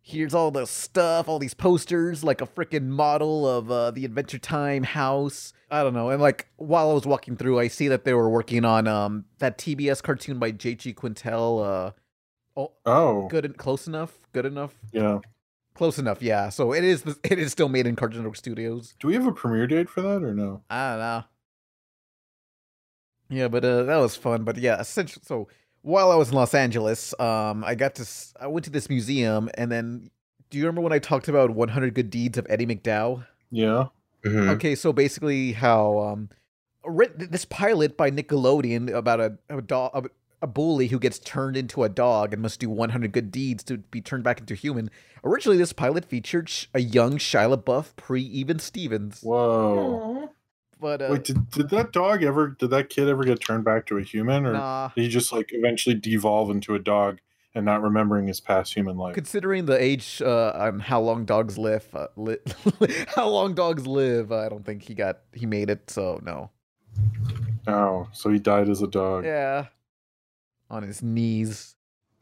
here's 0.09 0.35
all 0.35 0.51
the 0.51 0.67
stuff, 0.67 1.29
all 1.29 1.39
these 1.39 1.55
posters, 1.55 2.25
like 2.25 2.41
a 2.41 2.47
freaking 2.47 2.87
model 2.87 3.47
of 3.47 3.71
uh, 3.71 3.91
the 3.91 4.05
Adventure 4.05 4.39
Time 4.39 4.83
house. 4.83 5.53
I 5.71 5.83
don't 5.83 5.95
know. 5.95 6.09
And 6.11 6.21
like 6.21 6.49
while 6.57 6.91
I 6.91 6.95
was 6.95 7.07
walking 7.07 7.37
through, 7.37 7.59
I 7.59 7.69
see 7.69 7.89
that 7.89 8.05
they 8.05 8.15
were 8.15 8.29
working 8.29 8.65
on 8.65 8.89
um 8.89 9.27
that 9.39 9.59
TBS 9.59 10.03
cartoon 10.03 10.39
by 10.39 10.51
J.G. 10.51 10.95
Quintel. 10.95 11.65
Uh, 11.65 11.91
oh, 12.57 12.73
oh, 12.87 13.29
good 13.29 13.45
and 13.45 13.57
close 13.57 13.87
enough. 13.87 14.19
Good 14.33 14.47
enough. 14.47 14.75
Yeah. 14.93 15.19
Close 15.75 15.99
enough, 15.99 16.23
yeah. 16.23 16.49
So 16.49 16.73
it 16.73 16.83
is. 16.83 17.05
It 17.23 17.39
is 17.39 17.53
still 17.53 17.69
made 17.69 17.87
in 17.87 17.95
Cartoon 17.95 18.21
Network 18.21 18.37
Studios. 18.37 18.95
Do 18.99 19.09
we 19.09 19.15
have 19.15 19.27
a 19.27 19.33
premiere 19.33 19.67
date 19.67 19.89
for 19.89 20.01
that 20.01 20.23
or 20.23 20.35
no? 20.35 20.63
I 20.71 20.91
don't 20.91 20.99
know. 20.99 21.25
Yeah, 23.31 23.49
but 23.49 23.65
uh, 23.65 23.83
that 23.85 23.97
was 23.99 24.17
fun. 24.17 24.45
But 24.45 24.57
yeah, 24.57 24.81
essentially, 24.81 25.23
so 25.25 25.49
while 25.89 26.11
I 26.12 26.14
was 26.16 26.28
in 26.28 26.34
Los 26.34 26.55
Angeles, 26.55 27.14
um, 27.18 27.64
I 27.64 27.74
got 27.74 27.95
to 27.97 28.03
s- 28.03 28.34
I 28.41 28.47
went 28.47 28.64
to 28.64 28.70
this 28.70 28.89
museum, 28.89 29.49
and 29.55 29.72
then 29.72 30.11
do 30.51 30.59
you 30.59 30.64
remember 30.64 30.82
when 30.82 30.93
I 30.93 30.99
talked 30.99 31.28
about 31.28 31.51
100 31.51 31.95
Good 31.95 32.11
Deeds 32.11 32.36
of 32.39 32.47
Eddie 32.51 32.66
McDowd? 32.66 33.26
Yeah. 33.51 33.86
Mm-hmm. 34.24 34.51
Okay, 34.51 34.74
so 34.74 34.93
basically, 34.93 35.53
how 35.53 35.99
um, 36.01 36.28
writ- 36.84 37.30
this 37.32 37.45
pilot 37.45 37.97
by 37.97 38.11
Nickelodeon 38.11 38.93
about 38.93 39.20
a 39.20 39.39
a, 39.49 39.62
dog, 39.62 39.91
a 39.95 40.11
a 40.41 40.47
bully 40.47 40.86
who 40.89 40.99
gets 41.01 41.18
turned 41.18 41.57
into 41.57 41.82
a 41.82 41.89
dog 41.89 42.32
and 42.32 42.41
must 42.41 42.61
do 42.61 42.70
100 42.70 43.11
good 43.11 43.32
deeds 43.32 43.64
to 43.64 43.78
be 43.78 44.01
turned 44.01 44.22
back 44.22 44.39
into 44.39 44.55
human. 44.55 44.89
Originally, 45.24 45.59
this 45.59 45.72
pilot 45.72 46.05
featured 46.05 46.49
sh- 46.49 46.66
a 46.74 46.80
young 46.80 47.18
Shia 47.18 47.57
LaBeouf 47.57 47.97
pre 47.97 48.22
Even 48.22 48.59
Stevens. 48.61 49.20
Whoa. 49.22 50.30
But 50.81 51.03
uh, 51.03 51.09
Wait, 51.11 51.24
did, 51.24 51.51
did 51.51 51.70
that 51.70 51.93
dog 51.93 52.22
ever? 52.22 52.49
Did 52.49 52.70
that 52.70 52.89
kid 52.89 53.09
ever 53.09 53.24
get 53.24 53.41
turned 53.41 53.64
back 53.64 53.87
to 53.87 53.99
a 53.99 54.03
human, 54.03 54.47
or 54.47 54.53
Nah. 54.53 54.89
did 54.95 55.03
he 55.03 55.09
just 55.09 55.33
like 55.33 55.51
eventually 55.53 55.95
devolve 55.95 56.51
into 56.51 56.74
a 56.74 56.79
dog 56.79 57.18
and 57.55 57.64
not 57.64 57.83
remembering 57.83 58.26
his 58.29 58.41
past 58.41 58.74
human 58.74 58.97
life? 58.97 59.14
considering 59.14 59.66
the 59.66 59.83
age 59.83 60.22
uh, 60.24 60.53
on 60.55 60.81
how 60.81 61.01
long 61.01 61.24
dogs 61.24 61.59
live, 61.59 61.89
uh, 61.95 62.07
li- 62.16 62.37
how 63.14 63.29
long 63.29 63.55
dogs 63.55 63.87
live, 63.87 64.31
I 64.31 64.49
don't 64.49 64.64
think 64.64 64.83
he 64.83 64.95
got 64.95 65.18
he 65.33 65.47
made 65.47 65.68
it. 65.70 65.91
So 65.91 66.20
no. 66.22 66.51
Oh, 67.66 68.09
so 68.12 68.31
he 68.31 68.39
died 68.39 68.68
as 68.68 68.81
a 68.83 68.87
dog. 68.87 69.24
Yeah. 69.24 69.66
On 70.70 70.83
his 70.83 71.03
knees. 71.03 71.74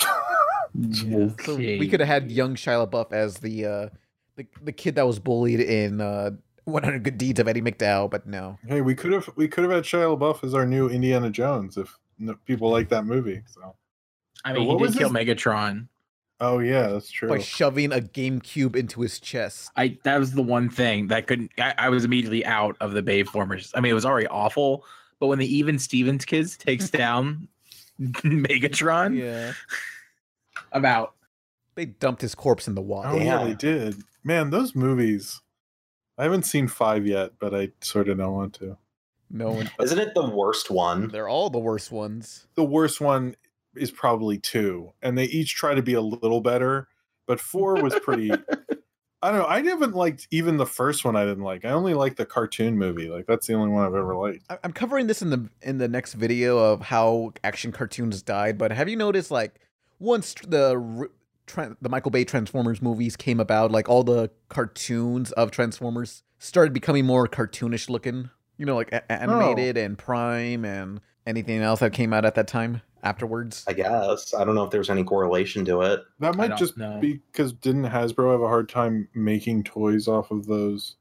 Yeah. 0.02 1.28
So 1.44 1.56
we 1.56 1.88
could 1.88 2.00
have 2.00 2.08
had 2.08 2.30
young 2.30 2.54
Shia 2.54 2.86
LaBeouf 2.86 3.10
as 3.12 3.38
the 3.38 3.64
uh 3.64 3.88
the 4.36 4.46
the 4.62 4.72
kid 4.72 4.96
that 4.96 5.06
was 5.06 5.18
bullied 5.18 5.60
in 5.60 6.00
uh 6.02 6.32
100 6.66 7.02
Good 7.02 7.16
Deeds 7.18 7.40
of 7.40 7.48
Eddie 7.48 7.62
McDowd, 7.62 8.10
but 8.10 8.26
no. 8.26 8.58
Hey, 8.66 8.80
we 8.80 8.94
could 8.94 9.12
have 9.12 9.30
we 9.36 9.48
could 9.48 9.64
have 9.64 9.72
had 9.72 9.84
Shia 9.84 10.16
LaBeouf 10.18 10.44
as 10.44 10.52
our 10.54 10.66
new 10.66 10.88
Indiana 10.88 11.30
Jones 11.30 11.76
if 11.78 11.96
people 12.44 12.70
like 12.70 12.88
that 12.90 13.04
movie. 13.06 13.42
So. 13.46 13.74
I 14.44 14.52
mean, 14.52 14.66
what 14.66 14.78
he 14.80 14.86
did 14.88 14.98
kill 14.98 15.08
his- 15.12 15.16
Megatron. 15.26 15.88
Oh 16.38 16.58
yeah, 16.58 16.88
that's 16.88 17.10
true. 17.10 17.30
By 17.30 17.38
shoving 17.38 17.92
a 17.92 17.96
GameCube 18.00 18.76
into 18.76 19.00
his 19.00 19.18
chest. 19.18 19.70
I 19.76 19.96
that 20.04 20.18
was 20.18 20.32
the 20.32 20.42
one 20.42 20.68
thing 20.68 21.06
that 21.06 21.26
couldn't. 21.26 21.50
I, 21.58 21.72
I 21.78 21.88
was 21.88 22.04
immediately 22.04 22.44
out 22.44 22.76
of 22.80 22.92
the 22.92 23.02
Bayformers. 23.02 23.70
I 23.74 23.80
mean, 23.80 23.90
it 23.90 23.94
was 23.94 24.04
already 24.04 24.26
awful, 24.26 24.84
but 25.18 25.28
when 25.28 25.38
the 25.38 25.46
Even 25.56 25.78
Stevens 25.78 26.26
kids 26.26 26.56
takes 26.58 26.90
down 26.90 27.48
Megatron, 28.00 29.16
Yeah. 29.16 29.52
I'm 30.72 30.84
out. 30.84 31.14
They 31.74 31.86
dumped 31.86 32.20
his 32.22 32.34
corpse 32.34 32.68
in 32.68 32.74
the 32.74 32.82
water. 32.82 33.08
Oh 33.10 33.16
yeah, 33.18 33.42
they 33.44 33.54
did. 33.54 33.96
Man, 34.24 34.50
those 34.50 34.74
movies. 34.74 35.40
I 36.18 36.24
haven't 36.24 36.44
seen 36.44 36.68
five 36.68 37.06
yet, 37.06 37.32
but 37.38 37.54
I 37.54 37.70
sort 37.80 38.08
of 38.08 38.18
don't 38.18 38.32
want 38.34 38.54
to. 38.54 38.76
No 39.30 39.50
one. 39.50 39.70
Isn't 39.82 39.98
it 39.98 40.14
the 40.14 40.28
worst 40.30 40.70
one? 40.70 41.08
They're 41.08 41.28
all 41.28 41.50
the 41.50 41.58
worst 41.58 41.90
ones. 41.92 42.46
The 42.54 42.64
worst 42.64 43.00
one 43.00 43.36
is 43.74 43.90
probably 43.90 44.38
two, 44.38 44.92
and 45.02 45.18
they 45.18 45.24
each 45.24 45.54
try 45.54 45.74
to 45.74 45.82
be 45.82 45.94
a 45.94 46.00
little 46.00 46.40
better. 46.40 46.88
But 47.26 47.40
four 47.40 47.82
was 47.82 47.94
pretty. 48.02 48.30
I 49.22 49.30
don't 49.30 49.40
know. 49.40 49.46
I 49.46 49.62
haven't 49.62 49.94
liked 49.94 50.28
even 50.30 50.56
the 50.58 50.66
first 50.66 51.04
one. 51.04 51.16
I 51.16 51.24
didn't 51.24 51.42
like. 51.42 51.64
I 51.64 51.70
only 51.70 51.94
like 51.94 52.16
the 52.16 52.26
cartoon 52.26 52.78
movie. 52.78 53.08
Like 53.08 53.26
that's 53.26 53.46
the 53.46 53.54
only 53.54 53.70
one 53.70 53.84
I've 53.84 53.94
ever 53.94 54.14
liked. 54.14 54.44
I- 54.48 54.58
I'm 54.62 54.72
covering 54.72 55.06
this 55.08 55.20
in 55.22 55.30
the 55.30 55.48
in 55.62 55.78
the 55.78 55.88
next 55.88 56.14
video 56.14 56.58
of 56.58 56.82
how 56.82 57.32
action 57.42 57.72
cartoons 57.72 58.22
died. 58.22 58.56
But 58.58 58.70
have 58.72 58.88
you 58.88 58.96
noticed, 58.96 59.30
like, 59.30 59.56
once 59.98 60.34
the 60.46 61.08
r- 61.56 61.66
tran 61.66 61.76
the 61.80 61.88
Michael 61.88 62.10
Bay 62.10 62.24
Transformers 62.24 62.80
movies 62.82 63.16
came 63.16 63.40
about, 63.40 63.70
like 63.70 63.88
all 63.88 64.04
the 64.04 64.30
cartoons 64.48 65.32
of 65.32 65.50
Transformers 65.50 66.22
started 66.38 66.72
becoming 66.72 67.06
more 67.06 67.26
cartoonish 67.26 67.88
looking. 67.88 68.30
You 68.58 68.66
know, 68.66 68.76
like 68.76 68.92
a- 68.92 69.02
oh. 69.02 69.14
animated 69.14 69.76
and 69.76 69.98
Prime 69.98 70.64
and 70.64 71.00
anything 71.26 71.60
else 71.60 71.80
that 71.80 71.92
came 71.92 72.12
out 72.12 72.24
at 72.24 72.34
that 72.36 72.48
time 72.48 72.82
afterwards. 73.02 73.64
I 73.68 73.72
guess. 73.72 74.34
I 74.34 74.44
don't 74.44 74.54
know 74.54 74.64
if 74.64 74.70
there's 74.70 74.90
any 74.90 75.04
correlation 75.04 75.64
to 75.66 75.82
it. 75.82 76.04
That 76.20 76.36
might 76.36 76.56
just 76.56 76.76
know. 76.76 76.98
be 76.98 77.20
because 77.32 77.52
didn't 77.52 77.84
Hasbro 77.84 78.32
have 78.32 78.40
a 78.40 78.48
hard 78.48 78.68
time 78.68 79.08
making 79.14 79.64
toys 79.64 80.08
off 80.08 80.30
of 80.30 80.46
those 80.46 80.96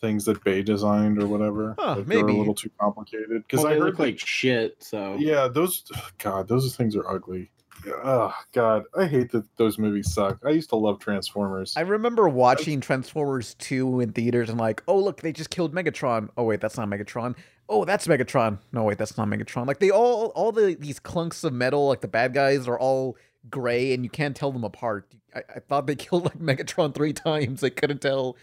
things 0.00 0.26
that 0.26 0.42
Bay 0.44 0.62
designed 0.62 1.22
or 1.22 1.26
whatever? 1.26 1.74
Huh, 1.78 1.96
like 1.96 2.06
they 2.06 2.22
were 2.22 2.28
a 2.28 2.34
little 2.36 2.54
too 2.54 2.70
complicated. 2.80 3.42
Because 3.42 3.62
Well, 3.62 3.68
I 3.68 3.74
they 3.74 3.80
heard 3.80 3.90
look 3.90 3.98
like 3.98 4.18
shit. 4.18 4.82
So 4.82 5.16
Yeah, 5.18 5.48
those 5.48 5.84
God, 6.18 6.48
those 6.48 6.74
things 6.76 6.96
are 6.96 7.08
ugly. 7.08 7.50
Oh 7.88 8.34
God, 8.52 8.84
I 8.96 9.06
hate 9.06 9.30
that 9.32 9.44
those 9.56 9.78
movies 9.78 10.12
suck. 10.12 10.38
I 10.44 10.50
used 10.50 10.70
to 10.70 10.76
love 10.76 10.98
Transformers. 10.98 11.74
I 11.76 11.82
remember 11.82 12.28
watching 12.28 12.80
Transformers 12.80 13.54
2 13.54 14.00
in 14.00 14.12
theaters 14.12 14.48
and 14.48 14.58
like, 14.58 14.82
oh 14.88 14.98
look, 14.98 15.20
they 15.20 15.32
just 15.32 15.50
killed 15.50 15.74
Megatron. 15.74 16.28
Oh 16.36 16.44
wait, 16.44 16.60
that's 16.60 16.76
not 16.76 16.88
Megatron. 16.88 17.34
Oh, 17.68 17.84
that's 17.84 18.06
Megatron. 18.06 18.58
No 18.72 18.84
wait, 18.84 18.98
that's 18.98 19.16
not 19.16 19.28
Megatron. 19.28 19.66
Like 19.66 19.80
they 19.80 19.90
all 19.90 20.26
all 20.28 20.52
the 20.52 20.76
these 20.78 21.00
clunks 21.00 21.44
of 21.44 21.52
metal, 21.52 21.88
like 21.88 22.00
the 22.00 22.08
bad 22.08 22.32
guys 22.34 22.68
are 22.68 22.78
all 22.78 23.16
gray 23.50 23.92
and 23.92 24.04
you 24.04 24.10
can't 24.10 24.36
tell 24.36 24.52
them 24.52 24.64
apart. 24.64 25.08
I, 25.34 25.42
I 25.56 25.58
thought 25.60 25.86
they 25.86 25.96
killed 25.96 26.24
like 26.24 26.38
Megatron 26.38 26.94
three 26.94 27.12
times. 27.12 27.62
I 27.64 27.70
couldn't 27.70 28.00
tell. 28.00 28.36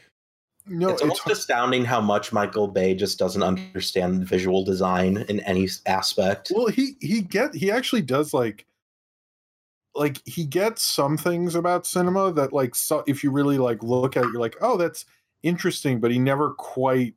no, 0.68 0.90
it's 0.90 1.02
almost 1.02 1.30
astounding 1.30 1.86
how 1.86 2.02
much 2.02 2.32
Michael 2.34 2.68
Bay 2.68 2.94
just 2.96 3.20
doesn't 3.20 3.44
understand 3.44 4.26
visual 4.28 4.64
design 4.64 5.18
in 5.30 5.40
any 5.42 5.68
aspect. 5.86 6.52
well, 6.54 6.68
he 6.68 6.96
he 7.00 7.22
get 7.22 7.54
he 7.56 7.72
actually 7.72 8.02
does 8.02 8.34
like 8.34 8.66
like 9.96 10.22
he 10.26 10.46
gets 10.46 10.84
some 10.84 11.18
things 11.18 11.56
about 11.56 11.86
cinema 11.86 12.32
that 12.34 12.54
like 12.54 12.76
so, 12.76 13.04
if 13.08 13.24
you 13.24 13.32
really 13.32 13.58
like 13.58 13.84
look 13.84 14.18
at 14.18 14.24
it, 14.24 14.32
you're 14.32 14.42
like, 14.42 14.58
oh, 14.62 14.78
that's 14.78 15.06
interesting, 15.44 16.00
but 16.00 16.12
he 16.12 16.20
never 16.20 16.52
quite 16.52 17.16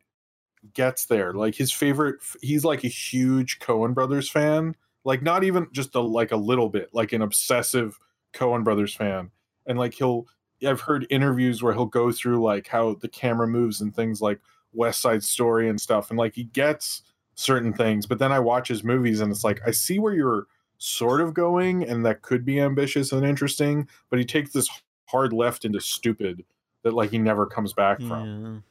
gets 0.74 1.06
there. 1.06 1.32
Like 1.32 1.54
his 1.54 1.72
favorite, 1.72 2.16
he's 2.42 2.64
like 2.64 2.84
a 2.84 2.88
huge 2.88 3.58
Coen 3.60 3.94
Brothers 3.94 4.28
fan. 4.28 4.74
Like 5.04 5.22
not 5.22 5.44
even 5.44 5.68
just 5.72 5.94
a 5.94 6.00
like 6.00 6.32
a 6.32 6.36
little 6.36 6.68
bit, 6.68 6.90
like 6.92 7.12
an 7.12 7.22
obsessive 7.22 7.98
Coen 8.34 8.64
Brothers 8.64 8.94
fan. 8.94 9.30
And 9.66 9.78
like 9.78 9.94
he'll, 9.94 10.26
I've 10.66 10.80
heard 10.80 11.06
interviews 11.10 11.62
where 11.62 11.72
he'll 11.72 11.86
go 11.86 12.10
through 12.12 12.42
like 12.42 12.66
how 12.66 12.94
the 12.94 13.08
camera 13.08 13.46
moves 13.46 13.80
and 13.80 13.94
things 13.94 14.20
like 14.20 14.40
West 14.72 15.00
Side 15.00 15.22
Story 15.22 15.68
and 15.68 15.80
stuff, 15.80 16.10
and 16.10 16.18
like 16.18 16.34
he 16.34 16.44
gets 16.44 17.02
certain 17.34 17.72
things. 17.72 18.06
But 18.06 18.18
then 18.18 18.32
I 18.32 18.40
watch 18.40 18.68
his 18.68 18.84
movies 18.84 19.20
and 19.20 19.30
it's 19.30 19.44
like 19.44 19.60
I 19.66 19.70
see 19.70 19.98
where 19.98 20.14
you're 20.14 20.46
sort 20.78 21.20
of 21.20 21.34
going, 21.34 21.82
and 21.84 22.04
that 22.06 22.22
could 22.22 22.44
be 22.44 22.60
ambitious 22.60 23.12
and 23.12 23.24
interesting. 23.26 23.88
But 24.10 24.18
he 24.18 24.24
takes 24.24 24.52
this 24.52 24.68
hard 25.06 25.32
left 25.32 25.64
into 25.64 25.80
stupid 25.80 26.44
that 26.82 26.92
like 26.94 27.10
he 27.10 27.18
never 27.18 27.46
comes 27.46 27.72
back 27.72 27.98
from. 27.98 28.62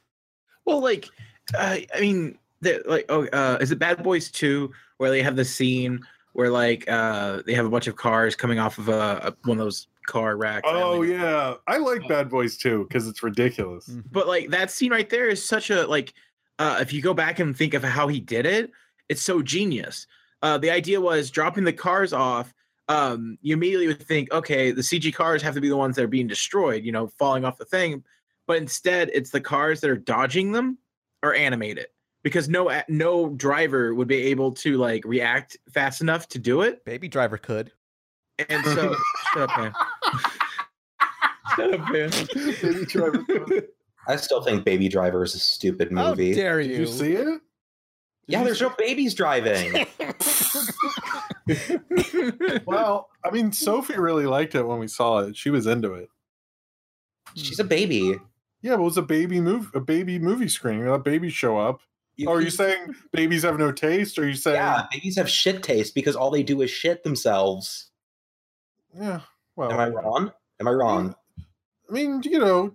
Well, 0.64 0.80
like, 0.80 1.08
uh, 1.56 1.76
I 1.94 2.00
mean, 2.00 2.38
the- 2.60 2.82
like, 2.86 3.04
oh, 3.08 3.26
uh, 3.28 3.58
is 3.60 3.70
it 3.70 3.78
Bad 3.78 4.02
Boys 4.02 4.30
Two 4.30 4.72
where 4.98 5.10
they 5.10 5.22
have 5.22 5.36
the 5.36 5.44
scene 5.44 6.00
where 6.32 6.50
like 6.50 6.84
uh, 6.88 7.42
they 7.46 7.54
have 7.54 7.66
a 7.66 7.70
bunch 7.70 7.86
of 7.86 7.96
cars 7.96 8.34
coming 8.36 8.58
off 8.58 8.78
of 8.78 8.88
a, 8.88 8.92
a 8.92 9.34
one 9.48 9.58
of 9.58 9.64
those 9.64 9.88
car 10.06 10.36
racks. 10.36 10.68
Oh 10.70 11.02
yeah, 11.02 11.54
I 11.66 11.78
like 11.78 12.06
Bad 12.08 12.28
Boys 12.28 12.56
too 12.56 12.84
because 12.88 13.06
it's 13.08 13.22
ridiculous. 13.22 13.88
But 14.10 14.26
like 14.26 14.50
that 14.50 14.70
scene 14.70 14.90
right 14.92 15.08
there 15.08 15.28
is 15.28 15.44
such 15.46 15.70
a 15.70 15.86
like 15.86 16.12
uh 16.58 16.78
if 16.80 16.92
you 16.92 17.00
go 17.02 17.14
back 17.14 17.38
and 17.38 17.56
think 17.56 17.74
of 17.74 17.82
how 17.84 18.08
he 18.08 18.20
did 18.20 18.44
it, 18.46 18.70
it's 19.08 19.22
so 19.22 19.42
genius. 19.42 20.06
Uh 20.42 20.58
the 20.58 20.70
idea 20.70 21.00
was 21.00 21.30
dropping 21.30 21.64
the 21.64 21.72
cars 21.72 22.12
off. 22.12 22.52
Um, 22.88 23.36
you 23.42 23.52
immediately 23.54 23.88
would 23.88 24.00
think, 24.02 24.32
okay, 24.32 24.70
the 24.70 24.82
CG 24.82 25.12
cars 25.12 25.42
have 25.42 25.54
to 25.54 25.60
be 25.60 25.68
the 25.68 25.76
ones 25.76 25.96
that 25.96 26.04
are 26.04 26.08
being 26.08 26.28
destroyed, 26.28 26.84
you 26.84 26.92
know, 26.92 27.08
falling 27.18 27.44
off 27.44 27.58
the 27.58 27.64
thing. 27.64 28.04
But 28.46 28.58
instead, 28.58 29.10
it's 29.12 29.30
the 29.30 29.40
cars 29.40 29.80
that 29.80 29.90
are 29.90 29.96
dodging 29.96 30.52
them 30.52 30.78
are 31.22 31.34
animated 31.34 31.86
because 32.22 32.48
no 32.48 32.82
no 32.88 33.28
driver 33.30 33.94
would 33.94 34.08
be 34.08 34.16
able 34.16 34.50
to 34.50 34.76
like 34.78 35.04
react 35.04 35.56
fast 35.72 36.00
enough 36.00 36.26
to 36.28 36.38
do 36.38 36.62
it. 36.62 36.84
Baby 36.84 37.08
Driver 37.08 37.38
could. 37.38 37.70
And 38.48 38.64
so, 38.64 38.96
shut 39.32 39.50
up, 39.50 39.58
man. 39.58 39.72
shut 41.56 41.74
up, 41.74 41.92
man. 41.92 42.10
Baby 42.60 42.84
Driver. 42.86 43.24
Could. 43.24 43.68
I 44.08 44.16
still 44.16 44.42
think 44.42 44.64
Baby 44.64 44.88
Driver 44.88 45.22
is 45.24 45.34
a 45.34 45.38
stupid 45.38 45.90
movie. 45.90 46.02
How 46.04 46.10
movie. 46.10 46.34
dare 46.34 46.62
Did 46.62 46.70
you? 46.70 46.76
you 46.78 46.86
see 46.86 47.12
it? 47.12 47.40
Yeah, 48.26 48.42
there's 48.44 48.60
no 48.60 48.70
babies 48.78 49.14
driving. 49.14 49.86
Well, 52.66 53.08
I 53.24 53.30
mean, 53.30 53.52
Sophie 53.52 53.98
really 53.98 54.26
liked 54.26 54.54
it 54.54 54.66
when 54.66 54.78
we 54.78 54.88
saw 54.88 55.18
it. 55.20 55.36
She 55.36 55.50
was 55.50 55.66
into 55.66 55.94
it. 55.94 56.08
She's 57.34 57.60
a 57.60 57.64
baby. 57.64 58.16
Yeah, 58.62 58.72
but 58.76 58.80
it 58.80 58.84
was 58.84 58.96
a 58.98 59.02
baby 59.02 59.40
move, 59.40 59.70
a 59.74 59.80
baby 59.80 60.18
movie 60.18 60.48
screening. 60.48 60.88
Let 60.88 61.04
babies 61.04 61.32
show 61.34 61.58
up. 61.58 61.80
You- 62.16 62.28
Oh, 62.28 62.32
are 62.34 62.40
you 62.40 62.46
you- 62.46 62.50
saying 62.50 62.94
babies 63.12 63.42
have 63.42 63.58
no 63.58 63.70
taste? 63.72 64.18
Or 64.18 64.22
are 64.22 64.28
you 64.28 64.34
saying 64.34 64.56
Yeah, 64.56 64.86
babies 64.90 65.16
have 65.16 65.28
shit 65.30 65.62
taste 65.62 65.94
because 65.94 66.16
all 66.16 66.30
they 66.30 66.42
do 66.42 66.62
is 66.62 66.70
shit 66.70 67.04
themselves. 67.04 67.90
Yeah. 68.98 69.20
Well, 69.54 69.70
Am 69.70 69.78
I 69.78 69.88
wrong? 69.88 70.32
Am 70.58 70.66
I 70.68 70.70
wrong? 70.72 71.14
I 71.88 71.92
mean, 71.92 72.22
you 72.24 72.38
know, 72.38 72.74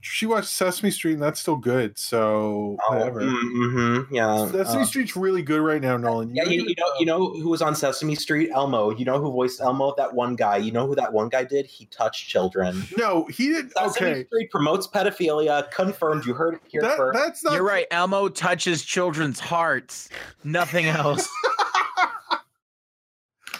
she 0.00 0.26
watched 0.26 0.48
Sesame 0.48 0.90
Street, 0.90 1.14
and 1.14 1.22
that's 1.22 1.40
still 1.40 1.56
good. 1.56 1.98
So 1.98 2.76
whatever. 2.88 3.20
Mm-hmm, 3.22 4.14
yeah. 4.14 4.46
Sesame 4.50 4.82
uh, 4.82 4.84
Street's 4.86 5.16
really 5.16 5.42
good 5.42 5.60
right 5.60 5.80
now, 5.80 5.96
Nolan. 5.96 6.34
yeah, 6.34 6.44
you, 6.44 6.62
you 6.62 6.74
know, 6.78 6.86
you 6.98 7.06
know 7.06 7.30
who 7.30 7.48
was 7.48 7.62
on 7.62 7.74
Sesame 7.74 8.14
Street? 8.14 8.50
Elmo. 8.54 8.90
You 8.90 9.04
know 9.04 9.18
who 9.20 9.30
voiced 9.30 9.60
Elmo? 9.60 9.94
That 9.96 10.12
one 10.14 10.36
guy. 10.36 10.56
You 10.58 10.72
know 10.72 10.86
who 10.86 10.94
that 10.96 11.12
one 11.12 11.28
guy 11.28 11.44
did? 11.44 11.66
He 11.66 11.86
touched 11.86 12.28
children. 12.28 12.82
No, 12.96 13.26
he 13.26 13.48
did. 13.48 13.72
Sesame 13.72 14.10
Okay, 14.10 14.24
Street 14.26 14.50
promotes 14.50 14.86
pedophilia. 14.86 15.70
Confirmed. 15.70 16.26
You 16.26 16.34
heard 16.34 16.54
it 16.54 16.60
here 16.68 16.82
that, 16.82 16.96
first. 16.96 17.18
that's 17.18 17.44
not. 17.44 17.54
You're 17.54 17.62
right. 17.62 17.86
Elmo 17.90 18.28
touches 18.28 18.82
children's 18.84 19.40
hearts. 19.40 20.08
Nothing 20.44 20.86
else. 20.86 21.28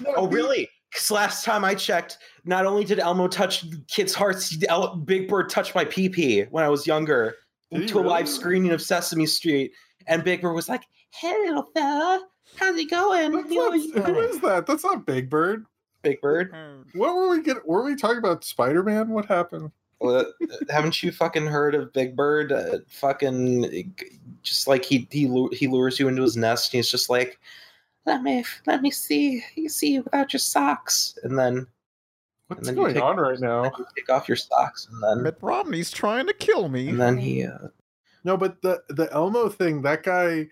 no, 0.01 0.12
Oh, 0.16 0.29
he- 0.29 0.35
really? 0.35 0.68
Because 0.93 1.11
last 1.11 1.45
time 1.45 1.64
I 1.64 1.74
checked, 1.74 2.18
not 2.45 2.66
only 2.66 2.84
did 2.84 2.99
Elmo 2.99 3.28
touch 3.28 3.64
kids' 3.86 4.12
hearts, 4.14 4.57
El- 4.68 4.97
Big 4.97 5.28
Bird 5.28 5.49
touched 5.49 5.74
my 5.74 5.84
pee 5.84 6.09
pee 6.09 6.43
when 6.51 6.64
I 6.64 6.68
was 6.68 6.86
younger 6.86 7.36
Did 7.70 7.82
he 7.82 7.86
to 7.88 8.01
a 8.01 8.03
live 8.03 8.28
screening 8.28 8.72
of 8.72 8.82
Sesame 8.82 9.26
Street. 9.26 9.72
And 10.07 10.24
Big 10.24 10.41
Bird 10.43 10.55
was 10.55 10.68
like, 10.68 10.82
Hey, 11.12 11.34
little 11.47 11.68
fella, 11.74 12.26
how's 12.57 12.76
it 12.76 12.91
going? 12.91 13.32
That's 13.32 13.51
not, 13.51 14.07
who 14.07 14.18
is 14.20 14.41
that? 14.41 14.66
That's 14.66 14.84
not 14.84 15.07
Big 15.07 15.28
Bird. 15.30 15.66
Big 16.03 16.20
Bird. 16.20 16.53
What 16.95 17.14
were 17.14 17.28
we 17.28 17.43
getting? 17.43 17.62
Were 17.66 17.84
we 17.84 17.95
talking 17.95 18.18
about 18.18 18.43
Spider 18.45 18.82
Man? 18.82 19.11
What 19.11 19.26
happened? 19.26 19.70
Well, 20.01 20.24
haven't 20.70 21.03
you 21.03 21.12
fucking 21.12 21.47
heard 21.47 21.74
of 21.74 21.93
Big 21.93 22.16
Bird? 22.16 22.53
Uh, 22.53 22.78
fucking, 22.88 23.95
just 24.43 24.66
like 24.66 24.84
he 24.84 25.07
he 25.11 25.26
lu- 25.28 25.51
he 25.53 25.66
lures 25.66 26.01
you 26.01 26.09
into 26.09 26.22
his 26.22 26.36
nest, 26.38 26.72
and 26.72 26.78
he's 26.78 26.91
just 26.91 27.11
like, 27.11 27.38
"Let 28.07 28.23
me 28.23 28.45
let 28.67 28.83
me 28.83 28.91
see 28.91 29.45
you 29.55 29.69
see 29.69 29.93
you 29.95 30.03
without 30.03 30.33
your 30.33 30.41
socks," 30.41 31.19
and 31.23 31.39
then 31.39 31.67
What's 32.49 32.67
then 32.67 32.75
going 32.75 32.95
take- 32.95 33.03
on 33.03 33.17
right 33.17 33.39
now? 33.39 33.65
you 33.65 33.87
take 33.97 34.09
off 34.11 34.29
your 34.29 34.37
socks, 34.37 34.89
and 34.91 35.03
then 35.03 35.23
Mitt 35.23 35.39
Romney's 35.41 35.91
trying 35.91 36.27
to 36.27 36.33
kill 36.33 36.69
me. 36.69 36.89
and 36.89 37.01
then 37.01 37.17
he. 37.19 37.45
Uh, 37.45 37.69
No, 38.25 38.37
but 38.37 38.61
the 38.63 38.83
the 38.89 39.11
Elmo 39.13 39.49
thing, 39.49 39.83
that 39.83 40.03
guy. 40.03 40.49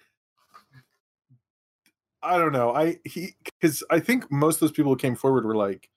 I 2.23 2.37
don't 2.39 2.53
know. 2.53 2.75
I 2.75 2.99
he 3.05 3.37
because 3.45 3.83
I 3.91 4.01
think 4.01 4.31
most 4.31 4.57
of 4.57 4.61
those 4.61 4.73
people 4.73 4.93
who 4.93 4.97
came 4.97 5.15
forward 5.17 5.45
were 5.45 5.57
like. 5.57 5.89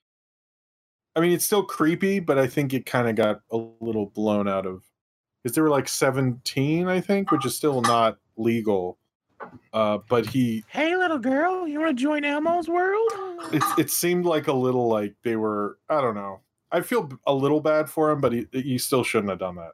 I 1.14 1.20
mean, 1.20 1.32
it's 1.32 1.44
still 1.44 1.62
creepy, 1.62 2.20
but 2.20 2.38
I 2.38 2.46
think 2.46 2.72
it 2.72 2.86
kind 2.86 3.06
of 3.06 3.16
got 3.16 3.42
a 3.50 3.58
little 3.80 4.06
blown 4.06 4.48
out 4.48 4.64
of 4.64 4.82
because 5.42 5.54
they 5.54 5.60
were 5.60 5.68
like 5.68 5.86
seventeen, 5.88 6.88
I 6.88 7.00
think, 7.02 7.30
which 7.30 7.44
is 7.44 7.54
still 7.54 7.82
not 7.82 8.16
legal. 8.38 8.98
Uh, 9.72 9.98
but 10.08 10.26
he 10.26 10.64
hey, 10.68 10.96
little 10.96 11.18
girl, 11.18 11.66
you 11.66 11.80
want 11.80 11.96
to 11.96 12.02
join 12.02 12.24
Elmo's 12.24 12.68
world? 12.68 13.10
it, 13.52 13.62
it 13.78 13.90
seemed 13.90 14.24
like 14.24 14.48
a 14.48 14.52
little 14.52 14.88
like 14.88 15.14
they 15.22 15.36
were 15.36 15.78
i 15.88 16.00
don't 16.00 16.14
know 16.14 16.40
i 16.70 16.80
feel 16.80 17.10
a 17.26 17.34
little 17.34 17.60
bad 17.60 17.88
for 17.88 18.10
him 18.10 18.20
but 18.20 18.32
he, 18.32 18.46
he 18.52 18.78
still 18.78 19.02
shouldn't 19.02 19.30
have 19.30 19.38
done 19.38 19.56
that 19.56 19.72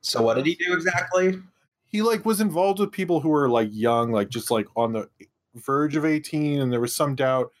so 0.00 0.22
what 0.22 0.34
did 0.34 0.46
he 0.46 0.54
do 0.54 0.72
exactly? 0.74 1.40
he 1.86 2.02
like 2.02 2.24
was 2.24 2.40
involved 2.40 2.78
with 2.78 2.92
people 2.92 3.20
who 3.20 3.28
were 3.28 3.48
like 3.48 3.68
young 3.72 4.10
like 4.10 4.28
just 4.28 4.50
like 4.50 4.66
on 4.76 4.92
the 4.92 5.08
verge 5.54 5.96
of 5.96 6.04
18 6.04 6.60
and 6.60 6.72
there 6.72 6.80
was 6.80 6.94
some 6.94 7.14
doubt 7.14 7.52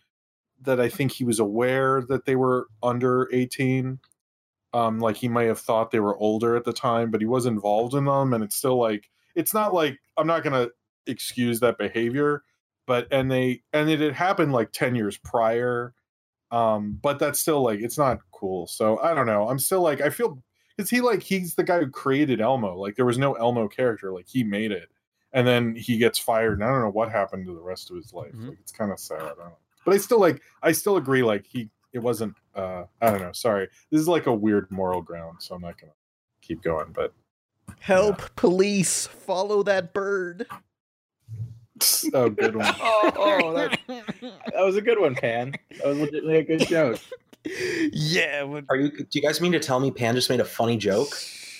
that 0.60 0.80
i 0.80 0.88
think 0.88 1.12
he 1.12 1.24
was 1.24 1.38
aware 1.38 2.02
that 2.08 2.24
they 2.24 2.36
were 2.36 2.66
under 2.82 3.28
18 3.32 3.98
um 4.72 4.98
like 4.98 5.16
he 5.16 5.28
might 5.28 5.44
have 5.44 5.60
thought 5.60 5.90
they 5.90 6.00
were 6.00 6.16
older 6.18 6.56
at 6.56 6.64
the 6.64 6.72
time 6.72 7.10
but 7.10 7.20
he 7.20 7.26
was 7.26 7.46
involved 7.46 7.94
in 7.94 8.04
them 8.04 8.32
and 8.34 8.42
it's 8.42 8.56
still 8.56 8.78
like 8.78 9.10
it's 9.34 9.54
not 9.54 9.72
like 9.72 9.98
i'm 10.16 10.26
not 10.26 10.42
gonna 10.42 10.68
excuse 11.06 11.60
that 11.60 11.78
behavior 11.78 12.42
but 12.86 13.06
and 13.10 13.30
they 13.30 13.62
and 13.72 13.88
it 13.90 14.00
had 14.00 14.14
happened 14.14 14.52
like 14.52 14.72
10 14.72 14.94
years 14.94 15.16
prior 15.18 15.94
um 16.50 16.98
but 17.02 17.18
that's 17.18 17.40
still 17.40 17.62
like 17.62 17.80
it's 17.80 17.98
not 17.98 18.18
cool 18.32 18.66
so 18.66 18.98
i 19.00 19.14
don't 19.14 19.26
know 19.26 19.48
i'm 19.48 19.58
still 19.58 19.80
like 19.82 20.00
i 20.00 20.10
feel 20.10 20.42
is 20.78 20.90
he 20.90 21.00
like 21.00 21.22
he's 21.22 21.54
the 21.54 21.64
guy 21.64 21.78
who 21.80 21.90
created 21.90 22.40
elmo 22.40 22.76
like 22.76 22.96
there 22.96 23.04
was 23.06 23.18
no 23.18 23.34
elmo 23.34 23.68
character 23.68 24.12
like 24.12 24.26
he 24.28 24.42
made 24.44 24.70
it 24.72 24.88
and 25.32 25.46
then 25.46 25.74
he 25.74 25.96
gets 25.98 26.18
fired 26.18 26.54
and 26.54 26.64
i 26.64 26.68
don't 26.68 26.80
know 26.82 26.90
what 26.90 27.10
happened 27.10 27.46
to 27.46 27.54
the 27.54 27.60
rest 27.62 27.90
of 27.90 27.96
his 27.96 28.12
life 28.12 28.32
Mhm. 28.34 28.50
like 28.50 28.58
it's 28.60 28.72
kind 28.72 28.92
of 28.92 28.98
sad 28.98 29.20
I 29.22 29.26
don't 29.28 29.38
know. 29.38 29.58
but 29.84 29.94
i 29.94 29.98
still 29.98 30.20
like 30.20 30.42
i 30.62 30.72
still 30.72 30.96
agree 30.96 31.22
like 31.22 31.44
he 31.46 31.70
it 31.92 31.98
wasn't 32.00 32.34
uh 32.54 32.84
i 33.00 33.10
don't 33.10 33.20
know 33.20 33.32
sorry 33.32 33.68
this 33.90 34.00
is 34.00 34.08
like 34.08 34.26
a 34.26 34.34
weird 34.34 34.70
moral 34.70 35.00
ground 35.00 35.38
so 35.40 35.54
i'm 35.54 35.62
not 35.62 35.78
gonna 35.80 35.92
keep 36.42 36.62
going 36.62 36.92
but 36.92 37.12
Help, 37.80 38.36
police! 38.36 39.06
Follow 39.06 39.62
that 39.62 39.94
bird. 39.94 40.46
Oh 42.14 42.30
good 42.30 42.56
one 42.56 42.66
Oh, 42.80 43.52
that, 43.54 43.78
that 43.88 44.60
was 44.60 44.76
a 44.76 44.82
good 44.82 44.98
one, 44.98 45.14
Pan. 45.14 45.54
That 45.78 45.86
was 45.86 45.98
legitimately 45.98 46.36
a 46.38 46.42
good 46.44 46.66
joke. 46.68 47.00
yeah. 47.92 48.42
When, 48.42 48.66
Are 48.68 48.76
you? 48.76 48.90
Do 48.90 49.06
you 49.12 49.22
guys 49.22 49.40
mean 49.40 49.52
to 49.52 49.60
tell 49.60 49.80
me 49.80 49.90
Pan 49.90 50.14
just 50.14 50.30
made 50.30 50.40
a 50.40 50.44
funny 50.44 50.76
joke? 50.76 51.08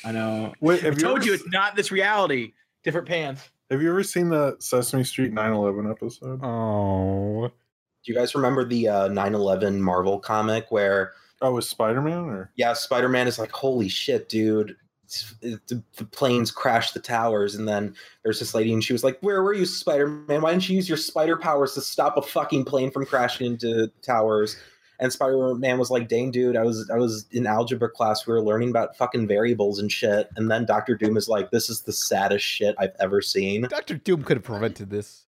I 0.04 0.12
know. 0.12 0.52
wait 0.60 0.82
I 0.82 0.86
have 0.86 0.94
you, 0.94 1.00
told 1.00 1.18
ever, 1.18 1.26
you 1.26 1.34
it's 1.34 1.46
not 1.48 1.76
this 1.76 1.90
reality. 1.90 2.52
Different 2.82 3.08
pants. 3.08 3.48
have 3.70 3.80
you 3.80 3.88
ever 3.90 4.02
seen 4.02 4.28
the 4.28 4.56
sesame 4.58 5.04
street 5.04 5.32
9-11 5.32 5.90
episode 5.90 6.40
oh. 6.44 7.48
Do 7.48 8.12
you 8.12 8.14
guys 8.14 8.34
remember 8.34 8.66
the 8.66 8.88
uh, 8.88 9.08
9/11 9.08 9.78
Marvel 9.78 10.18
comic 10.20 10.70
where 10.70 11.12
oh 11.40 11.52
was 11.52 11.68
spider-man 11.68 12.24
or 12.24 12.50
yeah, 12.56 12.74
Spider 12.74 13.08
Man 13.08 13.26
is 13.26 13.38
like, 13.38 13.50
holy 13.50 13.88
shit, 13.88 14.28
dude. 14.28 14.76
It's, 15.14 15.34
it, 15.42 15.66
the, 15.68 15.82
the 15.96 16.04
planes 16.04 16.50
crashed 16.50 16.94
the 16.94 17.00
towers, 17.00 17.54
and 17.54 17.68
then 17.68 17.94
there's 18.22 18.38
this 18.38 18.54
lady, 18.54 18.72
and 18.72 18.82
she 18.82 18.92
was 18.92 19.04
like, 19.04 19.18
"Where 19.20 19.42
were 19.42 19.54
you, 19.54 19.66
Spider 19.66 20.08
Man? 20.08 20.42
Why 20.42 20.50
didn't 20.50 20.68
you 20.68 20.76
use 20.76 20.88
your 20.88 20.98
spider 20.98 21.36
powers 21.36 21.74
to 21.74 21.80
stop 21.80 22.16
a 22.16 22.22
fucking 22.22 22.64
plane 22.64 22.90
from 22.90 23.06
crashing 23.06 23.46
into 23.46 23.90
towers?" 24.02 24.56
And 25.00 25.12
Spider 25.12 25.54
Man 25.54 25.78
was 25.78 25.90
like, 25.90 26.08
"Dang, 26.08 26.30
dude, 26.30 26.56
I 26.56 26.62
was 26.62 26.90
I 26.90 26.96
was 26.96 27.26
in 27.30 27.46
algebra 27.46 27.88
class. 27.88 28.26
We 28.26 28.32
were 28.32 28.42
learning 28.42 28.70
about 28.70 28.96
fucking 28.96 29.26
variables 29.26 29.78
and 29.78 29.90
shit." 29.90 30.28
And 30.36 30.50
then 30.50 30.64
Doctor 30.66 30.96
Doom 30.96 31.16
is 31.16 31.28
like, 31.28 31.50
"This 31.50 31.68
is 31.68 31.82
the 31.82 31.92
saddest 31.92 32.44
shit 32.44 32.74
I've 32.78 32.94
ever 33.00 33.20
seen." 33.20 33.62
Doctor 33.62 33.94
Doom 33.94 34.22
could 34.22 34.36
have 34.38 34.44
prevented 34.44 34.90
this. 34.90 35.24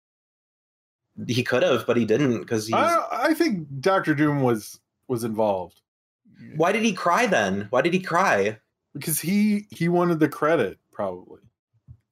He 1.26 1.42
could 1.42 1.62
have, 1.62 1.86
but 1.86 1.96
he 1.96 2.04
didn't 2.04 2.40
because 2.40 2.66
he's. 2.66 2.74
I, 2.74 3.06
I 3.10 3.34
think 3.34 3.66
dr 3.80 4.14
doom 4.14 4.42
was 4.42 4.78
was 5.08 5.24
involved 5.24 5.80
Why 6.56 6.72
did 6.72 6.82
he 6.82 6.92
cry 6.92 7.26
then? 7.26 7.68
Why 7.70 7.80
did 7.80 7.94
he 7.94 8.00
cry? 8.00 8.58
Because 8.98 9.20
he 9.20 9.66
he 9.70 9.88
wanted 9.88 10.18
the 10.20 10.28
credit 10.28 10.78
probably 10.92 11.40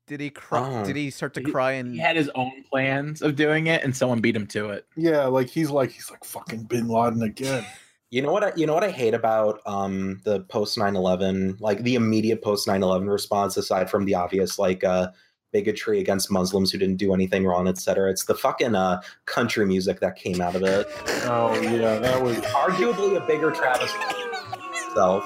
Did 0.06 0.20
he 0.20 0.31
cry? 0.31 0.81
Oh. 0.82 0.85
Did 0.85 0.97
he 0.97 1.11
start 1.11 1.35
to 1.35 1.40
He- 1.40 1.51
cry 1.51 1.73
and 1.73 1.93
He 1.94 1.98
had 1.98 2.16
his 2.16 2.31
own 2.35 2.52
plans 2.70 3.23
of 3.23 3.36
doing 3.36 3.66
it, 3.69 3.82
and 3.82 3.97
someone 3.97 4.20
beat 4.20 4.36
him 4.36 4.47
to 4.48 4.70
it. 4.70 4.86
yeah 4.97 5.24
like 5.27 5.48
he's 5.48 5.70
like 5.70 5.90
he's 5.90 6.11
like 6.11 6.24
fucking 6.24 6.65
bin 6.65 6.89
laden 6.89 7.23
again 7.23 7.65
You 8.11 8.23
know 8.23 8.31
what 8.31 8.44
I 8.44 8.52
you 8.55 8.65
know 8.66 8.74
what 8.74 8.85
I 8.85 8.90
hate 8.90 9.15
about 9.15 9.61
um 9.66 10.20
the 10.24 10.40
post 10.43 10.78
9/11 10.78 11.61
like 11.61 11.82
the 11.82 11.97
immediate 11.97 12.43
post 12.43 12.69
9/11 12.69 13.11
response 13.11 13.56
aside 13.56 13.90
from 13.90 14.05
the 14.05 14.15
obvious 14.15 14.56
like 14.59 14.85
uh 14.85 15.09
bigotry 15.52 15.98
against 16.01 16.31
Muslims 16.31 16.70
who 16.70 16.78
didn't 16.78 16.98
do 16.98 17.12
anything 17.15 17.44
wrong 17.44 17.66
etc 17.66 18.11
it's 18.11 18.27
the 18.27 18.35
fucking 18.35 18.74
uh 18.77 19.01
country 19.24 19.66
music 19.66 19.98
that 20.01 20.15
came 20.16 20.40
out 20.40 20.55
of 20.55 20.62
it 20.62 20.86
oh 21.27 21.59
yeah 21.62 21.98
that 21.98 22.23
was 22.23 22.36
arguably 22.62 23.16
a 23.16 23.27
bigger 23.27 23.51
travesty 23.51 23.98
itself 24.86 25.24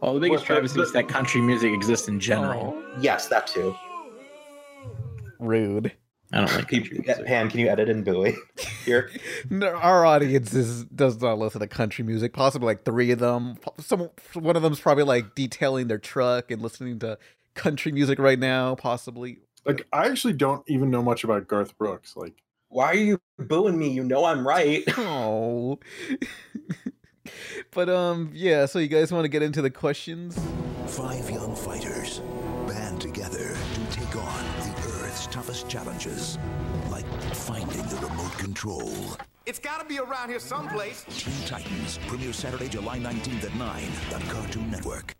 Well, 0.00 0.14
the 0.14 0.20
biggest 0.20 0.42
What, 0.42 0.48
the- 0.48 0.54
travesty 0.54 0.80
is 0.80 0.92
that 0.92 1.08
country 1.08 1.40
music 1.40 1.72
exists 1.72 2.08
in 2.08 2.20
general. 2.20 2.74
Oh. 2.76 2.96
yes 3.00 3.28
that 3.28 3.46
too 3.46 3.74
rude? 5.38 5.92
I 6.32 6.38
don't 6.44 6.54
like 6.54 6.68
Can 6.68 6.84
you, 6.84 7.02
Pan, 7.24 7.50
can 7.50 7.58
you 7.60 7.68
edit 7.68 7.88
in 7.88 8.04
Bowie 8.04 8.36
here? 8.84 9.10
No, 9.50 9.68
our 9.74 10.06
audience 10.06 10.54
is, 10.54 10.84
does 10.84 11.20
not 11.20 11.38
listen 11.38 11.60
to 11.60 11.66
country 11.66 12.04
music. 12.04 12.32
Possibly 12.34 12.66
like 12.66 12.84
three 12.84 13.10
of 13.10 13.18
them. 13.18 13.56
Some 13.78 14.10
one 14.34 14.54
of 14.54 14.62
them's 14.62 14.78
probably 14.78 15.02
like 15.04 15.34
detailing 15.34 15.88
their 15.88 15.98
truck 15.98 16.50
and 16.52 16.62
listening 16.62 17.00
to 17.00 17.18
country 17.54 17.90
music 17.90 18.18
right 18.20 18.38
now. 18.38 18.76
Possibly. 18.76 19.38
Like 19.66 19.86
I 19.92 20.06
actually 20.08 20.34
don't 20.34 20.62
even 20.68 20.88
know 20.90 21.02
much 21.02 21.24
about 21.24 21.48
Garth 21.48 21.76
Brooks. 21.76 22.14
Like 22.16 22.34
Why 22.68 22.90
are 22.90 22.94
you 22.94 23.20
booing 23.38 23.76
me? 23.76 23.88
You 23.90 24.04
know 24.04 24.24
I'm 24.24 24.46
right. 24.46 24.84
Oh. 24.98 25.80
but 27.70 27.88
um, 27.88 28.30
yeah. 28.32 28.66
So 28.66 28.78
you 28.78 28.88
guys 28.88 29.12
want 29.12 29.24
to 29.24 29.28
get 29.28 29.42
into 29.42 29.62
the 29.62 29.70
questions? 29.70 30.38
Five 30.86 31.30
young 31.30 31.54
fighters 31.54 32.20
band 32.66 33.00
together 33.00 33.56
to 33.74 33.86
take 33.90 34.16
on 34.16 34.44
the 34.60 35.02
Earth's 35.02 35.26
toughest 35.26 35.68
challenges, 35.68 36.38
like 36.90 37.06
finding 37.34 37.82
the 37.86 37.96
remote 37.96 38.36
control. 38.38 38.92
It's 39.46 39.58
gotta 39.58 39.84
be 39.84 39.98
around 39.98 40.28
here 40.28 40.38
someplace. 40.38 41.04
Teen 41.08 41.46
Titans 41.46 41.98
premieres 42.06 42.36
Saturday, 42.36 42.68
July 42.68 42.98
19th 42.98 43.44
at 43.44 43.54
9 43.56 43.88
on 44.14 44.22
Cartoon 44.28 44.70
Network. 44.70 45.19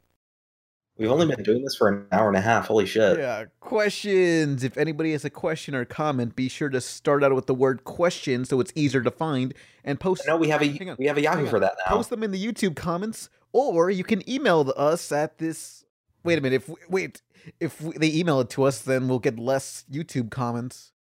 We've 1.01 1.11
only 1.11 1.35
been 1.35 1.43
doing 1.43 1.63
this 1.65 1.75
for 1.75 1.89
an 1.89 2.07
hour 2.13 2.29
and 2.29 2.37
a 2.37 2.43
half. 2.43 2.67
Holy 2.67 2.85
shit. 2.85 3.19
Yeah, 3.19 3.47
questions. 3.61 4.63
If 4.63 4.77
anybody 4.77 5.13
has 5.13 5.25
a 5.25 5.31
question 5.31 5.75
or 5.75 5.87
comment, 5.87 6.37
be 6.37 6.47
sure 6.47 6.69
to 6.69 6.79
start 6.79 7.25
out 7.25 7.35
with 7.35 7.47
the 7.47 7.55
word 7.55 7.85
question 7.85 8.45
so 8.45 8.61
it's 8.61 8.71
easier 8.75 9.01
to 9.01 9.11
find 9.11 9.55
and 9.83 9.99
post. 9.99 10.25
No, 10.27 10.37
we 10.37 10.51
have 10.51 10.63
a 10.63 10.97
we 10.99 11.07
have 11.07 11.17
a 11.17 11.23
Yahoo 11.23 11.47
for 11.47 11.59
that 11.59 11.77
now. 11.79 11.97
Post 11.97 12.11
them 12.11 12.23
in 12.23 12.33
the 12.33 12.47
YouTube 12.47 12.77
comments, 12.77 13.31
or 13.55 13.89
you 13.89 14.05
can 14.05 14.29
email 14.29 14.71
us 14.77 15.11
at 15.11 15.39
this. 15.39 15.87
Wait 16.23 16.39
a 16.39 16.43
minute. 16.43 16.65
If 16.69 16.91
wait, 16.91 17.23
if 17.61 17.79
they 17.79 18.13
email 18.13 18.41
it 18.41 18.51
to 18.51 18.65
us, 18.65 18.83
then 18.83 19.09
we'll 19.09 19.21
get 19.21 19.39
less 19.39 19.87
YouTube 19.91 20.31
comments. 20.31 20.93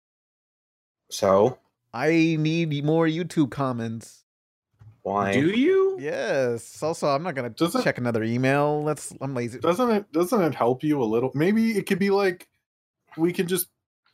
So 1.10 1.58
I 1.92 2.36
need 2.38 2.82
more 2.86 3.06
YouTube 3.06 3.50
comments. 3.50 4.19
Why? 5.02 5.32
Do 5.32 5.48
you? 5.48 5.96
Yes. 6.00 6.82
Also, 6.82 7.08
I'm 7.08 7.22
not 7.22 7.34
gonna 7.34 7.50
Does 7.50 7.74
it- 7.74 7.82
check 7.84 7.98
another 7.98 8.22
email. 8.22 8.82
Let's. 8.82 9.12
I'm 9.20 9.34
lazy. 9.34 9.58
doesn't 9.58 9.90
it 9.90 10.12
doesn't 10.12 10.40
it 10.42 10.54
help 10.54 10.82
you 10.82 11.02
a 11.02 11.04
little? 11.04 11.30
Maybe 11.34 11.72
it 11.72 11.86
could 11.86 11.98
be 11.98 12.10
like 12.10 12.48
we 13.16 13.32
can 13.32 13.46
just 13.48 13.68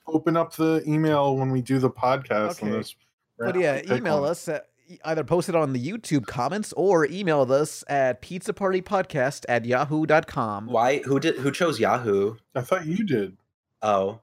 open 0.06 0.36
up 0.36 0.54
the 0.54 0.82
email 0.86 1.36
when 1.36 1.50
we 1.50 1.60
do 1.62 1.78
the 1.78 1.90
podcast 1.90 2.62
on 2.62 2.68
Okay. 2.68 2.78
this. 2.78 2.94
But 3.38 3.58
yeah, 3.58 3.82
email 3.92 4.20
one. 4.22 4.30
us 4.30 4.48
at 4.48 4.68
either 5.04 5.24
post 5.24 5.48
it 5.48 5.56
on 5.56 5.72
the 5.72 5.84
YouTube 5.84 6.26
comments 6.26 6.72
or 6.74 7.06
email 7.06 7.42
us 7.52 7.82
at 7.88 8.22
pizzapartypodcast 8.22 9.44
at 9.48 9.64
yahoo.com. 9.64 10.66
Why? 10.66 10.98
Who 10.98 11.18
did? 11.20 11.36
Who 11.38 11.50
chose 11.50 11.78
Yahoo? 11.80 12.36
I 12.54 12.60
thought 12.62 12.86
you 12.86 13.04
did. 13.04 13.36
Oh, 13.82 14.20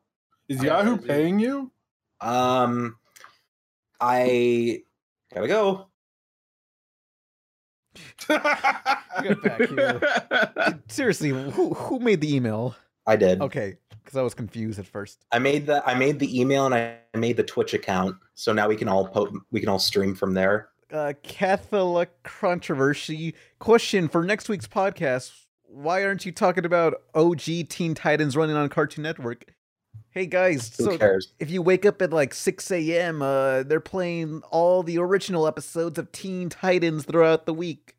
Is 0.47 0.63
Yeah, 0.63 0.77
Yahoo 0.79 0.97
paying 0.97 1.39
you? 1.39 1.71
um, 2.21 2.95
I 3.99 4.83
gotta 5.33 5.47
go. 5.47 5.87
Get 8.27 9.43
back 9.43 9.69
here. 9.69 10.79
Seriously, 10.87 11.29
who 11.29 11.73
who 11.73 11.99
made 11.99 12.21
the 12.21 12.35
email? 12.35 12.75
I 13.05 13.15
did. 13.15 13.41
Okay, 13.41 13.75
because 14.03 14.17
I 14.17 14.21
was 14.21 14.33
confused 14.33 14.79
at 14.79 14.85
first. 14.85 15.25
I 15.31 15.39
made 15.39 15.65
the 15.65 15.83
I 15.87 15.95
made 15.95 16.19
the 16.19 16.39
email 16.39 16.65
and 16.65 16.75
I 16.75 16.97
made 17.15 17.37
the 17.37 17.43
Twitch 17.43 17.73
account, 17.73 18.15
so 18.33 18.53
now 18.53 18.67
we 18.67 18.75
can 18.75 18.87
all 18.87 19.07
po- 19.07 19.31
we 19.51 19.59
can 19.59 19.69
all 19.69 19.79
stream 19.79 20.15
from 20.15 20.33
there. 20.33 20.69
Uh, 20.91 21.13
Catholic 21.23 22.11
controversy 22.23 23.33
question 23.59 24.07
for 24.07 24.23
next 24.23 24.47
week's 24.47 24.67
podcast. 24.67 25.31
Why 25.63 26.03
aren't 26.03 26.25
you 26.25 26.31
talking 26.31 26.65
about 26.65 27.01
OG 27.15 27.41
Teen 27.69 27.95
Titans 27.95 28.37
running 28.37 28.55
on 28.55 28.69
Cartoon 28.69 29.03
Network? 29.03 29.53
Hey 30.13 30.27
guys, 30.27 30.71
Who 30.77 30.83
so 30.83 30.97
cares? 30.99 31.33
if 31.39 31.49
you 31.49 31.63
wake 31.63 31.87
up 31.87 31.99
at 31.99 32.13
like 32.13 32.35
6 32.35 32.69
a.m., 32.69 33.23
uh, 33.23 33.63
they're 33.63 33.79
playing 33.79 34.43
all 34.51 34.83
the 34.83 34.99
original 34.99 35.47
episodes 35.47 35.97
of 35.97 36.11
Teen 36.11 36.49
Titans 36.49 37.03
throughout 37.05 37.47
the 37.47 37.53
week. 37.53 37.95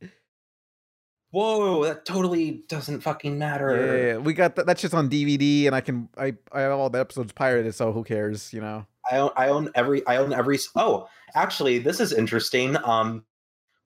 Whoa, 1.32 1.82
that 1.85 2.05
totally 2.05 2.62
doesn't 2.69 3.01
fucking 3.01 3.36
matter. 3.36 4.12
Yeah, 4.12 4.19
we 4.19 4.32
got 4.32 4.55
that. 4.55 4.66
That's 4.66 4.81
just 4.81 4.95
on 4.95 5.11
DVD, 5.11 5.66
and 5.66 5.74
I 5.74 5.81
can 5.81 6.09
I 6.16 6.35
I 6.53 6.61
have 6.61 6.78
all 6.78 6.89
the 6.89 7.01
episodes 7.01 7.32
pirated, 7.32 7.74
so 7.74 7.91
who 7.91 8.05
cares? 8.05 8.53
You 8.53 8.61
know. 8.61 8.86
I 9.11 9.16
own, 9.16 9.31
I 9.36 9.49
own 9.49 9.70
every 9.74 10.07
I 10.07 10.19
own 10.19 10.32
every 10.32 10.59
oh 10.77 11.09
actually 11.35 11.78
this 11.78 11.99
is 11.99 12.12
interesting 12.12 12.77
um 12.85 13.24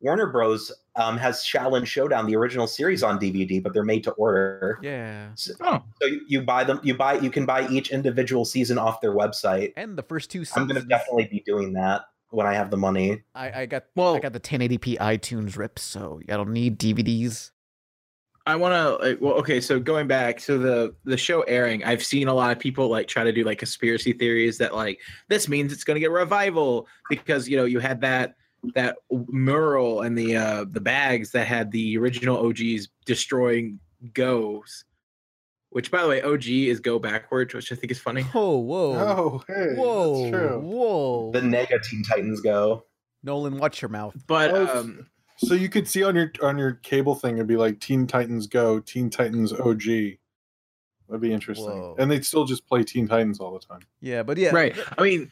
Warner 0.00 0.26
Bros 0.26 0.70
um 0.98 1.16
has 1.16 1.42
Xiaolin 1.42 1.86
Showdown 1.86 2.26
the 2.26 2.36
original 2.36 2.66
series 2.66 3.02
on 3.02 3.18
DVD 3.18 3.62
but 3.62 3.72
they're 3.72 3.84
made 3.84 4.04
to 4.04 4.10
order 4.12 4.78
Yeah. 4.82 5.28
so, 5.34 5.52
Oh. 5.60 5.82
so 6.00 6.06
you, 6.08 6.20
you 6.28 6.42
buy 6.42 6.64
them 6.64 6.80
you 6.82 6.94
buy 6.94 7.14
you 7.18 7.30
can 7.30 7.46
buy 7.46 7.68
each 7.68 7.90
individual 7.90 8.44
season 8.44 8.76
off 8.78 9.00
their 9.00 9.14
website 9.14 9.72
And 9.76 9.96
the 9.96 10.02
first 10.02 10.30
two 10.30 10.44
Seasons. 10.44 10.62
I'm 10.62 10.66
gonna 10.68 10.84
definitely 10.86 11.26
be 11.26 11.40
doing 11.46 11.72
that 11.74 12.02
when 12.30 12.46
I 12.46 12.54
have 12.54 12.70
the 12.70 12.76
money 12.76 13.22
I 13.34 13.62
I 13.62 13.66
got 13.66 13.84
Well- 13.96 14.16
I 14.16 14.20
got 14.20 14.32
the 14.32 14.40
1080p 14.40 14.98
iTunes 14.98 15.56
rip, 15.56 15.78
so 15.78 16.20
I 16.28 16.36
don't 16.36 16.52
need 16.52 16.78
DVDs. 16.78 17.52
I 18.46 18.56
want 18.56 18.72
to 18.72 19.06
like 19.06 19.20
well 19.20 19.34
okay 19.34 19.60
so 19.60 19.78
going 19.78 20.06
back 20.08 20.40
so 20.40 20.56
the 20.56 20.94
the 21.04 21.18
show 21.18 21.42
airing 21.42 21.84
I've 21.84 22.02
seen 22.02 22.28
a 22.28 22.32
lot 22.34 22.50
of 22.50 22.58
people 22.58 22.88
like 22.88 23.06
try 23.06 23.22
to 23.22 23.30
do 23.32 23.44
like 23.44 23.58
conspiracy 23.58 24.14
theories 24.14 24.56
that 24.56 24.74
like 24.74 25.00
this 25.28 25.48
means 25.50 25.70
it's 25.70 25.84
going 25.84 25.96
to 25.96 26.00
get 26.00 26.10
revival 26.10 26.86
because 27.10 27.46
you 27.46 27.58
know 27.58 27.66
you 27.66 27.78
had 27.78 28.00
that 28.00 28.36
that 28.74 28.96
mural 29.28 30.02
and 30.02 30.16
the 30.16 30.36
uh 30.36 30.64
the 30.70 30.80
bags 30.80 31.30
that 31.32 31.46
had 31.46 31.70
the 31.72 31.96
original 31.98 32.46
OGs 32.46 32.88
destroying 33.04 33.78
goes 34.14 34.84
which 35.70 35.90
by 35.90 36.02
the 36.02 36.08
way 36.08 36.22
OG 36.22 36.46
is 36.46 36.80
go 36.80 36.98
backwards 36.98 37.52
which 37.54 37.70
I 37.72 37.74
think 37.74 37.90
is 37.90 37.98
funny 37.98 38.24
Oh 38.34 38.58
whoa. 38.58 38.94
Oh, 38.94 39.42
hey, 39.48 39.74
whoa. 39.74 40.20
that's 40.22 40.36
true. 40.36 40.60
Whoa. 40.60 41.30
the 41.32 41.40
Nega 41.40 41.82
Teen 41.82 42.02
Titans 42.04 42.40
go 42.40 42.84
Nolan, 43.22 43.58
watch 43.58 43.82
your 43.82 43.88
mouth. 43.88 44.16
but 44.26 44.50
Oh, 44.52 44.78
um 44.80 45.06
So 45.38 45.54
you 45.54 45.68
could 45.68 45.86
see 45.86 46.02
on 46.04 46.14
your 46.16 46.32
on 46.42 46.56
your 46.58 46.72
cable 46.74 47.14
thing, 47.14 47.34
it'd 47.36 47.46
be 47.46 47.56
like 47.56 47.80
Teen 47.80 48.06
Titans 48.06 48.46
Go, 48.46 48.80
Teen 48.80 49.08
Titans 49.10 49.52
OG. 49.52 49.82
That'd 51.08 51.20
be 51.22 51.32
interesting. 51.32 51.66
Whoa. 51.66 51.96
And 51.98 52.10
they'd 52.10 52.24
still 52.26 52.44
just 52.44 52.66
play 52.66 52.82
Teen 52.82 53.06
Titans 53.08 53.40
all 53.40 53.52
the 53.52 53.64
time. 53.64 53.80
Yeah, 54.00 54.22
but 54.22 54.36
yeah. 54.36 54.50
right 54.50 54.74
I 54.98 55.02
mean 55.02 55.30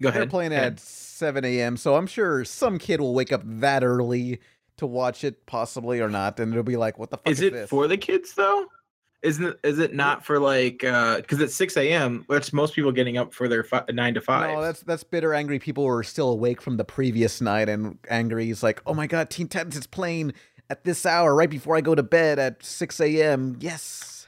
it 0.00 0.04
go 0.04 0.10
They're 0.10 0.26
playing 0.26 0.52
ahead. 0.52 0.74
at 0.74 0.80
7 0.80 1.44
a.m., 1.44 1.76
so 1.76 1.94
I'm 1.96 2.06
sure 2.06 2.44
some 2.44 2.78
kid 2.78 3.00
will 3.00 3.14
wake 3.14 3.32
up 3.32 3.42
that 3.44 3.84
early 3.84 4.40
to 4.78 4.86
watch 4.86 5.24
it, 5.24 5.44
possibly 5.46 6.00
or 6.00 6.08
not, 6.08 6.40
and 6.40 6.52
it'll 6.52 6.62
be 6.62 6.76
like, 6.78 6.98
"What 6.98 7.10
the 7.10 7.18
fuck 7.18 7.28
is, 7.28 7.40
is 7.40 7.48
it 7.48 7.52
this?" 7.52 7.70
for 7.70 7.86
the 7.86 7.96
kids 7.98 8.34
though 8.34 8.66
isn't 9.22 9.44
it 9.44 9.60
is 9.62 9.78
it 9.78 9.92
not 9.92 10.24
for 10.24 10.38
like 10.38 10.82
uh 10.82 11.16
because 11.16 11.40
it's 11.42 11.54
6 11.54 11.76
a.m 11.76 12.24
that's 12.30 12.54
most 12.54 12.74
people 12.74 12.90
getting 12.90 13.18
up 13.18 13.34
for 13.34 13.48
their 13.48 13.62
fi- 13.62 13.84
nine 13.90 14.14
to 14.14 14.20
five 14.22 14.48
No, 14.54 14.62
that's 14.62 14.80
that's 14.80 15.04
bitter, 15.04 15.34
angry 15.34 15.58
people 15.58 15.84
who 15.84 15.90
are 15.90 16.02
still 16.02 16.30
awake 16.30 16.62
from 16.62 16.78
the 16.78 16.84
previous 16.86 17.42
night 17.42 17.68
and 17.68 17.98
angry. 18.08 18.46
He's 18.46 18.62
like, 18.62 18.80
"Oh 18.86 18.94
my 18.94 19.06
god, 19.06 19.28
Teen 19.28 19.46
Titans 19.46 19.76
is 19.76 19.86
playing 19.86 20.32
at 20.70 20.84
this 20.84 21.04
hour 21.04 21.34
right 21.34 21.50
before 21.50 21.76
I 21.76 21.82
go 21.82 21.94
to 21.94 22.02
bed 22.02 22.38
at 22.38 22.64
6 22.64 22.98
a.m." 23.00 23.58
Yes. 23.60 24.26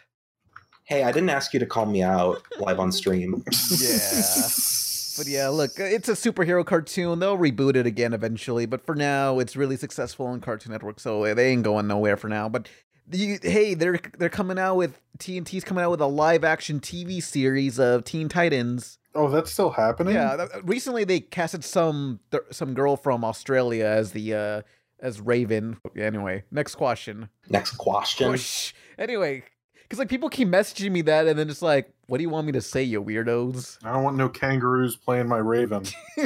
hey 0.85 1.05
I 1.05 1.11
didn't 1.13 1.31
ask 1.31 1.55
you 1.55 1.61
to 1.61 1.67
call 1.67 1.87
me 1.87 2.03
out 2.03 2.43
live 2.59 2.79
on 2.79 2.93
stream 2.93 3.43
Yeah. 3.71 4.49
But 5.17 5.27
yeah, 5.27 5.49
look, 5.49 5.79
uh, 5.79 5.85
it's 5.85 6.09
a 6.09 6.13
superhero 6.13 6.65
cartoon. 6.65 7.19
They'll 7.19 7.39
reboot 7.39 7.77
it 7.77 7.87
again 7.87 8.13
eventually, 8.13 8.67
but 8.67 8.85
for 8.85 8.95
now, 8.95 9.39
it's 9.39 9.57
really 9.57 9.77
successful 9.77 10.27
on 10.27 10.41
Cartoon 10.41 10.73
Network, 10.73 11.01
so 11.01 11.25
uh, 11.25 11.35
they 11.35 11.51
ain't 11.51 11.63
going 11.63 11.87
nowhere 11.87 12.17
for 12.17 12.29
now. 12.29 12.49
But 12.49 12.69
you, 13.11 13.39
hey, 13.43 13.75
they're 13.75 14.01
they're 14.19 14.29
coming 14.29 14.59
out 14.59 14.77
with 14.77 15.01
TNT's 15.19 15.65
coming 15.65 15.85
out 15.85 15.91
with 15.91 16.01
a 16.01 16.07
live 16.07 16.45
action 16.45 16.81
TV 16.81 17.23
series 17.23 17.79
of 17.79 18.05
Teen 18.05 18.29
Titans. 18.29 18.99
Oh, 19.15 19.29
that's 19.29 19.53
still 19.53 19.71
happening? 19.71 20.15
Yeah, 20.15 20.37
th- 20.37 20.65
recently 20.65 21.05
they 21.05 21.21
casted 21.21 21.65
some 21.65 22.21
th- 22.31 22.45
some 22.51 22.75
girl 22.75 22.97
from 22.97 23.25
Australia 23.25 23.85
as 23.85 24.13
the 24.13 24.35
uh 24.35 24.63
as 25.01 25.21
Raven. 25.21 25.79
Anyway, 25.97 26.45
next 26.51 26.77
question. 26.77 27.29
next 27.51 27.73
question 27.73 28.31
Whoosh. 28.31 28.73
Anyway, 28.99 29.43
because 29.93 29.99
like 29.99 30.09
people 30.09 30.31
keep 30.31 30.49
messaging 30.49 30.91
me 30.91 31.03
that, 31.03 31.27
and 31.27 31.39
then 31.39 31.51
it's 31.51 31.61
like, 31.61 31.93
what 32.07 32.17
do 32.17 32.23
you 32.23 32.31
want 32.31 32.47
me 32.47 32.53
to 32.53 32.63
say, 32.63 32.83
you 32.83 33.05
weirdos? 33.05 33.77
I 33.85 33.93
don't 33.93 34.03
want 34.03 34.17
no 34.17 34.27
kangaroos 34.27 34.97
playing 34.97 35.29
my 35.29 35.37
Raven. 35.37 35.85
what 36.17 36.25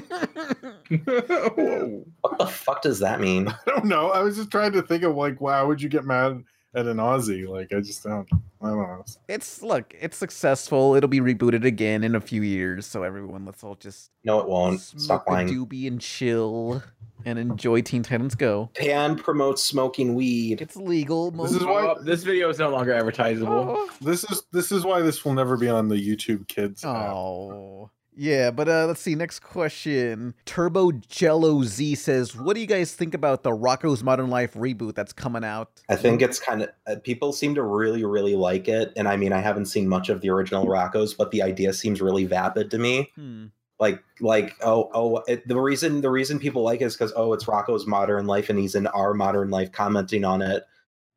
the 2.38 2.46
fuck 2.48 2.82
does 2.82 3.00
that 3.00 3.18
mean 3.18 3.48
I 3.48 3.56
don't 3.66 3.86
know. 3.86 4.10
I 4.10 4.20
was 4.20 4.36
just 4.36 4.52
trying 4.52 4.70
to 4.70 4.82
think 4.82 5.02
of 5.02 5.16
like, 5.16 5.40
wow, 5.40 5.66
would 5.66 5.82
you 5.82 5.88
get 5.88 6.04
mad 6.04 6.44
at 6.76 6.86
an 6.86 6.98
Aussie? 6.98 7.48
Like, 7.48 7.72
I 7.72 7.80
just 7.80 8.04
don't. 8.04 8.28
I 8.62 8.68
don't 8.68 8.78
know. 8.78 9.04
It's 9.28 9.62
look, 9.62 9.94
it's 10.00 10.16
successful. 10.16 10.94
It'll 10.94 11.08
be 11.08 11.20
rebooted 11.20 11.64
again 11.64 12.04
in 12.04 12.14
a 12.14 12.20
few 12.20 12.42
years. 12.42 12.86
So 12.86 13.02
everyone, 13.02 13.44
let's 13.44 13.64
all 13.64 13.74
just 13.74 14.10
no 14.24 14.38
it 14.40 14.48
won't 14.48 14.80
stop 14.80 15.00
smoke 15.00 15.24
a 15.26 15.30
lying 15.30 15.48
doobie 15.48 15.86
and 15.88 16.00
chill 16.00 16.82
and 17.24 17.38
enjoy 17.38 17.82
Teen 17.82 18.02
Titans 18.02 18.34
Go. 18.34 18.70
Pan 18.74 19.16
promotes 19.16 19.62
smoking 19.64 20.14
weed 20.14 20.60
It's 20.62 20.76
legal. 20.76 21.30
This 21.32 21.52
is 21.52 21.64
why 21.64 21.94
Oh, 21.96 22.02
this 22.02 22.22
video 22.22 22.48
is 22.48 22.58
no 22.58 22.70
longer 22.70 22.92
advertisable 22.92 23.46
Oh. 23.76 23.90
this 24.00 24.24
is 24.30 24.42
this 24.52 24.70
is 24.72 24.84
why 24.84 25.00
this 25.02 25.24
will 25.24 25.34
never 25.34 25.56
be 25.56 25.68
on 25.68 25.88
the 25.88 25.96
YouTube 25.96 26.46
Kids. 26.48 26.84
app. 26.84 27.12
Oh. 27.12 27.90
Yeah, 28.18 28.50
but 28.50 28.66
uh, 28.66 28.86
let's 28.86 29.02
see. 29.02 29.14
Next 29.14 29.40
question. 29.40 30.34
Turbo 30.46 30.90
Jello 30.92 31.62
Z 31.62 31.96
says, 31.96 32.34
"What 32.34 32.54
do 32.54 32.60
you 32.60 32.66
guys 32.66 32.94
think 32.94 33.12
about 33.12 33.42
the 33.42 33.50
Rocko's 33.50 34.02
Modern 34.02 34.30
Life 34.30 34.54
reboot 34.54 34.94
that's 34.94 35.12
coming 35.12 35.44
out?" 35.44 35.70
I 35.90 35.96
think 35.96 36.22
it's 36.22 36.40
kind 36.40 36.62
of 36.62 36.70
uh, 36.86 36.96
people 37.04 37.34
seem 37.34 37.54
to 37.56 37.62
really, 37.62 38.06
really 38.06 38.34
like 38.34 38.68
it. 38.68 38.92
And 38.96 39.06
I 39.06 39.16
mean, 39.16 39.34
I 39.34 39.40
haven't 39.40 39.66
seen 39.66 39.86
much 39.86 40.08
of 40.08 40.22
the 40.22 40.30
original 40.30 40.66
Rocko's, 40.66 41.12
but 41.12 41.30
the 41.30 41.42
idea 41.42 41.74
seems 41.74 42.00
really 42.00 42.24
vapid 42.24 42.70
to 42.70 42.78
me. 42.78 43.12
Hmm. 43.16 43.46
Like, 43.78 44.02
like, 44.20 44.54
oh, 44.62 44.88
oh, 44.94 45.22
it, 45.28 45.46
the 45.46 45.60
reason 45.60 46.00
the 46.00 46.10
reason 46.10 46.38
people 46.38 46.62
like 46.62 46.80
it 46.80 46.86
is 46.86 46.96
because 46.96 47.12
oh, 47.16 47.34
it's 47.34 47.44
Rocko's 47.44 47.86
Modern 47.86 48.26
Life, 48.26 48.48
and 48.48 48.58
he's 48.58 48.74
in 48.74 48.86
our 48.88 49.12
Modern 49.12 49.50
Life 49.50 49.72
commenting 49.72 50.24
on 50.24 50.40
it. 50.40 50.64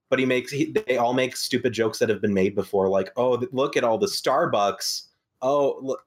But 0.10 0.20
he 0.20 0.26
makes 0.26 0.52
he, 0.52 0.76
they 0.86 0.98
all 0.98 1.14
make 1.14 1.38
stupid 1.38 1.72
jokes 1.72 2.00
that 2.00 2.10
have 2.10 2.20
been 2.20 2.34
made 2.34 2.56
before, 2.56 2.90
like 2.90 3.14
oh, 3.16 3.42
look 3.54 3.78
at 3.78 3.86
all 3.86 3.98
the 3.98 4.08
Starbucks. 4.08 5.04
Oh, 5.42 5.80
look. 5.82 6.04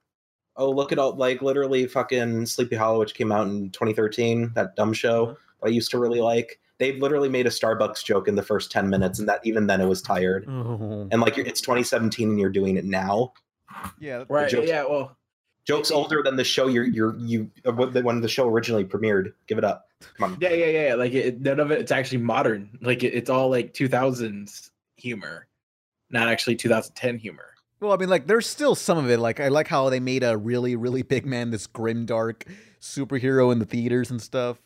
Oh, 0.56 0.70
look 0.70 0.92
at 0.92 0.98
all 0.98 1.14
like 1.16 1.40
literally 1.42 1.86
fucking 1.86 2.46
Sleepy 2.46 2.76
Hollow, 2.76 2.98
which 3.00 3.14
came 3.14 3.32
out 3.32 3.46
in 3.46 3.70
2013, 3.70 4.52
that 4.54 4.76
dumb 4.76 4.92
show 4.92 5.36
that 5.60 5.66
I 5.66 5.68
used 5.68 5.90
to 5.92 5.98
really 5.98 6.20
like. 6.20 6.58
They 6.78 6.98
literally 6.98 7.28
made 7.28 7.46
a 7.46 7.50
Starbucks 7.50 8.04
joke 8.04 8.26
in 8.28 8.34
the 8.34 8.42
first 8.42 8.70
10 8.72 8.90
minutes, 8.90 9.18
and 9.18 9.28
that 9.28 9.40
even 9.44 9.66
then 9.66 9.80
it 9.80 9.86
was 9.86 10.02
tired. 10.02 10.44
Oh. 10.48 11.08
And 11.10 11.20
like 11.20 11.36
you're, 11.36 11.46
it's 11.46 11.60
2017 11.60 12.28
and 12.30 12.40
you're 12.40 12.50
doing 12.50 12.76
it 12.76 12.84
now. 12.84 13.32
Yeah, 13.98 14.24
Right. 14.28 14.50
jokes- 14.50 14.68
Yeah. 14.68 14.84
Well, 14.84 15.16
Jokes 15.64 15.92
older 15.92 16.22
than 16.24 16.34
the 16.34 16.42
show 16.42 16.66
you're 16.66 16.82
you're 16.84 17.14
you 17.18 17.48
uh, 17.64 17.70
when 17.72 18.20
the- 18.20 18.28
show 18.28 18.48
originally 18.48 18.84
premiered. 18.84 19.32
Give 19.46 19.58
it 19.58 19.64
up. 19.64 19.86
Come 20.18 20.32
on. 20.32 20.38
yeah, 20.40 20.50
yeah, 20.50 20.66
yeah. 20.66 20.86
yeah. 20.88 20.94
Like 20.96 21.12
it, 21.12 21.40
none 21.40 21.60
of 21.60 21.70
it. 21.70 21.78
It's 21.80 21.92
actually 21.92 22.18
modern. 22.18 22.76
Like 22.82 23.04
it, 23.04 23.14
it's 23.14 23.30
all 23.30 23.48
like 23.48 23.72
2000s 23.72 24.70
humor, 24.96 25.46
not 26.10 26.26
actually 26.26 26.56
2010 26.56 27.16
humor. 27.16 27.51
Well, 27.82 27.92
I 27.92 27.96
mean, 27.96 28.08
like, 28.08 28.28
there's 28.28 28.46
still 28.46 28.76
some 28.76 28.96
of 28.96 29.10
it. 29.10 29.18
Like, 29.18 29.40
I 29.40 29.48
like 29.48 29.66
how 29.66 29.90
they 29.90 29.98
made 29.98 30.22
a 30.22 30.36
really, 30.36 30.76
really 30.76 31.02
big 31.02 31.26
man, 31.26 31.50
this 31.50 31.66
grim, 31.66 32.06
dark 32.06 32.44
superhero 32.80 33.50
in 33.50 33.58
the 33.58 33.64
theaters 33.66 34.10
and 34.10 34.22
stuff. 34.22 34.58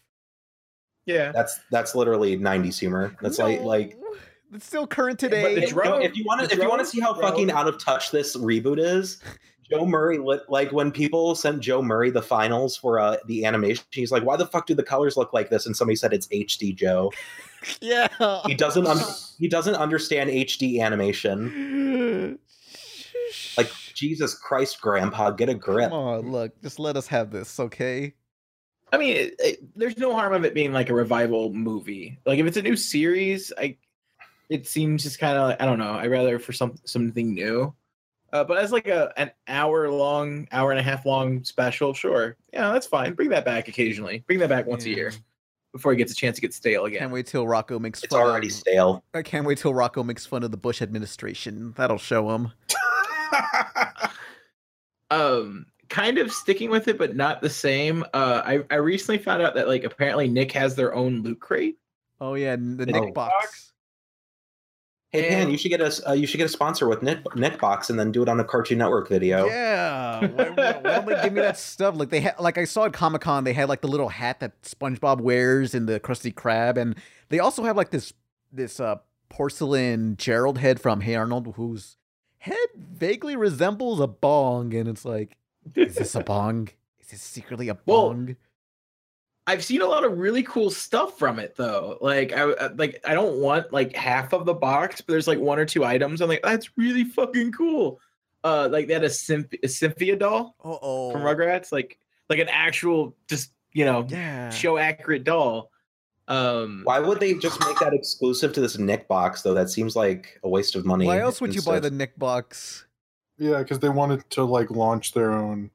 Yeah. 1.07 1.33
That's 1.33 1.59
that's 1.71 1.95
literally 1.95 2.37
90s 2.37 2.79
humor. 2.79 3.17
That's 3.23 3.39
like 3.39 3.61
like 3.63 3.97
It's 4.53 4.67
still 4.67 4.87
current 4.87 5.21
but 5.21 5.31
today. 5.31 5.55
the 5.55 5.63
if, 5.63 5.71
drone- 5.71 6.03
if 6.03 6.17
you 6.17 6.25
want 6.27 6.41
to 6.41 6.55
if 6.55 6.61
you 6.61 6.69
want 6.69 6.81
to 6.81 6.85
see 6.87 7.01
how 7.01 7.13
drone- 7.15 7.31
fucking 7.31 7.51
out 7.51 7.69
of 7.69 7.83
touch 7.83 8.11
this 8.11 8.37
reboot 8.37 8.79
is, 8.79 9.23
Joe 9.71 9.87
Murray 9.87 10.19
lit 10.19 10.43
like 10.49 10.73
when 10.73 10.91
people 10.91 11.35
sent 11.37 11.61
Joe 11.61 11.81
Murray 11.81 12.11
the 12.11 12.23
finals 12.23 12.77
for 12.77 12.99
uh, 12.99 13.17
the 13.27 13.45
animation, 13.45 13.85
he's 13.93 14.11
like, 14.11 14.25
"Why 14.25 14.37
the 14.37 14.47
fuck 14.47 14.67
do 14.67 14.75
the 14.75 14.83
colors 14.83 15.17
look 15.17 15.33
like 15.33 15.49
this?" 15.49 15.65
And 15.65 15.77
somebody 15.77 15.97
said 15.97 16.13
it's 16.13 16.27
HD 16.29 16.75
Joe. 16.75 17.13
yeah. 17.81 18.09
He 18.47 18.55
doesn't 18.55 18.87
un- 18.87 18.99
he 19.39 19.49
doesn't 19.49 19.77
understand 19.77 20.31
HD 20.31 20.81
animation. 20.81 22.39
Like 23.97 24.01
Jesus 24.01 24.35
Christ, 24.35 24.81
Grandpa, 24.83 25.31
get 25.31 25.49
a 25.49 25.55
grip. 25.55 25.89
Come 25.89 25.99
on, 25.99 26.31
look, 26.31 26.61
just 26.63 26.79
let 26.79 26.97
us 26.99 27.07
have 27.07 27.31
this, 27.31 27.59
okay? 27.59 28.13
I 28.93 28.99
mean, 28.99 29.17
it, 29.17 29.35
it, 29.39 29.59
there's 29.75 29.97
no 29.97 30.13
harm 30.15 30.35
of 30.35 30.45
it 30.45 30.53
being 30.53 30.71
like 30.73 30.91
a 30.91 30.95
revival 30.95 31.51
movie. 31.53 32.19
Like 32.27 32.39
if 32.39 32.47
it's 32.47 32.59
a 32.59 32.63
new 32.63 32.77
series, 32.77 33.53
I 33.59 33.79
it 34.51 34.67
seems 34.67 35.03
just 35.03 35.19
kind 35.19 35.37
of 35.39 35.57
I 35.59 35.65
don't 35.65 35.79
know. 35.79 35.95
I'd 35.95 36.11
rather 36.11 36.39
for 36.39 36.53
some 36.53 36.77
something 36.85 37.35
new. 37.35 37.75
Uh, 38.33 38.45
but 38.45 38.59
as 38.59 38.71
like 38.71 38.87
a 38.87 39.13
an 39.17 39.31
hour 39.49 39.91
long, 39.91 40.47
hour 40.53 40.73
and 40.73 40.79
a 40.79 40.83
half 40.83 41.07
long 41.07 41.43
special, 41.43 41.95
sure, 41.95 42.37
yeah, 42.53 42.73
that's 42.73 42.87
fine. 42.87 43.15
Bring 43.15 43.31
that 43.31 43.47
back 43.47 43.67
occasionally. 43.67 44.25
Bring 44.27 44.39
that 44.41 44.51
back 44.51 44.67
once 44.67 44.85
a 44.85 44.91
year 44.91 45.13
before 45.73 45.93
he 45.93 45.97
gets 45.97 46.13
a 46.13 46.15
chance 46.15 46.37
to 46.37 46.43
get 46.43 46.53
stale 46.53 46.85
again. 46.85 47.01
Can't 47.01 47.13
wait 47.13 47.27
till 47.27 47.47
Rocko 47.47 47.81
makes 47.81 48.05
It's 48.05 48.15
fun. 48.15 48.23
already 48.23 48.49
of, 48.49 48.53
stale. 48.53 49.05
I 49.15 49.23
can't 49.23 49.47
wait 49.47 49.59
till 49.59 49.73
Rocko 49.73 50.05
makes 50.05 50.27
fun 50.27 50.43
of 50.43 50.51
the 50.51 50.57
Bush 50.57 50.83
administration. 50.83 51.73
That'll 51.77 51.99
show 51.99 52.31
him. 52.31 52.53
um 55.11 55.67
kind 55.89 56.19
of 56.19 56.33
sticking 56.33 56.69
with 56.71 56.89
it 56.89 56.99
but 56.99 57.15
not 57.15 57.41
the 57.41 57.51
same 57.51 58.05
uh 58.13 58.43
i 58.45 58.59
i 58.71 58.75
recently 58.77 59.19
found 59.19 59.41
out 59.41 59.55
that 59.55 59.69
like 59.69 59.85
apparently 59.85 60.27
nick 60.29 60.51
has 60.51 60.75
their 60.75 60.95
own 60.95 61.23
loot 61.23 61.41
crate 61.41 61.77
Oh 62.19 62.33
yeah, 62.33 62.57
the 62.57 62.63
The 62.63 62.87
Nick 62.87 63.03
Nick 63.05 63.15
box. 63.15 63.75
Hey 65.11 65.29
Pan, 65.29 65.51
you 65.51 65.59
should 65.59 65.69
get 65.69 65.83
a 65.83 66.09
uh, 66.09 66.13
you 66.15 66.27
should 66.27 66.39
get 66.39 66.47
a 66.47 66.49
sponsor 66.49 66.89
with 66.89 67.03
Nick 67.03 67.23
Nickbox 67.25 67.91
and 67.91 67.99
then 67.99 68.11
do 68.11 68.23
it 68.23 68.29
on 68.31 68.41
a 68.41 68.45
Cartoon 68.45 68.79
Network 68.79 69.07
video. 69.11 69.45
Yeah. 69.45 70.21
why, 70.21 70.45
why- 70.49 70.73
why 70.81 70.81
don't 70.95 71.05
they 71.07 71.23
give 71.23 71.35
me 71.35 71.43
that 71.43 71.59
stuff? 71.59 71.95
Like 71.95 72.09
they 72.09 72.21
had, 72.21 72.41
like 72.41 72.57
I 72.57 72.65
saw 72.65 72.87
at 72.87 72.95
Comic 72.95 73.21
Con, 73.21 73.45
they 73.45 73.53
had 73.53 73.69
like 73.69 73.83
the 73.83 73.89
little 73.89 74.09
hat 74.09 74.41
that 74.41 74.63
SpongeBob 74.63 75.21
wears 75.21 75.75
in 75.75 75.85
the 75.85 76.01
Krusty 76.01 76.33
Krab, 76.33 76.79
and 76.79 76.97
they 77.29 77.39
also 77.39 77.65
have 77.65 77.77
like 77.77 77.91
this 77.91 78.15
this 78.51 78.81
uh 78.81 78.97
porcelain 79.29 80.17
Gerald 80.17 80.57
head 80.57 80.81
from 80.81 81.03
Hey 81.03 81.17
Arnold, 81.17 81.53
whose 81.57 81.99
head 82.39 82.57
vaguely 82.77 83.37
resembles 83.37 84.01
a 84.01 84.07
bong, 84.07 84.75
and 84.75 84.89
it's 84.89 85.05
like, 85.05 85.37
is 85.75 85.95
this 85.97 86.15
a 86.15 86.23
bong? 86.23 86.69
Is 87.01 87.09
this 87.09 87.23
secretly 87.23 87.69
a 87.69 87.79
Well, 87.87 88.09
bong? 88.11 88.37
i've 89.49 89.63
seen 89.65 89.81
a 89.81 89.87
lot 89.87 90.05
of 90.05 90.19
really 90.19 90.43
cool 90.43 90.71
stuff 90.71 91.19
from 91.19 91.39
it 91.39 91.55
though. 91.55 91.99
Like 92.01 92.33
i 92.33 92.43
I- 92.51 92.73
like 92.73 93.01
i 93.05 93.15
don't 93.15 93.37
want 93.39 93.73
like 93.73 93.95
half 93.95 94.33
of 94.33 94.45
the 94.45 94.55
box 94.55 95.01
but 95.01 95.13
there's 95.13 95.29
like 95.29 95.39
one 95.39 95.59
or 95.61 95.65
two 95.65 95.85
items. 95.85 96.21
I'm 96.21 96.29
like 96.29 96.43
that's 96.43 96.77
really 96.77 97.05
fucking 97.05 97.53
cool. 97.53 98.01
Uh 98.43 98.69
like 98.71 98.89
they 98.89 98.95
had 98.95 99.05
a, 99.05 99.11
Symph- 99.11 99.55
a 99.63 99.69
Cynthia 99.69 100.17
doll 100.17 100.57
oh 100.65 101.13
from 101.13 101.23
rugrats 101.23 101.71
like 101.71 101.99
like 102.29 102.41
an 102.41 102.49
actual 102.49 103.15
just 103.29 103.53
you 103.73 103.85
know 103.85 104.05
yeah. 104.09 104.51
show 104.51 104.79
accurate 104.79 105.23
doll 105.23 105.71
um 106.29 106.81
Why 106.85 106.99
would 106.99 107.21
they 107.21 107.35
just 107.35 107.61
make 107.67 107.79
that 107.79 107.95
exclusive 107.95 108.53
to 108.55 108.61
this 108.61 108.79
Nick 108.79 109.07
box 109.09 109.43
though? 109.43 109.55
That 109.55 109.71
seems 109.71 109.95
like 109.97 110.41
a 110.43 110.49
waste 110.49 110.75
of 110.75 110.85
money. 110.85 111.07
Why 111.07 111.21
else 111.21 111.41
would 111.41 111.55
you 111.55 111.63
buy 111.63 111.79
the 111.81 111.91
Nick 111.91 112.19
box? 112.19 112.85
Yeah, 113.39 113.59
because 113.59 113.79
they 113.81 113.89
wanted 113.91 114.29
to 114.31 114.45
like 114.45 114.71
launch 114.71 115.13
their 115.13 115.33
own 115.33 115.71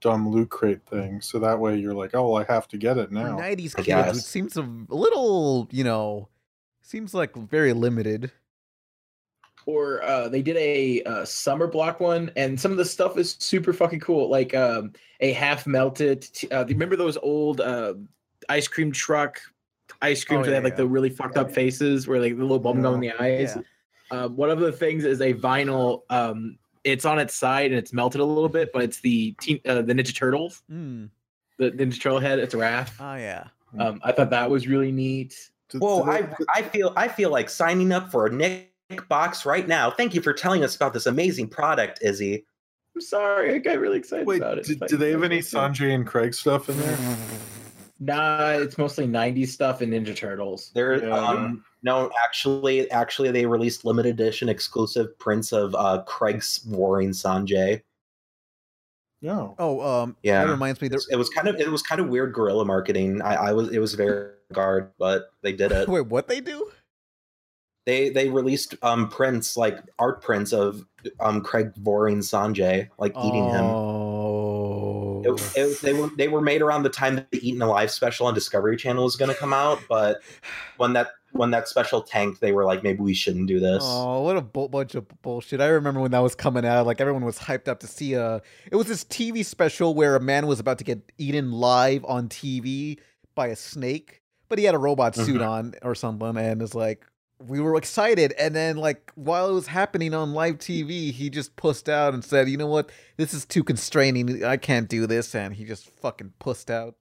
dumb 0.00 0.28
loot 0.30 0.50
crate 0.50 0.84
thing, 0.86 1.20
so 1.22 1.38
that 1.38 1.58
way 1.58 1.76
you're 1.76 1.94
like, 1.94 2.10
oh, 2.14 2.28
well, 2.32 2.42
I 2.42 2.52
have 2.52 2.68
to 2.68 2.76
get 2.76 2.98
it 2.98 3.08
For 3.08 3.14
now. 3.14 3.38
90s 3.38 3.72
I 3.78 3.82
kids, 3.82 3.86
guess. 3.86 4.16
it 4.18 4.22
seems 4.22 4.56
a 4.58 4.68
little, 4.88 5.66
you 5.70 5.82
know, 5.84 6.28
seems 6.82 7.14
like 7.14 7.34
very 7.36 7.72
limited. 7.72 8.30
or 9.66 10.02
uh, 10.02 10.28
they 10.28 10.42
did 10.42 10.56
a 10.58 11.02
uh, 11.04 11.24
summer 11.24 11.66
block 11.66 12.00
one, 12.00 12.30
and 12.36 12.60
some 12.60 12.70
of 12.70 12.76
the 12.76 12.84
stuff 12.84 13.16
is 13.16 13.36
super 13.38 13.72
fucking 13.72 14.00
cool. 14.00 14.28
Like 14.28 14.54
um, 14.54 14.92
a 15.20 15.32
half 15.32 15.66
melted. 15.66 16.22
T- 16.34 16.48
uh, 16.50 16.66
remember 16.66 16.96
those 16.96 17.16
old 17.18 17.62
uh, 17.62 17.94
ice 18.50 18.68
cream 18.68 18.92
truck 18.92 19.40
ice 20.04 20.24
creams 20.24 20.38
Oh, 20.38 20.42
where 20.42 20.44
they 20.46 20.50
yeah, 20.52 20.56
had 20.56 20.64
like 20.64 20.76
the 20.76 20.86
really 20.86 21.10
fucked 21.10 21.36
up 21.36 21.50
faces, 21.50 22.06
where 22.06 22.20
like 22.20 22.36
the 22.36 22.42
little 22.42 22.58
bubble 22.58 22.82
gum 22.82 22.94
in 22.94 23.00
the 23.00 23.12
eyes? 23.20 23.56
Um, 24.10 24.36
one 24.36 24.50
of 24.50 24.60
the 24.60 24.70
things 24.72 25.04
is 25.04 25.20
a 25.20 25.32
vinyl. 25.34 26.02
Um, 26.10 26.58
it's 26.84 27.04
on 27.04 27.18
its 27.18 27.34
side 27.34 27.70
and 27.70 27.78
it's 27.78 27.92
melted 27.92 28.20
a 28.20 28.24
little 28.24 28.48
bit, 28.50 28.70
but 28.72 28.82
it's 28.82 29.00
the 29.00 29.32
teen, 29.40 29.58
uh, 29.66 29.80
the 29.82 29.94
Ninja 29.94 30.14
Turtles, 30.14 30.62
Mm. 30.70 31.08
the 31.58 31.70
Ninja 31.70 32.00
Turtle 32.00 32.18
head. 32.20 32.38
It's 32.38 32.54
a 32.54 32.58
Raph. 32.58 32.90
Oh 33.00 33.16
yeah. 33.16 33.48
Um, 33.78 34.00
I 34.04 34.12
thought 34.12 34.30
that 34.30 34.48
was 34.50 34.68
really 34.68 34.92
neat. 34.92 35.50
Whoa, 35.72 36.02
I 36.04 36.28
I 36.54 36.62
feel 36.62 36.92
I 36.96 37.08
feel 37.08 37.30
like 37.30 37.48
signing 37.50 37.90
up 37.90 38.10
for 38.12 38.26
a 38.26 38.30
Nick 38.32 38.70
box 39.08 39.44
right 39.46 39.66
now. 39.66 39.90
Thank 39.90 40.14
you 40.14 40.20
for 40.20 40.32
telling 40.32 40.62
us 40.62 40.76
about 40.76 40.92
this 40.92 41.06
amazing 41.06 41.48
product, 41.48 41.98
Izzy. 42.02 42.44
I'm 42.94 43.00
sorry, 43.00 43.54
I 43.54 43.58
got 43.58 43.78
really 43.80 43.98
excited 43.98 44.26
Wait, 44.26 44.36
about 44.42 44.58
it. 44.58 44.66
do, 44.66 44.76
do 44.86 44.96
they 44.96 45.10
have 45.10 45.24
any 45.24 45.40
Sanjay 45.40 45.92
and 45.94 46.06
Craig 46.06 46.32
stuff 46.34 46.68
in 46.68 46.78
there? 46.78 46.98
Nah, 48.04 48.50
it's 48.50 48.76
mostly 48.76 49.06
90s 49.06 49.48
stuff 49.48 49.80
and 49.80 49.92
Ninja 49.92 50.14
Turtles. 50.14 50.70
There, 50.74 51.02
Yeah, 51.06 51.16
um, 51.16 51.64
no, 51.82 52.10
actually, 52.22 52.90
actually, 52.90 53.30
they 53.30 53.46
released 53.46 53.86
limited 53.86 54.20
edition 54.20 54.50
exclusive 54.50 55.18
prints 55.18 55.52
of 55.52 55.74
uh, 55.74 56.02
Craig's 56.02 56.62
warring 56.66 57.10
Sanjay. 57.10 57.80
No. 59.22 59.54
Oh, 59.58 59.80
um, 59.80 60.16
Yeah, 60.22 60.44
that 60.44 60.50
reminds 60.50 60.82
me. 60.82 60.88
There, 60.88 60.98
It 61.10 61.16
was 61.16 61.30
kind 61.30 61.48
of 61.48 61.56
it 61.56 61.70
was 61.70 61.80
kind 61.80 61.98
of 61.98 62.08
weird 62.08 62.34
guerrilla 62.34 62.66
marketing. 62.66 63.22
I, 63.22 63.36
I 63.36 63.52
was 63.52 63.70
it 63.70 63.78
was 63.78 63.94
very 63.94 64.32
guard, 64.52 64.90
but 64.98 65.30
they 65.40 65.52
did 65.52 65.72
it. 65.72 65.88
wait, 65.88 66.06
what 66.06 66.28
they 66.28 66.40
do? 66.40 66.70
They 67.86 68.10
they 68.10 68.28
released 68.28 68.74
um 68.82 69.08
prints 69.08 69.56
like 69.56 69.78
art 69.98 70.20
prints 70.20 70.52
of 70.52 70.84
um 71.20 71.40
Craig 71.40 71.72
warring 71.82 72.18
Sanjay, 72.18 72.90
like 72.98 73.14
eating 73.16 73.48
him. 73.48 73.64
It, 75.24 75.52
it, 75.56 75.80
they 75.80 75.92
were 75.92 76.08
they 76.16 76.28
were 76.28 76.40
made 76.40 76.62
around 76.62 76.82
the 76.82 76.90
time 76.90 77.16
that 77.16 77.30
the 77.30 77.46
Eaten 77.46 77.62
Alive 77.62 77.90
special 77.90 78.26
on 78.26 78.34
Discovery 78.34 78.76
Channel 78.76 79.04
was 79.04 79.16
going 79.16 79.30
to 79.30 79.36
come 79.36 79.52
out, 79.52 79.80
but 79.88 80.20
when 80.76 80.92
that 80.94 81.08
when 81.32 81.50
that 81.50 81.66
special 81.66 82.00
tanked, 82.00 82.40
they 82.40 82.52
were 82.52 82.64
like, 82.64 82.84
maybe 82.84 83.00
we 83.00 83.12
shouldn't 83.12 83.48
do 83.48 83.58
this. 83.58 83.82
Oh, 83.84 84.20
what 84.22 84.36
a 84.36 84.40
bu- 84.40 84.68
bunch 84.68 84.94
of 84.94 85.06
bullshit! 85.22 85.60
I 85.60 85.66
remember 85.66 86.00
when 86.00 86.12
that 86.12 86.20
was 86.20 86.34
coming 86.34 86.64
out. 86.64 86.86
Like 86.86 87.00
everyone 87.00 87.24
was 87.24 87.38
hyped 87.38 87.66
up 87.68 87.80
to 87.80 87.86
see 87.86 88.14
a. 88.14 88.40
It 88.70 88.76
was 88.76 88.86
this 88.86 89.04
TV 89.04 89.44
special 89.44 89.94
where 89.94 90.14
a 90.14 90.20
man 90.20 90.46
was 90.46 90.60
about 90.60 90.78
to 90.78 90.84
get 90.84 91.10
eaten 91.18 91.50
live 91.52 92.04
on 92.04 92.28
TV 92.28 92.98
by 93.34 93.48
a 93.48 93.56
snake, 93.56 94.22
but 94.48 94.58
he 94.58 94.64
had 94.64 94.74
a 94.76 94.78
robot 94.78 95.16
suit 95.16 95.40
Mhm. 95.40 95.48
on 95.48 95.74
or 95.82 95.94
something, 95.96 96.36
and 96.36 96.62
it's 96.62 96.74
like 96.74 97.04
we 97.46 97.60
were 97.60 97.76
excited. 97.76 98.32
And 98.38 98.54
then, 98.54 98.76
like 98.76 99.12
while 99.14 99.50
it 99.50 99.52
was 99.52 99.66
happening 99.66 100.14
on 100.14 100.32
live 100.32 100.58
TV, 100.58 101.12
he 101.12 101.30
just 101.30 101.56
pussed 101.56 101.88
out 101.88 102.14
and 102.14 102.24
said, 102.24 102.48
"You 102.48 102.56
know 102.56 102.66
what? 102.66 102.90
This 103.16 103.34
is 103.34 103.44
too 103.44 103.64
constraining. 103.64 104.44
I 104.44 104.56
can't 104.56 104.88
do 104.88 105.06
this." 105.06 105.34
And 105.34 105.54
he 105.54 105.64
just 105.64 105.88
fucking 106.00 106.34
pussed 106.38 106.70
out. 106.70 106.96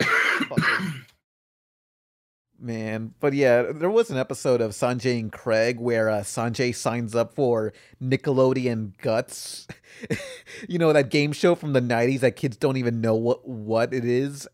Fucking 0.00 1.04
Man, 2.58 3.12
but 3.20 3.34
yeah, 3.34 3.70
there 3.70 3.90
was 3.90 4.10
an 4.10 4.16
episode 4.16 4.62
of 4.62 4.70
Sanjay 4.70 5.20
and 5.20 5.30
Craig 5.30 5.78
where 5.78 6.08
uh, 6.08 6.20
Sanjay 6.20 6.74
signs 6.74 7.14
up 7.14 7.34
for 7.34 7.74
Nickelodeon 8.02 8.96
Guts. 8.96 9.66
you 10.68 10.78
know 10.78 10.90
that 10.94 11.10
game 11.10 11.32
show 11.32 11.54
from 11.54 11.74
the 11.74 11.82
'90s 11.82 12.20
that 12.20 12.36
kids 12.36 12.56
don't 12.56 12.78
even 12.78 13.02
know 13.02 13.14
what 13.14 13.46
what 13.46 13.92
it 13.92 14.06
is. 14.06 14.48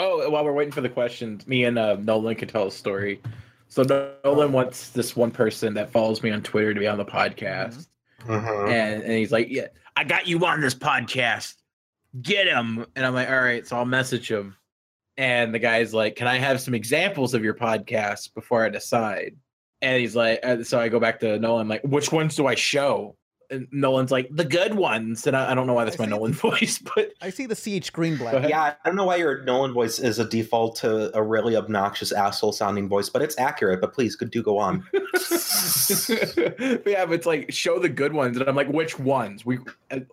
Oh, 0.00 0.28
while 0.28 0.44
we're 0.44 0.52
waiting 0.52 0.72
for 0.72 0.80
the 0.80 0.88
questions, 0.88 1.46
me 1.46 1.64
and 1.64 1.78
uh, 1.78 1.96
Nolan 1.96 2.34
can 2.34 2.48
tell 2.48 2.66
a 2.66 2.72
story. 2.72 3.20
So 3.68 3.82
Nolan 4.24 4.52
wants 4.52 4.90
this 4.90 5.16
one 5.16 5.30
person 5.30 5.74
that 5.74 5.90
follows 5.90 6.22
me 6.22 6.30
on 6.30 6.42
Twitter 6.42 6.72
to 6.72 6.80
be 6.80 6.86
on 6.86 6.98
the 6.98 7.04
podcast, 7.04 7.88
Mhm. 8.20 8.70
and 8.70 9.02
and 9.02 9.12
he's 9.12 9.32
like, 9.32 9.48
"Yeah, 9.50 9.66
I 9.96 10.04
got 10.04 10.26
you 10.26 10.44
on 10.46 10.60
this 10.60 10.74
podcast. 10.74 11.54
Get 12.22 12.46
him." 12.46 12.86
And 12.94 13.04
I'm 13.04 13.14
like, 13.14 13.28
"All 13.28 13.40
right." 13.40 13.66
So 13.66 13.76
I'll 13.76 13.84
message 13.84 14.30
him, 14.30 14.56
and 15.16 15.52
the 15.54 15.58
guy's 15.58 15.92
like, 15.92 16.16
"Can 16.16 16.26
I 16.26 16.38
have 16.38 16.60
some 16.60 16.74
examples 16.74 17.34
of 17.34 17.42
your 17.44 17.54
podcast 17.54 18.32
before 18.34 18.64
I 18.64 18.68
decide?" 18.68 19.36
And 19.82 20.00
he's 20.00 20.16
like, 20.16 20.40
uh, 20.42 20.62
"So 20.64 20.80
I 20.80 20.88
go 20.88 20.98
back 21.00 21.20
to 21.20 21.38
Nolan, 21.38 21.68
like, 21.68 21.82
which 21.82 22.10
ones 22.12 22.36
do 22.36 22.46
I 22.46 22.54
show?" 22.54 23.16
And 23.50 23.68
Nolan's 23.70 24.10
like, 24.10 24.28
"The 24.30 24.44
good 24.44 24.74
ones." 24.74 25.26
And 25.26 25.36
I, 25.36 25.52
I 25.52 25.54
don't 25.54 25.66
know 25.66 25.74
why 25.74 25.84
that's 25.84 25.98
my 25.98 26.06
Nolan 26.06 26.32
voice, 26.50 26.78
but 26.78 27.12
I 27.20 27.30
see 27.30 27.46
the 27.46 27.54
CH 27.54 27.92
Greenblatt. 27.92 28.48
Yeah, 28.48 28.74
I 28.84 28.88
don't 28.88 28.96
know 28.96 29.04
why 29.04 29.16
your 29.16 29.42
Nolan 29.44 29.72
voice 29.72 29.98
is 29.98 30.18
a 30.18 30.24
default 30.24 30.76
to 30.76 31.16
a 31.16 31.22
really 31.22 31.56
obnoxious 31.56 32.12
asshole 32.12 32.52
sounding 32.52 32.88
voice, 32.88 33.08
but 33.08 33.22
it's 33.22 33.38
accurate. 33.38 33.80
But 33.80 33.92
please, 33.92 34.16
could 34.16 34.30
do 34.30 34.42
go 34.42 34.58
on. 34.58 34.84
But 35.86 36.86
yeah, 36.86 37.04
but 37.06 37.12
it's 37.12 37.26
like 37.26 37.52
show 37.52 37.78
the 37.78 37.88
good 37.88 38.12
ones, 38.12 38.36
and 38.36 38.48
I'm 38.48 38.56
like, 38.56 38.68
which 38.68 38.98
ones? 38.98 39.44
We 39.46 39.58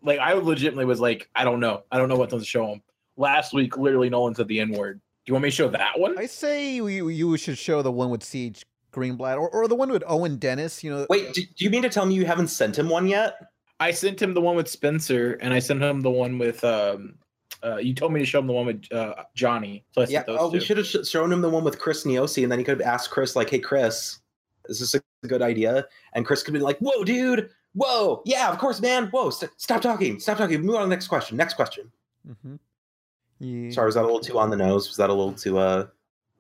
like, 0.02 0.20
I 0.20 0.34
legitimately 0.34 0.86
was 0.86 1.00
like, 1.00 1.30
I 1.36 1.44
don't 1.44 1.60
know, 1.60 1.84
I 1.92 1.98
don't 1.98 2.10
know 2.10 2.16
what 2.16 2.30
to 2.32 2.44
show 2.44 2.68
them. 2.68 2.82
Last 3.18 3.54
week, 3.54 3.78
literally, 3.78 4.10
Nolan 4.10 4.36
said 4.36 4.48
the 4.48 4.60
N 4.60 4.72
word. 4.72 5.00
Do 5.26 5.30
you 5.30 5.34
want 5.36 5.44
me 5.44 5.50
to 5.52 5.56
show 5.56 5.70
that 5.70 5.98
one? 5.98 6.18
I 6.18 6.26
say 6.26 6.74
you, 6.76 7.08
you 7.08 7.38
should 7.38 7.58
show 7.58 7.82
the 7.82 7.92
one 7.92 8.10
with 8.10 8.22
CH 8.22 8.66
Greenblatt 8.94 9.38
or, 9.38 9.49
or 9.49 9.68
the 9.68 9.76
one 9.76 9.91
with 9.91 10.03
Owen 10.07 10.38
Dennis. 10.38 10.84
You 10.84 10.91
know, 10.91 11.07
Wait, 11.10 11.34
do, 11.34 11.41
do 11.41 11.65
you 11.65 11.70
mean 11.70 11.82
to 11.82 11.90
tell 11.90 12.06
me 12.06 12.14
you 12.14 12.26
haven't 12.26 12.48
sent 12.48 12.78
him 12.78 12.88
one 12.90 13.07
yet? 13.07 13.38
I 13.80 13.91
sent 13.91 14.22
him 14.22 14.34
the 14.34 14.41
one 14.41 14.56
with 14.56 14.68
Spencer, 14.70 15.34
and 15.41 15.53
I 15.53 15.60
sent 15.60 15.82
him 15.82 16.02
the 16.02 16.11
one 16.11 16.38
with. 16.38 16.64
um 16.64 17.15
uh, 17.64 17.78
you 17.78 17.94
told 17.94 18.11
me 18.11 18.20
to 18.20 18.26
show 18.26 18.40
him 18.40 18.48
the 18.48 18.52
one 18.52 18.65
with 18.65 18.91
uh, 18.91 19.15
Johnny, 19.36 19.86
so 19.94 20.02
I 20.02 20.06
Yeah. 20.10 20.24
those 20.24 20.38
Oh, 20.38 20.49
we 20.49 20.60
should 20.60 20.76
have 20.78 20.86
sh- 20.86 21.07
shown 21.07 21.32
him 21.32 21.40
the 21.41 21.49
one 21.49 21.64
with 21.64 21.80
Chris 21.80 22.03
Niosi, 22.03 22.44
and 22.44 22.52
then 22.52 22.60
he 22.60 22.65
could 22.65 22.78
have 22.78 22.86
asked 22.88 23.10
Chris, 23.10 23.38
like, 23.38 23.49
"Hey, 23.49 23.60
Chris, 23.60 24.20
is 24.68 24.82
this 24.82 24.94
a 24.95 25.02
good 25.28 25.41
idea?" 25.41 25.86
And 26.11 26.26
Chris 26.26 26.44
could 26.44 26.53
be 26.53 26.60
like, 26.60 26.78
"Whoa, 26.80 27.06
dude! 27.06 27.49
Whoa, 27.74 28.22
yeah, 28.26 28.52
of 28.52 28.57
course, 28.57 28.82
man! 28.82 29.07
Whoa, 29.11 29.30
st- 29.30 29.52
stop 29.56 29.82
talking! 29.82 30.20
Stop 30.20 30.40
talking! 30.40 30.60
Move 30.61 30.76
on 30.76 30.82
to 30.82 30.86
the 30.88 30.90
next 30.90 31.07
question. 31.07 31.38
Next 31.38 31.53
question." 31.53 31.90
Mm-hmm. 32.30 32.56
Yeah. 33.40 33.72
Sorry, 33.72 33.86
was 33.86 33.95
that 33.95 34.02
a 34.02 34.07
little 34.07 34.20
too 34.20 34.38
on 34.40 34.49
the 34.49 34.57
nose? 34.57 34.90
Was 34.90 34.98
that 34.98 35.10
a 35.10 35.14
little 35.14 35.34
too 35.34 35.57
uh? 35.57 35.88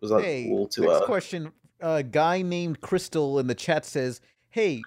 Was 0.01 0.09
that 0.11 0.21
Hey, 0.23 0.47
a 0.47 0.49
little 0.51 0.67
too 0.67 0.81
next 0.81 0.93
uh? 1.03 1.05
question. 1.05 1.51
A 1.83 2.01
guy 2.01 2.41
named 2.41 2.79
Crystal 2.79 3.37
in 3.37 3.47
the 3.47 3.55
chat 3.55 3.85
says, 3.85 4.21
"Hey, 4.49 4.81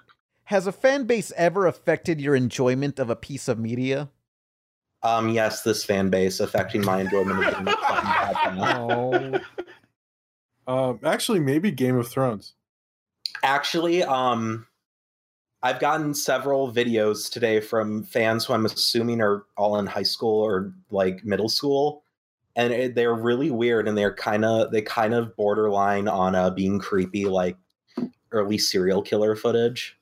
has 0.44 0.66
a 0.66 0.73
fan 0.73 1.05
base 1.05 1.31
ever 1.36 1.66
affected 1.66 2.20
your 2.23 2.35
enjoyment 2.35 2.98
of 2.98 3.10
a 3.10 3.16
piece 3.16 3.48
of 3.48 3.59
media?" 3.59 4.09
Um, 5.02 5.28
yes, 5.28 5.62
this 5.62 5.85
fan 5.85 6.09
base 6.09 6.40
affecting 6.40 6.85
my 6.85 7.02
enjoyment 7.02 7.44
of 7.44 7.64
the 7.64 7.70
fucking 7.70 8.60
podcast. 8.60 8.81
Oh, 8.90 9.40
Um, 10.66 10.98
actually, 11.05 11.39
maybe 11.39 11.70
Game 11.70 11.97
of 11.97 12.09
Thrones. 12.09 12.55
Actually, 13.43 14.02
um, 14.02 14.66
I've 15.62 15.78
gotten 15.78 16.14
several 16.14 16.73
videos 16.73 17.31
today 17.31 17.60
from 17.60 18.05
fans 18.05 18.44
who 18.47 18.55
I'm 18.55 18.64
assuming 18.64 19.20
are 19.20 19.44
all 19.56 19.78
in 19.78 19.86
high 19.86 20.02
school 20.02 20.40
or 20.43 20.73
like 20.90 21.24
middle 21.24 21.48
school, 21.48 22.02
and 22.57 22.73
it, 22.73 22.95
they're 22.95 23.15
really 23.15 23.51
weird 23.51 23.87
and 23.87 23.97
they're 23.97 24.15
kind 24.15 24.45
of 24.45 24.70
they 24.73 24.83
kind 24.83 25.15
of 25.15 25.37
borderline 25.37 26.09
on 26.09 26.35
uh, 26.35 26.51
being 26.51 26.78
creepy, 26.78 27.27
like 27.27 27.57
early 28.33 28.59
serial 28.59 29.03
killer 29.03 29.37
footage. 29.37 29.97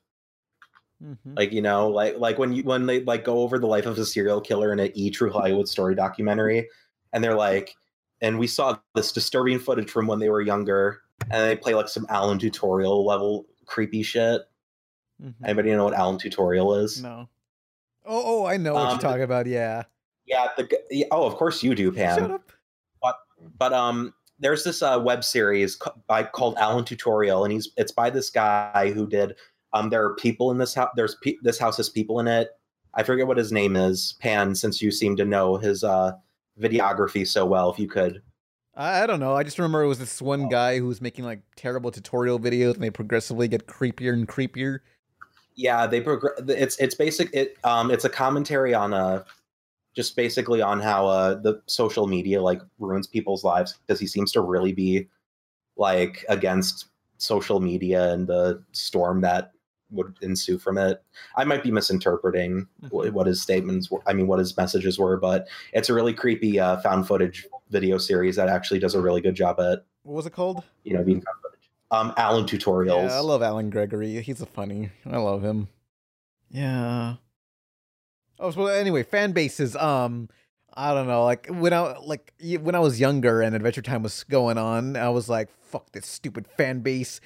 Mhm. 1.02 1.36
Like 1.36 1.52
you 1.52 1.60
know, 1.60 1.88
like 1.88 2.18
like 2.18 2.38
when 2.38 2.52
you 2.52 2.62
when 2.62 2.86
they 2.86 3.02
like 3.02 3.24
go 3.24 3.40
over 3.40 3.58
the 3.58 3.66
life 3.66 3.84
of 3.86 3.98
a 3.98 4.04
serial 4.06 4.40
killer 4.40 4.72
in 4.72 4.78
an 4.80 4.90
E 4.94 5.10
True 5.10 5.30
Hollywood 5.30 5.68
Story 5.68 5.94
documentary, 5.94 6.68
and 7.12 7.22
they're 7.22 7.34
like, 7.34 7.74
and 8.22 8.38
we 8.38 8.46
saw 8.46 8.78
this 8.94 9.12
disturbing 9.12 9.58
footage 9.58 9.90
from 9.90 10.06
when 10.06 10.20
they 10.20 10.30
were 10.30 10.40
younger, 10.40 11.00
and 11.30 11.50
they 11.50 11.56
play 11.56 11.74
like 11.74 11.88
some 11.88 12.06
Alan 12.08 12.38
tutorial 12.38 13.04
level 13.04 13.44
creepy 13.66 14.02
shit. 14.02 14.42
Mhm. 15.22 15.34
Anybody 15.44 15.72
know 15.72 15.84
what 15.84 15.94
Alan 15.94 16.18
tutorial 16.18 16.74
is? 16.76 17.02
no. 17.02 17.28
Oh, 18.06 18.42
oh, 18.42 18.46
I 18.46 18.58
know 18.58 18.74
what 18.74 18.82
Um, 18.82 18.90
you're 18.90 18.98
talking 19.00 19.22
about. 19.22 19.46
Yeah. 19.46 19.84
Yeah, 20.26 20.48
the 20.56 21.06
oh, 21.10 21.24
of 21.24 21.34
course 21.34 21.62
you 21.62 21.74
do, 21.74 21.92
Pam. 21.92 22.18
Shut 22.18 22.30
up. 22.30 22.52
But 23.02 23.16
but 23.58 23.72
um, 23.72 24.14
there's 24.38 24.64
this 24.64 24.82
uh, 24.82 25.00
web 25.02 25.24
series 25.24 25.78
by 26.06 26.24
called 26.24 26.56
Alan 26.58 26.84
Tutorial, 26.84 27.44
and 27.44 27.52
he's 27.52 27.70
it's 27.76 27.92
by 27.92 28.10
this 28.10 28.30
guy 28.30 28.92
who 28.94 29.06
did 29.06 29.34
um. 29.72 29.90
There 29.90 30.04
are 30.04 30.14
people 30.14 30.50
in 30.50 30.58
this 30.58 30.74
house. 30.74 30.90
There's 30.96 31.16
pe- 31.22 31.36
this 31.42 31.58
house 31.58 31.76
has 31.76 31.88
people 31.88 32.20
in 32.20 32.28
it. 32.28 32.50
I 32.94 33.02
forget 33.02 33.26
what 33.26 33.36
his 33.36 33.52
name 33.52 33.76
is, 33.76 34.14
Pan. 34.20 34.54
Since 34.54 34.80
you 34.80 34.90
seem 34.90 35.16
to 35.16 35.24
know 35.24 35.56
his 35.56 35.84
uh 35.84 36.12
videography 36.60 37.26
so 37.26 37.44
well, 37.44 37.70
if 37.70 37.78
you 37.78 37.88
could. 37.88 38.22
I, 38.76 39.06
don't 39.06 39.20
know. 39.20 39.34
I 39.34 39.44
just 39.44 39.58
remember 39.58 39.82
it 39.82 39.88
was 39.88 40.00
this 40.00 40.20
one 40.20 40.48
guy 40.48 40.78
who 40.78 40.86
was 40.86 41.00
making 41.00 41.24
like 41.24 41.40
terrible 41.56 41.92
tutorial 41.92 42.40
videos, 42.40 42.74
and 42.74 42.82
they 42.82 42.90
progressively 42.90 43.46
get 43.46 43.66
creepier 43.66 44.12
and 44.12 44.26
creepier. 44.26 44.80
Yeah, 45.54 45.86
they 45.86 46.00
progress. 46.00 46.40
It's 46.48 46.76
it's 46.78 46.96
basic. 46.96 47.30
It 47.32 47.56
um, 47.62 47.92
it's 47.92 48.04
a 48.04 48.08
commentary 48.08 48.74
on 48.74 48.92
uh, 48.92 49.22
just 49.94 50.16
basically 50.16 50.60
on 50.60 50.80
how 50.80 51.06
uh 51.06 51.34
the 51.34 51.60
social 51.66 52.06
media 52.06 52.42
like 52.42 52.60
ruins 52.78 53.06
people's 53.06 53.44
lives 53.44 53.78
because 53.86 54.00
he 54.00 54.06
seems 54.06 54.32
to 54.32 54.40
really 54.40 54.72
be 54.72 55.08
like 55.76 56.24
against 56.28 56.86
social 57.18 57.60
media 57.60 58.12
and 58.12 58.26
the 58.26 58.62
storm 58.72 59.20
that 59.22 59.52
would 59.90 60.14
ensue 60.22 60.58
from 60.58 60.76
it. 60.78 61.02
I 61.36 61.44
might 61.44 61.62
be 61.62 61.70
misinterpreting 61.70 62.66
wh- 62.90 63.14
what 63.14 63.26
his 63.28 63.40
statements 63.40 63.90
were. 63.90 64.00
I 64.06 64.12
mean, 64.12 64.26
what 64.26 64.40
his 64.40 64.56
messages 64.56 64.98
were, 64.98 65.16
but 65.16 65.46
it's 65.72 65.88
a 65.88 65.94
really 65.94 66.12
creepy 66.12 66.58
uh, 66.58 66.78
found 66.80 67.06
footage 67.06 67.46
video 67.70 67.98
series 67.98 68.34
that 68.36 68.48
actually 68.48 68.80
does 68.80 68.94
a 68.96 69.00
really 69.00 69.20
good 69.20 69.36
job 69.36 69.60
at 69.60 69.84
What 70.02 70.14
was 70.16 70.26
it 70.26 70.32
called? 70.32 70.64
you 70.82 70.94
know 70.94 71.04
being 71.04 71.20
found 71.20 71.36
footage. 71.42 71.70
Um, 71.92 72.12
Alan 72.16 72.44
tutorials. 72.44 73.08
Yeah, 73.08 73.16
I 73.16 73.20
love 73.20 73.42
Allen 73.42 73.70
Gregory. 73.70 74.20
He's 74.22 74.40
a 74.40 74.46
funny. 74.46 74.90
I 75.06 75.18
love 75.18 75.42
him. 75.42 75.68
Yeah. 76.50 77.14
Oh, 78.38 78.50
so 78.50 78.66
anyway, 78.66 79.02
fan 79.02 79.32
bases. 79.32 79.76
Um, 79.76 80.28
I 80.74 80.92
don't 80.92 81.06
know. 81.06 81.24
Like 81.24 81.46
when 81.48 81.72
I 81.72 81.96
like 81.98 82.32
when 82.60 82.74
I 82.74 82.80
was 82.80 82.98
younger 82.98 83.40
and 83.40 83.54
Adventure 83.54 83.82
Time 83.82 84.02
was 84.02 84.24
going 84.24 84.58
on, 84.58 84.96
I 84.96 85.08
was 85.10 85.28
like, 85.28 85.48
"Fuck 85.62 85.92
this 85.92 86.06
stupid 86.06 86.46
fan 86.46 86.80
base. 86.80 87.20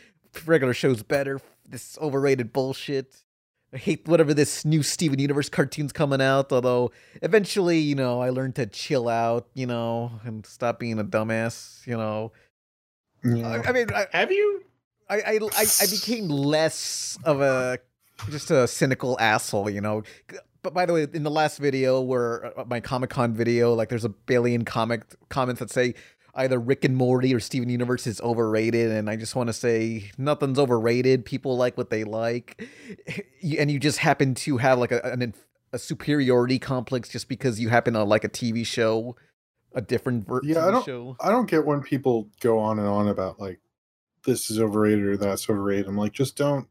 Regular 0.46 0.74
shows 0.74 1.02
better. 1.02 1.40
This 1.68 1.98
overrated 2.00 2.52
bullshit." 2.52 3.24
I 3.72 3.76
hate 3.76 4.08
whatever 4.08 4.32
this 4.32 4.64
new 4.64 4.82
Steven 4.82 5.18
Universe 5.18 5.50
cartoon's 5.50 5.92
coming 5.92 6.22
out. 6.22 6.52
Although 6.52 6.90
eventually, 7.20 7.78
you 7.78 7.94
know, 7.94 8.20
I 8.20 8.30
learned 8.30 8.54
to 8.56 8.66
chill 8.66 9.08
out, 9.08 9.46
you 9.54 9.66
know, 9.66 10.12
and 10.24 10.44
stop 10.46 10.78
being 10.78 10.98
a 10.98 11.04
dumbass. 11.04 11.86
You 11.86 11.96
know, 11.96 12.32
I, 13.24 13.62
I 13.66 13.72
mean, 13.72 13.88
I, 13.94 14.06
have 14.12 14.32
you? 14.32 14.62
I, 15.10 15.16
I 15.16 15.38
I 15.56 15.66
I 15.80 15.86
became 15.86 16.28
less 16.28 17.18
of 17.24 17.40
a 17.40 17.78
just 18.30 18.50
a 18.50 18.66
cynical 18.66 19.18
asshole, 19.20 19.70
you 19.70 19.80
know. 19.80 20.02
But 20.68 20.74
by 20.74 20.84
the 20.84 20.92
way, 20.92 21.06
in 21.14 21.22
the 21.22 21.30
last 21.30 21.56
video, 21.56 21.98
where 22.02 22.58
uh, 22.58 22.64
my 22.66 22.78
Comic 22.78 23.08
Con 23.08 23.32
video, 23.32 23.72
like 23.72 23.88
there's 23.88 24.04
a 24.04 24.10
billion 24.10 24.66
comic 24.66 25.00
comments 25.30 25.60
that 25.60 25.70
say 25.70 25.94
either 26.34 26.60
Rick 26.60 26.84
and 26.84 26.94
Morty 26.94 27.34
or 27.34 27.40
Steven 27.40 27.70
Universe 27.70 28.06
is 28.06 28.20
overrated, 28.20 28.90
and 28.90 29.08
I 29.08 29.16
just 29.16 29.34
want 29.34 29.46
to 29.46 29.54
say 29.54 30.10
nothing's 30.18 30.58
overrated. 30.58 31.24
People 31.24 31.56
like 31.56 31.78
what 31.78 31.88
they 31.88 32.04
like, 32.04 32.68
and 33.58 33.70
you 33.70 33.78
just 33.78 33.96
happen 33.96 34.34
to 34.34 34.58
have 34.58 34.78
like 34.78 34.92
a 34.92 35.00
an, 35.04 35.32
a 35.72 35.78
superiority 35.78 36.58
complex 36.58 37.08
just 37.08 37.30
because 37.30 37.58
you 37.58 37.70
happen 37.70 37.94
to 37.94 38.04
like 38.04 38.24
a 38.24 38.28
TV 38.28 38.66
show, 38.66 39.16
a 39.72 39.80
different 39.80 40.26
ver- 40.28 40.42
Yeah, 40.44 40.66
I 40.66 40.70
don't. 40.70 40.84
show. 40.84 41.16
I 41.18 41.30
don't 41.30 41.48
get 41.48 41.64
when 41.64 41.80
people 41.80 42.28
go 42.40 42.58
on 42.58 42.78
and 42.78 42.86
on 42.86 43.08
about 43.08 43.40
like 43.40 43.60
this 44.26 44.50
is 44.50 44.60
overrated 44.60 45.02
or 45.06 45.16
that's 45.16 45.48
overrated. 45.48 45.86
I'm 45.86 45.96
like, 45.96 46.12
just 46.12 46.36
don't. 46.36 46.68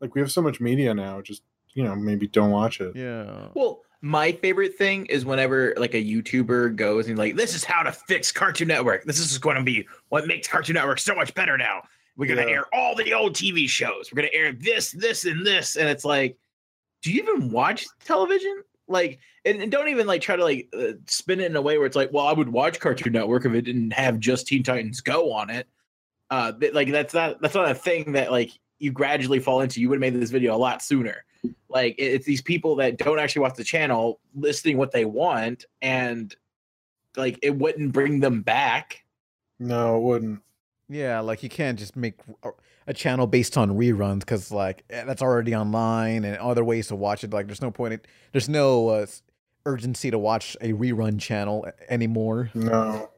Like 0.00 0.14
we 0.14 0.20
have 0.20 0.30
so 0.30 0.40
much 0.40 0.60
media 0.60 0.94
now. 0.94 1.20
Just 1.20 1.42
you 1.74 1.84
know, 1.84 1.94
maybe 1.94 2.26
don't 2.26 2.50
watch 2.50 2.80
it. 2.80 2.94
Yeah. 2.96 3.48
Well, 3.54 3.82
my 4.02 4.32
favorite 4.32 4.76
thing 4.76 5.06
is 5.06 5.24
whenever 5.24 5.74
like 5.76 5.94
a 5.94 6.02
YouTuber 6.02 6.74
goes 6.76 7.08
and 7.08 7.18
like, 7.18 7.36
this 7.36 7.54
is 7.54 7.64
how 7.64 7.82
to 7.82 7.92
fix 7.92 8.32
Cartoon 8.32 8.68
Network. 8.68 9.04
This 9.04 9.18
is 9.18 9.36
going 9.38 9.56
to 9.56 9.62
be 9.62 9.86
what 10.08 10.26
makes 10.26 10.48
Cartoon 10.48 10.74
Network 10.74 10.98
so 10.98 11.14
much 11.14 11.34
better 11.34 11.56
now. 11.58 11.82
We're 12.16 12.26
gonna 12.26 12.42
Yeah. 12.42 12.54
air 12.56 12.64
all 12.74 12.94
the 12.94 13.14
old 13.14 13.34
TV 13.34 13.66
shows. 13.68 14.10
We're 14.12 14.22
gonna 14.22 14.34
air 14.34 14.52
this, 14.52 14.90
this, 14.92 15.24
and 15.24 15.46
this. 15.46 15.76
And 15.76 15.88
it's 15.88 16.04
like, 16.04 16.36
do 17.02 17.12
you 17.12 17.22
even 17.22 17.50
watch 17.50 17.86
television? 18.04 18.62
Like, 18.88 19.20
and, 19.44 19.62
and 19.62 19.70
don't 19.72 19.88
even 19.88 20.06
like 20.06 20.20
try 20.20 20.36
to 20.36 20.44
like 20.44 20.68
uh, 20.76 20.92
spin 21.06 21.40
it 21.40 21.46
in 21.46 21.56
a 21.56 21.62
way 21.62 21.78
where 21.78 21.86
it's 21.86 21.96
like, 21.96 22.12
well, 22.12 22.26
I 22.26 22.32
would 22.32 22.48
watch 22.50 22.78
Cartoon 22.80 23.12
Network 23.12 23.46
if 23.46 23.54
it 23.54 23.62
didn't 23.62 23.92
have 23.92 24.18
just 24.18 24.48
Teen 24.48 24.62
Titans 24.62 25.00
Go 25.00 25.32
on 25.32 25.48
it. 25.48 25.66
Uh, 26.30 26.52
th- 26.52 26.74
like 26.74 26.90
that's 26.90 27.14
not 27.14 27.40
that's 27.40 27.54
not 27.54 27.70
a 27.70 27.74
thing 27.74 28.12
that 28.12 28.30
like 28.30 28.50
you 28.78 28.92
gradually 28.92 29.38
fall 29.38 29.60
into. 29.62 29.80
You 29.80 29.88
would 29.88 29.96
have 29.96 30.12
made 30.12 30.20
this 30.20 30.30
video 30.30 30.54
a 30.54 30.58
lot 30.58 30.82
sooner 30.82 31.24
like 31.68 31.94
it's 31.98 32.26
these 32.26 32.42
people 32.42 32.76
that 32.76 32.96
don't 32.98 33.18
actually 33.18 33.42
watch 33.42 33.54
the 33.56 33.64
channel 33.64 34.20
listing 34.34 34.76
what 34.76 34.92
they 34.92 35.04
want 35.04 35.64
and 35.80 36.34
like 37.16 37.38
it 37.42 37.56
wouldn't 37.56 37.92
bring 37.92 38.20
them 38.20 38.42
back 38.42 39.04
No, 39.58 39.96
it 39.96 40.00
wouldn't. 40.00 40.40
Yeah, 40.88 41.20
like 41.20 41.42
you 41.42 41.48
can't 41.48 41.78
just 41.78 41.94
make 41.96 42.14
a- 42.42 42.50
a 42.86 42.94
channel 42.94 43.26
based 43.28 43.56
on 43.56 43.70
reruns 43.70 44.20
because 44.20 44.50
like 44.50 44.82
eh, 44.90 45.04
that's 45.04 45.22
already 45.22 45.54
online 45.54 46.24
and 46.24 46.36
other 46.38 46.64
ways 46.64 46.88
to 46.88 46.96
watch 46.96 47.22
it. 47.22 47.32
Like 47.32 47.46
there's 47.46 47.62
no 47.62 47.70
point. 47.70 47.94
In, 47.94 48.00
there's 48.32 48.48
no 48.48 48.88
uh, 48.88 49.06
urgency 49.66 50.10
to 50.10 50.18
watch 50.18 50.56
a 50.60 50.72
rerun 50.72 51.20
channel 51.20 51.66
anymore. 51.88 52.50
No, 52.54 53.08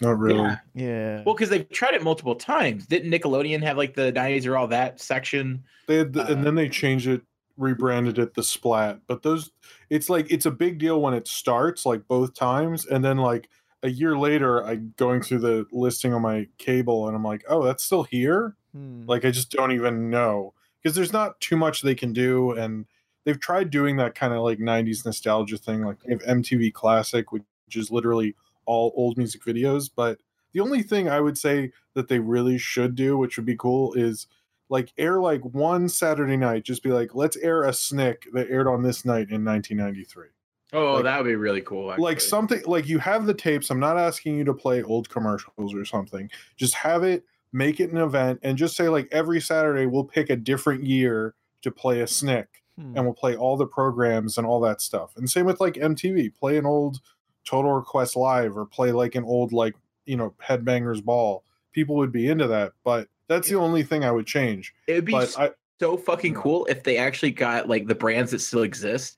not 0.00 0.18
really. 0.18 0.38
Yeah. 0.38 0.56
Yeah. 0.74 1.22
Well, 1.26 1.34
because 1.34 1.50
they've 1.50 1.68
tried 1.68 1.92
it 1.94 2.02
multiple 2.02 2.34
times. 2.36 2.86
Didn't 2.86 3.10
Nickelodeon 3.10 3.62
have 3.62 3.76
like 3.76 3.94
the 3.94 4.12
90s 4.12 4.46
or 4.46 4.56
all 4.56 4.68
that 4.68 5.00
section? 5.00 5.64
They 5.86 5.96
had 5.98 6.14
the, 6.14 6.24
and 6.26 6.42
then 6.42 6.54
they 6.54 6.68
changed 6.70 7.06
it, 7.08 7.20
rebranded 7.60 8.18
it 8.18 8.34
the 8.34 8.42
Splat. 8.42 9.00
But 9.06 9.22
those, 9.22 9.50
it's 9.90 10.10
like 10.10 10.30
it's 10.30 10.46
a 10.46 10.50
big 10.50 10.78
deal 10.78 11.00
when 11.00 11.14
it 11.14 11.28
starts, 11.28 11.86
like 11.86 12.08
both 12.08 12.34
times, 12.34 12.86
and 12.86 13.04
then 13.04 13.18
like 13.18 13.48
a 13.82 13.90
year 13.90 14.16
later, 14.16 14.64
I 14.64 14.76
going 14.76 15.22
through 15.22 15.40
the 15.40 15.66
listing 15.72 16.12
on 16.12 16.22
my 16.22 16.48
cable, 16.58 17.06
and 17.06 17.16
I'm 17.16 17.24
like, 17.24 17.44
oh, 17.48 17.62
that's 17.62 17.84
still 17.84 18.04
here. 18.04 18.56
Hmm. 18.72 19.04
Like 19.06 19.24
I 19.24 19.30
just 19.30 19.50
don't 19.50 19.72
even 19.72 20.10
know 20.10 20.54
because 20.82 20.96
there's 20.96 21.12
not 21.12 21.40
too 21.40 21.56
much 21.56 21.82
they 21.82 21.94
can 21.94 22.12
do, 22.12 22.52
and 22.52 22.86
they've 23.24 23.40
tried 23.40 23.70
doing 23.70 23.96
that 23.96 24.14
kind 24.14 24.32
of 24.32 24.40
like 24.40 24.58
'90s 24.58 25.04
nostalgia 25.04 25.58
thing, 25.58 25.82
like 25.82 26.00
they 26.00 26.12
have 26.12 26.22
MTV 26.22 26.72
Classic, 26.72 27.30
which 27.32 27.44
is 27.74 27.90
literally 27.90 28.34
all 28.66 28.92
old 28.96 29.16
music 29.16 29.42
videos. 29.42 29.90
But 29.94 30.18
the 30.52 30.60
only 30.60 30.82
thing 30.82 31.08
I 31.08 31.20
would 31.20 31.38
say 31.38 31.72
that 31.94 32.08
they 32.08 32.18
really 32.18 32.58
should 32.58 32.94
do, 32.94 33.16
which 33.16 33.36
would 33.36 33.46
be 33.46 33.56
cool, 33.56 33.92
is 33.94 34.26
like 34.70 34.92
air 34.96 35.20
like 35.20 35.42
one 35.42 35.88
Saturday 35.88 36.36
night, 36.38 36.64
just 36.64 36.82
be 36.82 36.90
like, 36.90 37.14
let's 37.14 37.36
air 37.36 37.64
a 37.64 37.72
snick 37.74 38.26
that 38.32 38.48
aired 38.48 38.66
on 38.68 38.82
this 38.82 39.04
night 39.04 39.28
in 39.30 39.44
1993 39.44 40.28
Oh, 40.72 40.94
Like- 40.94 41.04
that 41.04 41.18
would 41.18 41.28
be 41.28 41.34
really 41.34 41.60
cool. 41.60 41.92
like 41.98 42.20
something 42.20 42.62
like 42.64 42.88
you 42.88 42.98
have 43.00 43.26
the 43.26 43.34
tapes 43.34 43.70
i'm 43.70 43.80
not 43.80 43.98
asking 43.98 44.38
you 44.38 44.44
to 44.44 44.54
play 44.54 44.82
old 44.84 45.08
commercials 45.10 45.74
or 45.74 45.84
something 45.84 46.30
just 46.56 46.74
have 46.76 47.02
it 47.02 47.24
make 47.52 47.80
it 47.80 47.90
an 47.90 47.98
event 47.98 48.38
and 48.44 48.56
just 48.56 48.76
say 48.76 48.88
like 48.88 49.08
every 49.10 49.40
saturday 49.40 49.84
we'll 49.86 50.04
pick 50.04 50.30
a 50.30 50.36
different 50.36 50.84
year 50.84 51.34
to 51.62 51.70
play 51.72 52.00
a 52.00 52.06
snick 52.06 52.62
Hmm. 52.78 52.92
and 52.96 53.04
we'll 53.04 53.14
play 53.14 53.34
all 53.34 53.56
the 53.56 53.66
programs 53.66 54.38
and 54.38 54.46
all 54.46 54.60
that 54.60 54.80
stuff 54.80 55.16
and 55.16 55.28
same 55.28 55.44
with 55.46 55.58
like 55.60 55.74
mtv 55.74 56.32
play 56.36 56.56
an 56.56 56.64
old 56.66 57.00
total 57.44 57.72
request 57.72 58.14
live 58.14 58.56
or 58.56 58.64
play 58.64 58.92
like 58.92 59.16
an 59.16 59.24
old 59.24 59.52
like 59.52 59.74
you 60.06 60.16
know 60.16 60.34
headbangers 60.40 61.02
ball 61.04 61.42
people 61.72 61.96
would 61.96 62.12
be 62.12 62.28
into 62.28 62.46
that 62.46 62.70
but 62.84 63.08
that's 63.30 63.48
the 63.48 63.54
only 63.54 63.82
thing 63.82 64.04
i 64.04 64.10
would 64.10 64.26
change 64.26 64.74
It 64.86 64.96
would 64.96 65.04
be 65.06 65.12
but 65.12 65.22
s- 65.22 65.38
I, 65.38 65.50
so 65.80 65.96
fucking 65.96 66.34
cool 66.34 66.66
if 66.66 66.82
they 66.82 66.98
actually 66.98 67.30
got 67.30 67.66
like 67.66 67.86
the 67.86 67.94
brands 67.94 68.32
that 68.32 68.40
still 68.40 68.62
exist 68.62 69.16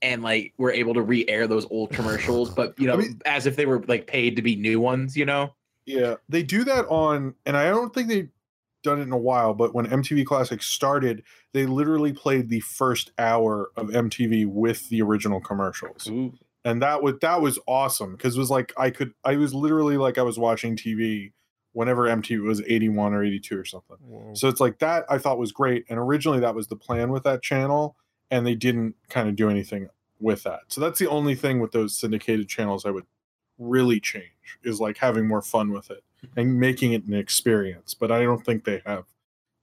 and 0.00 0.22
like 0.22 0.52
were 0.58 0.70
able 0.70 0.94
to 0.94 1.02
re-air 1.02 1.46
those 1.46 1.66
old 1.70 1.90
commercials, 1.90 2.50
but 2.50 2.78
you 2.78 2.86
know, 2.88 3.02
as 3.26 3.46
if 3.46 3.56
they 3.56 3.66
were 3.66 3.82
like 3.88 4.06
paid 4.06 4.36
to 4.36 4.42
be 4.42 4.54
new 4.54 4.78
ones, 4.78 5.16
you 5.16 5.24
know? 5.24 5.54
Yeah, 5.86 6.16
they 6.28 6.42
do 6.42 6.62
that 6.64 6.86
on, 6.86 7.34
and 7.46 7.56
I 7.56 7.68
don't 7.68 7.92
think 7.92 8.08
they've 8.08 8.28
done 8.82 9.00
it 9.00 9.02
in 9.02 9.12
a 9.12 9.18
while. 9.18 9.54
But 9.54 9.74
when 9.74 9.86
MTV 9.86 10.24
Classic 10.24 10.62
started, 10.62 11.24
they 11.52 11.66
literally 11.66 12.12
played 12.12 12.48
the 12.48 12.60
first 12.60 13.10
hour 13.18 13.70
of 13.76 13.88
MTV 13.88 14.46
with 14.46 14.88
the 14.90 15.02
original 15.02 15.40
commercials, 15.40 16.06
and 16.64 16.80
that 16.82 17.02
was 17.02 17.14
that 17.20 17.40
was 17.40 17.58
awesome 17.66 18.12
because 18.12 18.36
it 18.36 18.38
was 18.38 18.50
like 18.50 18.72
I 18.76 18.90
could, 18.90 19.14
I 19.24 19.36
was 19.36 19.52
literally 19.52 19.96
like 19.96 20.16
I 20.16 20.22
was 20.22 20.38
watching 20.38 20.76
TV 20.76 21.32
whenever 21.74 22.04
MTV 22.04 22.42
was 22.42 22.62
eighty 22.62 22.88
one 22.88 23.12
or 23.12 23.22
eighty 23.22 23.38
two 23.38 23.58
or 23.58 23.64
something. 23.64 23.98
So 24.32 24.48
it's 24.48 24.60
like 24.60 24.78
that 24.78 25.04
I 25.10 25.18
thought 25.18 25.38
was 25.38 25.52
great, 25.52 25.84
and 25.90 25.98
originally 25.98 26.40
that 26.40 26.54
was 26.54 26.66
the 26.66 26.76
plan 26.76 27.10
with 27.10 27.24
that 27.24 27.42
channel, 27.42 27.96
and 28.30 28.46
they 28.46 28.54
didn't 28.54 28.94
kind 29.10 29.28
of 29.28 29.36
do 29.36 29.50
anything 29.50 29.88
with 30.20 30.42
that. 30.44 30.60
So 30.68 30.80
that's 30.80 30.98
the 30.98 31.08
only 31.08 31.34
thing 31.34 31.60
with 31.60 31.72
those 31.72 31.96
syndicated 31.96 32.48
channels 32.48 32.86
I 32.86 32.90
would 32.90 33.04
really 33.58 34.00
change 34.00 34.58
is 34.62 34.80
like 34.80 34.96
having 34.96 35.28
more 35.28 35.42
fun 35.42 35.70
with 35.70 35.90
it 35.90 36.02
and 36.36 36.58
making 36.58 36.94
it 36.94 37.04
an 37.04 37.14
experience. 37.14 37.94
But 37.94 38.10
I 38.10 38.22
don't 38.22 38.44
think 38.44 38.64
they 38.64 38.82
have 38.86 39.04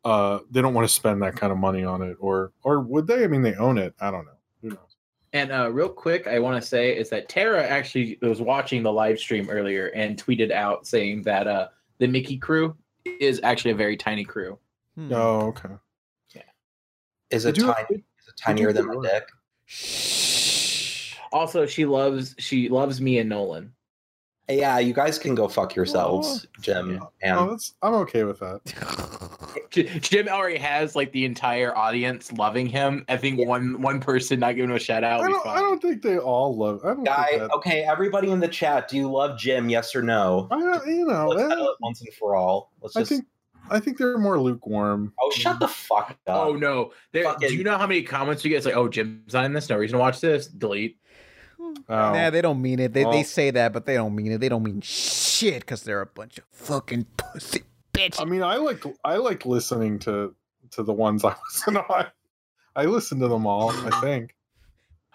uh 0.04 0.40
they 0.50 0.62
don't 0.62 0.74
want 0.74 0.88
to 0.88 0.94
spend 0.94 1.22
that 1.22 1.36
kind 1.36 1.52
of 1.52 1.60
money 1.60 1.84
on 1.84 2.02
it 2.02 2.18
or 2.20 2.52
or 2.64 2.80
would 2.82 3.08
they? 3.08 3.24
I 3.24 3.28
mean 3.28 3.42
they 3.42 3.56
own 3.56 3.78
it. 3.78 3.94
I 4.00 4.12
don't 4.12 4.26
know. 4.26 4.32
Who 4.62 4.70
knows? 4.70 4.96
And 5.34 5.52
uh, 5.52 5.72
real 5.72 5.88
quick, 5.88 6.28
I 6.28 6.40
want 6.40 6.62
to 6.62 6.68
say 6.68 6.96
is 6.96 7.10
that 7.10 7.30
Tara 7.30 7.66
actually 7.66 8.18
was 8.22 8.42
watching 8.42 8.84
the 8.84 8.92
live 8.92 9.18
stream 9.18 9.50
earlier 9.50 9.88
and 9.88 10.22
tweeted 10.22 10.52
out 10.52 10.86
saying 10.86 11.22
that 11.22 11.48
uh, 11.48 11.70
the 12.02 12.08
Mickey 12.08 12.36
crew 12.36 12.76
is 13.06 13.40
actually 13.44 13.72
a 13.72 13.76
very 13.76 13.96
tiny 13.96 14.26
crew. 14.26 14.58
Oh, 15.12 15.48
okay. 15.50 15.70
Yeah. 16.36 16.42
Is 17.30 17.46
it 17.46 17.54
do 17.56 17.68
have- 17.68 17.76
tiny? 17.88 18.04
Is 18.20 18.28
it 18.28 18.38
tinier 18.38 18.74
than 18.74 18.88
my 18.88 18.96
dick? 19.08 19.30
Also, 21.32 21.66
she 21.66 21.86
loves 21.86 22.36
she 22.40 22.68
loves 22.70 23.00
me 23.00 23.20
and 23.20 23.30
Nolan. 23.30 23.72
Yeah, 24.50 24.80
you 24.80 24.94
guys 24.94 25.18
can 25.18 25.34
go 25.34 25.48
fuck 25.48 25.76
yourselves, 25.76 26.46
oh, 26.46 26.62
Jim. 26.62 27.02
And 27.22 27.38
Oh, 27.38 27.50
that's 27.52 27.74
I'm 27.82 27.94
okay 27.96 28.24
with 28.26 28.40
that. 28.40 28.60
Jim 30.02 30.28
already 30.28 30.58
has 30.58 30.96
like 30.96 31.12
the 31.14 31.24
entire 31.26 31.76
audience 31.78 32.32
loving 32.34 32.68
him. 32.68 33.06
I 33.08 33.16
think 33.18 33.40
one 33.48 33.82
one 33.82 34.02
person 34.02 34.40
not 34.40 34.56
giving 34.56 34.70
him 34.72 34.76
a 34.76 34.80
shout 34.80 35.04
out. 35.06 35.22
I 35.22 35.28
don't. 35.30 35.48
I 35.48 35.60
don't 35.60 35.82
think 35.82 36.02
they 36.02 36.18
all 36.18 36.56
love. 36.58 36.82
I 36.84 36.90
don't 36.90 37.04
guy, 37.06 37.26
think 37.30 37.42
that. 37.44 37.52
okay, 37.52 37.84
everybody 37.84 38.30
in 38.30 38.40
the 38.42 38.48
chat, 38.50 38.90
do 38.90 38.98
you 38.98 39.10
love 39.10 39.38
Jim? 39.40 39.70
Yes 39.70 39.96
or 39.96 40.02
no? 40.02 40.48
I, 40.52 40.60
don't- 40.60 40.88
you 40.88 41.06
know, 41.06 41.28
Let's 41.28 41.54
it 41.54 41.76
once 41.80 42.02
and 42.02 42.14
for 42.16 42.36
all. 42.36 42.72
Let's 42.82 42.96
I 42.98 43.02
just. 43.02 43.12
think 43.12 43.26
I 43.70 43.80
think 43.80 43.98
they're 43.98 44.18
more 44.18 44.38
lukewarm. 44.40 45.14
oh, 45.22 45.32
shut 45.32 45.60
the 45.62 45.68
fuck 45.68 46.12
up. 46.28 46.36
Oh 46.48 46.56
no! 46.56 46.92
There, 47.14 47.24
Fucking- 47.24 47.50
do 47.50 47.56
you 47.56 47.64
know 47.64 47.78
how 47.78 47.88
many 47.88 48.02
comments 48.04 48.44
you 48.44 48.50
get? 48.50 48.58
It's 48.58 48.66
like, 48.66 48.76
oh, 48.76 48.90
Jim's 48.90 49.34
not 49.34 49.46
in 49.46 49.54
this. 49.54 49.70
No 49.70 49.78
reason 49.78 49.94
to 49.98 50.00
watch 50.00 50.20
this. 50.20 50.48
Delete. 50.48 50.98
Oh. 51.90 52.14
Nah, 52.14 52.30
they 52.30 52.42
don't 52.42 52.62
mean 52.62 52.80
it. 52.80 52.94
They, 52.94 53.04
they 53.04 53.24
say 53.24 53.52
that, 53.52 53.74
but 53.74 53.86
they 53.86 53.96
don't 53.96 54.16
mean 54.16 54.32
it. 54.32 54.40
They 54.40 54.50
don't 54.50 54.64
mean 54.64 54.82
shit 54.82 55.62
because 55.62 55.84
they're 55.84 56.02
a 56.02 56.06
bunch 56.06 56.38
of 56.38 56.44
fucking 56.52 57.06
pussy 57.18 57.64
bitch. 57.94 58.22
I 58.22 58.26
mean, 58.26 58.44
I 58.44 58.56
like 58.58 58.84
I 59.04 59.16
like 59.16 59.46
listening 59.46 60.00
to 60.00 60.34
to 60.72 60.84
the 60.84 60.94
ones 60.94 61.24
I 61.26 61.36
listen 61.54 61.74
to. 61.76 61.86
I, 61.92 62.08
I 62.76 62.86
listen 62.86 63.20
to 63.20 63.28
them 63.28 63.46
all. 63.46 63.72
I 63.72 64.00
think. 64.02 64.36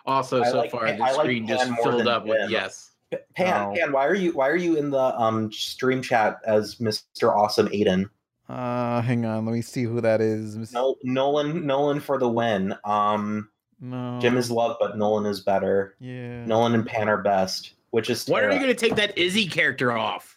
Also, 0.05 0.43
I 0.43 0.51
so 0.51 0.59
like- 0.59 0.71
far 0.71 0.87
I 0.87 0.93
the 0.93 0.99
like 0.99 1.15
screen 1.15 1.47
just 1.47 1.71
filled 1.83 2.07
up 2.09 2.27
with 2.27 2.51
yes. 2.51 2.91
Pan, 3.35 3.73
No. 3.73 3.75
Pan, 3.81 3.93
why 3.93 4.07
are 4.07 4.15
you 4.15 4.33
why 4.33 4.49
are 4.49 4.57
you 4.57 4.77
in 4.77 4.91
the 4.91 4.99
um 4.99 5.51
stream 5.53 6.03
chat 6.03 6.39
as 6.45 6.77
Mr. 6.77 7.35
Awesome 7.35 7.69
Aiden? 7.69 8.11
Uh, 8.49 9.01
hang 9.01 9.25
on. 9.25 9.45
Let 9.47 9.53
me 9.53 9.63
see 9.63 9.83
who 9.85 10.01
that 10.01 10.21
is. 10.21 10.73
No, 10.73 10.97
Nolan, 11.03 11.67
Nolan 11.67 11.99
for 12.01 12.17
the 12.19 12.29
win. 12.29 12.75
Um, 12.85 13.49
No. 13.81 14.19
Jim 14.21 14.37
is 14.37 14.51
loved, 14.51 14.79
but 14.81 14.97
Nolan 14.97 15.27
is 15.27 15.41
better. 15.41 15.95
Yeah. 16.01 16.45
Nolan 16.47 16.75
and 16.75 16.87
Pan 16.87 17.09
are 17.09 17.21
best, 17.23 17.75
which 17.91 18.09
is 18.11 18.27
When 18.27 18.43
are 18.45 18.51
you 18.53 18.59
going 18.59 18.69
to 18.69 18.75
take 18.75 18.97
that 18.97 19.17
Izzy 19.19 19.47
character 19.47 19.93
off? 19.93 20.33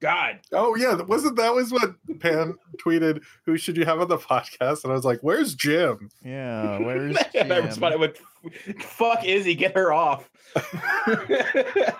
God. 0.00 0.40
Oh 0.52 0.74
yeah, 0.76 0.94
that- 0.94 1.08
wasn't 1.08 1.36
that 1.36 1.54
was 1.54 1.70
what 1.72 1.94
Pan 2.20 2.54
tweeted? 2.82 3.22
Who 3.44 3.58
should 3.58 3.76
you 3.76 3.84
have 3.84 4.00
on 4.00 4.08
the 4.08 4.16
podcast? 4.16 4.82
And 4.84 4.92
I 4.92 4.96
was 4.96 5.04
like, 5.04 5.20
"Where's 5.20 5.54
Jim?" 5.54 6.08
Yeah, 6.24 6.78
where's 6.84 7.16
And 7.34 7.52
I 7.52 7.56
Jim? 7.56 7.66
responded 7.66 8.00
with, 8.00 8.18
"Fuck 8.80 9.24
Izzy, 9.26 9.54
get 9.54 9.76
her 9.76 9.92
off." 9.92 10.30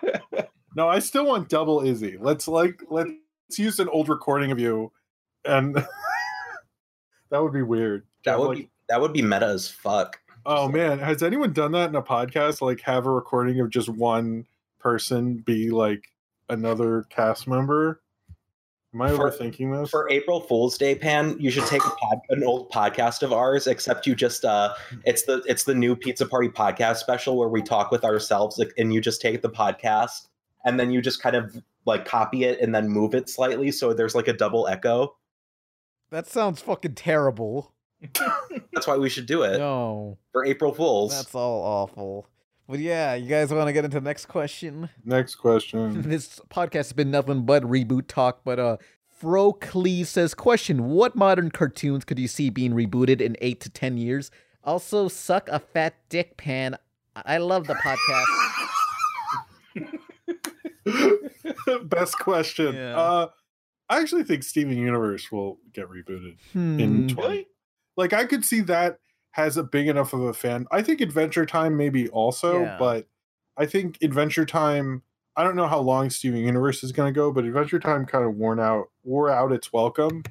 No, 0.76 0.88
I 0.88 1.00
still 1.00 1.26
want 1.26 1.48
double 1.48 1.80
Izzy. 1.84 2.16
Let's 2.18 2.46
like 2.46 2.80
let's 2.90 3.10
use 3.58 3.80
an 3.80 3.88
old 3.88 4.08
recording 4.08 4.52
of 4.52 4.60
you, 4.60 4.92
and 5.44 5.74
that 5.74 7.42
would 7.42 7.52
be 7.52 7.62
weird. 7.62 8.06
That 8.24 8.38
would 8.38 8.48
Like, 8.50 8.58
be 8.58 8.70
that 8.88 9.00
would 9.00 9.12
be 9.12 9.20
meta 9.20 9.46
as 9.46 9.68
fuck. 9.68 10.20
Oh 10.46 10.68
man, 10.68 10.98
has 10.98 11.22
anyone 11.22 11.52
done 11.52 11.72
that 11.72 11.90
in 11.90 11.96
a 11.96 12.02
podcast? 12.02 12.60
Like 12.60 12.80
have 12.82 13.06
a 13.06 13.10
recording 13.10 13.60
of 13.60 13.70
just 13.70 13.88
one 13.88 14.46
person 14.78 15.36
be 15.38 15.70
like 15.70 16.12
another 16.48 17.04
cast 17.10 17.46
member? 17.46 18.00
Am 18.92 19.02
I 19.02 19.10
For- 19.10 19.30
overthinking 19.30 19.80
this? 19.80 19.90
For 19.90 20.10
April 20.10 20.40
Fool's 20.40 20.76
Day, 20.76 20.94
Pan, 20.96 21.36
you 21.38 21.50
should 21.50 21.66
take 21.66 21.84
a 21.84 21.90
pod, 21.90 22.18
an 22.30 22.42
old 22.42 22.70
podcast 22.72 23.22
of 23.22 23.32
ours, 23.32 23.66
except 23.66 24.06
you 24.06 24.14
just 24.14 24.44
uh 24.44 24.74
it's 25.04 25.24
the 25.24 25.42
it's 25.46 25.64
the 25.64 25.74
new 25.74 25.94
Pizza 25.94 26.26
Party 26.26 26.48
podcast 26.48 26.96
special 26.96 27.36
where 27.36 27.48
we 27.48 27.62
talk 27.62 27.90
with 27.90 28.04
ourselves 28.04 28.58
like, 28.58 28.72
and 28.78 28.92
you 28.92 29.00
just 29.00 29.20
take 29.20 29.42
the 29.42 29.50
podcast 29.50 30.28
and 30.64 30.78
then 30.80 30.90
you 30.90 31.00
just 31.00 31.22
kind 31.22 31.36
of 31.36 31.56
like 31.86 32.04
copy 32.04 32.44
it 32.44 32.60
and 32.60 32.74
then 32.74 32.88
move 32.88 33.14
it 33.14 33.28
slightly 33.28 33.70
so 33.70 33.92
there's 33.94 34.14
like 34.14 34.28
a 34.28 34.32
double 34.32 34.66
echo. 34.66 35.16
That 36.10 36.26
sounds 36.26 36.60
fucking 36.60 36.94
terrible. 36.96 37.72
That's 38.72 38.86
why 38.86 38.96
we 38.96 39.08
should 39.10 39.26
do 39.26 39.42
it 39.42 39.58
No, 39.58 40.16
for 40.32 40.44
April 40.44 40.72
Fools. 40.72 41.12
that's 41.16 41.34
all 41.34 41.62
awful. 41.62 42.26
But 42.68 42.78
yeah, 42.78 43.14
you 43.14 43.28
guys 43.28 43.52
want 43.52 43.66
to 43.66 43.72
get 43.72 43.84
into 43.84 43.98
the 44.00 44.04
next 44.04 44.26
question? 44.26 44.88
Next 45.04 45.34
question. 45.36 46.02
this 46.08 46.40
podcast 46.50 46.72
has 46.74 46.92
been 46.92 47.10
nothing 47.10 47.44
but 47.44 47.62
reboot 47.64 48.06
talk. 48.06 48.40
But 48.44 48.58
uh, 48.60 48.76
Fro 49.08 49.52
Clee 49.54 50.04
says, 50.04 50.34
"Question: 50.34 50.84
What 50.88 51.16
modern 51.16 51.50
cartoons 51.50 52.04
could 52.04 52.18
you 52.18 52.28
see 52.28 52.48
being 52.48 52.72
rebooted 52.72 53.20
in 53.20 53.36
eight 53.40 53.60
to 53.62 53.70
ten 53.70 53.96
years? 53.98 54.30
Also, 54.62 55.08
suck 55.08 55.48
a 55.48 55.58
fat 55.58 55.94
dick 56.08 56.36
pan. 56.36 56.76
I 57.16 57.38
love 57.38 57.66
the 57.66 57.74
podcast. 57.74 58.68
Best 61.84 62.18
question. 62.18 62.74
Yeah. 62.74 62.96
Uh, 62.98 63.28
I 63.88 64.00
actually 64.00 64.24
think 64.24 64.42
Steven 64.42 64.76
Universe 64.78 65.30
will 65.32 65.58
get 65.72 65.88
rebooted 65.88 66.36
Hmm. 66.52 66.78
in 66.80 67.08
20. 67.08 67.46
Like 67.96 68.12
I 68.12 68.24
could 68.24 68.44
see 68.44 68.60
that 68.62 68.98
has 69.32 69.56
a 69.56 69.62
big 69.62 69.88
enough 69.88 70.12
of 70.12 70.20
a 70.22 70.32
fan. 70.32 70.66
I 70.70 70.82
think 70.82 71.00
Adventure 71.00 71.46
Time 71.46 71.76
maybe 71.76 72.08
also, 72.08 72.62
Yeah. 72.64 72.76
but 72.78 73.06
I 73.56 73.66
think 73.66 73.98
Adventure 74.02 74.46
Time 74.46 75.02
I 75.36 75.44
don't 75.44 75.56
know 75.56 75.68
how 75.68 75.78
long 75.80 76.10
Steven 76.10 76.40
Universe 76.40 76.82
is 76.82 76.92
going 76.92 77.12
to 77.14 77.16
go, 77.18 77.32
but 77.32 77.44
Adventure 77.44 77.78
Time 77.78 78.04
kind 78.04 78.24
of 78.24 78.34
worn 78.34 78.58
out, 78.60 78.90
wore 79.04 79.30
out 79.30 79.52
its 79.52 79.72
welcome. 79.72 80.22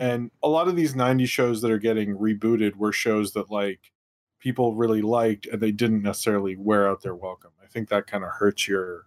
And 0.00 0.30
a 0.42 0.48
lot 0.48 0.68
of 0.68 0.76
these 0.76 0.94
90s 0.94 1.28
shows 1.28 1.60
that 1.62 1.70
are 1.70 1.78
getting 1.78 2.16
rebooted 2.16 2.76
were 2.76 2.92
shows 2.92 3.32
that 3.32 3.50
like 3.50 3.92
people 4.40 4.74
really 4.74 5.02
liked 5.02 5.46
and 5.46 5.60
they 5.60 5.70
didn't 5.72 6.02
necessarily 6.02 6.56
wear 6.56 6.88
out 6.88 7.02
their 7.02 7.14
welcome. 7.14 7.50
I 7.62 7.66
think 7.66 7.88
that 7.90 8.06
kind 8.06 8.24
of 8.24 8.30
hurts 8.30 8.66
your 8.66 9.06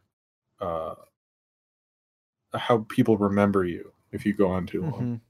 uh 0.61 0.95
how 2.53 2.85
people 2.89 3.17
remember 3.17 3.65
you 3.65 3.93
if 4.11 4.25
you 4.25 4.33
go 4.33 4.49
on 4.49 4.65
too 4.65 4.81
long. 4.83 5.21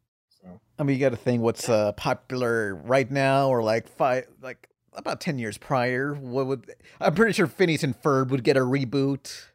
I 0.78 0.84
mean, 0.84 0.96
you 0.98 1.02
got 1.02 1.10
to 1.12 1.16
think 1.18 1.42
what's 1.42 1.70
uh, 1.70 1.94
popular 1.94 2.76
right 2.76 3.10
now, 3.10 3.50
or 3.50 3.64
like 3.64 3.88
five, 3.88 4.26
like 4.42 4.68
about 4.94 5.22
ten 5.22 5.38
years 5.40 5.58
prior. 5.58 6.14
What 6.14 6.48
would 6.48 6.74
I'm 7.00 7.14
pretty 7.16 7.34
sure 7.34 7.48
Phineas 7.48 7.84
and 7.84 8.00
Ferb 8.02 8.30
would 8.30 8.44
get 8.44 8.58
a 8.58 8.62
reboot. 8.62 9.46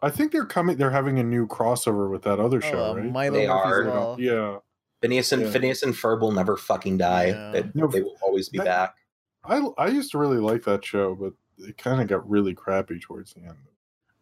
I 0.00 0.10
think 0.10 0.30
they're 0.30 0.46
coming 0.46 0.76
they're 0.76 0.90
having 0.92 1.18
a 1.18 1.24
new 1.24 1.46
crossover 1.48 2.08
with 2.10 2.22
that 2.22 2.38
other 2.38 2.60
show, 2.60 2.92
Uh, 2.92 2.94
right? 2.94 3.04
Milo 3.12 3.34
They 3.34 3.46
are. 3.46 3.84
Law. 3.84 4.16
Yeah. 4.18 4.58
Phineas 5.02 5.32
and 5.32 5.42
Yeah. 5.42 5.50
Phineas 5.50 5.82
and 5.82 5.94
Ferb 5.94 6.20
will 6.20 6.32
never 6.32 6.56
fucking 6.56 6.98
die. 6.98 7.32
They, 7.52 7.70
No, 7.74 7.86
they 7.88 8.02
will 8.02 8.16
always 8.22 8.48
be 8.48 8.58
that- 8.58 8.64
back. 8.64 8.94
I 9.44 9.60
I 9.76 9.86
used 9.88 10.12
to 10.12 10.18
really 10.18 10.38
like 10.38 10.64
that 10.64 10.84
show, 10.84 11.14
but 11.16 11.32
it 11.58 11.76
kind 11.78 12.00
of 12.00 12.06
got 12.06 12.28
really 12.28 12.54
crappy 12.54 13.00
towards 13.00 13.32
the 13.34 13.40
end. 13.42 13.56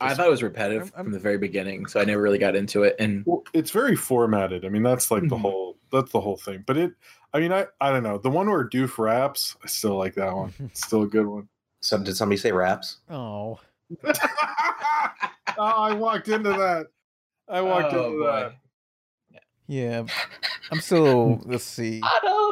I 0.01 0.13
thought 0.15 0.27
it 0.27 0.31
was 0.31 0.43
repetitive 0.43 0.91
from 0.91 1.11
the 1.13 1.19
very 1.19 1.39
beginning, 1.39 1.87
so 1.87 1.99
I 2.01 2.05
never 2.05 2.21
really 2.21 2.39
got 2.39 2.55
into 2.55 2.83
it. 2.83 2.97
And 2.99 3.25
Well, 3.27 3.45
it's 3.55 3.71
very 3.71 3.97
formatted. 3.97 4.65
I 4.67 4.69
mean, 4.69 4.83
that's 4.83 5.11
like 5.11 5.23
the 5.29 5.37
Mhm. 5.37 5.41
whole 5.41 5.76
that's 5.93 6.13
the 6.13 6.21
whole 6.21 6.37
thing. 6.37 6.65
But 6.67 6.77
it, 6.77 6.93
I 7.33 7.41
mean, 7.41 7.53
I 7.53 7.67
I 7.81 7.91
don't 7.91 8.03
know 8.03 8.19
the 8.19 8.31
one 8.31 8.49
where 8.49 8.69
Doof 8.69 8.99
raps. 8.99 9.57
I 9.63 9.67
still 9.69 9.97
like 9.97 10.15
that 10.15 10.35
one. 10.35 10.53
It's 10.61 10.87
still 10.87 11.03
a 11.03 11.07
good 11.09 11.27
one. 11.27 11.49
So 11.81 11.99
did 11.99 12.17
somebody 12.17 12.39
say 12.39 12.53
raps? 12.53 12.99
Oh, 13.11 13.59
Oh, 15.59 15.63
I 15.63 15.93
walked 15.95 16.29
into 16.29 16.51
that. 16.51 16.87
I 17.49 17.61
walked 17.63 17.95
Oh, 17.95 18.07
into 18.07 18.19
boy. 18.19 18.27
that. 18.27 18.53
yeah. 19.69 20.05
I'm 20.71 20.81
still. 20.81 21.41
let's 21.47 21.65
see. 21.65 22.03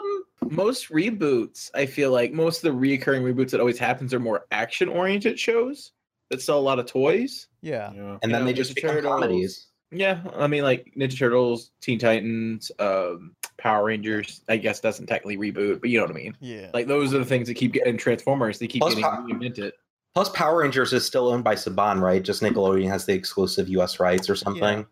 most 0.51 0.89
reboots, 0.90 1.70
I 1.74 1.86
feel 1.86 2.11
like 2.12 2.32
most 2.32 2.59
of 2.59 2.62
the 2.62 2.73
recurring 2.78 3.23
reboots 3.23 3.51
that 3.51 3.61
always 3.61 3.78
happens 3.78 4.15
are 4.15 4.20
more 4.20 4.47
action 4.52 4.89
oriented 4.89 5.39
shows 5.39 5.93
that 6.31 6.40
sell 6.40 6.59
a 6.59 6.61
lot 6.61 6.78
of 6.78 6.86
toys. 6.86 7.48
Yeah. 7.61 7.93
Yeah. 7.94 8.19
And 8.23 8.31
You 8.31 8.31
then 8.31 8.40
know, 8.40 8.44
they 8.44 8.52
just 8.52 8.70
Ninja 8.73 8.74
become 8.77 8.90
Turtles. 8.97 9.12
comedies. 9.20 9.66
Yeah, 9.95 10.21
I 10.37 10.47
mean 10.47 10.62
like 10.62 10.93
Ninja 10.97 11.19
Turtles, 11.19 11.71
Teen 11.81 11.99
Titans, 11.99 12.71
um, 12.79 13.35
Power 13.59 13.85
Rangers. 13.85 14.43
I 14.49 14.57
guess 14.57 14.81
doesn't 14.81 15.07
technically 15.07 15.37
reboot, 15.37 15.81
but 15.81 15.91
you 15.91 15.99
know 15.99 16.05
what 16.05 16.11
I 16.11 16.19
mean. 16.19 16.37
Yeah. 16.41 16.71
Like 16.75 16.87
those 16.87 17.15
are 17.15 17.19
the 17.19 17.25
things 17.25 17.49
that 17.49 17.55
keep 17.55 17.73
getting 17.73 17.97
Transformers. 17.97 18.59
They 18.59 18.66
keep 18.66 18.81
Plus, 18.83 18.95
getting 18.95 19.05
Pow- 19.05 19.23
reinvented. 19.27 19.73
Plus, 20.15 20.29
Power 20.31 20.61
Rangers 20.61 20.93
is 20.93 21.05
still 21.05 21.29
owned 21.29 21.43
by 21.43 21.55
Saban, 21.57 22.01
right? 22.01 22.23
Just 22.23 22.41
Nickelodeon 22.43 22.89
has 22.89 23.05
the 23.05 23.12
exclusive 23.12 23.69
U.S. 23.71 23.99
rights 23.99 24.31
or 24.31 24.37
something. 24.37 24.87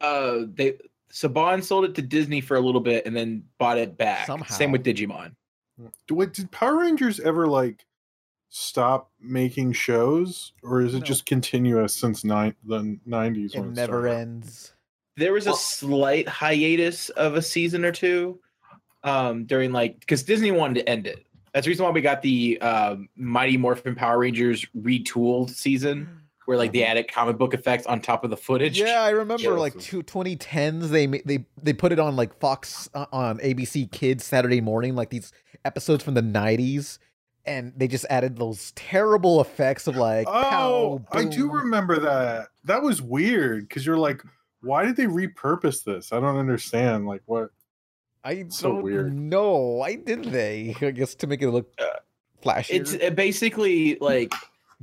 Uh, 0.00 0.38
they 0.54 0.74
Saban 1.12 1.62
sold 1.62 1.84
it 1.84 1.94
to 1.96 2.02
Disney 2.02 2.40
for 2.40 2.56
a 2.56 2.60
little 2.60 2.80
bit 2.80 3.04
and 3.04 3.14
then 3.14 3.44
bought 3.58 3.76
it 3.76 3.98
back. 3.98 4.26
Somehow. 4.26 4.54
Same 4.54 4.72
with 4.72 4.82
Digimon. 4.82 5.34
Do- 6.06 6.14
Wait, 6.14 6.32
did 6.32 6.50
Power 6.50 6.78
Rangers 6.78 7.20
ever 7.20 7.46
like 7.46 7.84
stop 8.54 9.10
making 9.18 9.72
shows, 9.72 10.52
or 10.62 10.82
is 10.82 10.94
it 10.94 10.98
No. 11.00 11.04
just 11.06 11.24
continuous 11.24 11.94
since 11.94 12.22
nine 12.22 12.54
the 12.64 12.98
nineties? 13.06 13.54
It 13.54 13.62
never 13.62 14.06
ends. 14.06 14.74
There 15.16 15.32
was 15.32 15.46
a 15.46 15.54
slight 15.54 16.28
hiatus 16.28 17.08
of 17.10 17.34
a 17.34 17.42
season 17.42 17.84
or 17.84 17.92
two 17.92 18.38
um, 19.04 19.44
during 19.46 19.72
like 19.72 19.98
because 20.00 20.22
Disney 20.22 20.50
wanted 20.50 20.74
to 20.80 20.88
end 20.88 21.06
it. 21.06 21.24
That's 21.54 21.64
the 21.64 21.70
reason 21.70 21.84
why 21.84 21.90
we 21.92 22.00
got 22.02 22.22
the 22.22 22.60
um, 22.60 23.08
Mighty 23.16 23.56
Morphin 23.56 23.94
Power 23.94 24.18
Rangers 24.18 24.64
retooled 24.76 25.50
season, 25.50 26.08
where 26.44 26.58
like 26.58 26.72
they 26.72 26.84
added 26.84 27.10
comic 27.10 27.38
book 27.38 27.54
effects 27.54 27.86
on 27.86 28.00
top 28.02 28.22
of 28.22 28.28
the 28.30 28.36
footage. 28.36 28.78
Yeah, 28.78 29.02
I 29.02 29.10
remember 29.10 29.42
Yeah. 29.44 29.50
like 29.50 29.78
two, 29.78 30.02
2010s. 30.02 30.88
They 30.90 31.06
ma- 31.06 31.18
they 31.24 31.46
they 31.62 31.72
put 31.72 31.90
it 31.92 31.98
on 31.98 32.16
like 32.16 32.38
Fox 32.38 32.88
uh, 32.94 33.06
on 33.12 33.38
ABC 33.38 33.90
Kids 33.92 34.24
Saturday 34.24 34.60
morning, 34.60 34.94
like 34.94 35.08
these 35.10 35.32
episodes 35.64 36.02
from 36.04 36.14
the 36.14 36.22
90s, 36.22 36.98
and 37.44 37.72
they 37.76 37.88
just 37.88 38.06
added 38.08 38.36
those 38.36 38.72
terrible 38.72 39.40
effects 39.40 39.86
of 39.86 39.96
like. 39.96 40.26
Oh, 40.28 41.02
pow, 41.10 41.18
I 41.18 41.24
do 41.24 41.50
remember 41.50 41.98
that. 42.00 42.48
That 42.64 42.82
was 42.82 43.02
weird 43.02 43.68
because 43.68 43.84
you're 43.84 43.98
like, 43.98 44.22
why 44.60 44.84
did 44.84 44.96
they 44.96 45.06
repurpose 45.06 45.84
this? 45.84 46.12
I 46.12 46.20
don't 46.20 46.36
understand. 46.36 47.06
Like, 47.06 47.22
what? 47.26 47.50
I 48.24 48.44
so 48.48 48.74
don't 48.74 48.82
weird. 48.82 49.12
no 49.12 49.56
Why 49.56 49.96
did 49.96 50.24
they? 50.24 50.76
I 50.80 50.90
guess 50.92 51.14
to 51.16 51.26
make 51.26 51.42
it 51.42 51.50
look 51.50 51.72
flashy. 52.40 52.74
It's 52.74 52.94
uh, 52.94 53.10
basically 53.10 53.96
like 54.00 54.32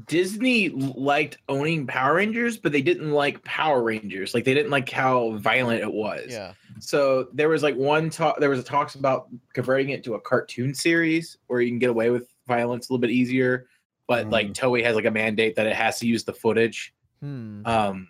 Disney 0.08 0.70
liked 0.70 1.38
owning 1.48 1.88
Power 1.88 2.16
Rangers, 2.16 2.58
but 2.58 2.72
they 2.72 2.82
didn't 2.82 3.12
like 3.12 3.44
Power 3.44 3.82
Rangers. 3.82 4.34
Like 4.34 4.44
they 4.44 4.54
didn't 4.54 4.72
like 4.72 4.90
how 4.90 5.38
violent 5.38 5.82
it 5.82 5.92
was. 5.92 6.26
yeah. 6.30 6.54
So 6.80 7.28
there 7.34 7.50
was 7.50 7.64
like 7.64 7.76
one 7.76 8.10
talk. 8.10 8.40
There 8.40 8.50
was 8.50 8.60
a 8.60 8.64
talks 8.64 8.96
about 8.96 9.28
converting 9.54 9.90
it 9.90 10.04
to 10.06 10.16
a 10.16 10.22
cartoon 10.22 10.74
series 10.74 11.38
where 11.48 11.62
you 11.62 11.70
can 11.70 11.80
get 11.80 11.90
away 11.90 12.10
with 12.10 12.34
violence 12.50 12.90
a 12.90 12.92
little 12.92 13.00
bit 13.02 13.12
easier. 13.12 13.68
But 14.08 14.30
like 14.30 14.54
Toei 14.54 14.84
has 14.84 14.96
like 14.96 15.06
a 15.06 15.12
mandate 15.12 15.56
that 15.56 15.68
it 15.68 15.76
has 15.76 16.00
to 16.00 16.08
use 16.08 16.24
the 16.26 16.34
footage 16.34 16.94
Hmm. 17.22 17.66
um, 17.66 18.08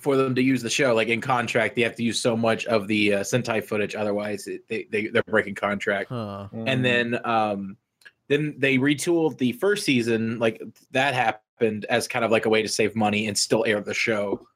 for 0.00 0.16
them 0.16 0.34
to 0.34 0.42
use 0.42 0.62
the 0.62 0.70
show. 0.70 0.94
Like 0.94 1.08
in 1.08 1.20
contract, 1.20 1.76
they 1.76 1.82
have 1.82 1.94
to 1.96 2.02
use 2.02 2.20
so 2.20 2.36
much 2.36 2.66
of 2.66 2.86
the 2.88 3.14
uh, 3.14 3.20
Sentai 3.20 3.64
footage, 3.64 3.94
otherwise 3.94 4.46
it, 4.46 4.62
they, 4.68 4.86
they 4.90 5.06
they're 5.08 5.22
breaking 5.22 5.54
contract. 5.54 6.10
Huh. 6.10 6.48
And 6.52 6.84
then 6.84 7.18
um, 7.24 7.76
then 8.28 8.54
they 8.58 8.78
retooled 8.78 9.38
the 9.38 9.52
first 9.52 9.84
season. 9.84 10.38
Like 10.38 10.62
that 10.90 11.14
happened 11.14 11.86
as 11.88 12.06
kind 12.06 12.24
of 12.24 12.30
like 12.30 12.46
a 12.46 12.50
way 12.50 12.62
to 12.62 12.68
save 12.68 12.94
money 12.94 13.28
and 13.28 13.36
still 13.36 13.64
air 13.66 13.80
the 13.80 13.94
show. 13.94 14.46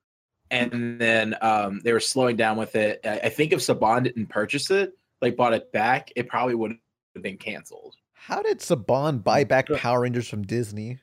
And 0.50 1.00
then 1.00 1.34
um, 1.40 1.80
they 1.84 1.92
were 1.92 2.00
slowing 2.00 2.36
down 2.36 2.56
with 2.56 2.74
it. 2.76 3.00
I, 3.04 3.20
I 3.24 3.28
think 3.28 3.52
if 3.52 3.60
Saban 3.60 4.04
didn't 4.04 4.26
purchase 4.26 4.70
it, 4.70 4.92
like 5.22 5.36
bought 5.36 5.54
it 5.54 5.72
back, 5.72 6.10
it 6.16 6.28
probably 6.28 6.54
would 6.54 6.76
have 7.14 7.22
been 7.22 7.36
canceled. 7.36 7.96
How 8.20 8.42
did 8.42 8.58
Saban 8.60 9.22
buy 9.22 9.44
mm, 9.44 9.48
back 9.48 9.68
Power 9.76 10.02
Rangers 10.02 10.28
from 10.28 10.42
Disney? 10.42 10.98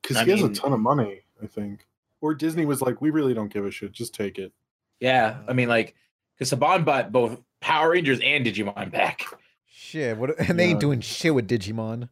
Because 0.00 0.16
I 0.16 0.24
he 0.24 0.30
has 0.30 0.42
a 0.42 0.48
ton 0.48 0.72
of 0.72 0.80
money, 0.80 1.20
I 1.42 1.46
think. 1.46 1.86
Or 2.20 2.34
Disney 2.34 2.64
was 2.64 2.80
like, 2.80 3.00
we 3.00 3.10
really 3.10 3.34
don't 3.34 3.52
give 3.52 3.66
a 3.66 3.70
shit. 3.70 3.92
Just 3.92 4.14
take 4.14 4.38
it. 4.38 4.52
Yeah, 5.00 5.38
I 5.48 5.52
mean, 5.52 5.68
like, 5.68 5.94
because 6.38 6.52
Saban 6.52 6.84
bought 6.84 7.12
both 7.12 7.40
Power 7.60 7.90
Rangers 7.90 8.20
and 8.22 8.46
Digimon 8.46 8.90
back. 8.90 9.24
Shit, 9.66 10.16
what? 10.16 10.38
And 10.38 10.58
they 10.58 10.66
ain't 10.66 10.80
doing 10.80 11.00
shit 11.00 11.34
with 11.34 11.48
Digimon. 11.48 12.08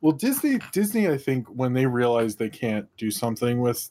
Well, 0.00 0.12
Disney, 0.12 0.58
Disney, 0.72 1.08
I 1.08 1.16
think 1.16 1.48
when 1.48 1.72
they 1.72 1.86
realize 1.86 2.36
they 2.36 2.50
can't 2.50 2.88
do 2.98 3.10
something 3.10 3.60
with 3.60 3.90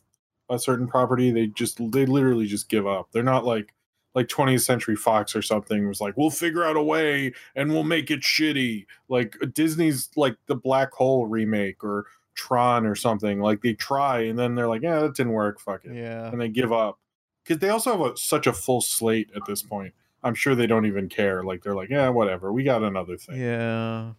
a 0.49 0.60
certain 0.60 0.88
property, 0.88 1.31
they 1.31 1.48
just 1.48 1.80
they 1.91 2.06
literally 2.06 2.45
just 2.45 2.69
give 2.69 2.85
up. 2.85 3.10
They're 3.11 3.23
not 3.23 3.45
like 3.45 3.73
like 4.15 4.27
20th 4.27 4.61
Century 4.61 4.95
Fox 4.95 5.35
or 5.35 5.41
something 5.41 5.88
was 5.88 5.99
like, 6.02 6.15
we'll 6.18 6.30
figure 6.30 6.64
out 6.64 6.76
a 6.77 6.84
way 6.84 7.34
and 7.56 7.72
we'll 7.72 7.84
make 7.84 8.11
it 8.11 8.22
shitty. 8.22 8.85
Like 9.10 9.35
uh, 9.41 9.48
Disney's 9.53 10.10
like 10.15 10.38
the 10.48 10.56
Black 10.56 10.91
Hole 10.94 11.26
remake 11.26 11.84
or 11.84 12.06
Tron 12.35 12.85
or 12.85 12.95
something. 12.95 13.40
Like 13.40 13.61
they 13.61 13.73
try 13.73 14.22
and 14.22 14.38
then 14.38 14.56
they're 14.56 14.68
like, 14.68 14.81
yeah, 14.84 14.99
that 14.99 15.15
didn't 15.15 15.34
work. 15.34 15.60
Fuck 15.60 15.85
it, 15.85 15.95
Yeah. 15.95 16.27
and 16.27 16.40
they 16.40 16.49
give 16.49 16.72
up 16.72 16.99
because 17.44 17.60
they 17.60 17.69
also 17.69 17.91
have 17.91 18.02
a, 18.14 18.18
such 18.18 18.45
a 18.48 18.53
full 18.53 18.81
slate 18.81 19.30
at 19.35 19.41
this 19.45 19.61
point. 19.64 19.94
I'm 20.23 20.35
sure 20.35 20.56
they 20.56 20.68
don't 20.68 20.85
even 20.85 21.10
care. 21.10 21.44
Like 21.44 21.64
they're 21.64 21.76
like, 21.76 21.90
yeah, 21.90 22.10
whatever. 22.10 22.53
We 22.53 22.64
got 22.64 22.81
another 22.84 23.18
thing. 23.18 23.40
Yeah. 23.41 24.11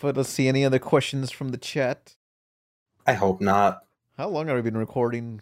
But 0.00 0.16
let's 0.16 0.28
see 0.28 0.46
any 0.46 0.64
other 0.64 0.78
questions 0.78 1.30
from 1.32 1.48
the 1.48 1.56
chat. 1.58 2.14
I 3.06 3.14
hope 3.14 3.40
not. 3.40 3.80
How 4.16 4.28
long 4.28 4.46
have 4.46 4.56
we 4.56 4.62
been 4.62 4.76
recording? 4.76 5.40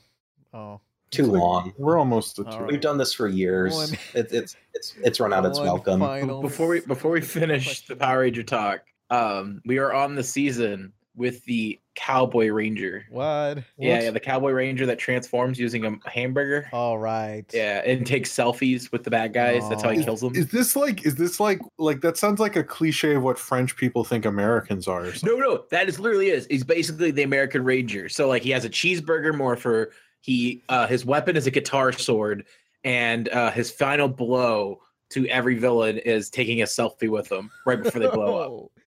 Oh, 0.55 0.81
Too 1.10 1.24
like- 1.24 1.40
long. 1.40 1.72
We're 1.78 1.98
almost 1.98 2.38
at 2.38 2.50
two. 2.50 2.58
right. 2.58 2.66
We've 2.66 2.80
done 2.80 2.98
this 2.98 3.12
for 3.12 3.28
years. 3.28 3.74
One- 3.74 3.88
It, 4.14 4.32
it's 4.32 4.56
it's 4.74 4.94
it's 5.02 5.20
run 5.20 5.32
out 5.32 5.44
its 5.46 5.60
welcome. 5.60 6.00
final 6.00 6.42
Before 6.42 6.68
we 6.68 6.80
before 6.80 7.10
we 7.10 7.20
finish 7.20 7.86
the 7.86 7.96
Power 7.96 8.20
Ranger 8.20 8.42
talk, 8.42 8.80
um, 9.10 9.60
we 9.64 9.78
are 9.78 9.92
on 9.92 10.14
the 10.14 10.22
season 10.22 10.92
with 11.16 11.42
the 11.46 11.80
Cowboy 11.94 12.48
Ranger. 12.48 13.06
What? 13.10 13.58
Yeah, 13.78 14.02
yeah, 14.02 14.10
the 14.10 14.20
Cowboy 14.20 14.50
Ranger 14.50 14.84
that 14.86 14.98
transforms 14.98 15.58
using 15.58 15.84
a 15.86 16.10
hamburger. 16.10 16.68
All 16.72 16.98
right. 16.98 17.44
Yeah, 17.54 17.82
and 17.86 18.06
takes 18.06 18.30
selfies 18.30 18.92
with 18.92 19.02
the 19.02 19.10
bad 19.10 19.32
guys. 19.32 19.66
That's 19.68 19.82
how 19.82 19.90
he 19.90 20.04
kills 20.04 20.20
them. 20.20 20.36
Is 20.36 20.48
this 20.48 20.76
like 20.76 21.06
is 21.06 21.14
this 21.14 21.40
like 21.40 21.60
like 21.78 22.02
that 22.02 22.18
sounds 22.18 22.38
like 22.38 22.54
a 22.56 22.62
cliche 22.62 23.14
of 23.14 23.22
what 23.22 23.38
French 23.38 23.76
people 23.76 24.04
think 24.04 24.26
Americans 24.26 24.86
are? 24.86 25.06
No, 25.24 25.36
no, 25.36 25.64
that 25.70 25.88
is 25.88 25.98
literally 25.98 26.28
is. 26.28 26.46
He's 26.50 26.64
basically 26.64 27.10
the 27.10 27.22
American 27.22 27.64
Ranger. 27.64 28.08
So 28.10 28.28
like 28.28 28.42
he 28.42 28.50
has 28.50 28.64
a 28.64 28.70
cheeseburger 28.70 29.34
morpher. 29.34 29.92
He 30.27 30.65
uh 30.69 30.89
his 30.89 31.05
weapon 31.05 31.36
is 31.36 31.47
a 31.47 31.53
guitar 31.53 31.93
sword, 31.93 32.44
and 32.82 33.28
uh 33.28 33.53
his 33.53 33.70
final 33.70 34.09
blow 34.09 34.81
to 35.11 35.24
every 35.28 35.55
villain 35.57 35.98
is 35.98 36.28
taking 36.28 36.61
a 36.62 36.65
selfie 36.65 37.09
with 37.09 37.28
them 37.28 37.48
right 37.65 37.81
before 37.81 38.01
they 38.01 38.09
blow 38.09 38.39
up. 38.39 38.51
Oh. 38.51 38.70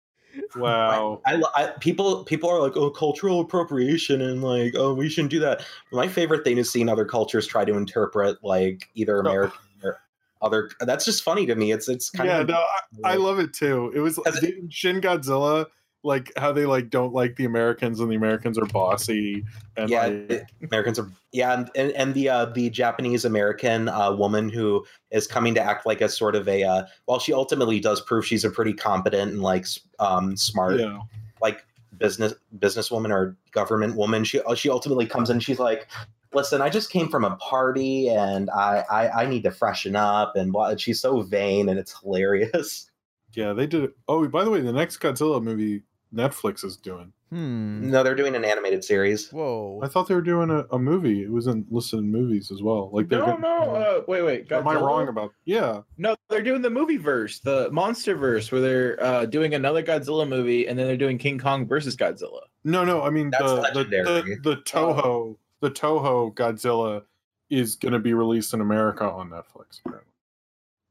Wow. 0.54 1.20
I, 1.26 1.42
I 1.56 1.66
people 1.80 2.22
people 2.24 2.48
are 2.48 2.60
like 2.60 2.76
oh 2.76 2.90
cultural 2.90 3.40
appropriation 3.40 4.20
and 4.20 4.42
like 4.42 4.74
oh 4.76 4.94
we 4.94 5.08
shouldn't 5.08 5.32
do 5.32 5.40
that. 5.40 5.64
My 5.90 6.06
favorite 6.06 6.44
thing 6.44 6.58
is 6.58 6.70
seeing 6.70 6.88
other 6.88 7.04
cultures 7.04 7.44
try 7.46 7.64
to 7.64 7.74
interpret 7.74 8.42
like 8.44 8.88
either 8.94 9.18
American 9.18 9.58
or 9.82 9.98
other. 10.40 10.70
That's 10.80 11.04
just 11.04 11.24
funny 11.24 11.44
to 11.46 11.56
me. 11.56 11.72
It's 11.72 11.88
it's 11.88 12.10
kind 12.10 12.28
yeah, 12.28 12.38
of 12.40 12.48
yeah. 12.48 12.54
no, 12.54 13.08
I, 13.08 13.14
I 13.14 13.16
love 13.16 13.40
it 13.40 13.52
too. 13.52 13.90
It 13.94 14.00
was 14.00 14.16
Because- 14.16 14.38
didn't 14.40 14.72
Shin 14.72 15.00
Godzilla 15.00 15.66
like 16.08 16.32
how 16.36 16.50
they 16.50 16.66
like 16.66 16.90
don't 16.90 17.12
like 17.12 17.36
the 17.36 17.44
Americans 17.44 18.00
and 18.00 18.10
the 18.10 18.16
Americans 18.16 18.58
are 18.58 18.64
bossy 18.66 19.44
and 19.76 19.90
yeah, 19.90 20.06
like, 20.06 20.48
Americans 20.62 20.98
are 20.98 21.08
yeah, 21.32 21.64
and 21.76 21.92
and, 21.92 22.14
the 22.14 22.28
uh, 22.28 22.46
the 22.46 22.70
Japanese 22.70 23.24
American 23.24 23.88
uh, 23.88 24.10
woman 24.12 24.48
who 24.48 24.84
is 25.10 25.26
coming 25.26 25.54
to 25.54 25.60
act 25.60 25.84
like 25.84 26.00
a 26.00 26.08
sort 26.08 26.34
of 26.34 26.48
a 26.48 26.64
uh, 26.64 26.86
well, 27.06 27.18
she 27.18 27.32
ultimately 27.32 27.78
does 27.78 28.00
prove 28.00 28.26
she's 28.26 28.44
a 28.44 28.50
pretty 28.50 28.72
competent 28.72 29.32
and 29.32 29.42
like 29.42 29.66
um, 29.98 30.36
smart 30.36 30.80
yeah. 30.80 30.98
like 31.42 31.64
business 31.98 32.32
businesswoman 32.58 33.10
or 33.10 33.36
government 33.52 33.94
woman. 33.94 34.24
She 34.24 34.40
uh, 34.40 34.54
she 34.54 34.70
ultimately 34.70 35.06
comes 35.06 35.28
in. 35.28 35.36
and 35.36 35.42
She's 35.42 35.58
like, 35.58 35.86
"Listen, 36.32 36.62
I 36.62 36.70
just 36.70 36.90
came 36.90 37.08
from 37.08 37.24
a 37.24 37.36
party 37.36 38.08
and 38.08 38.48
I 38.50 38.84
I, 38.90 39.22
I 39.22 39.26
need 39.26 39.42
to 39.42 39.50
freshen 39.50 39.94
up." 39.94 40.34
And 40.34 40.52
blah. 40.52 40.70
and 40.70 40.80
she's 40.80 41.00
so 41.00 41.20
vain 41.20 41.68
and 41.68 41.78
it's 41.78 42.00
hilarious. 42.00 42.90
Yeah, 43.34 43.52
they 43.52 43.66
did. 43.66 43.90
Oh, 44.08 44.26
by 44.26 44.44
the 44.44 44.50
way, 44.50 44.60
the 44.60 44.72
next 44.72 44.96
Godzilla 44.98 45.42
movie 45.42 45.82
Netflix 46.14 46.64
is 46.64 46.76
doing. 46.76 47.12
Hmm. 47.30 47.90
No, 47.90 48.02
they're 48.02 48.14
doing 48.14 48.34
an 48.34 48.44
animated 48.44 48.82
series. 48.82 49.30
Whoa. 49.30 49.80
I 49.82 49.88
thought 49.88 50.08
they 50.08 50.14
were 50.14 50.22
doing 50.22 50.48
a, 50.50 50.60
a 50.74 50.78
movie. 50.78 51.22
It 51.24 51.30
wasn't 51.30 51.70
listed 51.70 51.98
in 51.98 52.10
movies 52.10 52.50
as 52.50 52.62
well. 52.62 52.88
Like 52.92 53.08
they're 53.08 53.18
No, 53.18 53.26
gonna- 53.26 53.40
no. 53.42 53.74
Uh, 53.76 54.02
wait, 54.08 54.22
wait. 54.22 54.50
Am 54.52 54.66
I 54.66 54.74
wrong 54.76 55.08
about? 55.08 55.32
Yeah, 55.44 55.82
No, 55.98 56.16
they're 56.30 56.42
doing 56.42 56.62
the 56.62 56.70
movie 56.70 56.96
verse, 56.96 57.40
the 57.40 57.70
monster 57.70 58.14
verse, 58.16 58.50
where 58.50 58.62
they're 58.62 59.02
uh, 59.04 59.26
doing 59.26 59.54
another 59.54 59.82
Godzilla 59.82 60.26
movie, 60.26 60.66
and 60.66 60.78
then 60.78 60.86
they're 60.86 60.96
doing 60.96 61.18
King 61.18 61.38
Kong 61.38 61.66
versus 61.68 61.94
Godzilla. 61.96 62.40
no, 62.64 62.82
no. 62.84 63.02
I 63.02 63.10
mean 63.10 63.28
That's 63.30 63.44
the, 63.44 63.84
the 63.84 63.84
the 63.84 64.36
the 64.42 64.56
Toho 64.62 65.36
the 65.60 65.70
Toho 65.70 66.34
Godzilla 66.34 67.02
is 67.50 67.76
going 67.76 67.92
to 67.92 67.98
be 67.98 68.14
released 68.14 68.54
in 68.54 68.60
America 68.62 69.04
on 69.04 69.28
Netflix. 69.30 69.80
Apparently. 69.84 70.12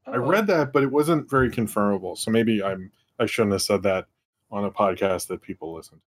I 0.06 0.16
Oh. 0.16 0.20
read 0.20 0.46
that, 0.46 0.72
but 0.72 0.82
it 0.84 0.90
wasn't 0.92 1.28
very 1.28 1.50
confirmable. 1.50 2.16
So 2.16 2.30
maybe 2.30 2.62
I'm 2.62 2.92
I 3.18 3.26
shouldn't 3.26 3.52
have 3.52 3.62
said 3.62 3.82
that 3.82 4.06
on 4.50 4.64
a 4.64 4.70
podcast 4.70 5.26
that 5.28 5.42
people 5.42 5.74
listen. 5.74 6.00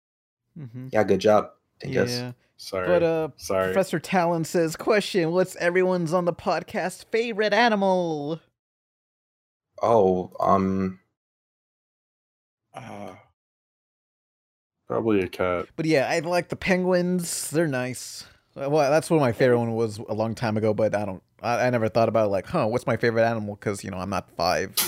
to. 0.57 0.63
Mm-hmm. 0.63 0.87
Yeah, 0.93 1.05
good 1.05 1.21
job. 1.21 1.51
Dingus. 1.81 2.19
Yeah. 2.19 2.33
Sorry, 2.57 2.87
But 2.89 3.03
uh, 3.03 3.29
sorry. 3.37 3.73
Professor 3.73 3.99
Talon 3.99 4.45
says, 4.45 4.77
"Question: 4.77 5.31
What's 5.33 5.57
everyone's 5.57 6.13
on 6.13 6.27
the 6.27 6.35
podcast 6.35 7.07
favorite 7.07 7.55
animal?" 7.55 8.41
Oh, 9.83 10.31
um, 10.41 11.01
Uh, 12.75 13.15
Probably 14.87 15.21
a 15.21 15.29
cat. 15.29 15.69
But 15.77 15.87
yeah, 15.87 16.07
I 16.11 16.19
like 16.19 16.51
the 16.51 16.57
penguins. 16.57 17.49
They're 17.51 17.67
nice. 17.67 18.27
Uh, 18.61 18.69
Well, 18.69 18.91
that's 18.91 19.09
what 19.09 19.21
my 19.21 19.33
favorite 19.33 19.59
one 19.59 19.75
was 19.75 19.97
a 19.99 20.13
long 20.15 20.35
time 20.35 20.59
ago. 20.59 20.75
But 20.75 20.95
I 20.95 21.07
don't. 21.07 21.23
I, 21.41 21.67
I 21.67 21.71
never 21.71 21.89
thought 21.89 22.11
about 22.11 22.27
it 22.27 22.31
like, 22.31 22.47
huh? 22.47 22.67
What's 22.67 22.87
my 22.87 22.99
favorite 22.99 23.25
animal? 23.25 23.55
Because 23.55 23.83
you 23.83 23.91
know 23.91 23.97
I'm 23.97 24.11
not 24.11 24.29
five. 24.37 24.75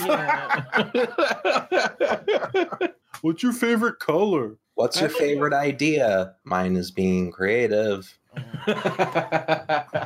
What's 3.23 3.43
your 3.43 3.53
favorite 3.53 4.01
color? 4.01 4.57
what's 4.75 5.01
your 5.01 5.11
favorite 5.11 5.53
idea? 5.53 6.35
Mine 6.43 6.75
is 6.75 6.91
being 6.91 7.31
creative. 7.31 8.19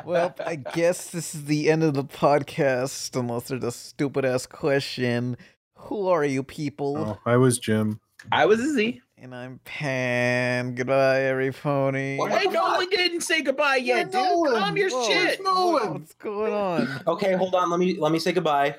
well, 0.05 0.34
I 0.44 0.60
guess 0.74 1.10
this 1.12 1.34
is 1.34 1.47
the 1.47 1.70
end 1.70 1.82
of 1.82 1.94
the 1.94 2.05
podcast, 2.05 3.18
unless 3.18 3.48
there's 3.48 3.64
a 3.64 3.72
stupid 3.72 4.26
ass 4.26 4.44
question. 4.44 5.38
Who 5.76 6.09
are 6.09 6.26
you 6.26 6.43
people? 6.43 6.97
Oh, 6.98 7.18
I 7.24 7.38
was 7.38 7.59
Jim. 7.59 8.01
I 8.30 8.44
was 8.44 8.60
Izzy. 8.60 9.01
And 9.16 9.34
I'm 9.34 9.60
Pan. 9.64 10.74
Goodbye, 10.74 11.22
every 11.22 11.52
pony. 11.52 12.18
What 12.18 12.32
Hey, 12.32 12.51
no, 12.51 12.76
we 12.78 12.86
didn't 12.88 13.22
say 13.22 13.40
goodbye 13.40 13.76
yet, 13.76 14.12
dude. 14.12 14.20
Nolan. 14.20 14.60
Calm 14.60 14.76
your 14.76 14.90
Whoa, 14.90 15.09
shit. 15.09 15.40
whoa, 15.43 15.93
What's 15.93 16.12
going 16.14 16.52
on? 16.52 17.02
Okay, 17.06 17.32
hold 17.32 17.55
on. 17.55 17.70
Let 17.70 17.80
me 17.80 17.97
let 17.98 18.12
me 18.12 18.18
say 18.18 18.32
goodbye. 18.32 18.76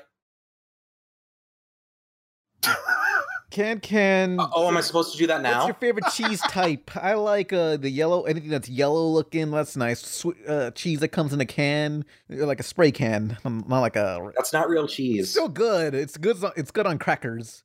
Can 3.58 3.80
can. 3.80 4.36
Oh, 4.38 4.68
am 4.68 4.76
I 4.76 4.80
supposed 4.82 5.10
to 5.12 5.18
do 5.18 5.26
that 5.26 5.42
now? 5.42 5.64
What's 5.64 5.66
your 5.66 5.74
favorite 5.74 6.04
cheese 6.12 6.40
type? 6.42 6.96
I 6.96 7.14
like 7.14 7.52
uh 7.52 7.76
the 7.76 7.90
yellow. 7.90 8.22
Anything 8.22 8.50
that's 8.50 8.68
yellow 8.68 9.04
looking, 9.08 9.50
that's 9.50 9.76
nice. 9.76 10.00
Sweet 10.00 10.36
uh, 10.46 10.70
cheese 10.70 11.00
that 11.00 11.08
comes 11.08 11.32
in 11.32 11.40
a 11.40 11.44
can, 11.44 12.04
uh, 12.32 12.46
like 12.46 12.60
a 12.60 12.62
spray 12.62 12.92
can, 12.92 13.36
um, 13.44 13.64
not 13.66 13.80
like 13.80 13.96
a. 13.96 14.30
That's 14.36 14.52
not 14.52 14.68
real 14.68 14.84
It's 14.84 14.94
cheese. 14.94 15.30
still 15.30 15.48
good. 15.48 15.92
It's 15.92 16.16
good. 16.16 16.36
It's 16.56 16.70
good 16.70 16.86
on 16.86 16.98
crackers. 17.00 17.64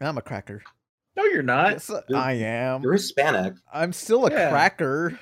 I'm 0.00 0.18
a 0.18 0.22
cracker. 0.22 0.62
No, 1.16 1.22
you're 1.26 1.42
not. 1.44 1.74
Yes, 1.74 1.90
uh, 1.90 2.00
I 2.12 2.32
am. 2.32 2.82
You're 2.82 2.94
Hispanic. 2.94 3.54
I'm 3.72 3.92
still 3.92 4.26
a 4.26 4.32
Yeah. 4.32 4.50
cracker, 4.50 5.16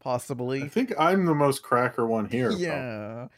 possibly. 0.00 0.62
I 0.62 0.68
think 0.68 0.92
I'm 0.96 1.26
the 1.26 1.34
most 1.34 1.64
cracker 1.64 2.06
one 2.06 2.26
here. 2.26 2.52
though. 2.52 3.30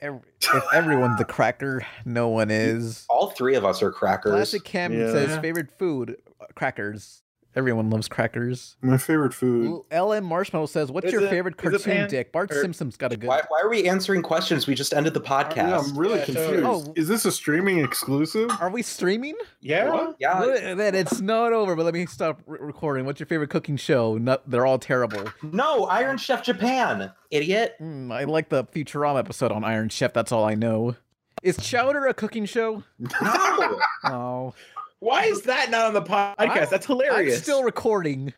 Yeah. 0.00 0.06
Every, 0.08 0.20
if 0.54 0.64
everyone's 0.74 1.20
a 1.20 1.24
cracker, 1.24 1.84
no 2.04 2.28
one 2.28 2.50
is. 2.50 3.04
All 3.08 3.30
three 3.30 3.54
of 3.56 3.64
us 3.64 3.82
are 3.82 3.90
crackers. 3.90 4.32
Classic 4.32 4.64
Cam 4.64 4.92
Yeah. 4.92 5.10
says 5.12 5.38
favorite 5.40 5.68
food, 5.78 6.16
uh, 6.40 6.44
crackers. 6.54 7.22
Everyone 7.58 7.90
loves 7.90 8.06
crackers. 8.08 8.76
My 8.80 8.96
favorite 8.98 9.34
food. 9.34 9.82
LM 9.92 10.24
Marshmallow 10.24 10.66
says, 10.66 10.92
"What's 10.92 11.08
Is 11.08 11.12
your 11.12 11.22
it- 11.22 11.28
favorite 11.30 11.56
is 11.60 11.66
it 11.66 11.70
cartoon, 11.70 11.92
Pan? 11.96 12.08
Dick?" 12.08 12.30
Bart 12.32 12.52
Or- 12.52 12.60
Simpson's 12.60 12.96
got 12.96 13.12
a 13.12 13.16
good. 13.16 13.26
Why, 13.26 13.42
why 13.48 13.60
are 13.60 13.68
we 13.68 13.88
answering 13.88 14.22
questions? 14.22 14.66
We 14.68 14.76
just 14.76 14.94
ended 14.94 15.12
the 15.12 15.20
podcast. 15.20 15.56
Yeah, 15.56 15.78
I'm 15.80 15.98
really 15.98 16.20
Yeah, 16.20 16.24
so- 16.26 16.32
confused. 16.34 16.64
Oh. 16.64 16.92
Is 16.94 17.08
this 17.08 17.24
a 17.24 17.32
streaming 17.32 17.80
exclusive? 17.80 18.48
Are 18.60 18.70
we 18.70 18.82
streaming? 18.82 19.34
Yeah. 19.60 20.12
yeah. 20.20 20.38
Look, 20.38 20.60
Then 20.78 20.94
it's 20.94 21.20
not 21.20 21.52
over. 21.52 21.74
But 21.74 21.84
let 21.84 21.94
me 21.94 22.06
stop 22.06 22.40
re- 22.46 22.58
recording. 22.62 23.04
What's 23.04 23.18
your 23.18 23.26
favorite 23.26 23.50
cooking 23.50 23.76
show? 23.76 24.16
Not, 24.18 24.48
they're 24.48 24.64
all 24.64 24.78
terrible. 24.78 25.24
No, 25.42 25.86
Iron 25.86 26.16
Chef 26.16 26.44
Japan, 26.44 27.10
idiot. 27.32 27.74
Hmm, 27.78 28.12
I 28.12 28.22
like 28.24 28.50
the 28.50 28.64
Futurama 28.64 29.18
episode 29.18 29.50
on 29.50 29.64
Iron 29.64 29.88
Chef. 29.88 30.12
That's 30.12 30.30
all 30.30 30.44
I 30.44 30.54
know. 30.54 30.94
Is 31.42 31.56
Chowder 31.56 32.06
a 32.06 32.14
cooking 32.14 32.44
show? 32.46 32.84
No. 32.98 33.08
Oh, 34.04 34.54
Why 35.00 35.24
is 35.24 35.42
that 35.42 35.70
not 35.70 35.86
on 35.86 35.94
the 35.94 36.02
podcast? 36.02 36.70
That's 36.70 36.86
hilarious. 36.86 37.36
I'm 37.36 37.42
still 37.42 37.62
recording. 37.62 38.32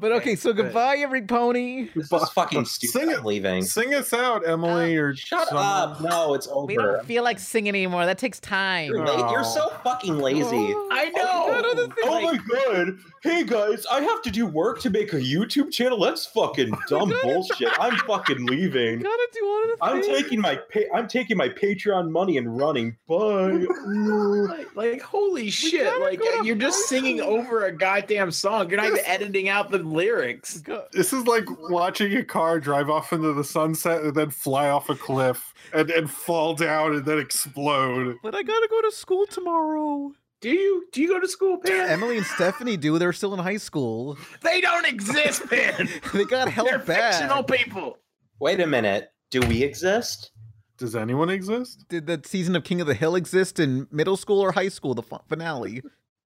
But 0.00 0.12
okay, 0.12 0.36
so 0.36 0.52
good. 0.52 0.66
goodbye, 0.66 0.96
every 0.98 1.22
pony. 1.22 1.88
this 1.94 2.10
is 2.12 2.28
fucking 2.30 2.64
Sing 2.64 2.90
stupid. 2.90 3.08
it. 3.08 3.18
I'm 3.18 3.24
leaving. 3.24 3.62
Sing 3.64 3.94
us 3.94 4.12
out, 4.12 4.46
Emily. 4.46 4.96
Uh, 4.96 5.02
or 5.02 5.16
Shut 5.16 5.48
someone. 5.48 5.64
up. 5.64 6.00
No, 6.00 6.34
it's 6.34 6.46
over. 6.48 6.66
We 6.66 6.76
don't 6.76 7.04
feel 7.04 7.22
like 7.22 7.38
singing 7.38 7.74
anymore. 7.74 8.06
That 8.06 8.18
takes 8.18 8.40
time. 8.40 8.90
You're, 8.90 9.06
la- 9.06 9.30
you're 9.30 9.44
so 9.44 9.68
oh. 9.70 9.80
fucking 9.84 10.18
lazy. 10.18 10.44
Oh, 10.52 10.88
I 10.92 11.12
oh, 11.16 11.84
know. 11.86 11.94
Oh 12.04 12.20
my 12.20 12.38
god! 12.52 12.98
Hey 13.22 13.42
guys, 13.42 13.86
I 13.90 14.00
have 14.00 14.20
to 14.22 14.30
do 14.30 14.44
work 14.44 14.80
to 14.80 14.90
make 14.90 15.14
a 15.14 15.18
YouTube 15.18 15.72
channel. 15.72 15.98
That's 15.98 16.26
fucking 16.26 16.74
dumb 16.88 17.12
bullshit. 17.22 17.70
I'm 17.78 17.96
fucking 18.00 18.44
leaving. 18.44 19.00
Gotta 19.00 19.28
do 19.32 19.46
all 19.46 19.62
of 19.62 19.68
the 19.70 19.76
I'm 19.80 20.02
things. 20.02 20.22
taking 20.22 20.40
my 20.40 20.56
pa- 20.56 20.94
I'm 20.94 21.08
taking 21.08 21.36
my 21.36 21.48
Patreon 21.48 22.10
money 22.10 22.36
and 22.36 22.58
running. 22.58 22.96
Bye. 23.08 23.64
Like, 23.86 24.66
like, 24.76 25.00
holy 25.00 25.48
shit! 25.50 26.00
Like 26.00 26.20
you're 26.42 26.56
just 26.56 26.82
high 26.84 26.96
singing 26.96 27.20
over 27.20 27.64
a 27.64 27.72
goddamn 27.72 28.30
song. 28.30 28.68
You're 28.68 28.78
not 28.78 28.88
even 28.88 29.00
editing 29.06 29.48
out 29.48 29.70
the 29.70 29.78
lyrics. 29.84 30.62
This 30.92 31.12
is 31.12 31.26
like 31.26 31.44
watching 31.70 32.16
a 32.16 32.24
car 32.24 32.58
drive 32.60 32.90
off 32.90 33.12
into 33.12 33.32
the 33.32 33.44
sunset 33.44 34.02
and 34.02 34.14
then 34.14 34.30
fly 34.30 34.68
off 34.68 34.88
a 34.88 34.94
cliff 34.94 35.54
and, 35.72 35.90
and 35.90 36.10
fall 36.10 36.54
down 36.54 36.94
and 36.94 37.04
then 37.04 37.18
explode. 37.18 38.16
But 38.22 38.34
I 38.34 38.42
gotta 38.42 38.68
go 38.68 38.80
to 38.82 38.92
school 38.92 39.26
tomorrow. 39.26 40.12
Do 40.40 40.50
you 40.50 40.84
do 40.92 41.00
you 41.00 41.08
go 41.08 41.20
to 41.20 41.28
school, 41.28 41.58
Pan? 41.58 41.88
Emily 41.90 42.18
and 42.18 42.26
Stephanie 42.26 42.76
do. 42.76 42.98
They're 42.98 43.12
still 43.12 43.32
in 43.34 43.40
high 43.40 43.56
school. 43.56 44.18
They 44.42 44.60
don't 44.60 44.86
exist, 44.86 45.46
Pan. 45.50 45.88
They 46.12 46.24
got 46.24 46.48
held 46.48 46.68
They're 46.68 46.78
back. 46.80 47.14
fictional 47.14 47.42
people. 47.44 47.98
Wait 48.40 48.60
a 48.60 48.66
minute. 48.66 49.10
Do 49.30 49.40
we 49.40 49.62
exist? 49.62 50.30
Does 50.76 50.96
anyone 50.96 51.30
exist? 51.30 51.84
Did 51.88 52.06
the 52.06 52.20
season 52.24 52.56
of 52.56 52.64
King 52.64 52.80
of 52.80 52.86
the 52.86 52.94
Hill 52.94 53.14
exist 53.14 53.58
in 53.60 53.86
middle 53.90 54.16
school 54.16 54.40
or 54.40 54.52
high 54.52 54.68
school? 54.68 54.94
The 54.94 55.02
finale. 55.28 55.82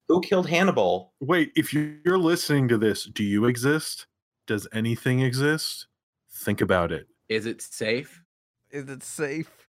Who 0.09 0.21
killed 0.23 0.49
Hannibal? 0.49 1.13
Wait, 1.21 1.53
if 1.55 1.75
you're 1.75 2.19
listening 2.19 2.67
to 2.69 2.79
this, 2.79 3.05
do 3.05 3.23
you 3.23 3.45
exist? 3.45 4.07
Does 4.47 4.67
anything 4.73 5.21
exist? 5.21 5.87
Think 6.31 6.63
about 6.63 6.93
it. 6.93 7.07
Is 7.29 7.45
it 7.45 7.61
safe? 7.61 8.23
Is 8.71 8.89
it 8.89 9.03
safe? 9.03 9.69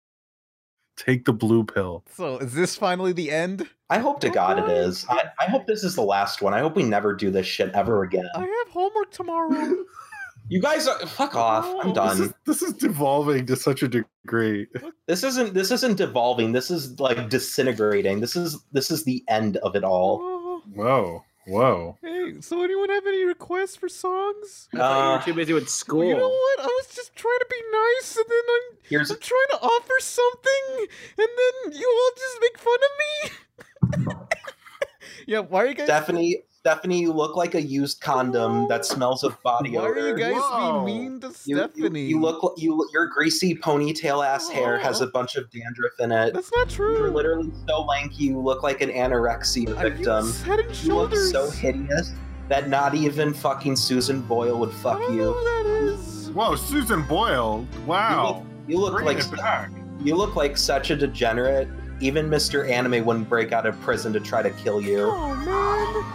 Take 0.95 1.25
the 1.25 1.33
blue 1.33 1.63
pill. 1.63 2.05
So 2.13 2.37
is 2.37 2.53
this 2.53 2.75
finally 2.75 3.11
the 3.11 3.31
end? 3.31 3.67
I 3.89 3.99
hope 3.99 4.21
to 4.21 4.29
God 4.29 4.59
it 4.59 4.69
is. 4.69 5.05
I, 5.09 5.25
I 5.39 5.45
hope 5.45 5.65
this 5.65 5.83
is 5.83 5.95
the 5.95 6.03
last 6.03 6.41
one. 6.41 6.53
I 6.53 6.59
hope 6.59 6.75
we 6.75 6.83
never 6.83 7.13
do 7.13 7.31
this 7.31 7.47
shit 7.47 7.71
ever 7.73 8.03
again. 8.03 8.27
I 8.35 8.39
have 8.39 8.73
homework 8.73 9.11
tomorrow. 9.11 9.49
You 10.49 10.59
guys 10.59 10.87
are 10.87 10.99
fuck 11.05 11.35
off. 11.35 11.65
I'm 11.81 11.89
This 11.89 11.93
done. 11.95 12.21
is, 12.23 12.33
this 12.45 12.61
is 12.63 12.73
devolving 12.73 13.45
to 13.45 13.55
such 13.55 13.83
a 13.83 13.87
degree. 13.87 14.67
This 15.07 15.23
isn't 15.23 15.53
this 15.53 15.69
isn't 15.71 15.97
devolving. 15.97 16.51
This 16.53 16.71
is 16.71 16.99
like 16.99 17.29
disintegrating. 17.29 18.19
This 18.19 18.35
is 18.35 18.57
this 18.71 18.89
is 18.89 19.03
the 19.03 19.23
end 19.27 19.57
of 19.57 19.75
it 19.75 19.83
all. 19.83 20.61
Whoa, 20.73 21.23
whoa. 21.47 21.97
hey, 22.01 22.41
so 22.41 22.63
anyone 22.63 22.89
have 22.89 23.05
any 23.05 23.23
requests 23.25 23.75
for 23.75 23.87
songs? 23.89 24.67
I 24.73 24.77
thought 24.77 24.97
you 24.97 25.11
Uh, 25.13 25.17
were 25.17 25.23
too 25.23 25.33
busy 25.35 25.53
with 25.53 25.69
school. 25.69 26.03
You 26.05 26.17
know 26.17 26.27
what? 26.29 26.59
I 26.61 26.65
was 26.65 26.87
just 26.95 27.15
trying 27.15 27.39
to 27.39 27.47
be 27.49 27.61
nice, 27.71 28.17
and 28.17 28.25
then 28.27 28.43
I'm, 28.55 28.77
Here's 28.89 29.11
I'm 29.11 29.19
trying 29.19 29.49
to 29.51 29.57
offer 29.61 29.93
something, 29.99 30.87
and 31.17 31.27
then 31.39 31.79
you 31.79 31.87
all 31.87 32.11
just 32.17 32.37
make 32.41 32.57
fun 32.57 32.79
of 32.89 34.07
me. 34.09 34.15
yeah, 35.27 35.39
why 35.39 35.63
are 35.63 35.67
you 35.67 35.75
guys? 35.75 35.85
Stephanie. 35.85 36.43
Stephanie, 36.69 36.99
you 37.01 37.11
look 37.11 37.35
like 37.35 37.55
a 37.55 37.61
used 37.61 37.99
condom 37.99 38.67
that 38.67 38.85
smells 38.85 39.23
of 39.23 39.41
body 39.41 39.71
Why 39.75 39.87
odor. 39.87 39.99
are 40.01 40.07
you 40.09 40.15
guys 40.15 40.33
Whoa. 40.35 40.85
being 40.85 41.09
mean 41.11 41.19
to 41.21 41.27
You- 41.45 41.57
you- 41.57 41.57
Stephanie? 41.57 42.05
You, 42.05 42.19
look 42.21 42.53
you 42.57 42.87
your 42.93 43.07
greasy 43.07 43.55
ponytail 43.55 44.23
ass 44.23 44.47
hair 44.49 44.77
has 44.77 45.01
a 45.01 45.07
bunch 45.07 45.35
of 45.35 45.49
dandruff 45.49 45.99
in 45.99 46.11
it. 46.11 46.35
That's 46.35 46.51
not 46.55 46.69
true. 46.69 46.95
You're 46.99 47.09
literally 47.09 47.51
so 47.67 47.81
lanky. 47.85 48.25
You 48.25 48.39
look 48.39 48.61
like 48.61 48.81
an 48.81 48.89
anorexia 48.91 49.75
Are 49.77 49.87
you 49.87 49.95
victim. 49.95 50.31
head 50.43 50.59
and 50.59 50.83
You 50.83 50.93
look 50.95 51.15
so 51.15 51.49
hideous 51.49 52.11
that 52.49 52.69
not 52.69 52.93
even 52.93 53.33
fucking 53.33 53.75
Susan 53.75 54.21
Boyle 54.21 54.59
would 54.59 54.71
fuck 54.71 54.97
I 54.97 55.01
don't 55.01 55.13
you. 55.15 55.21
know 55.23 55.33
who 55.33 55.43
that 55.43 55.93
is. 55.93 56.29
Whoa, 56.31 56.55
Susan 56.55 57.01
Boyle. 57.01 57.65
Wow. 57.87 58.45
You 58.67 58.77
look 58.77 58.93
Bring 58.93 59.05
like 59.05 59.69
you 60.03 60.15
look 60.15 60.35
like 60.35 60.55
such 60.55 60.91
a 60.91 60.95
degenerate. 60.95 61.67
Even 62.01 62.29
Mr. 62.29 62.69
Anime 62.69 63.03
wouldn't 63.05 63.27
break 63.27 63.51
out 63.51 63.65
of 63.65 63.79
prison 63.81 64.13
to 64.13 64.19
try 64.19 64.41
to 64.41 64.49
kill 64.51 64.79
you. 64.81 65.09
Oh 65.11 65.35
man, 65.35 66.05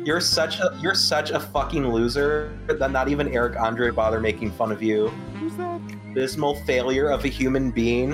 You're 0.06 0.20
such 0.20 0.58
a 0.60 0.76
you're 0.80 0.94
such 0.94 1.30
a 1.30 1.40
fucking 1.40 1.88
loser 1.88 2.52
that 2.66 2.90
not 2.90 3.08
even 3.08 3.28
Eric 3.28 3.58
Andre 3.58 3.90
bother 3.90 4.20
making 4.20 4.50
fun 4.52 4.70
of 4.70 4.82
you. 4.82 5.08
who's 5.38 5.56
that? 5.56 5.80
Dismal 6.14 6.56
failure 6.66 7.08
of 7.08 7.24
a 7.24 7.28
human 7.28 7.70
being 7.70 8.10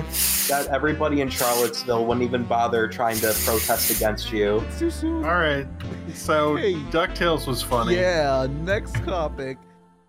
that 0.47 0.67
everybody 0.69 1.21
in 1.21 1.29
Charlottesville 1.29 2.05
wouldn't 2.05 2.23
even 2.23 2.43
bother 2.43 2.87
trying 2.87 3.17
to 3.17 3.33
protest 3.43 3.89
against 3.89 4.31
you. 4.31 4.59
It's 4.67 4.79
too 4.79 4.91
soon. 4.91 5.25
All 5.25 5.35
right. 5.35 5.67
So 6.13 6.55
Hey. 6.55 6.75
DuckTales 6.91 7.47
was 7.47 7.61
funny. 7.63 7.95
Yeah. 7.95 8.47
Next 8.61 8.93
topic. 9.03 9.57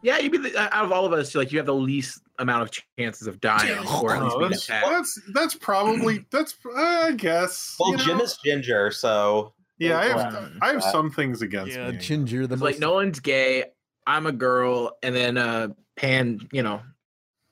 Yeah, 0.02 0.18
you'd 0.18 0.30
be 0.32 0.38
the, 0.38 0.56
out 0.76 0.84
of 0.84 0.92
all 0.92 1.06
of 1.06 1.12
us, 1.14 1.34
like 1.34 1.50
you 1.50 1.58
have 1.58 1.66
the 1.66 1.74
least 1.74 2.22
amount 2.39 2.62
of 2.62 2.70
chances 2.98 3.27
of 3.27 3.40
dying 3.40 3.78
or 4.02 4.15
at 4.15 4.23
least 4.23 4.39
being 4.39 4.51
that's, 4.51 4.65
attacked. 4.65 4.86
that's 4.89 5.20
that's 5.35 5.55
probably 5.56 6.24
that's 6.31 6.55
I 6.77 7.12
guess. 7.12 7.77
Well, 7.81 7.90
you 7.93 7.97
know? 7.98 8.05
Jim 8.05 8.20
is 8.20 8.39
ginger, 8.44 8.90
so 8.90 9.52
yeah, 9.78 9.98
I 9.98 10.05
have 10.06 10.52
I 10.62 10.69
have 10.73 10.82
some 10.82 11.10
things 11.10 11.43
against 11.43 11.74
Yeah, 11.77 11.90
me. 11.90 11.98
Ginger. 11.98 12.47
The 12.47 12.55
It's 12.55 12.60
most 12.62 12.73
like 12.74 12.81
Nolan's 12.81 13.20
gay, 13.20 13.65
I'm 14.06 14.27
a 14.27 14.32
girl, 14.32 14.97
and 15.02 15.15
then 15.15 15.36
uh 15.36 15.69
Pan, 15.97 16.40
you 16.52 16.62
know, 16.62 16.81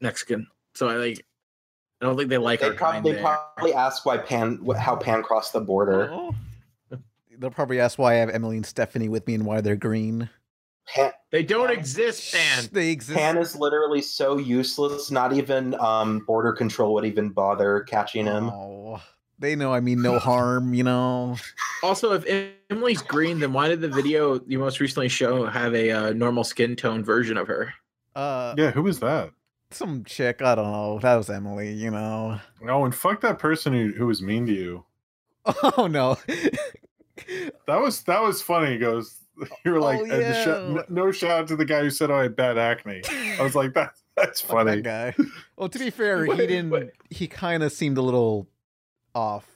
Mexican. 0.01 0.47
So 0.75 0.89
I 0.89 0.97
like 0.97 1.25
I 2.01 2.07
don't 2.07 2.17
think 2.17 2.29
they 2.29 2.39
like 2.39 2.61
they 2.61 2.67
our 2.67 2.75
kind 2.75 3.03
probably 3.03 3.13
there. 3.13 3.23
probably 3.23 3.75
ask 3.75 4.05
why 4.07 4.19
Pan 4.19 4.65
how 4.79 4.97
Pan 4.97 5.23
crossed 5.23 5.53
the 5.53 5.61
border. 5.61 6.11
Oh. 6.13 6.35
They'll 7.39 7.51
probably 7.51 7.81
ask 7.81 7.99
why 7.99 8.13
I 8.13 8.17
have 8.17 8.31
Emily 8.31 8.57
and 8.57 8.65
Stephanie 8.65 9.11
with 9.11 9.27
me 9.27 9.35
and 9.35 9.45
why 9.45 9.61
they're 9.61 9.77
green. 9.77 10.31
Pan, 10.87 11.13
They 11.33 11.43
don't 11.43 11.71
exist, 11.71 12.33
Pan. 12.35 12.69
They 12.73 12.91
exist. 12.91 13.19
Pan 13.19 13.37
is 13.39 13.57
literally 13.57 14.03
so 14.03 14.39
useless. 14.39 15.11
Not 15.11 15.33
even 15.33 15.75
um, 15.81 16.21
border 16.27 16.53
control 16.53 16.95
would 16.95 17.05
even 17.05 17.31
bother 17.31 17.81
catching 17.89 18.27
him. 18.27 18.51
Oh, 18.51 19.03
they 19.39 19.57
know 19.57 19.73
I 19.73 19.81
mean 19.81 20.01
no 20.01 20.19
harm, 20.21 20.75
you 20.75 20.85
know. 20.85 21.37
Also, 21.83 22.13
if 22.13 22.25
Emily's 22.71 23.03
green, 23.03 23.41
then 23.41 23.53
why 23.53 23.69
did 23.69 23.81
the 23.81 23.89
video 23.89 24.41
you 24.47 24.59
most 24.59 24.79
recently 24.81 25.09
show 25.09 25.45
have 25.47 25.75
a 25.75 25.91
uh, 25.91 26.11
normal 26.13 26.45
skin 26.45 26.77
tone 26.77 27.03
version 27.05 27.37
of 27.37 27.49
her? 27.49 27.75
Uh, 28.15 28.55
Yeah, 28.57 28.71
who 28.71 28.83
was 28.83 29.01
that? 29.01 29.31
some 29.73 30.05
chick, 30.05 30.41
I 30.43 30.55
don't 30.55 30.71
know. 30.71 31.01
That 31.01 31.17
was 31.17 31.29
Emily, 31.29 31.73
you 31.73 31.91
know. 31.91 32.39
Oh, 32.69 32.85
and 32.85 32.95
fuck 32.95 33.21
that 33.23 33.41
person 33.41 33.73
who, 33.73 33.93
who 33.93 34.07
was 34.07 34.23
mean 34.23 34.47
to 34.47 34.53
you. 34.53 34.85
Oh 35.77 35.87
no. 35.89 36.17
That 37.67 37.81
was 37.81 38.03
that 38.05 38.23
was 38.23 38.43
funny. 38.43 38.73
He 38.73 38.79
goes, 38.79 39.17
you 39.65 39.71
were 39.73 39.81
like, 39.81 40.01
Oh, 40.01 40.05
and 40.05 40.11
the 40.11 40.85
sh- 40.85 40.91
no 40.91 41.11
shout 41.13 41.31
out 41.43 41.49
to 41.49 41.57
the 41.57 41.65
guy 41.65 41.81
who 41.81 41.91
said 41.91 42.11
I 42.11 42.23
had 42.23 42.37
bad 42.37 42.59
acne. 42.59 43.03
I 43.39 43.43
was 43.43 43.55
like, 43.55 43.75
that 43.75 43.93
that's 44.17 44.41
funny. 44.41 44.81
that 44.81 45.15
guy. 45.17 45.25
Well, 45.57 45.69
to 45.71 45.79
be 45.79 45.89
fair, 45.91 46.25
he 46.27 46.37
didn't. 46.37 46.69
wait. 46.71 46.91
He 47.11 47.27
kind 47.29 47.63
of 47.63 47.73
seemed 47.73 47.97
a 47.99 48.03
little 48.03 48.47
off. 49.15 49.47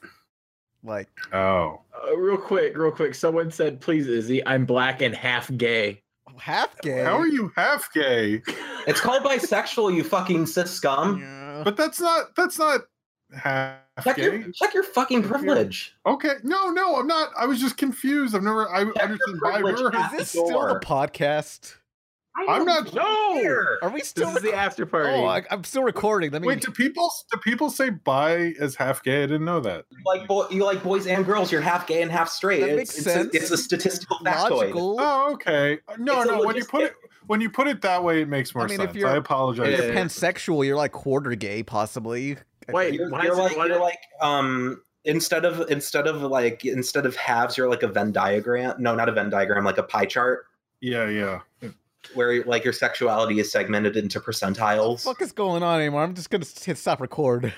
Like, 0.82 1.08
Oh, 1.32 1.82
Uh, 2.08 2.16
real 2.16 2.38
quick, 2.38 2.74
real 2.76 2.90
quick. 2.90 3.14
Someone 3.14 3.50
said, 3.50 3.80
"Please, 3.82 4.06
Izzy, 4.06 4.44
I'm 4.46 4.64
black 4.64 5.02
and 5.02 5.14
half 5.14 5.50
gay." 5.56 6.02
half 6.38 6.80
gay. 6.80 7.02
how 7.04 7.18
are 7.18 7.26
you 7.26 7.52
half 7.54 7.92
gay? 7.92 8.40
It's 8.86 8.98
called 9.00 9.22
bisexual, 9.24 9.94
you 9.94 10.02
fucking 10.02 10.46
cis 10.46 10.70
scum. 10.70 11.20
Yeah. 11.20 11.60
But 11.64 11.76
that's 11.76 12.00
not 12.00 12.34
that's 12.34 12.58
not 12.58 12.80
half 13.34 13.78
Check 14.04 14.16
gay. 14.16 14.22
your, 14.22 14.52
check 14.52 14.74
your 14.74 14.82
fucking 14.82 15.22
privilege. 15.22 15.94
Okay, 16.06 16.34
no, 16.42 16.70
no, 16.70 16.96
I'm 16.96 17.06
not. 17.06 17.30
I 17.38 17.46
was 17.46 17.60
just 17.60 17.76
confused. 17.76 18.34
I've 18.34 18.42
never. 18.42 18.68
I 18.68 18.80
your 18.80 18.88
understand. 18.98 19.40
I've 19.44 19.52
privilege, 19.62 19.76
never 19.76 19.88
Is 19.88 19.94
Pat. 19.94 20.10
heard. 20.10 20.20
this 20.20 20.28
still 20.30 20.46
the 20.68 20.80
podcast? 20.80 21.76
I'm 22.48 22.64
not. 22.64 22.94
No, 22.94 23.74
Are 23.82 23.90
we 23.90 24.00
still? 24.00 24.28
this 24.28 24.36
is 24.36 24.42
the 24.42 24.54
after 24.54 24.86
party. 24.86 25.10
oh, 25.10 25.24
I, 25.26 25.42
I'm 25.50 25.64
still 25.64 25.82
recording. 25.82 26.30
Let 26.30 26.40
me. 26.42 26.48
Wait, 26.48 26.62
do 26.62 26.70
people 26.70 27.10
do 27.30 27.38
people 27.38 27.68
say 27.70 27.90
bi 27.90 28.54
as 28.58 28.76
half 28.76 29.02
gay? 29.02 29.24
I 29.24 29.26
didn't 29.26 29.44
know 29.44 29.60
that. 29.60 29.84
You 29.90 29.98
like 30.06 30.26
boy, 30.28 30.46
you 30.50 30.64
like 30.64 30.82
boys 30.82 31.06
and 31.06 31.26
girls. 31.26 31.50
You're 31.52 31.60
half 31.60 31.86
gay 31.86 32.00
and 32.02 32.10
half 32.10 32.28
straight. 32.30 32.60
That 32.60 32.68
it's, 32.70 32.76
makes 32.76 32.94
it's 32.94 33.04
sense. 33.04 33.34
A, 33.34 33.36
it's 33.36 33.50
a 33.50 33.58
statistical 33.58 34.16
factoid. 34.24 34.72
Oh, 34.74 35.32
okay. 35.34 35.78
No, 35.98 36.22
It's 36.22 36.30
no. 36.30 36.42
When 36.44 36.56
you 36.56 36.64
put 36.64 36.82
it 36.84 36.94
when 37.26 37.40
you 37.40 37.50
put 37.50 37.66
it 37.66 37.82
that 37.82 38.02
way, 38.02 38.22
it 38.22 38.28
makes 38.28 38.54
more 38.54 38.64
I 38.64 38.68
mean, 38.68 38.78
sense. 38.78 38.90
if 38.90 38.96
you're- 38.96 39.10
I 39.12 39.16
apologize. 39.16 39.78
If 39.78 39.84
you're 39.86 39.94
pansexual, 39.94 40.64
you're 40.64 40.76
like 40.76 40.92
quarter 40.92 41.34
gay, 41.34 41.62
possibly. 41.62 42.38
Wait, 42.72 42.94
You're, 42.94 43.10
why 43.10 43.24
you're 43.24 43.32
is 43.32 43.38
like 43.38 43.56
why 43.56 43.66
you're 43.66 43.74
did- 43.78 43.82
like 43.82 44.00
um 44.20 44.82
instead 45.04 45.44
of 45.44 45.70
instead 45.70 46.06
of 46.06 46.22
like 46.22 46.64
instead 46.64 47.06
of 47.06 47.16
halves, 47.16 47.56
you're 47.56 47.68
like 47.70 47.82
a 47.82 47.88
Venn 47.88 48.12
diagram. 48.12 48.74
No, 48.82 48.94
not 48.94 49.08
a 49.08 49.12
Venn 49.12 49.30
diagram, 49.30 49.64
like 49.64 49.78
a 49.78 49.82
pie 49.82 50.04
chart 50.06 50.46
Yeah, 50.80 51.08
yeah. 51.08 51.40
where 52.14 52.42
like 52.44 52.64
your 52.64 52.72
sexuality 52.72 53.38
is 53.40 53.50
segmented 53.50 53.96
into 53.96 54.20
percentiles. 54.20 55.04
fuck 55.04 55.22
is 55.22 55.32
going 55.32 55.62
on 55.62 55.80
anymore? 55.80 56.02
I'm 56.02 56.14
just 56.14 56.30
gonna 56.30 56.44
hit 56.64 56.78
stop 56.78 57.00
record. 57.00 57.52